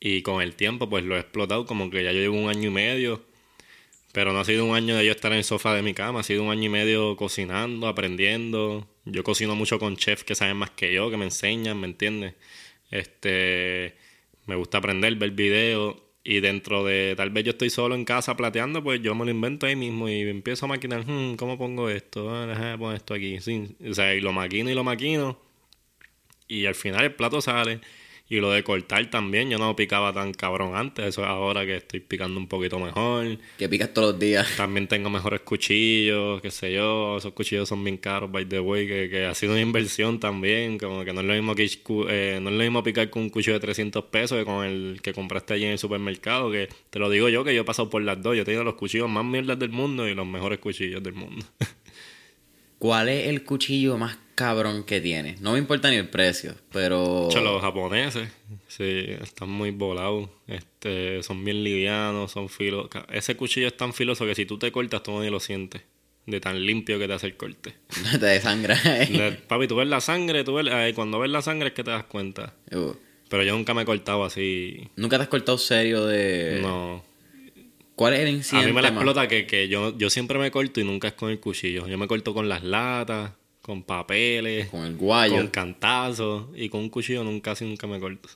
Y 0.00 0.22
con 0.22 0.42
el 0.42 0.54
tiempo 0.56 0.88
pues 0.88 1.04
lo 1.04 1.16
he 1.16 1.20
explotado 1.20 1.64
como 1.64 1.90
que 1.90 2.02
ya 2.04 2.12
yo 2.12 2.18
llevo 2.20 2.36
un 2.36 2.50
año 2.50 2.68
y 2.68 2.72
medio, 2.72 3.22
pero 4.16 4.32
no 4.32 4.40
ha 4.40 4.46
sido 4.46 4.64
un 4.64 4.74
año 4.74 4.96
de 4.96 5.04
yo 5.04 5.12
estar 5.12 5.30
en 5.32 5.36
el 5.38 5.44
sofá 5.44 5.74
de 5.74 5.82
mi 5.82 5.92
cama, 5.92 6.20
ha 6.20 6.22
sido 6.22 6.42
un 6.42 6.50
año 6.50 6.64
y 6.64 6.68
medio 6.70 7.16
cocinando, 7.16 7.86
aprendiendo. 7.86 8.88
Yo 9.04 9.22
cocino 9.22 9.54
mucho 9.54 9.78
con 9.78 9.98
chefs 9.98 10.24
que 10.24 10.34
saben 10.34 10.56
más 10.56 10.70
que 10.70 10.90
yo, 10.94 11.10
que 11.10 11.18
me 11.18 11.26
enseñan, 11.26 11.78
¿me 11.78 11.86
entiendes? 11.86 12.32
Este, 12.90 13.94
me 14.46 14.56
gusta 14.56 14.78
aprender, 14.78 15.16
ver 15.16 15.32
videos 15.32 15.96
y 16.24 16.40
dentro 16.40 16.82
de, 16.82 17.12
tal 17.14 17.28
vez 17.28 17.44
yo 17.44 17.50
estoy 17.50 17.68
solo 17.68 17.94
en 17.94 18.06
casa 18.06 18.36
plateando, 18.38 18.82
pues 18.82 19.02
yo 19.02 19.14
me 19.14 19.26
lo 19.26 19.30
invento 19.32 19.66
ahí 19.66 19.76
mismo 19.76 20.08
y 20.08 20.22
empiezo 20.22 20.64
a 20.64 20.68
maquinar, 20.70 21.04
"Hmm, 21.06 21.36
¿cómo 21.36 21.58
pongo 21.58 21.90
esto? 21.90 22.30
Ah, 22.34 22.76
poner 22.78 22.96
esto 22.96 23.12
aquí. 23.12 23.36
O 23.86 23.92
sea, 23.94 24.14
y 24.14 24.22
lo 24.22 24.32
maquino 24.32 24.70
y 24.70 24.74
lo 24.74 24.82
maquino 24.82 25.38
y 26.48 26.66
al 26.66 26.74
final 26.74 27.04
el 27.04 27.14
plato 27.14 27.40
sale. 27.40 27.80
Y 28.28 28.40
lo 28.40 28.50
de 28.50 28.64
cortar 28.64 29.08
también, 29.08 29.50
yo 29.50 29.58
no 29.58 29.76
picaba 29.76 30.12
tan 30.12 30.32
cabrón 30.34 30.74
antes, 30.74 31.04
eso 31.04 31.22
es 31.22 31.28
ahora 31.28 31.64
que 31.64 31.76
estoy 31.76 32.00
picando 32.00 32.40
un 32.40 32.48
poquito 32.48 32.80
mejor. 32.80 33.38
Que 33.56 33.68
picas 33.68 33.94
todos 33.94 34.12
los 34.12 34.20
días. 34.20 34.48
También 34.56 34.88
tengo 34.88 35.08
mejores 35.10 35.40
cuchillos, 35.40 36.40
qué 36.42 36.50
sé 36.50 36.72
yo. 36.72 37.18
Esos 37.18 37.32
cuchillos 37.34 37.68
son 37.68 37.84
bien 37.84 37.98
caros, 37.98 38.30
by 38.32 38.44
the 38.48 38.58
way, 38.58 38.88
que, 38.88 39.08
que 39.08 39.26
ha 39.26 39.34
sido 39.34 39.52
una 39.52 39.60
inversión 39.60 40.18
también. 40.18 40.76
Como 40.76 41.04
que 41.04 41.12
no 41.12 41.20
es 41.20 41.26
lo 41.26 41.34
mismo 41.34 41.54
que 41.54 41.64
eh, 42.08 42.40
no 42.42 42.50
es 42.50 42.56
lo 42.56 42.62
mismo 42.62 42.82
picar 42.82 43.10
con 43.10 43.22
un 43.22 43.30
cuchillo 43.30 43.54
de 43.54 43.60
300 43.60 44.04
pesos 44.06 44.38
que 44.38 44.44
con 44.44 44.64
el 44.64 44.98
que 45.02 45.12
compraste 45.12 45.54
allí 45.54 45.64
en 45.64 45.72
el 45.72 45.78
supermercado. 45.78 46.50
Que 46.50 46.68
te 46.90 46.98
lo 46.98 47.08
digo 47.08 47.28
yo, 47.28 47.44
que 47.44 47.54
yo 47.54 47.62
he 47.62 47.64
pasado 47.64 47.88
por 47.88 48.02
las 48.02 48.20
dos. 48.20 48.34
Yo 48.34 48.42
he 48.42 48.44
tenido 48.44 48.64
los 48.64 48.74
cuchillos 48.74 49.08
más 49.08 49.24
mierdas 49.24 49.58
del 49.58 49.70
mundo 49.70 50.08
y 50.08 50.14
los 50.14 50.26
mejores 50.26 50.58
cuchillos 50.58 51.02
del 51.02 51.14
mundo. 51.14 51.46
¿Cuál 52.78 53.08
es 53.08 53.28
el 53.28 53.42
cuchillo 53.44 53.96
más 53.98 54.18
cabrón 54.34 54.84
que 54.84 55.00
tienes? 55.00 55.40
No 55.40 55.52
me 55.52 55.58
importa 55.58 55.88
ni 55.90 55.96
el 55.96 56.08
precio, 56.08 56.54
pero... 56.72 57.28
Hecho, 57.30 57.40
los 57.40 57.60
japoneses, 57.62 58.28
sí, 58.68 59.06
están 59.22 59.48
muy 59.48 59.70
volados. 59.70 60.28
Este, 60.46 61.22
son 61.22 61.44
bien 61.44 61.64
livianos, 61.64 62.32
son 62.32 62.48
filos. 62.48 62.88
Ese 63.10 63.36
cuchillo 63.36 63.66
es 63.66 63.76
tan 63.76 63.94
filoso 63.94 64.26
que 64.26 64.34
si 64.34 64.44
tú 64.46 64.58
te 64.58 64.70
cortas, 64.72 65.02
tú 65.02 65.18
ni 65.20 65.30
lo 65.30 65.40
sientes. 65.40 65.82
De 66.26 66.40
tan 66.40 66.60
limpio 66.66 66.98
que 66.98 67.06
te 67.06 67.12
hace 67.14 67.28
el 67.28 67.36
corte. 67.36 67.74
te 68.20 68.26
desangra. 68.26 68.76
Le- 69.08 69.32
Papi, 69.32 69.68
tú 69.68 69.76
ves 69.76 69.86
la 69.88 70.00
sangre, 70.00 70.42
tú 70.44 70.54
ves, 70.54 70.66
ay, 70.72 70.92
cuando 70.92 71.18
ves 71.20 71.30
la 71.30 71.40
sangre 71.40 71.68
es 71.68 71.74
que 71.74 71.84
te 71.84 71.92
das 71.92 72.04
cuenta. 72.04 72.52
Uh, 72.72 72.92
Pero 73.28 73.42
yo 73.44 73.52
nunca 73.56 73.74
me 73.74 73.82
he 73.82 73.84
cortado 73.84 74.24
así. 74.24 74.88
¿Nunca 74.96 75.16
te 75.18 75.22
has 75.22 75.28
cortado 75.28 75.56
serio 75.56 76.04
de...? 76.04 76.58
No. 76.60 77.04
¿Cuál 77.96 78.14
es 78.14 78.20
el 78.20 78.26
A 78.26 78.30
incidente 78.30 78.68
mí 78.68 78.72
me 78.74 78.82
la 78.82 78.90
más- 78.92 78.98
explota 79.02 79.26
que, 79.26 79.46
que 79.46 79.66
yo, 79.68 79.96
yo 79.98 80.08
siempre 80.10 80.38
me 80.38 80.50
corto 80.52 80.80
y 80.80 80.84
nunca 80.84 81.08
es 81.08 81.14
con 81.14 81.30
el 81.30 81.40
cuchillo. 81.40 81.88
Yo 81.88 81.98
me 81.98 82.06
corto 82.06 82.32
con 82.34 82.48
las 82.48 82.62
latas, 82.62 83.32
con 83.62 83.82
papeles, 83.82 84.68
Con 84.68 84.84
el 84.84 84.96
guayo. 84.96 85.36
con 85.36 85.48
cantazos. 85.48 86.46
Y 86.54 86.68
con 86.68 86.80
un 86.82 86.90
cuchillo 86.90 87.24
nunca, 87.24 87.50
casi 87.52 87.64
nunca 87.64 87.86
me 87.88 87.98
corto. 87.98 88.28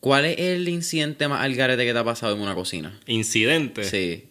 ¿Cuál 0.00 0.26
es 0.26 0.38
el 0.38 0.68
incidente 0.68 1.28
más 1.28 1.40
al 1.42 1.54
garete 1.54 1.84
que 1.84 1.92
te 1.92 1.98
ha 1.98 2.04
pasado 2.04 2.34
en 2.36 2.42
una 2.42 2.54
cocina? 2.54 2.98
¿Incidente? 3.06 3.84
Sí. 3.84 4.24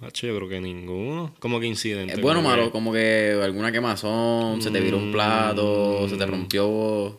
Macho, 0.00 0.28
yo 0.28 0.36
creo 0.36 0.48
que 0.48 0.60
ninguno. 0.60 1.34
¿Cómo 1.40 1.58
que 1.58 1.66
incidente? 1.66 2.14
Es 2.14 2.20
bueno 2.20 2.40
malo, 2.40 2.66
que- 2.66 2.70
como 2.70 2.92
que 2.92 3.36
alguna 3.42 3.72
quemazón, 3.72 4.62
se 4.62 4.70
te 4.70 4.80
viró 4.80 4.96
un 4.98 5.10
plato, 5.12 6.08
se 6.08 6.16
te 6.16 6.24
rompió... 6.24 7.18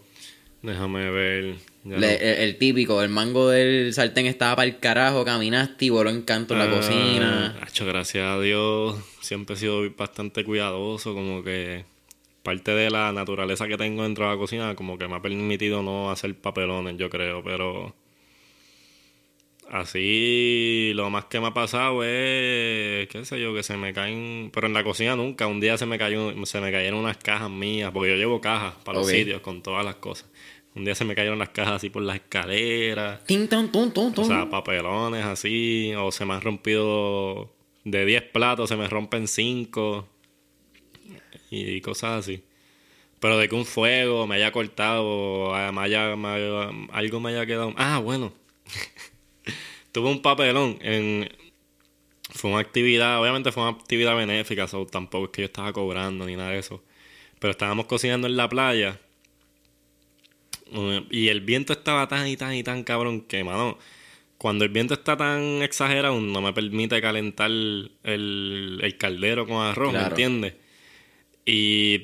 Déjame 0.61 1.09
ver. 1.11 1.55
Le- 1.97 2.15
el, 2.15 2.49
el 2.49 2.57
típico, 2.57 3.01
el 3.01 3.09
mango 3.09 3.49
del 3.49 3.93
sartén 3.93 4.25
estaba 4.25 4.55
para 4.57 4.67
el 4.67 4.79
carajo, 4.79 5.25
caminaste 5.25 5.85
y 5.85 5.89
voló 5.89 6.09
en 6.09 6.21
canto 6.23 6.53
en 6.53 6.59
la 6.59 6.65
Ah, 6.65 6.69
cocina. 6.69 7.55
gracias 7.85 8.25
a 8.27 8.39
Dios, 8.39 8.97
siempre 9.21 9.55
he 9.55 9.57
sido 9.59 9.89
bastante 9.95 10.43
cuidadoso, 10.43 11.13
como 11.13 11.43
que 11.43 11.85
parte 12.43 12.71
de 12.71 12.89
la 12.89 13.11
naturaleza 13.11 13.67
que 13.67 13.77
tengo 13.77 14.03
dentro 14.03 14.25
de 14.25 14.31
la 14.31 14.37
cocina, 14.37 14.75
como 14.75 14.97
que 14.97 15.07
me 15.07 15.15
ha 15.15 15.21
permitido 15.21 15.81
no 15.83 16.11
hacer 16.11 16.35
papelones, 16.35 16.97
yo 16.97 17.09
creo, 17.09 17.43
pero 17.43 17.95
así 19.69 20.91
lo 20.95 21.09
más 21.09 21.25
que 21.25 21.39
me 21.39 21.47
ha 21.47 21.53
pasado 21.53 22.03
es, 22.03 23.07
qué 23.09 23.23
sé 23.23 23.39
yo, 23.39 23.53
que 23.53 23.63
se 23.63 23.77
me 23.77 23.93
caen, 23.93 24.49
pero 24.53 24.67
en 24.67 24.73
la 24.73 24.83
cocina 24.83 25.15
nunca, 25.15 25.47
un 25.47 25.59
día 25.59 25.77
se 25.77 25.85
me 25.85 25.97
cayó, 25.97 26.33
se 26.45 26.59
me 26.61 26.71
cayeron 26.71 26.99
unas 26.99 27.17
cajas 27.17 27.49
mías, 27.49 27.91
porque 27.93 28.09
yo 28.11 28.15
llevo 28.15 28.41
cajas 28.41 28.73
para 28.83 28.97
los 28.99 29.07
sitios 29.19 29.41
con 29.41 29.61
todas 29.61 29.85
las 29.85 29.95
cosas. 29.95 30.27
Un 30.75 30.85
día 30.85 30.95
se 30.95 31.03
me 31.05 31.15
cayeron 31.15 31.39
las 31.39 31.49
cajas 31.49 31.73
así 31.75 31.89
por 31.89 32.03
las 32.03 32.17
escaleras. 32.17 33.23
Tin, 33.25 33.47
ton, 33.47 33.71
ton, 33.71 33.91
ton, 33.91 34.13
ton. 34.13 34.23
O 34.25 34.27
sea, 34.27 34.49
papelones 34.49 35.25
así, 35.25 35.93
o 35.97 36.11
se 36.11 36.25
me 36.25 36.33
han 36.35 36.41
rompido 36.41 37.51
de 37.83 38.05
10 38.05 38.23
platos, 38.31 38.69
se 38.69 38.75
me 38.75 38.87
rompen 38.87 39.27
5 39.27 40.07
y 41.49 41.81
cosas 41.81 42.19
así. 42.25 42.43
Pero 43.19 43.37
de 43.37 43.49
que 43.49 43.55
un 43.55 43.65
fuego 43.65 44.27
me 44.27 44.35
haya 44.35 44.51
cortado, 44.51 45.51
me 45.73 45.81
haya, 45.81 46.15
me 46.15 46.27
haya- 46.29 46.69
algo 46.91 47.19
me 47.19 47.31
haya 47.31 47.45
quedado. 47.45 47.73
Ah, 47.75 47.99
bueno. 47.99 48.31
Tuve 49.91 50.09
un 50.09 50.21
papelón 50.21 50.77
en. 50.81 51.29
Fue 52.31 52.51
una 52.51 52.59
actividad, 52.59 53.19
obviamente 53.19 53.51
fue 53.51 53.63
una 53.63 53.71
actividad 53.71 54.15
benéfica, 54.15 54.67
so, 54.67 54.85
tampoco 54.85 55.25
es 55.25 55.31
que 55.31 55.41
yo 55.41 55.45
estaba 55.47 55.73
cobrando 55.73 56.25
ni 56.27 56.35
nada 56.35 56.51
de 56.51 56.59
eso. 56.59 56.83
Pero 57.39 57.51
estábamos 57.51 57.87
cocinando 57.87 58.27
en 58.27 58.37
la 58.37 58.47
playa. 58.47 58.99
Eh, 60.73 61.05
Y 61.11 61.27
el 61.29 61.41
viento 61.41 61.73
estaba 61.73 62.07
tan 62.07 62.27
y 62.27 62.37
tan 62.37 62.53
y 62.55 62.63
tan 62.63 62.83
cabrón 62.83 63.21
que, 63.21 63.43
mano, 63.43 63.77
cuando 64.37 64.63
el 64.65 64.71
viento 64.71 64.93
está 64.93 65.17
tan 65.17 65.61
exagerado, 65.61 66.19
no 66.19 66.41
me 66.41 66.53
permite 66.53 67.01
calentar 67.01 67.49
el, 67.51 67.91
el 68.03 68.97
caldero 68.97 69.45
con 69.45 69.65
arroz, 69.65 69.93
¿me 69.93 69.99
entiendes? 70.01 70.53
Y 71.45 72.01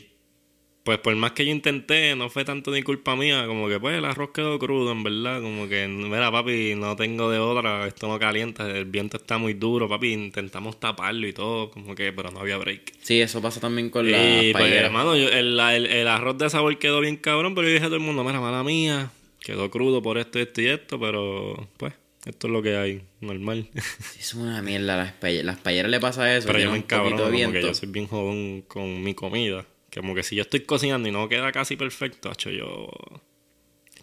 pues 0.85 0.99
por 0.99 1.13
más 1.15 1.31
que 1.33 1.45
yo 1.45 1.51
intenté, 1.51 2.15
no 2.15 2.29
fue 2.29 2.45
tanto 2.45 2.69
ni 2.71 2.81
culpa 2.83 3.15
mía, 3.17 3.45
como 3.47 3.67
que 3.67 3.79
pues 3.79 3.97
el 3.97 4.05
arroz 4.05 4.29
quedó 4.33 4.57
crudo, 4.59 4.91
en 4.93 5.03
verdad, 5.03 5.41
como 5.41 5.67
que, 5.67 5.87
mira 5.87 6.31
papi, 6.31 6.75
no 6.75 6.95
tengo 6.95 7.29
de 7.29 7.39
otra, 7.39 7.87
esto 7.87 8.07
no 8.07 8.17
calienta, 8.19 8.69
el 8.69 8.85
viento 8.85 9.17
está 9.17 9.37
muy 9.39 9.55
duro, 9.55 9.89
papi, 9.89 10.13
intentamos 10.13 10.79
taparlo 10.79 11.27
y 11.27 11.33
todo, 11.33 11.71
como 11.71 11.95
que, 11.95 12.13
pero 12.13 12.29
no 12.31 12.39
había 12.39 12.57
break. 12.57 12.93
Sí, 13.01 13.19
eso 13.19 13.41
pasa 13.41 13.59
también 13.59 13.89
con 13.89 14.09
la 14.11 14.43
Y 14.43 14.51
pues, 14.53 14.71
hermano, 14.71 15.15
yo- 15.17 15.27
el, 15.29 15.59
el- 15.59 15.85
el 15.87 16.07
arroz 16.07 16.37
de 16.37 16.49
sabor 16.49 16.77
quedó 16.77 17.01
bien 17.01 17.17
cabrón, 17.17 17.55
pero 17.55 17.67
yo 17.67 17.73
dije 17.73 17.85
a 17.85 17.87
todo 17.87 17.97
el 17.97 18.03
mundo, 18.03 18.23
mira, 18.23 18.39
mala 18.39 18.63
mía, 18.63 19.09
quedó 19.41 19.69
crudo 19.71 20.01
por 20.03 20.17
esto, 20.19 20.39
esto 20.39 20.61
y 20.61 20.67
esto, 20.67 20.99
pero 20.99 21.67
pues, 21.77 21.93
esto 22.27 22.47
es 22.47 22.53
lo 22.53 22.61
que 22.61 22.77
hay, 22.77 23.01
normal. 23.21 23.69
Sí, 23.73 24.19
es 24.19 24.33
una 24.35 24.61
mierda. 24.61 24.97
Las, 24.97 25.13
paelle- 25.19 25.41
las 25.43 25.57
paelleras 25.57 25.89
le 25.89 25.99
pasa 25.99 26.35
eso. 26.37 26.45
pero 26.47 26.59
yo 26.59 26.69
me 26.71 26.77
encabrono, 26.77 27.17
de 27.17 27.23
como 27.23 27.31
que 27.31 27.37
viento. 27.37 27.67
yo 27.67 27.73
soy 27.73 27.89
bien 27.89 28.05
jodón 28.07 28.61
con 28.67 29.03
mi 29.03 29.15
comida. 29.15 29.65
Como 30.01 30.15
que 30.15 30.23
si 30.23 30.35
yo 30.35 30.41
estoy 30.43 30.61
cocinando 30.61 31.07
y 31.07 31.11
no 31.11 31.27
queda 31.29 31.51
casi 31.51 31.75
perfecto, 31.75 32.29
hacho, 32.29 32.49
yo... 32.49 32.89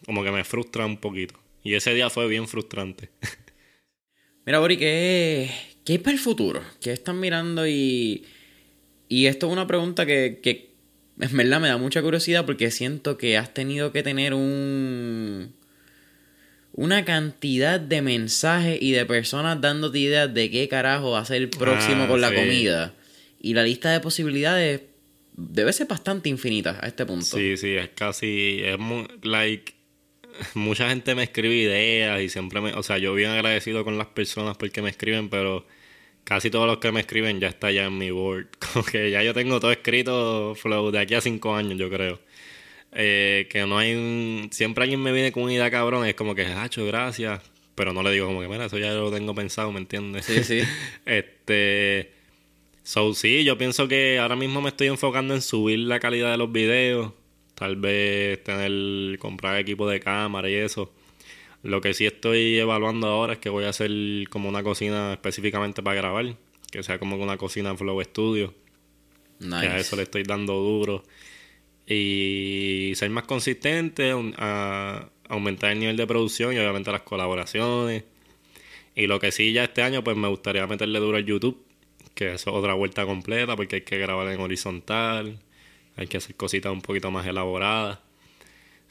Como 0.05 0.25
que 0.25 0.31
me 0.33 0.43
frustra 0.45 0.85
un 0.87 0.97
poquito. 0.97 1.35
Y 1.63 1.75
ese 1.75 1.95
día 1.95 2.11
fue 2.11 2.27
bien 2.29 2.49
frustrante. 2.49 3.11
Mira, 4.47 4.59
Bori, 4.59 4.77
¿qué, 4.77 5.49
¿qué 5.85 5.93
hay 5.93 5.99
para 5.99 6.15
el 6.15 6.19
futuro? 6.19 6.63
¿Qué 6.81 6.93
están 6.93 7.21
mirando? 7.21 7.67
Y, 7.67 8.25
y 9.09 9.27
esto 9.27 9.47
es 9.47 9.53
una 9.53 9.67
pregunta 9.69 10.05
que, 10.05 10.41
que 10.43 10.73
en 11.21 11.37
verdad 11.37 11.61
me 11.61 11.69
da 11.69 11.77
mucha 11.77 12.03
curiosidad 12.03 12.45
porque 12.45 12.73
siento 12.73 13.17
que 13.17 13.39
has 13.39 13.55
tenido 13.55 13.93
que 13.93 14.03
tener 14.03 14.35
un 14.35 15.55
una 16.75 17.05
cantidad 17.05 17.79
de 17.79 18.01
mensajes 18.01 18.81
y 18.81 18.93
de 18.93 19.05
personas 19.05 19.61
dándote 19.61 19.99
ideas 19.99 20.33
de 20.33 20.51
qué 20.51 20.67
carajo 20.69 21.11
va 21.11 21.21
a 21.21 21.25
ser 21.27 21.37
el 21.37 21.51
próximo 21.51 22.05
Ah, 22.05 22.09
con 22.09 22.21
la 22.23 22.31
sí. 22.31 22.35
comida. 22.35 22.95
Y 23.41 23.53
la 23.55 23.63
lista 23.63 23.91
de 23.93 24.01
posibilidades 24.01 24.81
debe 25.51 25.73
ser 25.73 25.87
bastante 25.87 26.29
infinita 26.29 26.79
a 26.81 26.87
este 26.87 27.05
punto. 27.07 27.25
Sí, 27.25 27.57
sí, 27.57 27.75
es 27.75 27.91
casi... 27.91 28.61
Es 28.63 28.79
mu- 28.79 29.07
like... 29.23 29.75
Mucha 30.55 30.89
gente 30.89 31.15
me 31.15 31.25
escribe 31.25 31.55
ideas 31.55 32.21
y 32.23 32.29
siempre 32.29 32.61
me... 32.61 32.73
O 32.75 32.83
sea, 32.83 32.99
yo 32.99 33.15
bien 33.15 33.31
agradecido 33.31 33.85
con 33.85 33.99
las 33.99 34.07
personas 34.09 34.57
porque 34.57 34.83
me 34.83 34.91
escriben, 34.91 35.29
pero... 35.29 35.67
Casi 36.25 36.51
todos 36.51 36.69
los 36.69 36.79
que 36.79 36.93
me 36.93 37.01
escriben 37.01 37.41
ya 37.41 37.49
está 37.49 37.73
ya 37.73 37.87
en 37.87 37.99
mi 37.99 38.11
board. 38.11 38.47
Como 38.73 38.85
que 38.85 39.11
ya 39.11 39.23
yo 39.23 39.35
tengo 39.35 39.59
todo 39.59 39.73
escrito 39.73 40.55
flow 40.55 40.91
de 40.91 41.01
aquí 41.01 41.15
a 41.15 41.21
cinco 41.21 41.55
años, 41.55 41.79
yo 41.79 41.91
creo. 41.91 42.21
Eh, 42.93 43.49
que 43.51 43.67
no 43.67 43.79
hay 43.79 43.95
un... 43.95 44.49
Siempre 44.53 44.85
alguien 44.85 45.03
me 45.03 45.13
viene 45.13 45.33
con 45.33 45.43
una 45.45 45.55
idea 45.55 45.71
cabrón, 45.71 46.07
es 46.07 46.15
como 46.15 46.35
que, 46.35 46.47
hacho, 46.47 46.87
gracias. 46.87 47.41
Pero 47.75 47.93
no 47.93 48.03
le 48.03 48.13
digo 48.13 48.27
como 48.27 48.41
que, 48.41 48.49
mira, 48.49 48.67
eso 48.67 48.79
ya 48.79 48.93
lo 48.93 49.11
tengo 49.11 49.35
pensado, 49.35 49.73
¿me 49.73 49.81
entiendes? 49.81 50.27
Sí, 50.27 50.45
sí. 50.45 50.61
este... 51.07 52.13
So, 52.85 53.15
sí, 53.15 53.45
yo 53.45 53.57
pienso 53.59 53.87
que 53.89 54.19
ahora 54.19 54.35
mismo 54.37 54.61
me 54.61 54.71
estoy 54.71 54.89
enfocando 54.89 55.35
en 55.35 55.43
subir 55.43 55.79
la 55.81 56.01
calidad 56.01 56.31
de 56.33 56.37
los 56.39 56.51
videos. 56.51 57.13
Tal 57.55 57.77
vez 57.77 58.43
tener... 58.43 59.19
Comprar 59.19 59.59
equipo 59.59 59.89
de 59.89 60.01
cámara 60.01 60.51
y 60.51 60.55
eso. 60.55 60.93
Lo 61.63 61.81
que 61.81 61.95
sí 61.95 62.07
estoy 62.07 62.59
evaluando 62.59 63.07
ahora 63.07 63.35
es 63.35 63.39
que 63.39 63.49
voy 63.51 63.65
a 63.65 63.69
hacer 63.69 63.91
como 64.31 64.49
una 64.49 64.63
cocina 64.65 65.13
específicamente 65.13 65.83
para 65.83 65.97
grabar. 65.97 66.35
Que 66.73 66.83
sea 66.83 66.99
como 66.99 67.17
una 67.17 67.37
cocina 67.37 67.77
Flow 67.77 68.03
Studio. 68.03 68.53
Que 69.39 69.47
a 69.47 69.61
Nice. 69.61 69.79
eso 69.81 69.97
le 69.97 70.03
estoy 70.03 70.25
dando 70.25 70.55
duro. 70.55 71.05
Y 71.87 72.93
ser 72.97 73.11
más 73.11 73.25
consistente, 73.25 74.13
a- 74.39 75.09
aumentar 75.29 75.73
el 75.73 75.79
nivel 75.81 75.97
de 75.97 76.07
producción 76.07 76.53
y 76.53 76.59
obviamente 76.59 76.91
las 76.91 77.03
colaboraciones. 77.03 78.05
Y 78.95 79.07
lo 79.07 79.21
que 79.21 79.31
sí 79.33 79.53
ya 79.53 79.65
este 79.65 79.83
año, 79.83 80.03
pues 80.03 80.17
me 80.17 80.29
gustaría 80.29 80.67
meterle 80.67 80.99
duro 80.99 81.17
al 81.17 81.25
YouTube, 81.25 81.63
que 82.15 82.35
es 82.35 82.47
otra 82.47 82.75
vuelta 82.75 83.07
completa, 83.07 83.57
porque 83.57 83.77
hay 83.77 83.83
que 83.83 83.99
grabar 83.99 84.29
en 84.29 84.41
horizontal, 84.41 85.39
hay 85.97 86.07
que 86.07 86.19
hacer 86.19 86.35
cositas 86.37 86.73
un 86.73 86.83
poquito 86.83 87.11
más 87.11 87.27
elaboradas. 87.27 87.99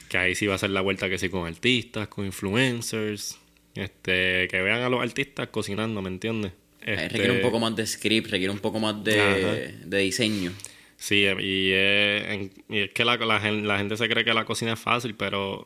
Que 0.09 0.17
ahí 0.17 0.35
sí 0.35 0.45
va 0.47 0.55
a 0.55 0.57
ser 0.57 0.71
la 0.71 0.81
vuelta 0.81 1.09
que 1.09 1.17
sí 1.17 1.29
con 1.29 1.47
artistas, 1.47 2.07
con 2.09 2.25
influencers, 2.25 3.39
este, 3.75 4.47
que 4.49 4.61
vean 4.61 4.81
a 4.81 4.89
los 4.89 5.01
artistas 5.01 5.47
cocinando, 5.49 6.01
¿me 6.01 6.09
entiendes? 6.09 6.51
Este, 6.81 7.09
Requiere 7.09 7.31
un 7.33 7.41
poco 7.41 7.59
más 7.59 7.75
de 7.75 7.85
script, 7.85 8.29
requiere 8.29 8.51
un 8.51 8.59
poco 8.59 8.79
más 8.79 9.03
de, 9.03 9.75
de 9.85 9.97
diseño. 9.99 10.51
Sí, 10.97 11.23
y 11.39 11.71
es, 11.71 12.51
y 12.69 12.79
es 12.79 12.91
que 12.91 13.05
la, 13.05 13.17
la 13.17 13.77
gente 13.77 13.97
se 13.97 14.09
cree 14.09 14.25
que 14.25 14.33
la 14.33 14.45
cocina 14.45 14.73
es 14.73 14.79
fácil, 14.79 15.15
pero 15.15 15.65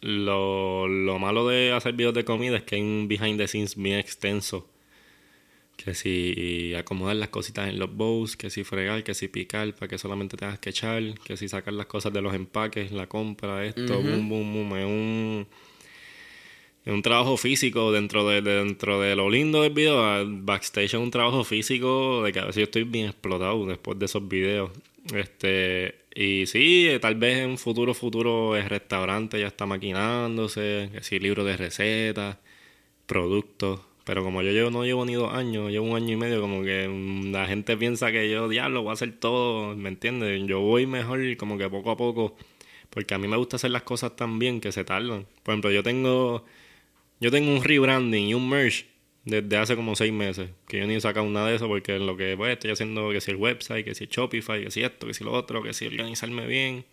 lo, 0.00 0.88
lo 0.88 1.18
malo 1.18 1.46
de 1.46 1.72
hacer 1.72 1.92
videos 1.92 2.14
de 2.14 2.24
comida 2.24 2.56
es 2.56 2.64
que 2.64 2.76
hay 2.76 2.80
un 2.80 3.06
behind 3.08 3.38
the 3.38 3.46
scenes 3.46 3.76
bien 3.76 3.98
extenso. 3.98 4.68
Que 5.76 5.94
si 5.94 6.74
acomodar 6.74 7.16
las 7.16 7.30
cositas 7.30 7.68
en 7.68 7.78
los 7.78 7.94
bowls, 7.94 8.36
que 8.36 8.50
si 8.50 8.62
fregar, 8.62 9.02
que 9.02 9.14
si 9.14 9.28
picar 9.28 9.74
para 9.74 9.88
que 9.88 9.98
solamente 9.98 10.36
tengas 10.36 10.58
que 10.58 10.70
echar, 10.70 11.02
que 11.24 11.36
si 11.36 11.48
sacar 11.48 11.74
las 11.74 11.86
cosas 11.86 12.12
de 12.12 12.20
los 12.22 12.34
empaques, 12.34 12.92
la 12.92 13.08
compra, 13.08 13.64
esto, 13.64 14.00
boom, 14.00 14.28
boom, 14.28 14.52
boom. 14.52 14.76
Es 14.76 14.84
un, 14.84 15.46
es 16.84 16.92
un 16.92 17.02
trabajo 17.02 17.36
físico 17.36 17.90
dentro 17.90 18.28
de, 18.28 18.42
dentro 18.42 19.00
de 19.00 19.16
lo 19.16 19.30
lindo 19.30 19.62
del 19.62 19.72
video. 19.72 20.24
Backstage 20.26 20.94
es 20.94 20.94
un 20.94 21.10
trabajo 21.10 21.42
físico 21.44 22.22
de 22.22 22.32
que 22.32 22.40
a 22.40 22.44
veces 22.44 22.60
yo 22.60 22.64
estoy 22.64 22.84
bien 22.84 23.06
explotado 23.06 23.66
después 23.66 23.98
de 23.98 24.06
esos 24.06 24.28
videos. 24.28 24.70
Este, 25.14 25.96
y 26.14 26.46
sí, 26.46 26.86
eh, 26.88 26.98
tal 27.00 27.16
vez 27.16 27.38
en 27.38 27.50
un 27.50 27.58
futuro, 27.58 27.94
futuro 27.94 28.56
el 28.56 28.68
restaurante 28.68 29.40
ya 29.40 29.48
está 29.48 29.66
maquinándose, 29.66 30.90
que 30.92 31.02
sí, 31.02 31.18
libros 31.18 31.46
de 31.46 31.56
recetas, 31.56 32.38
productos. 33.06 33.80
Pero 34.04 34.24
como 34.24 34.42
yo 34.42 34.50
llevo, 34.50 34.70
no 34.70 34.84
llevo 34.84 35.04
ni 35.04 35.14
dos 35.14 35.32
años, 35.32 35.70
llevo 35.70 35.86
un 35.86 35.96
año 35.96 36.12
y 36.12 36.16
medio, 36.16 36.40
como 36.40 36.62
que 36.62 36.88
mm, 36.88 37.32
la 37.32 37.46
gente 37.46 37.76
piensa 37.76 38.10
que 38.10 38.28
yo, 38.30 38.48
diablo, 38.48 38.82
voy 38.82 38.90
a 38.90 38.92
hacer 38.94 39.12
todo, 39.18 39.76
¿me 39.76 39.88
entiendes? 39.88 40.42
Yo 40.46 40.60
voy 40.60 40.86
mejor 40.86 41.20
como 41.36 41.56
que 41.56 41.68
poco 41.68 41.90
a 41.92 41.96
poco, 41.96 42.36
porque 42.90 43.14
a 43.14 43.18
mí 43.18 43.28
me 43.28 43.36
gusta 43.36 43.56
hacer 43.56 43.70
las 43.70 43.82
cosas 43.82 44.16
tan 44.16 44.38
bien 44.38 44.60
que 44.60 44.72
se 44.72 44.84
tardan. 44.84 45.26
Por 45.44 45.52
ejemplo, 45.52 45.70
yo 45.70 45.82
tengo 45.82 46.44
yo 47.20 47.30
tengo 47.30 47.52
un 47.52 47.62
rebranding 47.62 48.28
y 48.28 48.34
un 48.34 48.48
merge 48.48 48.86
desde 49.24 49.56
hace 49.56 49.76
como 49.76 49.94
seis 49.94 50.12
meses. 50.12 50.50
Que 50.66 50.80
yo 50.80 50.86
ni 50.88 50.94
he 50.94 51.00
sacado 51.00 51.24
nada 51.26 51.48
de 51.48 51.54
eso 51.54 51.68
porque 51.68 52.00
lo 52.00 52.16
que 52.16 52.36
pues, 52.36 52.52
estoy 52.54 52.72
haciendo, 52.72 53.10
que 53.10 53.20
si 53.20 53.30
el 53.30 53.36
website, 53.36 53.84
que 53.84 53.94
si 53.94 54.06
Shopify, 54.06 54.64
que 54.64 54.72
si 54.72 54.82
esto, 54.82 55.06
que 55.06 55.14
si 55.14 55.22
lo 55.22 55.30
otro, 55.32 55.62
que 55.62 55.72
si 55.72 55.86
organizarme 55.86 56.46
bien. 56.46 56.84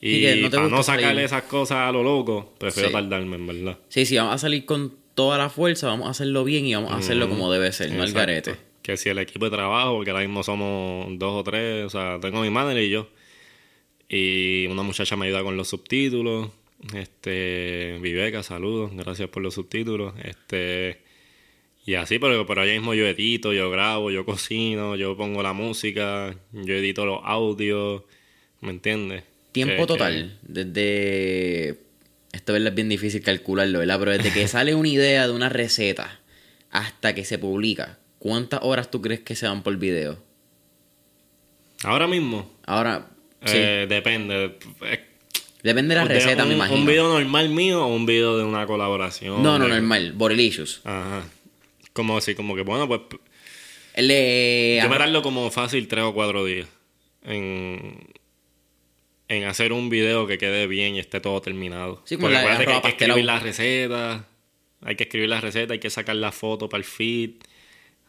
Y, 0.00 0.24
no 0.42 0.50
para 0.50 0.68
no 0.68 0.82
sacarle 0.82 1.06
salir. 1.06 1.24
esas 1.24 1.42
cosas 1.44 1.78
a 1.88 1.92
lo 1.92 2.02
loco, 2.02 2.54
prefiero 2.58 2.88
Sí. 2.88 2.92
tardarme, 2.94 3.36
en 3.36 3.46
verdad. 3.46 3.78
Sí, 3.88 4.06
sí, 4.06 4.16
vamos 4.16 4.34
a 4.34 4.38
salir 4.38 4.64
con 4.64 4.94
toda 5.18 5.36
la 5.36 5.50
fuerza, 5.50 5.88
vamos 5.88 6.06
a 6.06 6.10
hacerlo 6.12 6.44
bien 6.44 6.64
y 6.64 6.76
vamos 6.76 6.92
a 6.92 6.98
hacerlo 6.98 7.28
como 7.28 7.50
debe 7.50 7.72
ser, 7.72 7.90
no 7.90 8.04
al 8.04 8.12
garete. 8.12 8.54
Que 8.82 8.96
si 8.96 9.08
el 9.08 9.18
equipo 9.18 9.46
de 9.46 9.50
trabajo, 9.50 9.96
porque 9.96 10.12
ahora 10.12 10.22
mismo 10.22 10.44
somos 10.44 11.08
dos 11.18 11.40
o 11.40 11.42
tres, 11.42 11.86
o 11.86 11.90
sea, 11.90 12.20
tengo 12.20 12.40
mi 12.40 12.50
madre 12.50 12.84
y 12.84 12.90
yo. 12.90 13.08
Y 14.08 14.68
una 14.68 14.84
muchacha 14.84 15.16
me 15.16 15.26
ayuda 15.26 15.42
con 15.42 15.56
los 15.56 15.66
subtítulos. 15.66 16.50
Este, 16.94 17.98
Viveca, 18.00 18.44
saludos, 18.44 18.92
gracias 18.94 19.28
por 19.28 19.42
los 19.42 19.54
subtítulos. 19.54 20.14
Este, 20.22 21.00
y 21.84 21.94
así, 21.94 22.20
pero, 22.20 22.46
pero 22.46 22.60
allá 22.60 22.74
mismo 22.74 22.94
yo 22.94 23.04
edito, 23.08 23.52
yo 23.52 23.70
grabo, 23.70 24.12
yo 24.12 24.24
cocino, 24.24 24.94
yo 24.94 25.16
pongo 25.16 25.42
la 25.42 25.52
música, 25.52 26.36
yo 26.52 26.74
edito 26.74 27.04
los 27.04 27.18
audios, 27.24 28.04
¿me 28.60 28.70
entiendes? 28.70 29.24
Tiempo 29.50 29.82
Que- 29.82 29.86
total, 29.88 30.38
desde... 30.42 31.87
Esto 32.38 32.54
es 32.54 32.72
bien 32.74 32.88
difícil 32.88 33.20
calcularlo, 33.20 33.80
¿verdad? 33.80 33.98
Pero 33.98 34.12
desde 34.12 34.32
que 34.32 34.46
sale 34.54 34.76
una 34.76 34.86
idea 34.88 35.26
de 35.26 35.32
una 35.32 35.48
receta 35.48 36.20
hasta 36.70 37.12
que 37.12 37.24
se 37.24 37.36
publica, 37.36 37.98
¿cuántas 38.20 38.60
horas 38.62 38.92
tú 38.92 39.02
crees 39.02 39.20
que 39.20 39.34
se 39.34 39.48
van 39.48 39.64
por 39.64 39.76
video? 39.76 40.22
ahora 41.82 42.06
mismo, 42.06 42.48
Ahora, 42.64 43.08
sí, 43.44 43.56
eh, 43.56 43.86
depende. 43.88 44.56
Depende 45.64 45.94
de 45.96 46.00
la 46.00 46.06
receta, 46.06 46.44
un, 46.44 46.48
me 46.50 46.54
imagino. 46.54 46.78
¿Un 46.78 46.86
video 46.86 47.08
normal 47.08 47.48
mío 47.48 47.84
o 47.84 47.88
un 47.92 48.06
video 48.06 48.38
de 48.38 48.44
una 48.44 48.66
colaboración? 48.66 49.42
no, 49.42 49.58
no, 49.58 49.64
de- 49.64 49.70
normal, 49.72 50.12
Borelicious. 50.12 50.80
Ajá. 50.84 51.24
Como 51.92 52.16
así, 52.18 52.36
como 52.36 52.54
que 52.54 52.62
bueno, 52.62 52.86
pues 52.86 53.00
yo 53.96 54.88
me 54.88 54.96
tardo 54.96 55.22
como 55.22 55.50
fácil 55.50 55.88
tres 55.88 56.04
o 56.04 56.14
cuatro 56.14 56.44
días 56.44 56.68
en, 57.24 57.98
en 59.28 59.44
hacer 59.44 59.72
un 59.72 59.90
video 59.90 60.26
que 60.26 60.38
quede 60.38 60.66
bien 60.66 60.94
y 60.96 60.98
esté 61.00 61.20
todo 61.20 61.40
terminado. 61.40 62.02
Sí, 62.04 62.16
como 62.16 62.28
Porque 62.28 62.34
la- 62.42 62.58
que 62.64 62.72
hay 62.72 62.80
que 62.82 62.88
escribir 62.88 63.24
las 63.24 63.42
recetas, 63.42 64.22
hay 64.80 64.96
que 64.96 65.04
escribir 65.04 65.28
las 65.28 65.42
recetas, 65.42 65.72
hay 65.72 65.78
que 65.80 65.90
sacar 65.90 66.16
la 66.16 66.32
foto 66.32 66.68
para 66.68 66.78
el 66.78 66.84
feed, 66.84 67.30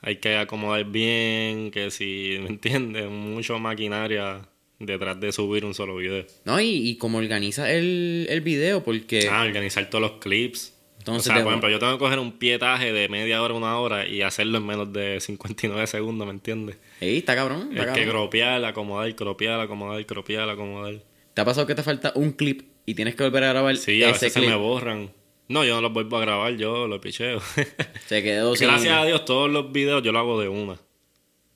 hay 0.01 0.17
que 0.17 0.35
acomodar 0.37 0.85
bien, 0.85 1.71
que 1.71 1.91
si, 1.91 2.37
¿me 2.41 2.47
entiendes? 2.49 3.09
Mucho 3.09 3.59
maquinaria 3.59 4.47
detrás 4.79 5.19
de 5.19 5.31
subir 5.33 5.65
un 5.65 5.73
solo 5.73 5.97
video. 5.97 6.25
No, 6.45 6.59
y, 6.61 6.67
y 6.89 6.95
cómo 6.97 7.17
organiza 7.17 7.69
el, 7.71 8.27
el 8.29 8.39
video, 8.41 8.81
porque... 8.83 9.27
Ah, 9.29 9.41
organizar 9.43 9.89
todos 9.89 10.01
los 10.01 10.11
clips. 10.21 10.73
Entonces, 10.99 11.31
o 11.31 11.33
sea, 11.35 11.43
por 11.43 11.51
ejemplo, 11.53 11.69
yo 11.69 11.79
tengo 11.79 11.93
que 11.93 11.99
coger 11.99 12.19
un 12.19 12.33
pietaje 12.33 12.91
de 12.93 13.07
media 13.09 13.41
hora, 13.41 13.53
una 13.53 13.77
hora 13.77 14.05
y 14.07 14.21
hacerlo 14.21 14.57
en 14.59 14.65
menos 14.65 14.93
de 14.93 15.19
59 15.21 15.85
segundos, 15.87 16.25
¿me 16.27 16.33
entiendes? 16.33 16.77
Ey, 17.01 17.17
está 17.17 17.35
cabrón, 17.35 17.69
está 17.71 17.83
Es 17.83 17.91
que 17.91 18.05
cabrón. 18.05 18.09
cropear, 18.09 18.63
acomodar, 18.63 19.15
cropear, 19.15 19.59
acomodar, 19.59 20.05
cropear, 20.05 20.49
acomodar. 20.49 21.01
¿Te 21.39 21.43
ha 21.43 21.45
pasado 21.45 21.65
que 21.65 21.73
te 21.73 21.83
falta 21.83 22.11
un 22.15 22.33
clip 22.33 22.63
y 22.85 22.95
tienes 22.95 23.15
que 23.15 23.23
volver 23.23 23.45
a 23.45 23.53
grabar 23.53 23.77
Sí, 23.77 24.03
a 24.03 24.07
veces 24.07 24.33
se 24.33 24.41
me 24.41 24.55
borran. 24.55 25.09
No, 25.47 25.63
yo 25.63 25.75
no 25.75 25.79
los 25.83 25.93
vuelvo 25.93 26.17
a 26.17 26.19
grabar, 26.19 26.57
yo 26.57 26.85
los 26.85 26.99
picheo. 26.99 27.39
Se 28.07 28.21
quedó 28.21 28.57
sin... 28.57 28.67
Gracias 28.67 28.93
a 28.93 29.05
Dios, 29.05 29.23
todos 29.23 29.49
los 29.49 29.71
videos 29.71 30.03
yo 30.03 30.11
lo 30.11 30.19
hago 30.19 30.41
de 30.41 30.49
una. 30.49 30.77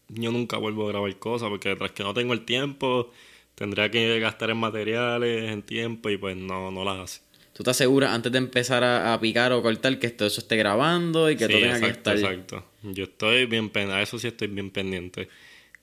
Yo 0.07 0.31
nunca 0.31 0.55
vuelvo 0.55 0.86
a 0.86 0.91
grabar 0.93 1.13
cosas 1.19 1.49
porque 1.49 1.75
tras 1.75 1.91
que 1.91 2.01
no 2.01 2.13
tengo 2.13 2.31
el 2.31 2.45
tiempo, 2.45 3.11
tendría 3.55 3.91
que 3.91 4.19
gastar 4.21 4.51
en 4.51 4.55
materiales, 4.55 5.51
en 5.51 5.61
tiempo 5.63 6.09
y 6.09 6.15
pues 6.15 6.38
no, 6.38 6.71
no 6.71 6.86
las 6.86 6.99
hace. 6.99 7.21
¿Tú 7.51 7.63
estás 7.63 7.75
segura 7.75 8.13
antes 8.13 8.31
de 8.31 8.38
empezar 8.38 8.86
a, 8.86 9.13
a 9.13 9.19
picar 9.19 9.51
o 9.51 9.61
cortar 9.61 9.99
que 9.99 10.11
todo 10.11 10.29
eso 10.29 10.39
esté 10.39 10.55
grabando 10.55 11.29
y 11.29 11.36
que 11.36 11.47
Sí, 11.47 11.51
todo 11.51 11.61
tenga 11.61 11.77
exacto, 11.77 12.11
que 12.11 12.15
estar... 12.15 12.31
exacto. 12.31 12.65
Yo 12.84 13.03
estoy 13.03 13.47
bien 13.47 13.69
pendiente, 13.69 13.99
a 13.99 14.01
eso 14.01 14.17
sí 14.17 14.27
estoy 14.27 14.47
bien 14.47 14.69
pendiente. 14.71 15.27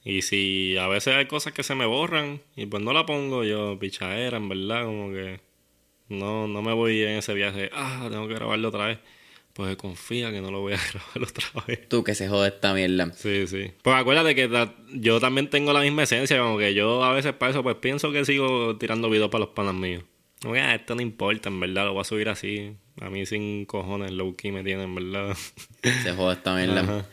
Y 0.05 0.23
si 0.23 0.77
a 0.79 0.89
veces 0.89 1.15
hay 1.15 1.27
cosas 1.27 1.53
que 1.53 1.63
se 1.63 1.75
me 1.75 1.87
borran 1.87 2.41
y 2.57 2.67
pues 2.67 2.83
no 2.83 2.93
la 2.93 3.05
pongo, 3.05 3.45
yo 3.45 3.79
pichadera, 3.79 4.39
en 4.39 4.49
verdad, 4.49 4.85
como 4.85 5.11
que 5.11 5.41
no, 6.09 6.49
no 6.49 6.63
me 6.63 6.73
voy 6.73 7.03
en 7.03 7.19
ese 7.19 7.35
viaje, 7.35 7.71
ah, 7.73 8.09
tengo 8.11 8.27
que 8.27 8.35
grabarlo 8.35 8.69
otra 8.69 8.87
vez. 8.87 8.99
Pues 9.53 9.77
confía 9.77 10.31
que 10.31 10.41
no 10.41 10.51
lo 10.51 10.61
voy 10.61 10.75
a 10.75 10.79
grabar 10.93 11.29
otra 11.29 11.65
vez. 11.67 11.89
Tú 11.89 12.03
que 12.03 12.15
se 12.15 12.29
jode 12.29 12.49
esta 12.49 12.73
mierda. 12.73 13.13
Sí, 13.13 13.47
sí. 13.47 13.73
Pues 13.83 13.97
acuérdate 13.97 14.35
que 14.35 14.49
yo 14.95 15.21
también 15.21 15.51
tengo 15.51 15.73
la 15.73 15.81
misma 15.81 16.05
esencia, 16.05 16.39
como 16.39 16.57
que 16.57 16.73
yo 16.73 17.05
a 17.05 17.13
veces 17.13 17.35
para 17.35 17.51
eso 17.51 17.63
pues 17.63 17.77
pienso 17.77 18.13
que 18.13 18.25
sigo 18.25 18.77
tirando 18.79 19.11
videos 19.11 19.31
para 19.31 19.45
los 19.45 19.55
panas 19.55 19.75
míos. 19.75 20.05
Como 20.41 20.55
que, 20.55 20.61
ah, 20.61 20.75
esto 20.75 20.95
no 20.95 21.03
importa, 21.03 21.51
en 21.51 21.61
verdad, 21.61 21.85
lo 21.85 21.93
voy 21.93 22.01
a 22.01 22.05
subir 22.05 22.31
así. 22.31 22.75
A 23.01 23.11
mí 23.11 23.27
sin 23.27 23.67
cojones 23.67 24.11
low 24.13 24.35
key 24.37 24.53
me 24.53 24.65
tiene, 24.65 24.85
en 24.85 24.95
verdad. 24.95 25.37
Se 25.83 26.13
jode 26.13 26.35
esta 26.35 26.55
mierda. 26.55 26.81
Ajá. 26.81 27.07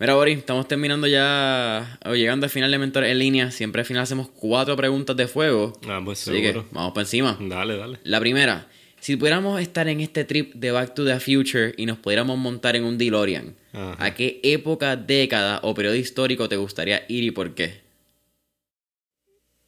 Mira, 0.00 0.14
Boris, 0.14 0.38
estamos 0.38 0.68
terminando 0.68 1.08
ya, 1.08 1.98
o 2.04 2.14
llegando 2.14 2.46
al 2.46 2.50
final 2.50 2.70
de 2.70 2.78
Mentores 2.78 3.10
en 3.10 3.18
línea. 3.18 3.50
Siempre 3.50 3.80
al 3.80 3.86
final 3.86 4.04
hacemos 4.04 4.28
cuatro 4.28 4.76
preguntas 4.76 5.16
de 5.16 5.26
fuego. 5.26 5.72
Ah, 5.88 6.00
pues 6.04 6.22
Así 6.28 6.40
que 6.40 6.48
seguro. 6.48 6.66
vamos 6.70 6.92
por 6.92 7.02
encima. 7.02 7.36
Dale, 7.40 7.76
dale. 7.76 7.98
La 8.04 8.20
primera, 8.20 8.68
si 9.00 9.16
pudiéramos 9.16 9.60
estar 9.60 9.88
en 9.88 10.00
este 10.00 10.24
trip 10.24 10.54
de 10.54 10.70
Back 10.70 10.94
to 10.94 11.04
the 11.04 11.18
Future 11.18 11.74
y 11.76 11.86
nos 11.86 11.98
pudiéramos 11.98 12.38
montar 12.38 12.76
en 12.76 12.84
un 12.84 12.96
DeLorean, 12.96 13.56
Ajá. 13.72 13.96
¿a 13.98 14.14
qué 14.14 14.38
época, 14.44 14.94
década 14.94 15.58
o 15.64 15.74
periodo 15.74 15.96
histórico 15.96 16.48
te 16.48 16.56
gustaría 16.56 17.04
ir 17.08 17.24
y 17.24 17.32
por 17.32 17.54
qué? 17.56 17.80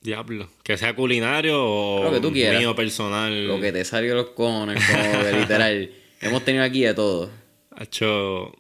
Diablo. 0.01 0.49
Que 0.63 0.79
sea 0.79 0.95
culinario 0.95 1.61
o 1.63 2.05
Lo 2.05 2.13
que 2.13 2.21
tú 2.21 2.33
quieras. 2.33 2.61
mío 2.61 2.75
personal. 2.77 3.49
Lo 3.49 3.61
que 3.61 3.73
te 3.73 3.85
salió 3.85 4.15
los 4.15 4.29
cojones, 4.31 4.81
como 4.87 5.25
que 5.25 5.33
literal. 5.41 5.91
Hemos 6.21 6.45
tenido 6.45 6.63
aquí 6.65 6.83
de 6.83 6.95
todo. 6.95 7.31
Hacho, 7.73 8.53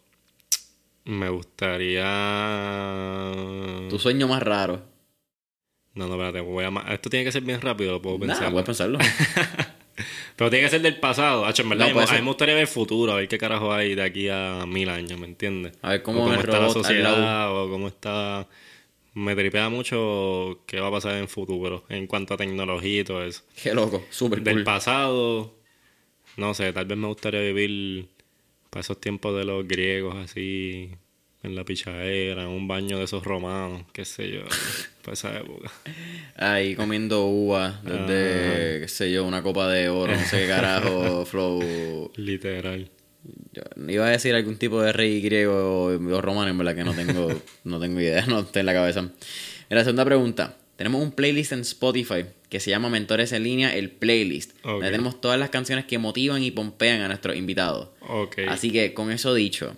me 1.10 1.28
gustaría... 2.70 3.88
Tu 3.88 3.98
sueño 3.98 4.28
más 4.28 4.42
raro. 4.42 4.82
No, 5.94 6.06
no, 6.06 6.14
espérate. 6.14 6.40
Voy 6.40 6.64
a... 6.64 6.68
Esto 6.92 7.10
tiene 7.10 7.24
que 7.24 7.32
ser 7.32 7.42
bien 7.42 7.60
rápido, 7.60 7.92
lo 7.92 8.02
puedo 8.02 8.18
pensar. 8.18 8.50
puedes 8.50 8.66
pensarlo. 8.66 8.98
Pero 10.36 10.48
tiene 10.50 10.64
que 10.64 10.70
ser 10.70 10.80
del 10.82 10.98
pasado. 10.98 11.44
Hacho, 11.44 11.62
en 11.62 11.68
verdad, 11.70 11.86
No, 11.92 12.00
a 12.00 12.04
mí- 12.06 12.10
a 12.10 12.20
me 12.22 12.26
gustaría 12.28 12.54
ver 12.54 12.62
el 12.62 12.68
futuro, 12.68 13.12
a 13.12 13.16
ver 13.16 13.28
qué 13.28 13.36
carajo 13.38 13.72
hay 13.72 13.94
de 13.94 14.02
aquí 14.02 14.28
a 14.30 14.64
mil 14.66 14.88
años, 14.88 15.18
¿me 15.18 15.26
entiendes? 15.26 15.74
A 15.82 15.90
ver 15.90 16.02
cómo 16.02 16.32
está 16.32 16.58
la 16.60 16.70
sociedad 16.70 17.54
o 17.54 17.68
cómo 17.70 17.88
está... 17.88 18.46
Me 19.12 19.34
tripea 19.34 19.68
mucho 19.68 20.60
qué 20.66 20.78
va 20.80 20.86
a 20.86 20.92
pasar 20.92 21.12
en 21.16 21.22
el 21.22 21.28
futuro 21.28 21.84
en 21.88 22.06
cuanto 22.06 22.34
a 22.34 22.36
tecnología 22.36 23.00
y 23.00 23.04
todo 23.04 23.24
eso. 23.24 23.42
Qué 23.60 23.74
loco, 23.74 24.04
súper 24.08 24.40
Del 24.40 24.54
cool. 24.54 24.64
pasado, 24.64 25.52
no 26.36 26.54
sé, 26.54 26.72
tal 26.72 26.86
vez 26.86 26.96
me 26.96 27.08
gustaría 27.08 27.40
vivir 27.40 28.08
para 28.70 28.80
esos 28.80 29.00
tiempos 29.00 29.36
de 29.36 29.44
los 29.44 29.66
griegos 29.66 30.16
así, 30.16 30.90
en 31.42 31.54
la 31.54 31.64
pichadera, 31.64 32.42
en 32.42 32.48
un 32.48 32.68
baño 32.68 32.98
de 32.98 33.04
esos 33.04 33.24
romanos, 33.24 33.82
qué 33.92 34.04
sé 34.04 34.30
yo, 34.30 34.42
para 35.02 35.14
esa 35.14 35.38
época. 35.38 35.70
Ahí 36.36 36.74
comiendo 36.74 37.26
uva 37.26 37.80
desde, 37.82 38.80
qué 38.80 38.88
sé 38.88 39.10
yo, 39.10 39.24
una 39.24 39.42
copa 39.42 39.68
de 39.68 39.88
oro, 39.88 40.14
no 40.14 40.24
sé 40.24 40.42
qué 40.42 40.48
carajo, 40.48 41.24
flow. 41.26 42.12
Literal. 42.16 42.90
Yo 43.52 43.62
iba 43.88 44.06
a 44.06 44.10
decir 44.10 44.34
algún 44.34 44.56
tipo 44.56 44.80
de 44.80 44.92
rey 44.92 45.20
griego 45.20 45.84
o, 45.84 45.86
o 45.92 46.20
romano, 46.20 46.50
en 46.50 46.58
verdad 46.58 46.74
que 46.74 46.84
no 46.84 46.94
tengo, 46.94 47.28
no 47.64 47.80
tengo 47.80 48.00
idea, 48.00 48.24
no 48.26 48.40
está 48.40 48.60
en 48.60 48.66
la 48.66 48.72
cabeza. 48.72 49.00
En 49.00 49.76
la 49.76 49.84
segunda 49.84 50.04
pregunta, 50.04 50.56
tenemos 50.76 51.02
un 51.02 51.12
playlist 51.12 51.52
en 51.52 51.60
Spotify 51.60 52.24
que 52.50 52.60
se 52.60 52.70
llama 52.70 52.90
Mentores 52.90 53.32
en 53.32 53.44
línea, 53.44 53.74
el 53.74 53.90
playlist. 53.90 54.50
Ok. 54.58 54.72
Donde 54.72 54.90
tenemos 54.90 55.20
todas 55.20 55.38
las 55.38 55.50
canciones 55.50 55.86
que 55.86 55.98
motivan 55.98 56.42
y 56.42 56.50
pompean 56.50 57.00
a 57.00 57.08
nuestros 57.08 57.36
invitados. 57.36 57.88
Así 58.48 58.70
que 58.72 58.92
con 58.92 59.10
eso 59.10 59.32
dicho, 59.32 59.76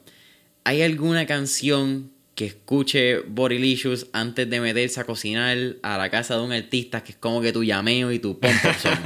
¿hay 0.65 0.83
alguna 0.83 1.27
canción 1.27 2.11
que 2.35 2.47
escuche 2.47 3.19
Borilicious 3.21 4.07
antes 4.15 4.49
de 4.49 4.61
meterse 4.61 5.01
a 5.01 5.05
cocinar 5.05 5.77
a 5.83 5.99
la 5.99 6.11
casa 6.11 6.37
de 6.37 6.43
un 6.43 6.53
artista 6.53 7.05
que 7.05 7.13
es 7.13 7.19
como 7.19 7.43
que 7.43 7.53
tu 7.53 7.63
llameo 7.63 8.11
y 8.11 8.19
tu 8.19 8.41
pom 8.41 8.53
pom 8.63 8.73
son? 8.81 8.99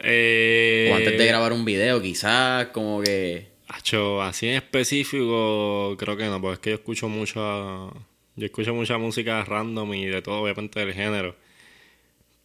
Eh, 0.00 0.90
o 0.92 0.94
antes 0.94 1.18
de 1.18 1.26
grabar 1.26 1.52
un 1.52 1.64
video, 1.64 2.00
quizás, 2.00 2.68
como 2.68 3.02
que. 3.02 3.48
Acho, 3.66 4.22
así 4.22 4.46
en 4.46 4.54
específico, 4.54 5.96
creo 5.98 6.16
que 6.16 6.26
no, 6.26 6.40
porque 6.40 6.54
es 6.54 6.60
que 6.60 6.70
yo 6.70 6.76
escucho 6.76 7.08
mucha. 7.08 7.40
Yo 8.36 8.46
escucho 8.46 8.72
mucha 8.74 8.96
música 8.96 9.44
random 9.44 9.92
y 9.94 10.06
de 10.06 10.22
todo, 10.22 10.40
obviamente 10.40 10.78
del 10.78 10.94
género. 10.94 11.34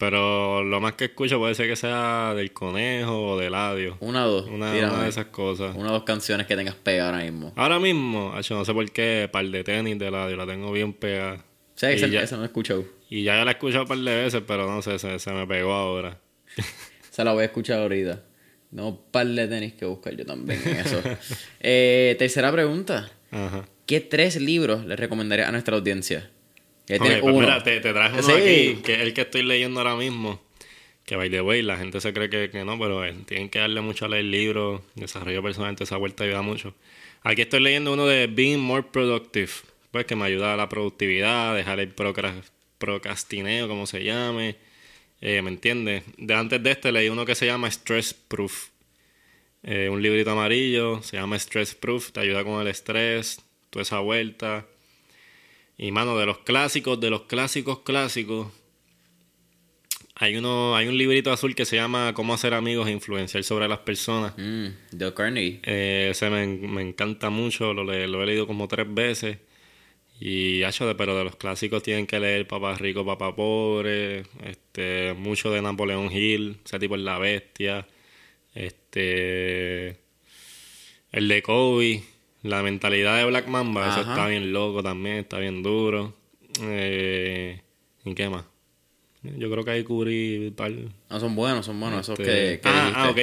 Pero 0.04 0.62
lo 0.62 0.80
más 0.82 0.92
que 0.92 1.06
escucho 1.06 1.38
puede 1.38 1.54
ser 1.54 1.66
que 1.66 1.76
sea 1.76 2.34
del 2.34 2.52
conejo 2.52 3.30
o 3.30 3.38
del 3.38 3.46
Eladio. 3.46 3.96
Una 4.00 4.26
o 4.26 4.30
dos. 4.30 4.50
Una, 4.50 4.70
de 4.70 5.08
esas 5.08 5.26
cosas. 5.26 5.74
Una 5.74 5.88
o 5.88 5.92
dos 5.92 6.02
canciones 6.02 6.46
que 6.46 6.54
tengas 6.56 6.74
pegadas 6.74 7.14
ahora 7.14 7.24
mismo. 7.24 7.54
Ahora 7.56 7.78
mismo, 7.78 8.34
acho, 8.34 8.54
no 8.54 8.66
sé 8.66 8.74
por 8.74 8.90
qué, 8.90 9.30
par 9.32 9.46
de 9.46 9.64
tenis 9.64 9.98
de 9.98 10.08
Eladio, 10.08 10.36
la 10.36 10.46
tengo 10.46 10.70
bien 10.72 10.92
pegada. 10.92 11.42
Y, 11.80 11.86
esa, 11.86 12.06
ya, 12.06 12.22
esa 12.22 12.36
no 12.36 12.42
he 12.42 12.46
escuchado. 12.46 12.84
y 13.08 13.22
ya 13.22 13.42
la 13.46 13.52
he 13.52 13.54
escuchado 13.54 13.84
un 13.84 13.88
par 13.88 13.96
de 13.96 14.14
veces, 14.14 14.42
pero 14.46 14.70
no 14.70 14.82
sé, 14.82 14.98
se, 14.98 15.18
se 15.18 15.32
me 15.32 15.46
pegó 15.46 15.72
ahora. 15.72 16.20
Esa 17.10 17.24
la 17.24 17.32
voy 17.32 17.42
a 17.42 17.46
escuchar 17.46 17.80
ahorita. 17.80 18.22
No, 18.72 19.00
par 19.10 19.26
de 19.26 19.48
tenis 19.48 19.72
que 19.72 19.86
buscar 19.86 20.14
yo 20.14 20.26
también 20.26 20.60
en 20.66 20.76
eso. 20.76 21.00
Eh, 21.60 22.14
tercera 22.18 22.52
pregunta. 22.52 23.10
Ajá. 23.30 23.64
¿Qué 23.86 24.00
tres 24.00 24.38
libros 24.38 24.84
le 24.84 24.96
recomendaría 24.96 25.48
a 25.48 25.52
nuestra 25.52 25.76
audiencia? 25.76 26.30
Ya 26.86 26.96
Ok, 26.96 27.02
tienes 27.02 27.20
pues 27.22 27.34
uno. 27.34 27.40
mira, 27.46 27.62
te, 27.62 27.80
te 27.80 27.92
traje 27.92 28.14
uno 28.18 28.22
Sí. 28.22 28.32
aquí, 28.32 28.82
que 28.82 28.94
es 28.94 29.00
el 29.00 29.14
que 29.14 29.22
estoy 29.22 29.42
leyendo 29.42 29.80
ahora 29.80 29.96
mismo. 29.96 30.40
Que 31.06 31.16
by 31.16 31.28
the 31.30 31.40
way, 31.42 31.62
la 31.62 31.76
gente 31.76 32.00
se 32.00 32.12
cree 32.12 32.30
que, 32.30 32.50
que 32.50 32.64
no, 32.64 32.78
pero 32.78 33.04
eh, 33.04 33.14
tienen 33.26 33.48
que 33.50 33.58
darle 33.58 33.80
mucho 33.82 34.06
a 34.06 34.08
leer 34.08 34.24
libros, 34.24 34.80
desarrollo 34.94 35.42
personal, 35.42 35.74
toda 35.76 35.84
esa 35.84 35.96
vuelta 35.98 36.24
ayuda 36.24 36.42
mucho. 36.42 36.74
Aquí 37.22 37.42
estoy 37.42 37.60
leyendo 37.60 37.92
uno 37.92 38.06
de 38.06 38.26
Being 38.26 38.58
More 38.60 38.82
Productive, 38.90 39.50
pues 39.90 40.06
que 40.06 40.16
me 40.16 40.24
ayuda 40.24 40.54
a 40.54 40.56
la 40.56 40.68
productividad, 40.68 41.54
dejar 41.54 41.80
el 41.80 41.94
procra- 41.94 42.42
procrastineo, 42.78 43.68
como 43.68 43.86
se 43.86 44.02
llame. 44.04 44.56
Eh, 45.20 45.40
¿Me 45.42 45.50
entiendes? 45.50 46.02
De 46.18 46.34
antes 46.34 46.62
de 46.62 46.70
este 46.70 46.92
leí 46.92 47.08
uno 47.08 47.24
que 47.24 47.34
se 47.34 47.46
llama 47.46 47.70
Stress 47.70 48.12
Proof. 48.14 48.68
Eh, 49.62 49.88
un 49.90 50.02
librito 50.02 50.30
amarillo, 50.30 51.02
se 51.02 51.16
llama 51.16 51.38
Stress 51.38 51.74
Proof, 51.74 52.12
te 52.12 52.20
ayuda 52.20 52.44
con 52.44 52.60
el 52.60 52.68
estrés, 52.68 53.40
toda 53.70 53.82
esa 53.82 54.00
vuelta. 54.00 54.66
Y 55.76 55.90
mano, 55.92 56.16
de 56.18 56.26
los 56.26 56.38
clásicos, 56.38 57.00
de 57.00 57.10
los 57.10 57.22
clásicos 57.22 57.80
clásicos, 57.80 58.48
hay 60.16 60.36
uno, 60.36 60.76
hay 60.76 60.86
un 60.86 60.96
librito 60.96 61.32
azul 61.32 61.54
que 61.56 61.64
se 61.64 61.74
llama 61.76 62.12
Cómo 62.14 62.32
hacer 62.34 62.54
amigos 62.54 62.86
e 62.86 62.92
influenciar 62.92 63.42
sobre 63.42 63.66
las 63.66 63.80
personas. 63.80 64.34
Mm, 64.38 64.66
Carnegie. 65.14 65.60
Eh, 65.64 66.08
ese 66.12 66.30
me, 66.30 66.46
me 66.46 66.82
encanta 66.82 67.30
mucho, 67.30 67.74
lo, 67.74 67.82
le- 67.84 68.06
lo 68.06 68.22
he 68.22 68.26
leído 68.26 68.46
como 68.46 68.68
tres 68.68 68.86
veces. 68.92 69.38
Y 70.20 70.62
hacho 70.62 70.86
de, 70.86 70.94
pero 70.94 71.18
de 71.18 71.24
los 71.24 71.34
clásicos 71.34 71.82
tienen 71.82 72.06
que 72.06 72.20
leer 72.20 72.46
Papá 72.46 72.76
Rico, 72.76 73.04
Papá 73.04 73.34
Pobre, 73.34 74.22
este, 74.44 75.12
mucho 75.14 75.50
de 75.50 75.60
Napoleón 75.60 76.10
Hill, 76.12 76.58
ese 76.64 76.78
tipo 76.78 76.94
es 76.94 77.02
la 77.02 77.18
bestia, 77.18 77.84
este, 78.54 79.98
el 81.10 81.26
de 81.28 81.42
Kobe, 81.42 82.04
la 82.44 82.62
mentalidad 82.62 83.16
de 83.18 83.24
Black 83.24 83.48
Mamba, 83.48 83.88
eso 83.90 84.00
está 84.02 84.28
bien 84.28 84.52
loco 84.52 84.82
también, 84.82 85.16
está 85.16 85.38
bien 85.38 85.62
duro. 85.64 86.14
Eh, 86.62 87.60
¿Y 88.04 88.14
qué 88.14 88.28
más? 88.28 88.44
Yo 89.22 89.50
creo 89.50 89.64
que 89.64 89.70
ahí 89.70 89.82
cubrí 89.84 90.52
par. 90.54 90.70
No, 91.10 91.18
son 91.20 91.34
buenos, 91.34 91.64
son 91.66 91.80
buenos. 91.80 92.00
Esos 92.00 92.20
Este, 92.20 92.56
que, 92.56 92.60
que 92.60 92.68
ah, 92.68 92.92
ah, 92.94 93.10
ok. 93.10 93.18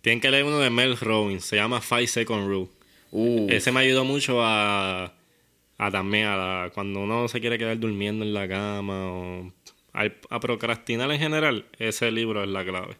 Tienen 0.00 0.20
que 0.20 0.30
leer 0.30 0.44
uno 0.44 0.60
de 0.60 0.70
Mel 0.70 0.96
Robbins. 0.96 1.44
Se 1.44 1.56
llama 1.56 1.80
Five 1.80 2.06
Second 2.06 2.46
Rule. 2.48 2.68
Uh, 3.10 3.48
Ese 3.50 3.72
me 3.72 3.80
ayudó 3.80 4.04
mucho 4.04 4.40
a, 4.44 5.12
a 5.76 5.90
también 5.90 6.26
a 6.26 6.36
la- 6.36 6.70
cuando 6.72 7.00
uno 7.00 7.26
se 7.26 7.40
quiere 7.40 7.58
quedar 7.58 7.78
durmiendo 7.80 8.24
en 8.24 8.32
la 8.32 8.46
cama 8.48 9.10
o 9.12 9.52
a 9.92 10.38
procrastinar 10.40 11.10
en 11.10 11.18
general. 11.18 11.66
Ese 11.80 12.12
libro 12.12 12.44
es 12.44 12.48
la 12.48 12.64
clave. 12.64 12.96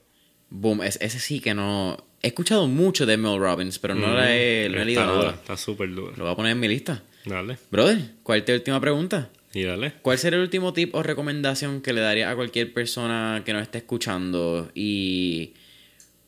boom. 0.51 0.83
Es- 0.83 0.99
ese 1.01 1.21
sí 1.21 1.39
que 1.41 1.55
no... 1.55 1.97
He 2.23 2.29
escuchado 2.29 2.67
mucho 2.67 3.07
de 3.07 3.17
Mel 3.17 3.39
Robbins, 3.39 3.79
pero 3.79 3.95
no 3.95 4.13
la 4.13 4.37
he, 4.37 4.69
no 4.69 4.83
he 4.83 4.85
leído 4.85 5.03
dura, 5.03 5.17
nada. 5.17 5.31
está 5.35 5.57
súper 5.57 5.89
duro. 5.95 6.13
Lo 6.17 6.25
voy 6.25 6.33
a 6.33 6.37
poner 6.37 6.53
en 6.53 6.61
mi 6.61 6.69
lista. 6.69 7.03
Dale. 7.25 7.57
Brother, 7.71 7.99
¿cuál 8.23 8.41
es 8.41 8.45
tu 8.45 8.53
última 8.53 8.81
pregunta? 8.81 9.31
Y 9.55 9.63
dale. 9.63 9.95
¿Cuál 10.03 10.19
sería 10.19 10.37
el 10.37 10.43
último 10.43 10.73
tip 10.73 10.95
o 10.95 11.03
recomendación 11.03 11.81
que 11.81 11.93
le 11.93 12.01
daría 12.01 12.31
a 12.31 12.37
cualquier 12.37 12.73
persona 12.73 13.43
que 13.45 13.53
nos 13.53 13.63
esté 13.63 13.79
escuchando? 13.79 14.71
Y. 14.75 15.55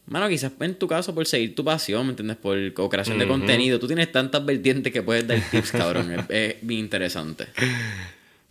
Mano, 0.07 0.29
quizás 0.29 0.53
en 0.61 0.75
tu 0.75 0.89
caso 0.89 1.15
por 1.15 1.27
seguir 1.27 1.55
tu 1.55 1.65
pasión, 1.65 2.05
¿me 2.07 2.11
entiendes? 2.11 2.37
Por 2.37 2.59
o 2.77 2.89
creación 2.89 3.19
de 3.19 3.29
contenido. 3.29 3.79
Tú 3.79 3.87
tienes 3.87 4.11
tantas 4.11 4.45
vertientes 4.45 4.93
que 4.93 5.03
puedes 5.03 5.27
dar 5.27 5.41
tips, 5.51 5.73
cabrón. 5.73 6.11
es, 6.13 6.25
es 6.29 6.57
bien 6.63 6.81
interesante. 6.81 7.47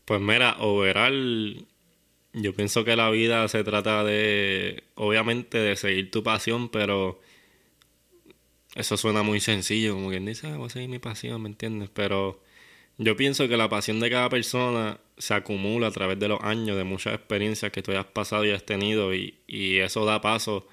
Pues 0.04 0.20
mira, 0.20 0.58
overall, 0.60 1.64
yo 2.34 2.54
pienso 2.54 2.84
que 2.84 2.96
la 2.96 3.10
vida 3.12 3.48
se 3.48 3.64
trata 3.64 4.04
de, 4.04 4.84
obviamente, 4.96 5.58
de 5.58 5.76
seguir 5.78 6.12
tu 6.12 6.22
pasión, 6.22 6.70
pero 6.70 7.22
eso 8.76 8.98
suena 8.98 9.24
muy 9.24 9.40
sencillo, 9.40 9.94
como 9.96 10.10
quien 10.10 10.26
dice, 10.26 10.48
ah, 10.48 10.58
voy 10.58 10.68
a 10.68 10.70
seguir 10.70 10.90
mi 10.90 11.00
pasión, 11.00 11.42
¿me 11.42 11.50
entiendes? 11.50 11.90
Pero 11.94 12.42
yo 12.98 13.16
pienso 13.16 13.48
que 13.48 13.58
la 13.58 13.70
pasión 13.70 14.00
de 14.00 14.10
cada 14.10 14.30
persona 14.30 15.00
se 15.18 15.34
acumula 15.34 15.88
a 15.88 15.92
través 15.92 16.20
de 16.20 16.28
los 16.28 16.42
años, 16.42 16.78
de 16.78 16.84
muchas 16.84 17.16
experiencias 17.16 17.72
que 17.72 17.82
tú 17.82 17.92
hayas 17.92 18.06
pasado 18.06 18.46
y 18.46 18.52
has 18.52 18.66
tenido, 18.66 19.14
y, 19.14 19.36
y 19.48 19.78
eso 19.80 20.06
da 20.06 20.22
paso 20.22 20.68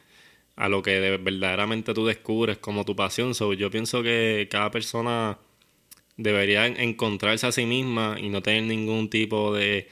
a 0.57 0.69
lo 0.69 0.83
que 0.83 0.99
verdaderamente 1.19 1.95
tú 1.95 2.05
descubres 2.07 2.59
como 2.59 2.85
tu 2.85 2.97
pasión. 2.97 3.35
So, 3.35 3.53
yo 3.55 3.71
pienso 3.71 4.03
que 4.03 4.49
cada 4.51 4.71
persona 4.71 5.39
debería 6.17 6.67
encontrarse 6.67 7.47
a 7.47 7.53
sí 7.53 7.65
misma 7.65 8.17
y 8.21 8.29
no 8.29 8.43
tener 8.43 8.65
ningún 8.65 9.09
tipo 9.09 9.55
de 9.55 9.89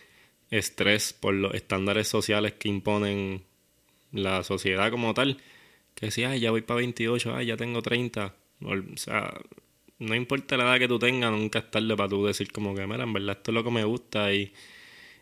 estrés 0.51 1.13
por 1.13 1.35
los 1.35 1.55
estándares 1.55 2.09
sociales 2.09 2.55
que 2.55 2.69
imponen 2.69 3.45
la 4.13 4.43
sociedad 4.43 4.91
como 4.91 5.15
tal. 5.15 5.39
Que 5.97 6.13
si, 6.13 6.23
ay, 6.23 6.39
ya 6.39 6.53
voy 6.53 6.61
para 6.61 6.79
28, 6.79 7.35
ay, 7.35 7.47
ya 7.47 7.57
tengo 7.57 7.83
30. 7.83 8.35
O 8.63 8.97
sea, 8.97 9.35
no 9.99 10.15
importa 10.15 10.57
la 10.57 10.65
edad 10.65 10.79
que 10.79 10.89
tú 10.89 10.99
tengas, 10.99 11.33
nunca 11.33 11.59
es 11.59 11.71
tarde 11.71 11.97
para 11.97 12.09
tú 12.09 12.25
decir 12.25 12.53
como 12.53 12.75
que, 12.75 12.87
mira, 12.87 13.03
en 13.03 13.13
verdad 13.13 13.39
esto 13.39 13.51
es 13.51 13.55
lo 13.55 13.65
que 13.65 13.71
me 13.71 13.85
gusta 13.85 14.33
y, 14.33 14.53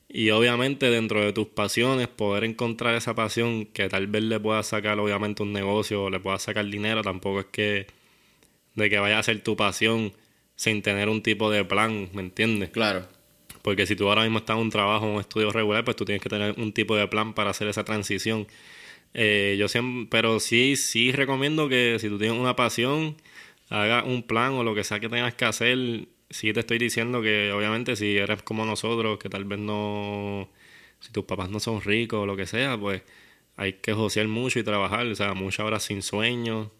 y 0.08 0.30
obviamente 0.30 0.90
dentro 0.90 1.20
de 1.24 1.32
tus 1.32 1.46
pasiones 1.46 2.08
poder 2.08 2.44
encontrar 2.44 2.94
esa 2.96 3.14
pasión 3.14 3.66
que 3.66 3.88
tal 3.88 4.08
vez 4.08 4.24
le 4.24 4.40
pueda 4.40 4.62
sacar 4.62 4.98
obviamente 4.98 5.42
un 5.42 5.52
negocio 5.52 6.04
o 6.04 6.10
le 6.10 6.20
pueda 6.20 6.38
sacar 6.38 6.66
dinero, 6.66 7.02
tampoco 7.02 7.40
es 7.40 7.46
que 7.46 7.86
de 8.74 8.90
que 8.90 8.98
vaya 8.98 9.18
a 9.18 9.22
ser 9.22 9.42
tu 9.42 9.56
pasión 9.56 10.12
sin 10.56 10.82
tener 10.82 11.08
un 11.08 11.22
tipo 11.22 11.50
de 11.50 11.64
plan, 11.64 12.08
¿me 12.12 12.22
entiendes? 12.22 12.70
Claro. 12.70 13.06
Porque 13.62 13.86
si 13.86 13.96
tú 13.96 14.08
ahora 14.08 14.22
mismo 14.22 14.38
estás 14.38 14.56
en 14.56 14.62
un 14.62 14.70
trabajo, 14.70 15.06
un 15.06 15.20
estudio 15.20 15.50
regular, 15.50 15.84
pues 15.84 15.96
tú 15.96 16.04
tienes 16.04 16.22
que 16.22 16.28
tener 16.28 16.54
un 16.58 16.72
tipo 16.72 16.96
de 16.96 17.08
plan 17.08 17.32
para 17.32 17.50
hacer 17.50 17.66
esa 17.68 17.84
transición. 17.84 18.46
Eh, 19.14 19.56
yo 19.58 19.68
siempre, 19.68 20.08
pero 20.10 20.40
sí, 20.40 20.76
sí 20.76 21.12
recomiendo 21.12 21.68
que 21.68 21.98
si 22.00 22.08
tú 22.08 22.18
tienes 22.18 22.38
una 22.38 22.56
pasión, 22.56 23.16
haga 23.70 24.04
un 24.04 24.22
plan 24.24 24.52
o 24.54 24.64
lo 24.64 24.74
que 24.74 24.84
sea 24.84 25.00
que 25.00 25.08
tengas 25.08 25.34
que 25.34 25.44
hacer. 25.44 26.08
Sí 26.30 26.52
te 26.52 26.60
estoy 26.60 26.78
diciendo 26.78 27.22
que 27.22 27.52
obviamente 27.52 27.96
si 27.96 28.16
eres 28.18 28.42
como 28.42 28.64
nosotros, 28.66 29.18
que 29.18 29.28
tal 29.28 29.44
vez 29.44 29.58
no, 29.58 30.50
si 31.00 31.12
tus 31.12 31.24
papás 31.24 31.50
no 31.50 31.60
son 31.60 31.80
ricos 31.82 32.20
o 32.20 32.26
lo 32.26 32.36
que 32.36 32.46
sea, 32.46 32.78
pues 32.78 33.02
hay 33.56 33.74
que 33.74 33.92
josear 33.94 34.28
mucho 34.28 34.58
y 34.58 34.64
trabajar, 34.64 35.06
o 35.06 35.14
sea, 35.14 35.34
muchas 35.34 35.66
horas 35.66 35.84
sin 35.84 36.02
sueño, 36.02 36.72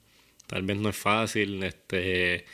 tal 0.47 0.63
vez 0.65 0.77
no 0.79 0.89
es 0.91 0.97
fácil, 0.97 1.63
este 1.65 2.47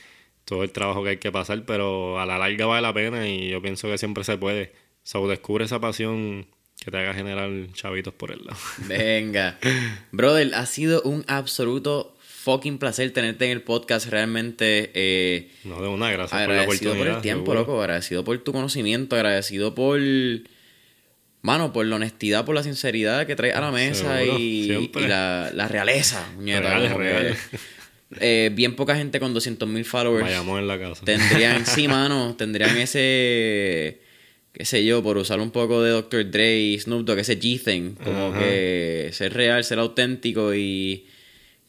todo 0.44 0.64
el 0.64 0.72
trabajo 0.72 1.04
que 1.04 1.10
hay 1.10 1.16
que 1.18 1.32
pasar, 1.32 1.64
pero 1.64 2.18
a 2.20 2.26
la 2.26 2.38
larga 2.38 2.66
vale 2.66 2.82
la 2.82 2.92
pena 2.94 3.28
y 3.28 3.50
yo 3.50 3.62
pienso 3.62 3.88
que 3.88 3.98
siempre 3.98 4.24
se 4.24 4.36
puede. 4.38 4.72
So, 5.04 5.28
descubre 5.28 5.64
esa 5.64 5.80
pasión 5.80 6.46
que 6.80 6.90
te 6.90 6.96
haga 6.96 7.12
generar 7.14 7.50
chavitos 7.74 8.14
por 8.14 8.32
el 8.32 8.44
lado. 8.44 8.58
Venga. 8.88 9.58
Brother, 10.12 10.54
ha 10.54 10.64
sido 10.66 11.02
un 11.02 11.24
absoluto 11.28 12.16
fucking 12.20 12.78
placer 12.78 13.10
tenerte 13.12 13.44
en 13.44 13.52
el 13.52 13.62
podcast. 13.62 14.08
Realmente. 14.08 14.90
Eh, 14.94 15.50
no, 15.64 15.80
de 15.80 15.88
una, 15.88 16.10
gracias 16.10 16.46
por 16.46 16.54
la 16.54 16.62
oportunidad. 16.62 16.96
por 16.96 17.06
el 17.08 17.20
tiempo, 17.20 17.54
loco. 17.54 17.80
Agradecido 17.80 18.24
por 18.24 18.38
tu 18.38 18.52
conocimiento. 18.52 19.14
Agradecido 19.16 19.74
por. 19.74 20.00
Mano, 21.42 21.72
por 21.72 21.86
la 21.86 21.96
honestidad, 21.96 22.44
por 22.44 22.54
la 22.54 22.62
sinceridad 22.62 23.26
que 23.26 23.34
traes 23.34 23.54
a 23.54 23.62
la 23.62 23.70
mesa 23.70 24.22
y, 24.22 24.90
la, 24.94 25.50
la, 25.54 25.68
realeza, 25.68 26.22
real, 26.38 27.34
eh, 28.20 28.50
bien 28.52 28.76
poca 28.76 28.94
gente 28.94 29.18
con 29.20 29.34
200.000 29.34 29.84
followers. 29.84 30.22
Vayamos 30.22 30.58
en 30.58 30.68
la 30.68 30.78
casa. 30.78 31.02
Tendrían, 31.02 31.64
sí, 31.66 31.88
mano, 31.88 32.34
tendrían 32.36 32.76
ese, 32.76 34.02
qué 34.52 34.64
sé 34.64 34.84
yo, 34.84 35.02
por 35.02 35.16
usar 35.16 35.40
un 35.40 35.50
poco 35.50 35.82
de 35.82 35.90
Dr. 35.90 36.30
Dre, 36.30 36.78
Snoop 36.78 37.06
Dogg, 37.06 37.18
ese 37.18 37.38
G-Thing. 37.38 37.94
Como 38.02 38.32
que 38.32 39.10
ser 39.12 39.34
real, 39.34 39.64
ser 39.64 39.78
auténtico 39.78 40.54
y 40.54 41.06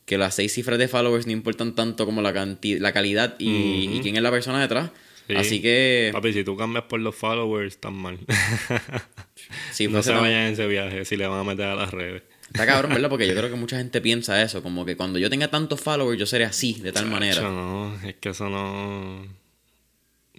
que 0.05 0.17
las 0.17 0.35
seis 0.35 0.53
cifras 0.53 0.77
de 0.77 0.87
followers 0.87 1.25
no 1.25 1.31
importan 1.31 1.75
tanto 1.75 2.05
como 2.05 2.21
la, 2.21 2.33
la 2.33 2.91
calidad 2.93 3.35
y, 3.39 3.99
quién 4.01 4.15
es 4.15 4.21
la 4.21 4.31
persona 4.31 4.59
detrás. 4.61 4.91
Así 5.35 5.61
que... 5.61 6.09
Papi, 6.11 6.33
si 6.33 6.43
tú 6.43 6.57
cambias 6.57 6.85
por 6.85 6.99
los 6.99 7.15
followers, 7.15 7.75
están 7.75 7.93
mal. 7.93 8.19
no 9.89 10.03
se 10.03 10.11
vayan 10.11 10.47
en 10.47 10.53
ese 10.53 10.67
viaje 10.67 11.05
si 11.05 11.15
le 11.15 11.27
van 11.27 11.39
a 11.39 11.43
meter 11.43 11.67
a 11.67 11.75
las 11.75 11.91
redes. 11.91 12.23
Está 12.47 12.65
cabrón, 12.65 12.91
¿verdad? 12.91 13.09
Porque 13.09 13.27
yo 13.27 13.33
creo 13.37 13.49
que 13.49 13.55
mucha 13.55 13.77
gente 13.77 14.01
piensa 14.01 14.41
eso, 14.41 14.61
como 14.61 14.83
que 14.83 14.97
cuando 14.97 15.19
yo 15.19 15.29
tenga 15.29 15.47
tantos 15.47 15.79
followers 15.79 16.19
yo 16.19 16.25
seré 16.25 16.43
así, 16.43 16.73
de 16.81 16.91
tal 16.91 17.05
manera. 17.05 17.41
No, 17.43 17.97
es 18.03 18.15
que 18.15 18.29
eso 18.29 18.49
no... 18.49 19.25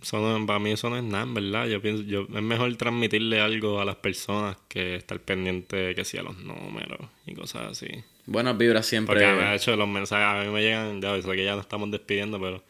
Eso 0.02 0.20
no, 0.20 0.46
para 0.46 0.58
mí 0.58 0.72
eso 0.72 0.90
no 0.90 0.96
es 0.96 1.04
nada, 1.04 1.26
¿verdad? 1.28 1.66
Yo 1.68 1.80
pienso, 1.80 2.02
yo, 2.02 2.22
es 2.22 2.42
mejor 2.42 2.74
transmitirle 2.76 3.40
algo 3.40 3.80
a 3.80 3.84
las 3.84 3.96
personas 3.96 4.56
que 4.68 4.96
estar 4.96 5.20
pendiente 5.20 5.94
que 5.94 6.04
sea 6.04 6.22
los 6.22 6.38
números 6.38 6.98
y 7.24 7.34
cosas 7.34 7.70
así. 7.70 7.86
Buenas 8.26 8.58
vibras 8.58 8.86
siempre. 8.86 9.14
Porque 9.14 9.26
de 9.26 9.54
hecho 9.54 9.76
los 9.76 9.88
mensajes 9.88 10.26
a 10.26 10.44
mí 10.44 10.52
me 10.52 10.60
llegan, 10.60 11.00
ya 11.00 11.20
sé 11.22 11.30
que 11.30 11.44
ya 11.44 11.52
nos 11.52 11.62
estamos 11.62 11.90
despidiendo, 11.90 12.40
pero 12.40 12.62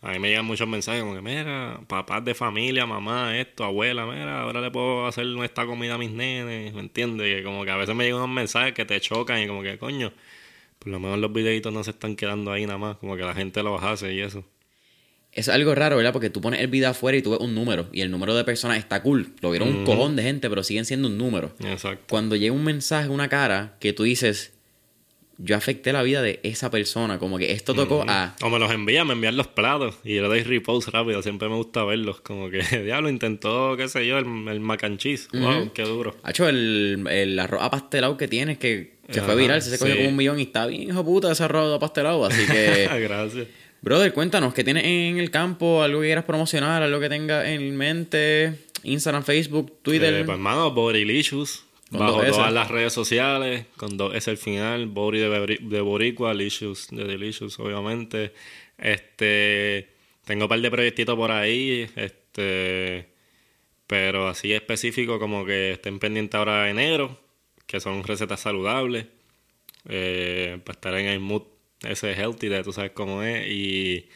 a 0.00 0.12
mí 0.12 0.18
me 0.18 0.28
llegan 0.28 0.46
muchos 0.46 0.66
mensajes 0.68 1.02
como 1.02 1.14
que, 1.14 1.20
mira, 1.20 1.80
papás 1.88 2.24
de 2.24 2.34
familia, 2.34 2.86
mamá, 2.86 3.36
esto, 3.36 3.64
abuela, 3.64 4.06
mira, 4.06 4.42
ahora 4.42 4.60
le 4.60 4.70
puedo 4.70 5.06
hacer 5.06 5.26
esta 5.42 5.66
comida 5.66 5.94
a 5.94 5.98
mis 5.98 6.10
nenes, 6.10 6.72
¿me 6.72 6.80
entiendes? 6.80 7.36
Que 7.36 7.42
como 7.42 7.64
que 7.64 7.70
a 7.70 7.76
veces 7.76 7.94
me 7.94 8.04
llegan 8.04 8.20
unos 8.22 8.34
mensajes 8.34 8.72
que 8.72 8.84
te 8.84 9.00
chocan 9.00 9.42
y 9.42 9.46
como 9.46 9.62
que, 9.62 9.76
coño, 9.76 10.12
por 10.78 10.88
lo 10.88 11.00
menos 11.00 11.18
los 11.18 11.32
videitos 11.32 11.72
no 11.72 11.84
se 11.84 11.90
están 11.90 12.16
quedando 12.16 12.52
ahí 12.52 12.64
nada 12.64 12.78
más, 12.78 12.96
como 12.96 13.16
que 13.16 13.22
la 13.22 13.34
gente 13.34 13.62
los 13.62 13.82
hace 13.82 14.14
y 14.14 14.20
eso. 14.20 14.44
Es 15.32 15.48
algo 15.48 15.74
raro, 15.74 15.96
¿verdad? 15.96 16.12
Porque 16.12 16.30
tú 16.30 16.40
pones 16.40 16.60
el 16.60 16.68
video 16.68 16.90
afuera 16.90 17.16
y 17.16 17.22
tú 17.22 17.30
ves 17.30 17.40
un 17.40 17.54
número 17.54 17.88
y 17.92 18.00
el 18.00 18.10
número 18.10 18.34
de 18.34 18.44
personas 18.44 18.78
está 18.78 19.02
cool. 19.02 19.34
Lo 19.40 19.50
vieron 19.50 19.68
un 19.68 19.84
cojón 19.84 20.16
de 20.16 20.22
gente, 20.22 20.48
pero 20.48 20.62
siguen 20.62 20.84
siendo 20.84 21.08
un 21.08 21.18
número. 21.18 21.52
Exacto. 21.64 22.04
Cuando 22.08 22.34
llega 22.34 22.52
un 22.54 22.64
mensaje, 22.64 23.08
una 23.08 23.28
cara, 23.28 23.76
que 23.78 23.92
tú 23.92 24.02
dices, 24.04 24.52
yo 25.38 25.56
afecté 25.56 25.92
la 25.92 26.02
vida 26.02 26.20
de 26.20 26.40
esa 26.42 26.70
persona. 26.70 27.18
Como 27.18 27.38
que 27.38 27.52
esto 27.52 27.72
tocó 27.74 28.04
a. 28.08 28.34
O 28.42 28.50
me 28.50 28.58
los 28.58 28.70
envían, 28.72 29.06
me 29.06 29.12
envían 29.12 29.36
los 29.36 29.46
platos 29.46 29.98
y 30.04 30.16
yo 30.16 30.22
le 30.22 30.28
doy 30.28 30.42
repost 30.42 30.88
rápido. 30.88 31.22
Siempre 31.22 31.48
me 31.48 31.54
gusta 31.54 31.84
verlos. 31.84 32.20
Como 32.20 32.50
que, 32.50 32.60
diablo, 32.84 33.08
intentó, 33.08 33.76
qué 33.76 33.88
sé 33.88 34.06
yo, 34.06 34.18
el, 34.18 34.26
el 34.48 34.60
mac 34.60 34.82
and 34.84 34.98
cheese. 34.98 35.28
Wow, 35.32 35.72
qué 35.72 35.82
duro. 35.82 36.16
Ha 36.24 36.30
hecho 36.30 36.48
el, 36.48 37.06
el 37.08 37.38
arroz 37.38 37.62
apastelado 37.62 38.16
que 38.16 38.26
tienes, 38.26 38.58
que 38.58 38.98
se 39.08 39.22
fue 39.22 39.36
viral, 39.36 39.62
se, 39.62 39.70
se 39.70 39.78
cogió 39.78 39.96
como 39.96 40.08
un 40.08 40.16
millón 40.16 40.38
y 40.38 40.42
está 40.42 40.66
bien, 40.66 40.82
hijo 40.82 41.04
puta, 41.04 41.30
ese 41.30 41.44
arroz 41.44 41.74
apastelado. 41.74 42.26
Así 42.26 42.44
que. 42.46 42.88
Gracias. 43.00 43.46
Brother, 43.80 44.12
cuéntanos, 44.12 44.54
¿qué 44.54 44.64
tienes 44.64 44.84
en 44.84 45.18
el 45.18 45.30
campo? 45.30 45.82
¿Algo 45.82 46.00
que 46.00 46.08
quieras 46.08 46.24
promocionar? 46.24 46.82
¿Algo 46.82 47.00
que 47.00 47.08
tengas 47.08 47.46
en 47.46 47.76
mente? 47.76 48.58
Instagram, 48.82 49.22
Facebook, 49.22 49.78
Twitter. 49.82 50.12
Eh, 50.14 50.24
pues, 50.24 50.36
hermano, 50.36 50.70
Bodylicious 50.72 51.64
Bajo 51.90 52.22
todas 52.22 52.52
las 52.52 52.68
redes 52.68 52.92
sociales, 52.92 53.64
con 53.76 53.96
dos 53.96 54.14
es 54.14 54.28
el 54.28 54.36
final, 54.36 54.86
Bori 54.86 55.20
de, 55.20 55.58
de 55.60 55.80
Boricua, 55.80 56.34
Licious 56.34 56.88
de 56.90 57.04
Delicious, 57.04 57.58
obviamente. 57.58 58.34
Este, 58.76 59.88
tengo 60.24 60.44
un 60.44 60.48
par 60.50 60.60
de 60.60 60.70
proyectitos 60.70 61.16
por 61.16 61.30
ahí, 61.30 61.88
este, 61.96 63.08
pero 63.86 64.28
así 64.28 64.52
específico 64.52 65.18
como 65.18 65.46
que 65.46 65.72
estén 65.72 65.98
pendientes 65.98 66.34
ahora 66.34 66.64
de 66.64 66.70
enero, 66.70 67.18
que 67.66 67.80
son 67.80 68.04
recetas 68.04 68.40
saludables, 68.40 69.06
eh, 69.88 70.58
para 70.64 70.74
estar 70.74 70.94
en 70.94 71.06
el 71.06 71.20
mood 71.20 71.44
ese 71.82 72.12
healthy, 72.14 72.48
de 72.48 72.62
tú 72.62 72.72
sabes 72.72 72.92
cómo 72.92 73.22
es, 73.22 73.46
y, 73.48 74.08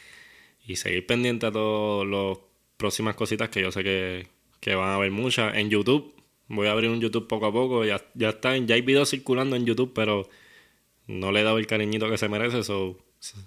y 0.66 0.76
seguir 0.76 1.06
pendiente 1.06 1.46
a 1.46 1.52
todas 1.52 2.06
las 2.08 2.38
próximas 2.76 3.14
cositas 3.16 3.48
que 3.48 3.62
yo 3.62 3.72
sé 3.72 3.84
que, 3.84 4.26
que 4.60 4.74
van 4.74 4.88
a 4.90 4.94
haber 4.96 5.10
muchas. 5.10 5.56
En 5.56 5.70
YouTube 5.70 6.14
Voy 6.54 6.66
a 6.66 6.72
abrir 6.72 6.90
un 6.90 7.00
YouTube 7.00 7.28
poco 7.28 7.46
a 7.46 7.52
poco. 7.52 7.84
Ya, 7.84 8.04
ya, 8.14 8.30
está, 8.30 8.56
ya 8.58 8.74
hay 8.74 8.82
videos 8.82 9.10
circulando 9.10 9.56
en 9.56 9.64
YouTube, 9.64 9.92
pero 9.94 10.28
no 11.06 11.32
le 11.32 11.40
he 11.40 11.44
dado 11.44 11.58
el 11.58 11.66
cariñito 11.66 12.10
que 12.10 12.18
se 12.18 12.28
merece. 12.28 12.62
So, 12.62 12.98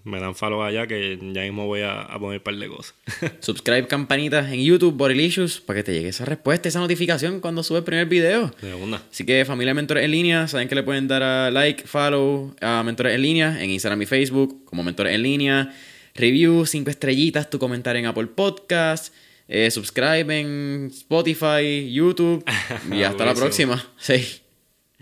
me 0.03 0.19
dan 0.19 0.35
follow 0.35 0.63
allá 0.63 0.87
que 0.87 1.17
ya 1.33 1.41
mismo 1.41 1.65
voy 1.65 1.81
a, 1.81 2.07
poner 2.19 2.37
un 2.37 2.43
par 2.43 2.55
de 2.55 2.67
cosas. 2.67 2.95
Subscribe 3.39 3.87
campanita 3.87 4.51
en 4.51 4.63
YouTube, 4.63 4.93
Borilicious, 4.95 5.59
para 5.59 5.79
que 5.79 5.83
te 5.83 5.93
llegue 5.93 6.09
esa 6.09 6.25
respuesta, 6.25 6.69
esa 6.69 6.79
notificación 6.79 7.39
cuando 7.39 7.63
sube 7.63 7.79
el 7.79 7.83
primer 7.83 8.07
video. 8.07 8.53
De 8.61 8.73
una. 8.73 9.01
Así 9.11 9.25
que 9.25 9.43
familia 9.45 9.73
Mentores 9.73 10.03
en 10.05 10.11
línea, 10.11 10.47
saben 10.47 10.67
que 10.67 10.75
le 10.75 10.83
pueden 10.83 11.07
dar 11.07 11.23
a 11.23 11.51
like, 11.51 11.85
follow 11.87 12.55
a 12.61 12.83
Mentores 12.83 13.15
en 13.15 13.21
línea 13.21 13.61
en 13.61 13.69
Instagram 13.69 14.01
y 14.01 14.05
Facebook 14.05 14.63
como 14.65 14.83
Mentores 14.83 15.13
en 15.13 15.23
línea. 15.23 15.73
Review, 16.15 16.65
cinco 16.65 16.89
estrellitas, 16.89 17.49
tu 17.49 17.59
comentario 17.59 17.99
en 17.99 18.05
Apple 18.05 18.27
Podcast. 18.27 19.13
Eh, 19.47 19.69
subscribe 19.69 20.39
en 20.39 20.89
Spotify, 20.91 21.91
YouTube. 21.91 22.43
Y 22.91 23.03
hasta 23.03 23.25
la 23.25 23.33
próxima. 23.33 23.85
Sí. 23.97 24.41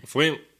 Fue. 0.04 0.53